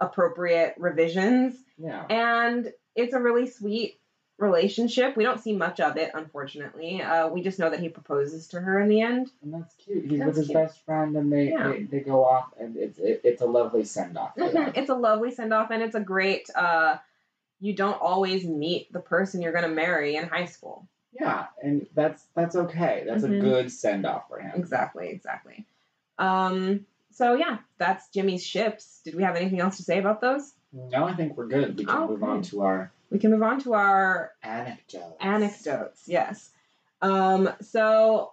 appropriate 0.00 0.74
revisions, 0.78 1.54
Yeah. 1.76 2.04
and 2.08 2.72
it's 2.94 3.14
a 3.14 3.20
really 3.20 3.46
sweet 3.46 4.00
relationship. 4.38 5.16
We 5.16 5.24
don't 5.24 5.40
see 5.40 5.52
much 5.52 5.80
of 5.80 5.96
it, 5.96 6.12
unfortunately. 6.14 7.02
Uh, 7.02 7.28
we 7.28 7.42
just 7.42 7.58
know 7.58 7.70
that 7.70 7.80
he 7.80 7.88
proposes 7.88 8.46
to 8.48 8.60
her 8.60 8.78
in 8.80 8.88
the 8.88 9.00
end. 9.00 9.30
And 9.42 9.52
that's 9.52 9.74
cute. 9.74 10.04
He's 10.04 10.18
That's 10.20 10.26
with 10.28 10.36
his 10.36 10.46
cute. 10.46 10.54
best 10.58 10.84
friend, 10.84 11.16
and 11.16 11.32
they, 11.32 11.50
Yeah. 11.50 11.72
they, 11.72 11.82
they 11.82 12.00
go 12.00 12.24
off, 12.24 12.52
and 12.60 12.76
it's 12.76 12.98
it, 12.98 13.20
it's 13.24 13.42
a 13.42 13.46
lovely 13.46 13.84
send 13.84 14.16
off. 14.16 14.32
It's 14.36 14.90
a 14.90 14.94
lovely 14.94 15.32
send 15.32 15.52
off, 15.52 15.70
and 15.70 15.82
it's 15.82 15.96
a 15.96 16.00
great. 16.00 16.48
Uh, 16.54 16.98
you 17.60 17.72
don't 17.72 18.00
always 18.00 18.44
meet 18.44 18.92
the 18.92 19.00
person 19.00 19.42
you're 19.42 19.50
going 19.52 19.64
to 19.68 19.74
marry 19.74 20.14
in 20.14 20.28
high 20.28 20.44
school. 20.44 20.86
Yeah, 21.12 21.46
and 21.60 21.86
that's 21.96 22.22
that's 22.34 22.54
okay. 22.54 23.02
That's 23.06 23.24
Mhm. 23.24 23.38
a 23.38 23.40
good 23.40 23.72
send 23.72 24.06
off 24.06 24.28
for 24.28 24.38
him. 24.38 24.52
Exactly, 24.54 25.08
exactly. 25.08 25.66
Um, 26.18 26.86
so 27.10 27.34
yeah, 27.34 27.58
that's 27.78 28.08
Jimmy's 28.10 28.44
ships. 28.44 29.00
Did 29.04 29.14
we 29.14 29.22
have 29.22 29.36
anything 29.36 29.60
else 29.60 29.76
to 29.78 29.82
say 29.82 29.98
about 29.98 30.20
those? 30.20 30.52
No, 30.72 31.04
I 31.04 31.14
think 31.14 31.36
we're 31.36 31.46
good. 31.48 31.78
We 31.78 31.84
can 31.84 32.06
move 32.08 32.22
on 32.22 32.42
to 32.42 32.62
our 32.62 32.92
We 33.10 33.18
can 33.18 33.30
move 33.30 33.42
on 33.42 33.60
to 33.62 33.74
our 33.74 34.32
anecdote. 34.42 35.16
anecdotes. 35.20 36.02
Yes. 36.06 36.50
Um, 37.00 37.50
so 37.62 38.32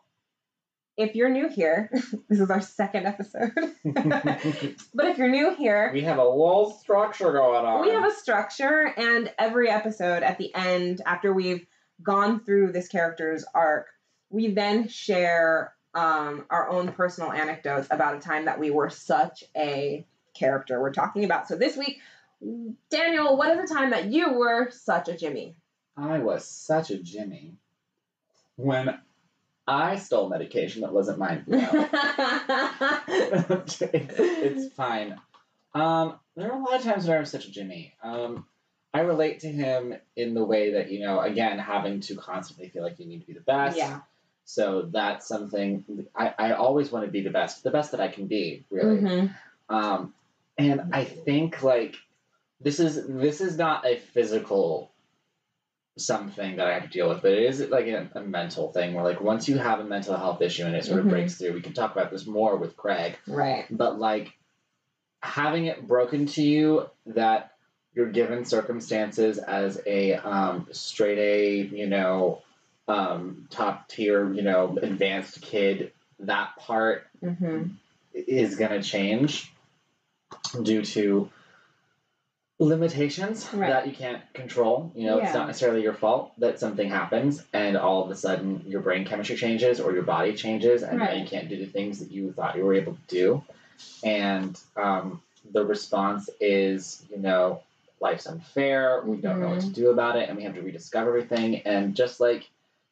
if 0.98 1.16
you're 1.16 1.30
new 1.30 1.50
here, 1.50 1.90
this 2.30 2.40
is 2.40 2.50
our 2.50 2.62
second 2.62 3.06
episode. 3.06 3.52
but 3.86 5.06
if 5.08 5.18
you're 5.18 5.30
new 5.30 5.56
here, 5.56 5.92
we 5.94 6.02
have 6.02 6.18
a 6.18 6.24
little 6.24 6.72
structure 6.72 7.32
going 7.32 7.66
on. 7.66 7.82
we 7.82 7.92
have 7.92 8.06
a 8.06 8.14
structure, 8.14 8.94
and 8.98 9.32
every 9.38 9.70
episode 9.70 10.24
at 10.24 10.38
the 10.38 10.54
end, 10.56 11.02
after 11.06 11.34
we've 11.34 11.66
gone 12.02 12.44
through 12.44 12.72
this 12.72 12.88
character's 12.88 13.46
arc, 13.54 13.88
we 14.30 14.52
then 14.52 14.88
share 14.88 15.74
um, 15.96 16.46
our 16.50 16.70
own 16.70 16.92
personal 16.92 17.32
anecdotes 17.32 17.88
about 17.90 18.16
a 18.16 18.20
time 18.20 18.46
that 18.46 18.60
we 18.60 18.70
were 18.70 18.90
such 18.90 19.46
a 19.56 20.06
character 20.36 20.80
we're 20.82 20.94
talking 20.94 21.24
about. 21.24 21.48
So 21.48 21.56
this 21.56 21.78
week, 21.78 22.00
Daniel, 22.90 23.38
what 23.38 23.58
is 23.58 23.72
a 23.72 23.74
time 23.74 23.92
that 23.92 24.12
you 24.12 24.34
were 24.34 24.70
such 24.72 25.08
a 25.08 25.16
Jimmy? 25.18 25.56
I 25.98 26.20
was 26.20 26.46
such 26.46 26.92
a 26.92 26.98
Jimmy 26.98 27.56
when 28.58 29.00
I 29.66 29.96
stole 29.96 30.30
medication 30.30 30.82
that 30.82 30.94
wasn't 30.94 31.18
mine. 31.18 31.46
No. 31.48 31.88
it's, 33.08 33.82
it's 33.82 34.74
fine. 34.76 35.16
Um, 35.74 36.20
there 36.36 36.52
are 36.52 36.60
a 36.60 36.64
lot 36.64 36.76
of 36.76 36.84
times 36.84 37.08
when 37.08 37.18
I 37.18 37.20
was 37.22 37.32
such 37.32 37.46
a 37.46 37.52
Jimmy. 37.52 37.94
Um, 38.04 38.46
I 38.94 39.02
relate 39.02 39.42
to 39.42 39.48
him 39.48 39.96
in 40.16 40.34
the 40.34 40.44
way 40.44 40.74
that 40.74 40.92
you 40.92 41.00
know, 41.00 41.22
again, 41.22 41.58
having 41.58 42.02
to 42.02 42.16
constantly 42.16 42.70
feel 42.70 42.84
like 42.84 43.00
you 43.00 43.06
need 43.06 43.22
to 43.22 43.28
be 43.28 43.34
the 43.34 43.42
best. 43.42 43.78
yeah. 43.78 44.02
So 44.46 44.88
that's 44.92 45.28
something 45.28 46.06
I, 46.16 46.34
I 46.38 46.52
always 46.54 46.92
want 46.92 47.06
to 47.06 47.12
be 47.12 47.22
the 47.22 47.32
best, 47.32 47.64
the 47.64 47.72
best 47.72 47.92
that 47.92 48.00
I 48.00 48.08
can 48.08 48.28
be, 48.28 48.66
really. 48.70 48.98
Mhm. 49.02 49.36
Um, 49.70 50.14
and 50.58 50.94
I 50.94 51.04
think 51.04 51.64
like 51.64 51.96
this 52.62 52.80
is 52.80 53.06
this 53.08 53.42
is 53.42 53.58
not 53.58 53.86
a 53.86 53.98
physical 53.98 54.92
something 55.98 56.58
that 56.58 56.68
I 56.68 56.74
have 56.74 56.84
to 56.84 56.90
deal 56.90 57.08
with, 57.10 57.22
but 57.22 57.32
it 57.32 57.44
is 57.44 57.62
like 57.70 57.88
a, 57.88 58.10
a 58.16 58.22
mental 58.22 58.72
thing 58.72 58.94
where 58.94 59.04
like 59.04 59.22
once 59.22 59.48
you 59.48 59.58
have 59.58 59.80
a 59.80 59.84
mental 59.86 60.16
health 60.18 60.42
issue 60.42 60.66
and 60.66 60.76
it 60.76 60.84
sort 60.84 61.00
of 61.00 61.06
Mhm. 61.06 61.10
breaks 61.10 61.36
through, 61.36 61.54
we 61.54 61.62
can 61.62 61.74
talk 61.74 61.94
about 61.94 62.12
this 62.12 62.28
more 62.28 62.58
with 62.58 62.76
Craig. 62.76 63.18
Right. 63.28 63.66
But 63.72 63.98
like 63.98 64.34
having 65.22 65.66
it 65.66 65.88
broken 65.88 66.26
to 66.28 66.44
you 66.44 66.90
that 67.08 67.54
you're 67.94 68.12
given 68.12 68.44
circumstances 68.44 69.38
as 69.38 69.82
a 69.86 70.16
um, 70.16 70.68
straight 70.72 71.18
A, 71.18 71.62
you 71.76 71.88
know, 71.88 72.42
um, 72.88 73.48
top 73.50 73.88
tier, 73.88 74.32
you 74.34 74.42
know, 74.42 74.78
advanced 74.82 75.42
kid, 75.42 75.92
that 76.20 76.56
part 76.58 77.08
Mm-hmm. 77.24 77.64
is 78.14 78.56
going 78.56 78.72
to 78.72 78.82
change 78.88 79.52
due 80.62 80.84
to 80.84 81.30
limitations 82.60 83.52
Right. 83.54 83.70
that 83.70 83.88
you 83.88 83.94
can't 83.94 84.22
control. 84.34 84.92
You 84.96 85.08
know, 85.08 85.18
it's 85.18 85.34
not 85.34 85.48
necessarily 85.48 85.82
your 85.82 85.94
fault 85.94 86.32
that 86.38 86.60
something 86.60 86.88
happens 86.88 87.44
and 87.52 87.76
all 87.76 88.04
of 88.04 88.12
a 88.12 88.16
sudden 88.16 88.64
your 88.68 88.80
brain 88.82 89.06
chemistry 89.06 89.36
changes 89.36 89.80
or 89.82 89.92
your 89.94 90.04
body 90.04 90.34
changes 90.34 90.84
and 90.84 91.00
Right. 91.02 91.18
you 91.18 91.26
can't 91.28 91.50
do 91.50 91.58
the 91.58 91.66
things 91.66 92.00
that 92.00 92.12
you 92.12 92.32
thought 92.32 92.56
you 92.56 92.64
were 92.64 92.74
able 92.76 92.94
to 92.94 93.02
do. 93.08 93.44
And 94.04 94.58
um, 94.78 95.22
the 95.52 95.66
response 95.66 96.30
is, 96.40 97.04
you 97.10 97.18
know, 97.18 97.62
life's 98.00 98.28
unfair. 98.28 99.02
We 99.06 99.18
don't 99.18 99.42
know 99.42 99.50
what 99.50 99.60
Mm-hmm. 99.60 99.70
to 99.70 99.74
do 99.82 99.90
about 99.90 100.16
it 100.16 100.30
and 100.30 100.38
we 100.38 100.44
have 100.44 100.56
to 100.56 100.62
rediscover 100.62 101.10
everything. 101.10 101.62
And 101.66 101.96
just 101.96 102.20
like, 102.22 102.50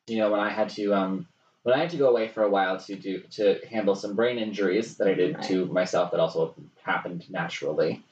you 0.07 0.17
know, 0.17 0.31
when 0.31 0.39
I 0.39 0.49
had 0.49 0.69
to 0.71 0.93
um, 0.93 1.27
when 1.63 1.75
I 1.75 1.79
had 1.79 1.91
to 1.91 1.97
go 1.97 2.09
away 2.09 2.27
for 2.27 2.43
a 2.43 2.49
while 2.49 2.79
to 2.79 2.95
do 2.95 3.21
to 3.31 3.59
handle 3.69 3.95
some 3.95 4.15
brain 4.15 4.37
injuries 4.37 4.97
that 4.97 5.07
I 5.07 5.13
did 5.13 5.41
to 5.43 5.65
myself 5.67 6.11
that 6.11 6.19
also 6.19 6.55
happened 6.81 7.29
naturally, 7.29 8.03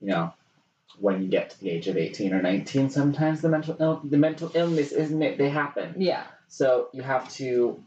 you 0.00 0.08
know, 0.08 0.32
when 0.98 1.22
you 1.22 1.28
get 1.28 1.50
to 1.50 1.60
the 1.60 1.70
age 1.70 1.88
of 1.88 1.96
eighteen 1.96 2.32
or 2.32 2.42
nineteen, 2.42 2.90
sometimes 2.90 3.40
the 3.40 3.48
mental 3.48 3.76
Ill- 3.78 4.00
the 4.04 4.16
mental 4.16 4.50
illness 4.54 4.92
isn't 4.92 5.22
it 5.22 5.38
they 5.38 5.48
happen. 5.48 5.94
Yeah. 5.98 6.24
So 6.48 6.88
you 6.92 7.02
have 7.02 7.30
to 7.34 7.82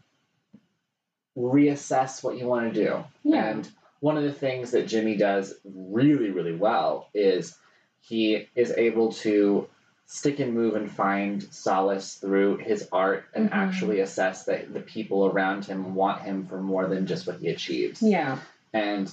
reassess 1.38 2.24
what 2.24 2.38
you 2.38 2.48
want 2.48 2.74
to 2.74 2.84
do. 2.86 3.04
Yeah. 3.24 3.50
And 3.50 3.70
one 4.00 4.18
of 4.18 4.24
the 4.24 4.34
things 4.34 4.72
that 4.72 4.88
Jimmy 4.88 5.16
does 5.16 5.54
really, 5.64 6.30
really 6.30 6.56
well 6.56 7.10
is 7.14 7.58
he 8.02 8.48
is 8.56 8.72
able 8.72 9.12
to 9.14 9.68
stick 10.06 10.40
and 10.40 10.54
move 10.54 10.76
and 10.76 10.92
find 10.92 11.42
solace 11.54 12.16
through 12.16 12.58
his 12.58 12.88
art 12.92 13.26
and 13.34 13.50
Mhm. 13.50 13.54
actually 13.54 14.02
assess 14.02 14.44
that 14.46 14.74
the 14.74 14.82
people 14.82 15.26
around 15.28 15.66
him 15.66 15.96
want 15.96 16.22
him 16.22 16.46
for 16.46 16.60
more 16.62 16.88
than 16.88 17.06
just 17.06 17.26
what 17.28 17.40
he 17.40 17.48
achieves. 17.50 18.02
Yeah. 18.02 18.38
And 18.74 19.12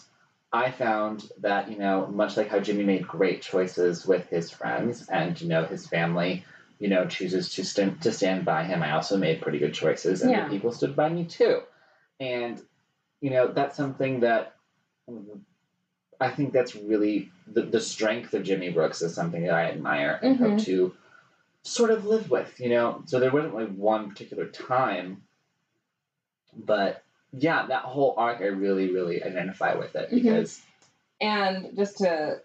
I 0.53 0.71
found 0.71 1.31
that, 1.39 1.71
you 1.71 1.79
know, 1.79 2.07
much 2.07 2.37
like 2.37 2.49
how 2.49 2.59
Jimmy 2.59 2.83
made 2.85 3.07
great 3.07 3.43
choices 3.43 4.07
with 4.07 4.29
his 4.29 4.51
friends 4.51 5.09
and, 5.09 5.41
you 5.41 5.49
know, 5.49 5.65
his 5.65 5.87
family, 5.87 6.45
you 6.79 6.89
know, 6.89 7.07
chooses 7.07 7.55
to 7.55 7.65
stand 7.65 8.03
to 8.03 8.13
stand 8.13 8.45
by 8.45 8.65
him, 8.65 8.83
I 8.83 8.93
also 8.93 9.17
made 9.19 9.43
pretty 9.43 9.59
good 9.59 9.75
choices 9.75 10.23
and 10.23 10.31
Yeah. 10.31 10.45
the 10.45 10.51
people 10.51 10.73
stood 10.73 10.97
by 10.97 11.09
me 11.09 11.27
too. 11.27 11.61
And, 12.19 12.61
you 13.21 13.31
know, 13.31 13.49
that's 13.49 13.77
something 13.77 14.21
that 14.21 14.55
I 16.21 16.31
think 16.31 16.53
that's 16.53 16.75
really 16.75 17.31
the, 17.47 17.63
the 17.63 17.81
strength 17.81 18.35
of 18.35 18.43
Jimmy 18.43 18.71
Brooks 18.71 19.03
is 19.03 19.15
something 19.15 19.45
that 19.45 19.55
I 19.55 19.71
admire 19.71 20.19
and 20.23 20.37
hope 20.37 20.55
Mhm. 20.55 20.65
to 20.65 20.95
sort 21.63 21.91
of 21.91 22.07
live 22.07 22.31
with, 22.31 22.59
you 22.61 22.69
know. 22.71 23.03
So 23.07 23.21
there 23.21 23.31
wasn't 23.31 23.55
like 23.55 23.73
one 23.75 24.09
particular 24.11 24.47
time, 24.49 25.23
but 26.57 27.05
yeah, 27.33 27.67
that 27.67 27.83
whole 27.83 28.15
arc 28.17 28.41
I 28.41 28.47
really, 28.47 28.93
really 28.93 29.23
identify 29.23 29.75
with 29.75 29.95
it 29.95 30.11
Mhm. 30.11 30.15
because 30.15 30.61
And 31.21 31.77
just 31.77 31.99
to, 31.99 32.41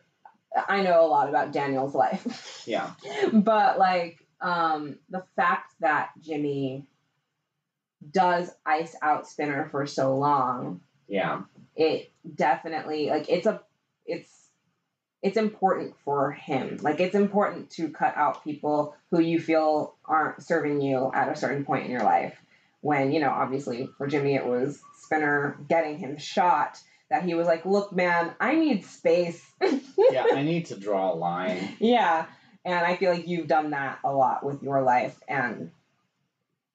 I 0.68 0.82
know 0.82 1.06
a 1.06 1.08
lot 1.08 1.30
about 1.30 1.52
Daniel's 1.52 1.94
life. 1.96 2.64
yeah, 2.68 2.92
but 3.34 3.80
like 3.80 4.20
um 4.42 5.00
the 5.10 5.24
fact 5.36 5.74
that 5.80 6.12
Jimmy 6.22 6.86
does 8.12 8.52
ice 8.66 8.96
out 9.02 9.28
Spinner 9.28 9.70
for 9.70 9.86
so 9.88 10.16
long, 10.18 10.82
yeah, 11.08 11.44
it 11.76 12.12
definitely 12.36 13.08
like 13.08 13.30
it's 13.30 13.48
a 13.48 13.62
it's 14.06 14.30
it's 15.22 15.38
important 15.38 15.96
for 16.04 16.32
him. 16.32 16.78
Like 16.82 17.00
it's 17.00 17.16
important 17.16 17.70
to 17.72 17.90
cut 17.90 18.16
out 18.18 18.44
people 18.44 18.96
who 19.10 19.22
you 19.22 19.40
feel 19.40 19.96
aren't 20.06 20.44
serving 20.44 20.82
you 20.82 21.12
at 21.14 21.30
a 21.30 21.36
certain 21.36 21.64
point 21.64 21.86
in 21.86 21.92
your 21.92 22.04
life. 22.04 22.38
When, 22.82 23.14
you 23.14 23.22
know, 23.22 23.30
obviously 23.30 23.88
for 23.98 24.08
Jimmy 24.08 24.36
it 24.36 24.46
was 24.46 24.82
Spinner 25.02 25.58
getting 25.70 25.98
him 25.98 26.18
shot 26.18 26.78
that 27.10 27.24
he 27.24 27.36
was 27.36 27.48
like, 27.48 27.66
"Look, 27.66 27.94
man, 27.94 28.34
I 28.40 28.56
need 28.56 28.86
space." 28.86 29.42
yeah. 29.62 30.26
I 30.34 30.44
need 30.44 30.66
to 30.68 30.76
draw 30.76 31.14
a 31.14 31.16
line. 31.16 31.78
Yeah. 31.80 32.26
And 32.66 32.86
I 32.86 32.98
feel 32.98 33.12
like 33.12 33.28
you've 33.28 33.48
done 33.48 33.72
that 33.72 34.00
a 34.04 34.12
lot 34.12 34.46
with 34.46 34.62
your 34.64 34.82
life 34.82 35.18
and 35.28 35.72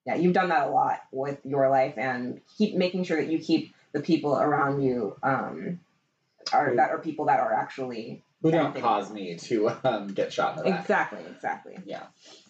yeah, 0.06 0.14
you've 0.14 0.32
done 0.32 0.48
that 0.48 0.68
a 0.68 0.70
lot 0.70 1.00
with 1.12 1.38
your 1.44 1.68
life 1.68 1.94
and 1.98 2.40
keep 2.56 2.74
making 2.74 3.04
sure 3.04 3.18
that 3.18 3.30
you 3.30 3.38
keep 3.38 3.74
the 3.92 4.00
people 4.00 4.36
around 4.36 4.82
you 4.82 5.16
um 5.22 5.80
are 6.52 6.74
that 6.76 6.90
are 6.90 6.98
people 6.98 7.26
that 7.26 7.40
are 7.40 7.52
actually 7.52 8.22
Who 8.42 8.50
don't 8.50 8.74
cause 8.80 9.10
me 9.10 9.36
to 9.36 9.70
um, 9.84 10.08
get 10.08 10.32
shot 10.32 10.56
in 10.58 10.64
the 10.64 10.70
back. 10.70 10.80
Exactly, 10.80 11.20
exactly. 11.30 11.78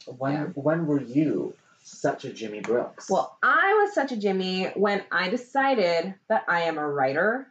When 0.06 0.32
Yeah. 0.34 0.44
when 0.54 0.86
were 0.86 1.00
you 1.00 1.54
such 1.82 2.24
a 2.24 2.32
Jimmy 2.32 2.60
Brooks? 2.60 3.08
Well, 3.08 3.38
I 3.42 3.82
was 3.82 3.94
such 3.94 4.12
a 4.12 4.16
Jimmy 4.16 4.66
when 4.76 5.02
I 5.10 5.30
decided 5.30 6.14
that 6.28 6.44
I 6.48 6.62
am 6.62 6.78
a 6.78 6.86
writer. 6.86 7.46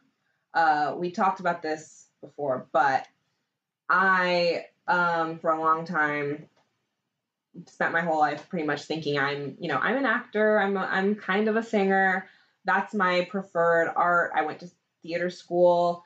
uh, 0.53 0.95
we 0.97 1.11
talked 1.11 1.39
about 1.39 1.61
this 1.61 2.07
before, 2.22 2.68
but 2.72 3.07
I, 3.89 4.65
um, 4.88 5.38
for 5.39 5.51
a 5.51 5.59
long 5.59 5.85
time, 5.85 6.47
spent 7.65 7.91
my 7.93 8.01
whole 8.01 8.19
life 8.19 8.47
pretty 8.49 8.65
much 8.65 8.84
thinking 8.84 9.18
I'm, 9.19 9.55
you 9.59 9.68
know, 9.68 9.77
I'm 9.77 9.97
an 9.97 10.05
actor. 10.05 10.59
I'm, 10.59 10.77
a, 10.77 10.81
I'm 10.81 11.15
kind 11.15 11.47
of 11.47 11.55
a 11.55 11.64
singer. 11.64 12.27
That's 12.68 12.94
my 12.94 13.26
preferred 13.31 13.91
art. 13.95 14.34
I 14.35 14.45
went 14.45 14.60
to 14.60 14.69
theater 15.02 15.31
school 15.31 16.03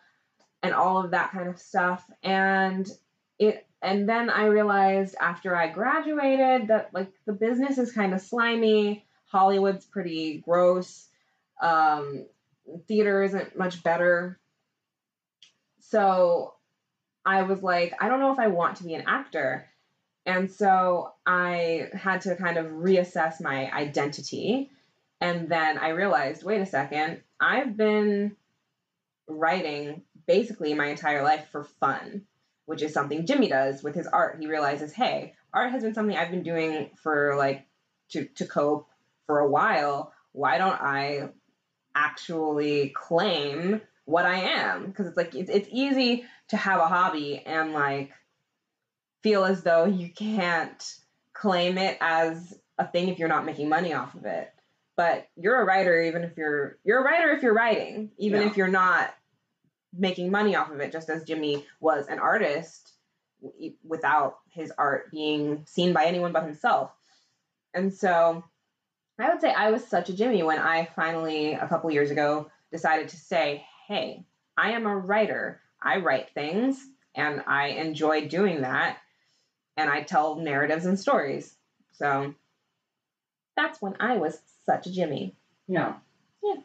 and 0.64 0.74
all 0.74 1.04
of 1.04 1.12
that 1.12 1.32
kind 1.32 1.50
of 1.50 1.60
stuff. 1.60 2.10
And 2.24 2.88
it, 3.40 3.66
and 3.82 4.08
then 4.08 4.30
I 4.30 4.46
realized 4.46 5.16
after 5.20 5.56
I 5.56 5.68
graduated 5.68 6.68
that 6.68 6.92
like 6.94 7.12
the 7.26 7.34
business 7.34 7.80
is 7.80 7.92
kind 7.92 8.14
of 8.14 8.22
slimy. 8.22 9.04
Hollywood's 9.26 9.86
pretty 9.86 10.38
gross. 10.38 11.08
Um, 11.62 12.26
theater 12.88 13.24
isn't 13.24 13.58
much 13.58 13.82
better. 13.82 14.40
So 15.80 16.54
I 17.26 17.42
was 17.42 17.64
like, 17.64 17.96
I 18.00 18.08
don't 18.08 18.20
know 18.20 18.32
if 18.32 18.40
I 18.40 18.48
want 18.48 18.78
to 18.78 18.84
be 18.84 18.94
an 18.94 19.06
actor. 19.08 19.68
And 20.28 20.52
so 20.52 21.14
I 21.26 21.90
had 21.94 22.22
to 22.22 22.36
kind 22.36 22.58
of 22.58 22.68
reassess 22.68 23.42
my 23.42 23.72
identity. 23.72 24.70
And 25.22 25.48
then 25.48 25.78
I 25.78 25.90
realized 25.90 26.44
wait 26.44 26.62
a 26.62 26.66
second, 26.66 27.22
I've 27.40 27.78
been 27.78 28.36
writing 29.28 30.02
basically 30.28 30.74
my 30.74 30.88
entire 30.88 31.24
life 31.24 31.48
for 31.52 31.64
fun, 31.64 32.24
which 32.66 32.82
is 32.82 32.94
something 32.94 33.26
Jimmy 33.26 33.48
does 33.48 33.84
with 33.84 33.96
his 33.96 34.08
art. 34.08 34.38
He 34.40 34.48
realizes, 34.48 34.92
hey, 34.92 35.34
art 35.54 35.72
has 35.72 35.84
been 35.84 35.94
something 35.94 36.18
I've 36.18 36.32
been 36.32 36.44
doing 36.44 36.90
for 37.02 37.36
like 37.38 37.66
to, 38.10 38.26
to 38.26 38.46
cope 38.46 38.90
for 39.28 39.40
a 39.40 39.50
while. 39.50 40.12
Why 40.32 40.58
don't 40.58 40.82
I 40.82 41.30
actually 41.96 42.90
claim 42.90 43.82
what 44.06 44.26
I 44.26 44.38
am? 44.38 44.88
Because 44.88 45.08
it's 45.08 45.18
like, 45.18 45.36
it's, 45.36 45.50
it's 45.50 45.70
easy 45.72 46.26
to 46.50 46.58
have 46.58 46.80
a 46.80 46.88
hobby 46.88 47.44
and 47.46 47.74
like 47.74 48.12
feel 49.22 49.46
as 49.46 49.62
though 49.62 49.86
you 49.86 50.10
can't 50.10 50.96
claim 51.34 51.78
it 51.78 51.98
as 52.02 52.58
a 52.78 52.88
thing 52.88 53.10
if 53.10 53.20
you're 53.20 53.30
not 53.30 53.46
making 53.46 53.70
money 53.70 53.94
off 53.94 54.16
of 54.16 54.26
it. 54.26 54.52
But 55.02 55.28
you're 55.36 55.60
a 55.60 55.66
writer 55.66 56.00
even 56.00 56.24
if 56.24 56.38
you're 56.38 56.78
you're 56.84 57.00
a 57.00 57.04
writer 57.04 57.32
if 57.32 57.42
you're 57.42 57.56
writing, 57.56 58.12
even 58.20 58.42
Yeah. 58.42 58.48
if 58.50 58.56
you're 58.56 58.68
not 58.68 59.12
making 59.92 60.30
money 60.30 60.56
off 60.56 60.70
of 60.70 60.80
it, 60.80 60.92
just 60.92 61.10
as 61.10 61.24
Jimmy 61.24 61.66
was 61.80 62.06
an 62.08 62.20
artist 62.20 62.94
w- 63.42 63.74
without 63.84 64.38
his 64.52 64.72
art 64.78 65.10
being 65.10 65.66
seen 65.66 65.92
by 65.92 66.06
anyone 66.06 66.34
but 66.34 66.44
himself. 66.44 66.92
And 67.74 67.92
so 67.92 68.44
I 69.18 69.30
would 69.32 69.42
say 69.42 69.52
I 69.52 69.72
was 69.72 69.84
such 69.88 70.10
a 70.10 70.14
Jimmy 70.16 70.44
when 70.44 70.60
I 70.60 70.86
finally, 70.96 71.54
a 71.54 71.68
couple 71.68 71.90
years 71.90 72.12
ago, 72.12 72.52
decided 72.72 73.10
to 73.10 73.18
say, 73.18 73.66
hey, 73.88 74.24
I 74.56 74.74
am 74.74 74.86
a 74.86 74.96
writer. 74.96 75.62
I 75.82 75.98
write 75.98 76.30
things 76.36 76.80
and 77.16 77.42
I 77.48 77.70
enjoy 77.70 78.28
doing 78.28 78.62
that. 78.62 79.00
And 79.78 79.90
I 79.90 80.04
tell 80.04 80.36
narratives 80.36 80.86
and 80.86 81.00
stories. 81.00 81.56
So 81.94 82.36
that's 83.56 83.82
when 83.82 83.96
I 84.00 84.18
was 84.18 84.40
such 84.66 84.88
a 84.88 84.92
Jimmy. 84.92 85.36
Yeah. 85.68 85.96
Yeah. 86.44 86.56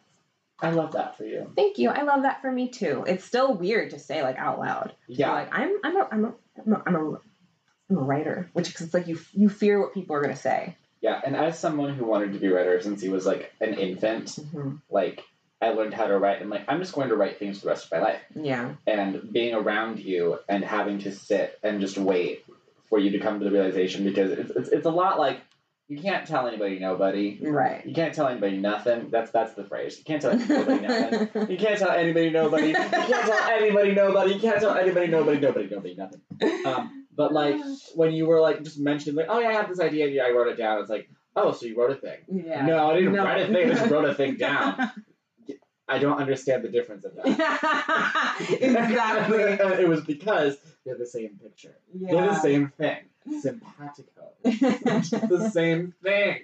I 0.60 0.70
love 0.70 0.92
that 0.92 1.16
for 1.16 1.24
you. 1.24 1.50
Thank 1.54 1.78
you. 1.78 1.90
I 1.90 2.02
love 2.02 2.22
that 2.22 2.40
for 2.40 2.50
me 2.50 2.68
too. 2.68 3.04
It's 3.06 3.24
still 3.24 3.54
weird 3.54 3.90
to 3.90 3.98
say 3.98 4.22
like 4.22 4.36
out 4.36 4.58
loud. 4.58 4.94
Yeah. 5.06 5.32
Like 5.32 5.48
I'm 5.52 5.76
I'm 5.84 5.96
a 5.96 6.08
I'm 6.10 6.24
a 6.24 6.34
I'm 6.66 6.72
a, 6.72 7.18
I'm 7.90 7.96
a, 7.98 8.00
writer, 8.00 8.48
which 8.52 8.80
is 8.80 8.94
like 8.94 9.06
you 9.06 9.18
you 9.32 9.48
fear 9.48 9.80
what 9.80 9.94
people 9.94 10.16
are 10.16 10.22
gonna 10.22 10.36
say. 10.36 10.76
Yeah. 11.02 11.20
And 11.24 11.36
as 11.36 11.58
someone 11.58 11.94
who 11.94 12.06
wanted 12.06 12.32
to 12.32 12.38
be 12.38 12.46
a 12.46 12.54
writer 12.54 12.80
since 12.80 13.02
he 13.02 13.08
was 13.08 13.26
like 13.26 13.52
an 13.60 13.74
infant, 13.74 14.26
mm-hmm. 14.26 14.76
like 14.90 15.22
I 15.60 15.70
learned 15.70 15.94
how 15.94 16.06
to 16.06 16.18
write 16.18 16.40
and 16.40 16.50
like 16.50 16.64
I'm 16.68 16.80
just 16.80 16.94
going 16.94 17.08
to 17.10 17.16
write 17.16 17.38
things 17.38 17.58
for 17.58 17.66
the 17.66 17.70
rest 17.70 17.86
of 17.86 17.92
my 17.92 17.98
life. 17.98 18.20
Yeah. 18.34 18.74
And 18.86 19.32
being 19.32 19.54
around 19.54 19.98
you 19.98 20.38
and 20.48 20.64
having 20.64 20.98
to 21.00 21.12
sit 21.12 21.58
and 21.62 21.80
just 21.80 21.98
wait 21.98 22.44
for 22.88 22.98
you 22.98 23.10
to 23.10 23.18
come 23.18 23.38
to 23.38 23.44
the 23.44 23.50
realization 23.50 24.04
because 24.04 24.32
it's 24.32 24.50
it's, 24.50 24.68
it's 24.68 24.86
a 24.86 24.90
lot 24.90 25.18
like 25.18 25.40
you 25.88 25.98
can't 26.00 26.26
tell 26.26 26.46
anybody 26.48 26.78
nobody. 26.78 27.38
Right. 27.40 27.84
You 27.86 27.94
can't 27.94 28.12
tell 28.14 28.26
anybody 28.26 28.56
nothing. 28.58 29.08
That's 29.10 29.30
that's 29.30 29.54
the 29.54 29.64
phrase. 29.64 29.98
You 29.98 30.04
can't 30.04 30.20
tell 30.20 30.32
anybody 30.32 30.80
nothing. 30.86 31.48
You 31.50 31.56
can't 31.56 31.78
tell 31.78 31.90
anybody 31.90 32.30
nobody. 32.30 32.68
You 32.68 32.74
can't 32.74 32.92
tell 33.26 33.48
anybody 33.48 33.92
nobody. 33.92 34.34
You 34.34 34.40
can't 34.40 34.60
tell 34.60 34.74
anybody 34.76 35.06
nobody 35.06 35.38
nobody 35.38 35.68
nobody 35.70 35.94
nothing. 35.94 36.20
Um, 36.66 37.06
but 37.16 37.32
like 37.32 37.56
when 37.94 38.12
you 38.12 38.26
were 38.26 38.40
like 38.40 38.62
just 38.62 38.78
mentioning 38.80 39.16
like, 39.16 39.26
oh 39.28 39.38
yeah, 39.38 39.48
I 39.48 39.52
have 39.52 39.68
this 39.68 39.80
idea. 39.80 40.08
Yeah, 40.08 40.24
I 40.24 40.30
wrote 40.30 40.48
it 40.48 40.56
down. 40.56 40.80
It's 40.80 40.90
like, 40.90 41.08
oh, 41.36 41.52
so 41.52 41.66
you 41.66 41.78
wrote 41.78 41.92
a 41.92 41.94
thing. 41.96 42.18
Yeah. 42.28 42.66
No, 42.66 42.90
I 42.90 42.94
didn't 42.94 43.12
No. 43.12 43.24
write 43.24 43.42
a 43.42 43.52
thing. 43.52 43.70
I 43.70 43.74
just 43.74 43.90
wrote 43.90 44.04
a 44.06 44.14
thing 44.14 44.36
down. 44.36 44.90
I 45.88 45.98
don't 45.98 46.18
understand 46.18 46.64
the 46.64 46.68
difference 46.68 47.04
of 47.04 47.14
that. 47.14 48.36
exactly. 48.60 49.38
it 49.38 49.88
was 49.88 50.00
because 50.00 50.56
they're 50.84 50.98
the 50.98 51.06
same 51.06 51.38
picture. 51.40 51.76
Yeah. 51.94 52.10
They're 52.10 52.26
the 52.30 52.40
same 52.40 52.72
thing. 52.76 53.04
Simpatico. 53.40 54.32
It's 54.44 55.10
the 55.10 55.50
same 55.52 55.94
thing. 56.02 56.40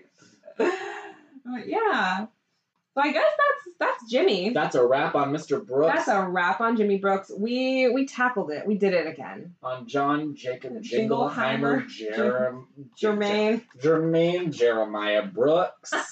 But 0.58 1.66
yeah. 1.66 2.26
So 2.94 3.00
I 3.00 3.10
guess 3.12 3.24
that's 3.24 3.76
that's 3.78 4.10
Jimmy. 4.10 4.50
That's 4.50 4.74
a 4.74 4.86
wrap 4.86 5.14
on 5.14 5.32
Mr. 5.32 5.64
Brooks. 5.66 5.94
That's 5.94 6.08
a 6.08 6.22
wrap 6.28 6.60
on 6.60 6.76
Jimmy 6.76 6.98
Brooks. 6.98 7.30
We 7.36 7.88
we 7.88 8.06
tackled 8.06 8.50
it. 8.50 8.66
We 8.66 8.76
did 8.76 8.92
it 8.92 9.06
again. 9.06 9.54
on 9.62 9.86
John 9.88 10.34
Jacob 10.36 10.74
Jingleheimer, 10.82 11.86
Jerem, 11.88 12.66
Jermaine. 13.00 13.62
Jermaine 13.80 14.52
Jeremiah 14.54 15.24
Brooks. 15.26 15.92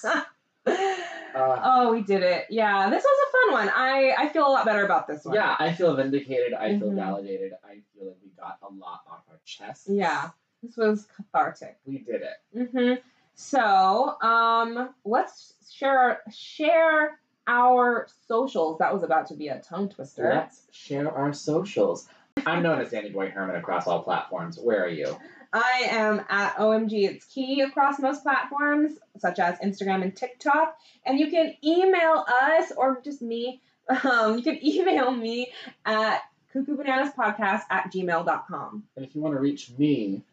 Uh, 1.33 1.61
oh, 1.63 1.93
we 1.93 2.01
did 2.03 2.23
it. 2.23 2.45
Yeah, 2.49 2.89
this 2.89 3.01
was 3.01 3.27
a 3.29 3.31
fun 3.31 3.65
one. 3.65 3.73
I 3.73 4.13
I 4.17 4.27
feel 4.33 4.45
a 4.45 4.51
lot 4.51 4.65
better 4.65 4.83
about 4.83 5.07
this 5.07 5.23
one. 5.23 5.33
yeah, 5.33 5.55
I 5.57 5.71
feel 5.71 5.95
vindicated. 5.95 6.53
I 6.53 6.77
feel 6.77 6.89
Mhm. 6.89 6.95
validated. 6.95 7.53
I 7.63 7.75
feel 7.95 8.07
like 8.07 8.17
we 8.21 8.31
got 8.37 8.57
a 8.61 8.67
lot 8.73 8.99
off 9.09 9.23
our 9.29 9.39
chest. 9.45 9.83
Yeah. 9.87 10.31
This 10.63 10.77
was 10.77 11.07
cathartic. 11.15 11.77
we 11.85 11.99
did 11.99 12.21
it. 12.21 12.57
Mm-hmm. 12.57 12.93
So, 13.35 14.21
um, 14.21 14.89
let's 15.03 15.53
share 15.71 16.21
share 16.31 17.19
our 17.47 18.07
socials. 18.27 18.77
That 18.79 18.93
was 18.93 19.03
about 19.03 19.27
to 19.27 19.35
be 19.35 19.47
a 19.47 19.59
tongue 19.59 19.89
twister. 19.89 20.31
Let's 20.33 20.61
share 20.71 21.11
our 21.11 21.33
socials. 21.33 22.07
I'm 22.45 22.63
known 22.63 22.79
as 22.79 22.91
Danny 22.91 23.09
Boy 23.09 23.29
Herman 23.29 23.55
across 23.55 23.87
all 23.87 24.03
platforms. 24.03 24.57
Where 24.61 24.83
are 24.83 24.89
you? 24.89 25.17
I 25.53 25.87
am 25.89 26.23
at 26.29 26.55
OMG 26.55 27.09
It's 27.09 27.25
Key 27.25 27.61
across 27.61 27.99
most 27.99 28.23
platforms, 28.23 28.93
such 29.17 29.39
as 29.39 29.59
Instagram 29.59 30.01
and 30.01 30.15
TikTok. 30.15 30.77
And 31.05 31.19
you 31.19 31.29
can 31.29 31.55
email 31.63 32.25
us 32.41 32.71
or 32.75 33.01
just 33.03 33.21
me. 33.21 33.61
Um, 34.03 34.37
you 34.37 34.43
can 34.43 34.65
email 34.65 35.11
me 35.11 35.51
at 35.85 36.21
cuckoobananaspodcast 36.55 37.63
at 37.69 37.91
gmail.com. 37.91 38.83
And 38.95 39.05
if 39.05 39.13
you 39.13 39.21
want 39.21 39.35
to 39.35 39.41
reach 39.41 39.71
me, 39.77 40.23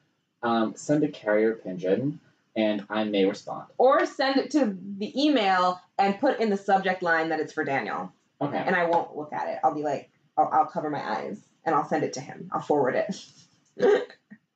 um, 0.43 0.75
send 0.77 1.05
a 1.05 1.09
carrier 1.09 1.55
pigeon, 1.55 2.21
and 2.57 2.85
I 2.89 3.05
may 3.05 3.25
respond. 3.25 3.67
Or 3.79 4.05
send 4.07 4.37
it 4.39 4.51
to 4.53 4.77
the 4.99 5.23
email 5.23 5.81
and 5.99 6.19
put 6.19 6.41
in 6.41 6.51
the 6.51 6.57
subject 6.57 7.03
line 7.03 7.29
that 7.31 7.41
it's 7.41 7.53
for 7.53 7.65
Daniel. 7.65 8.13
Okay. 8.41 8.57
And 8.59 8.77
I 8.77 8.85
won't 8.85 9.17
look 9.17 9.33
at 9.33 9.49
it. 9.49 9.59
I'll 9.65 9.75
be 9.75 9.83
like, 9.83 10.11
I'll, 10.37 10.49
I'll 10.53 10.67
cover 10.67 10.91
my 10.91 11.03
eyes 11.03 11.41
and 11.65 11.75
I'll 11.75 11.89
send 11.89 12.05
it 12.05 12.13
to 12.15 12.21
him. 12.21 12.49
I'll 12.53 12.61
forward 12.61 12.95
it. 12.95 14.09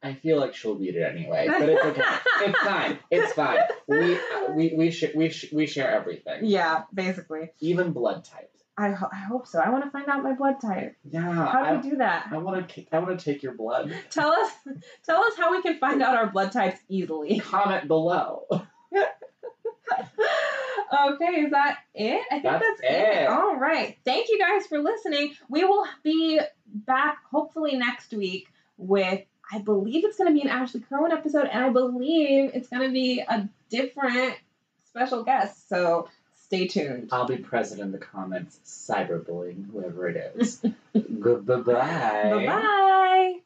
I 0.05 0.15
feel 0.15 0.39
like 0.39 0.55
she'll 0.55 0.75
read 0.75 0.97
it 0.97 1.03
anyway, 1.03 1.47
but 1.49 1.69
it's 1.69 1.85
okay. 1.85 2.03
it's 2.41 2.59
fine. 2.59 2.99
It's 3.11 3.33
fine. 3.35 3.59
We 3.87 4.19
we 4.51 4.75
we 4.77 4.91
sh- 4.91 5.15
we 5.15 5.29
sh- 5.31 5.53
we 5.53 5.67
share 5.67 5.93
everything, 5.93 6.41
yeah, 6.45 6.83
basically. 6.93 7.51
even 7.61 7.93
blood 7.93 8.25
types. 8.25 8.62
I, 8.77 8.91
ho- 8.91 9.09
I 9.13 9.17
hope 9.17 9.47
so. 9.47 9.59
I 9.61 9.69
want 9.69 9.85
to 9.85 9.91
find 9.91 10.09
out 10.09 10.23
my 10.23 10.33
blood 10.33 10.61
type. 10.61 10.97
Yeah. 11.11 11.21
How 11.21 11.63
do 11.63 11.69
I, 11.69 11.77
we 11.77 11.91
do 11.91 11.97
that? 11.97 12.29
I 12.31 12.39
want 12.39 12.69
to 12.69 12.87
I 12.93 12.99
want 13.01 13.19
to 13.19 13.25
take 13.25 13.43
your 13.43 13.55
blood. 13.55 13.95
Tell 14.11 14.31
us 14.33 14.51
tell 15.05 15.23
us 15.23 15.35
how 15.37 15.51
we 15.53 15.61
can 15.63 15.79
find 15.79 16.03
out 16.03 16.17
our 16.17 16.31
blood 16.31 16.53
types 16.53 16.81
easily. 16.89 17.39
Comment 17.45 17.87
below. 17.87 18.45
okay, 18.51 18.65
is 21.41 21.51
that 21.51 21.79
it? 21.95 22.23
I 22.31 22.35
think 22.35 22.45
That's 22.45 22.65
that's, 22.65 22.81
it. 22.83 23.29
All 23.29 23.57
right. 23.57 23.99
Thank 24.05 24.29
you 24.31 24.39
guys 24.39 24.67
for 24.67 24.79
listening. 24.79 25.35
We 25.49 25.65
will 25.65 25.87
be 26.03 26.41
back 26.67 27.19
hopefully 27.31 27.77
next 27.77 28.13
week 28.13 28.49
with 28.79 29.21
I 29.53 29.59
believe 29.59 30.05
it's 30.05 30.17
going 30.17 30.35
to 30.35 30.35
be 30.35 30.41
an 30.43 30.49
Ashley 30.49 30.81
Kerwin 30.81 31.13
episode 31.13 31.47
and 31.47 31.63
I 31.63 31.69
believe 31.69 32.53
it's 32.55 32.69
going 32.69 32.89
to 32.89 32.93
be 32.93 33.21
a 33.21 33.49
different 33.69 34.35
special 34.87 35.25
guest. 35.25 35.69
So 35.69 36.09
stay 36.53 36.67
tuned. 36.67 37.09
I'll 37.11 37.27
be 37.27 37.39
present 37.39 37.81
in 37.81 37.93
the 37.93 37.99
comments, 37.99 38.61
cyberbullying 38.67 39.71
whoever 39.73 40.07
it 40.07 40.35
is. 40.37 40.63
Goodbye. 41.21 41.65
Bye-bye. 41.65 43.39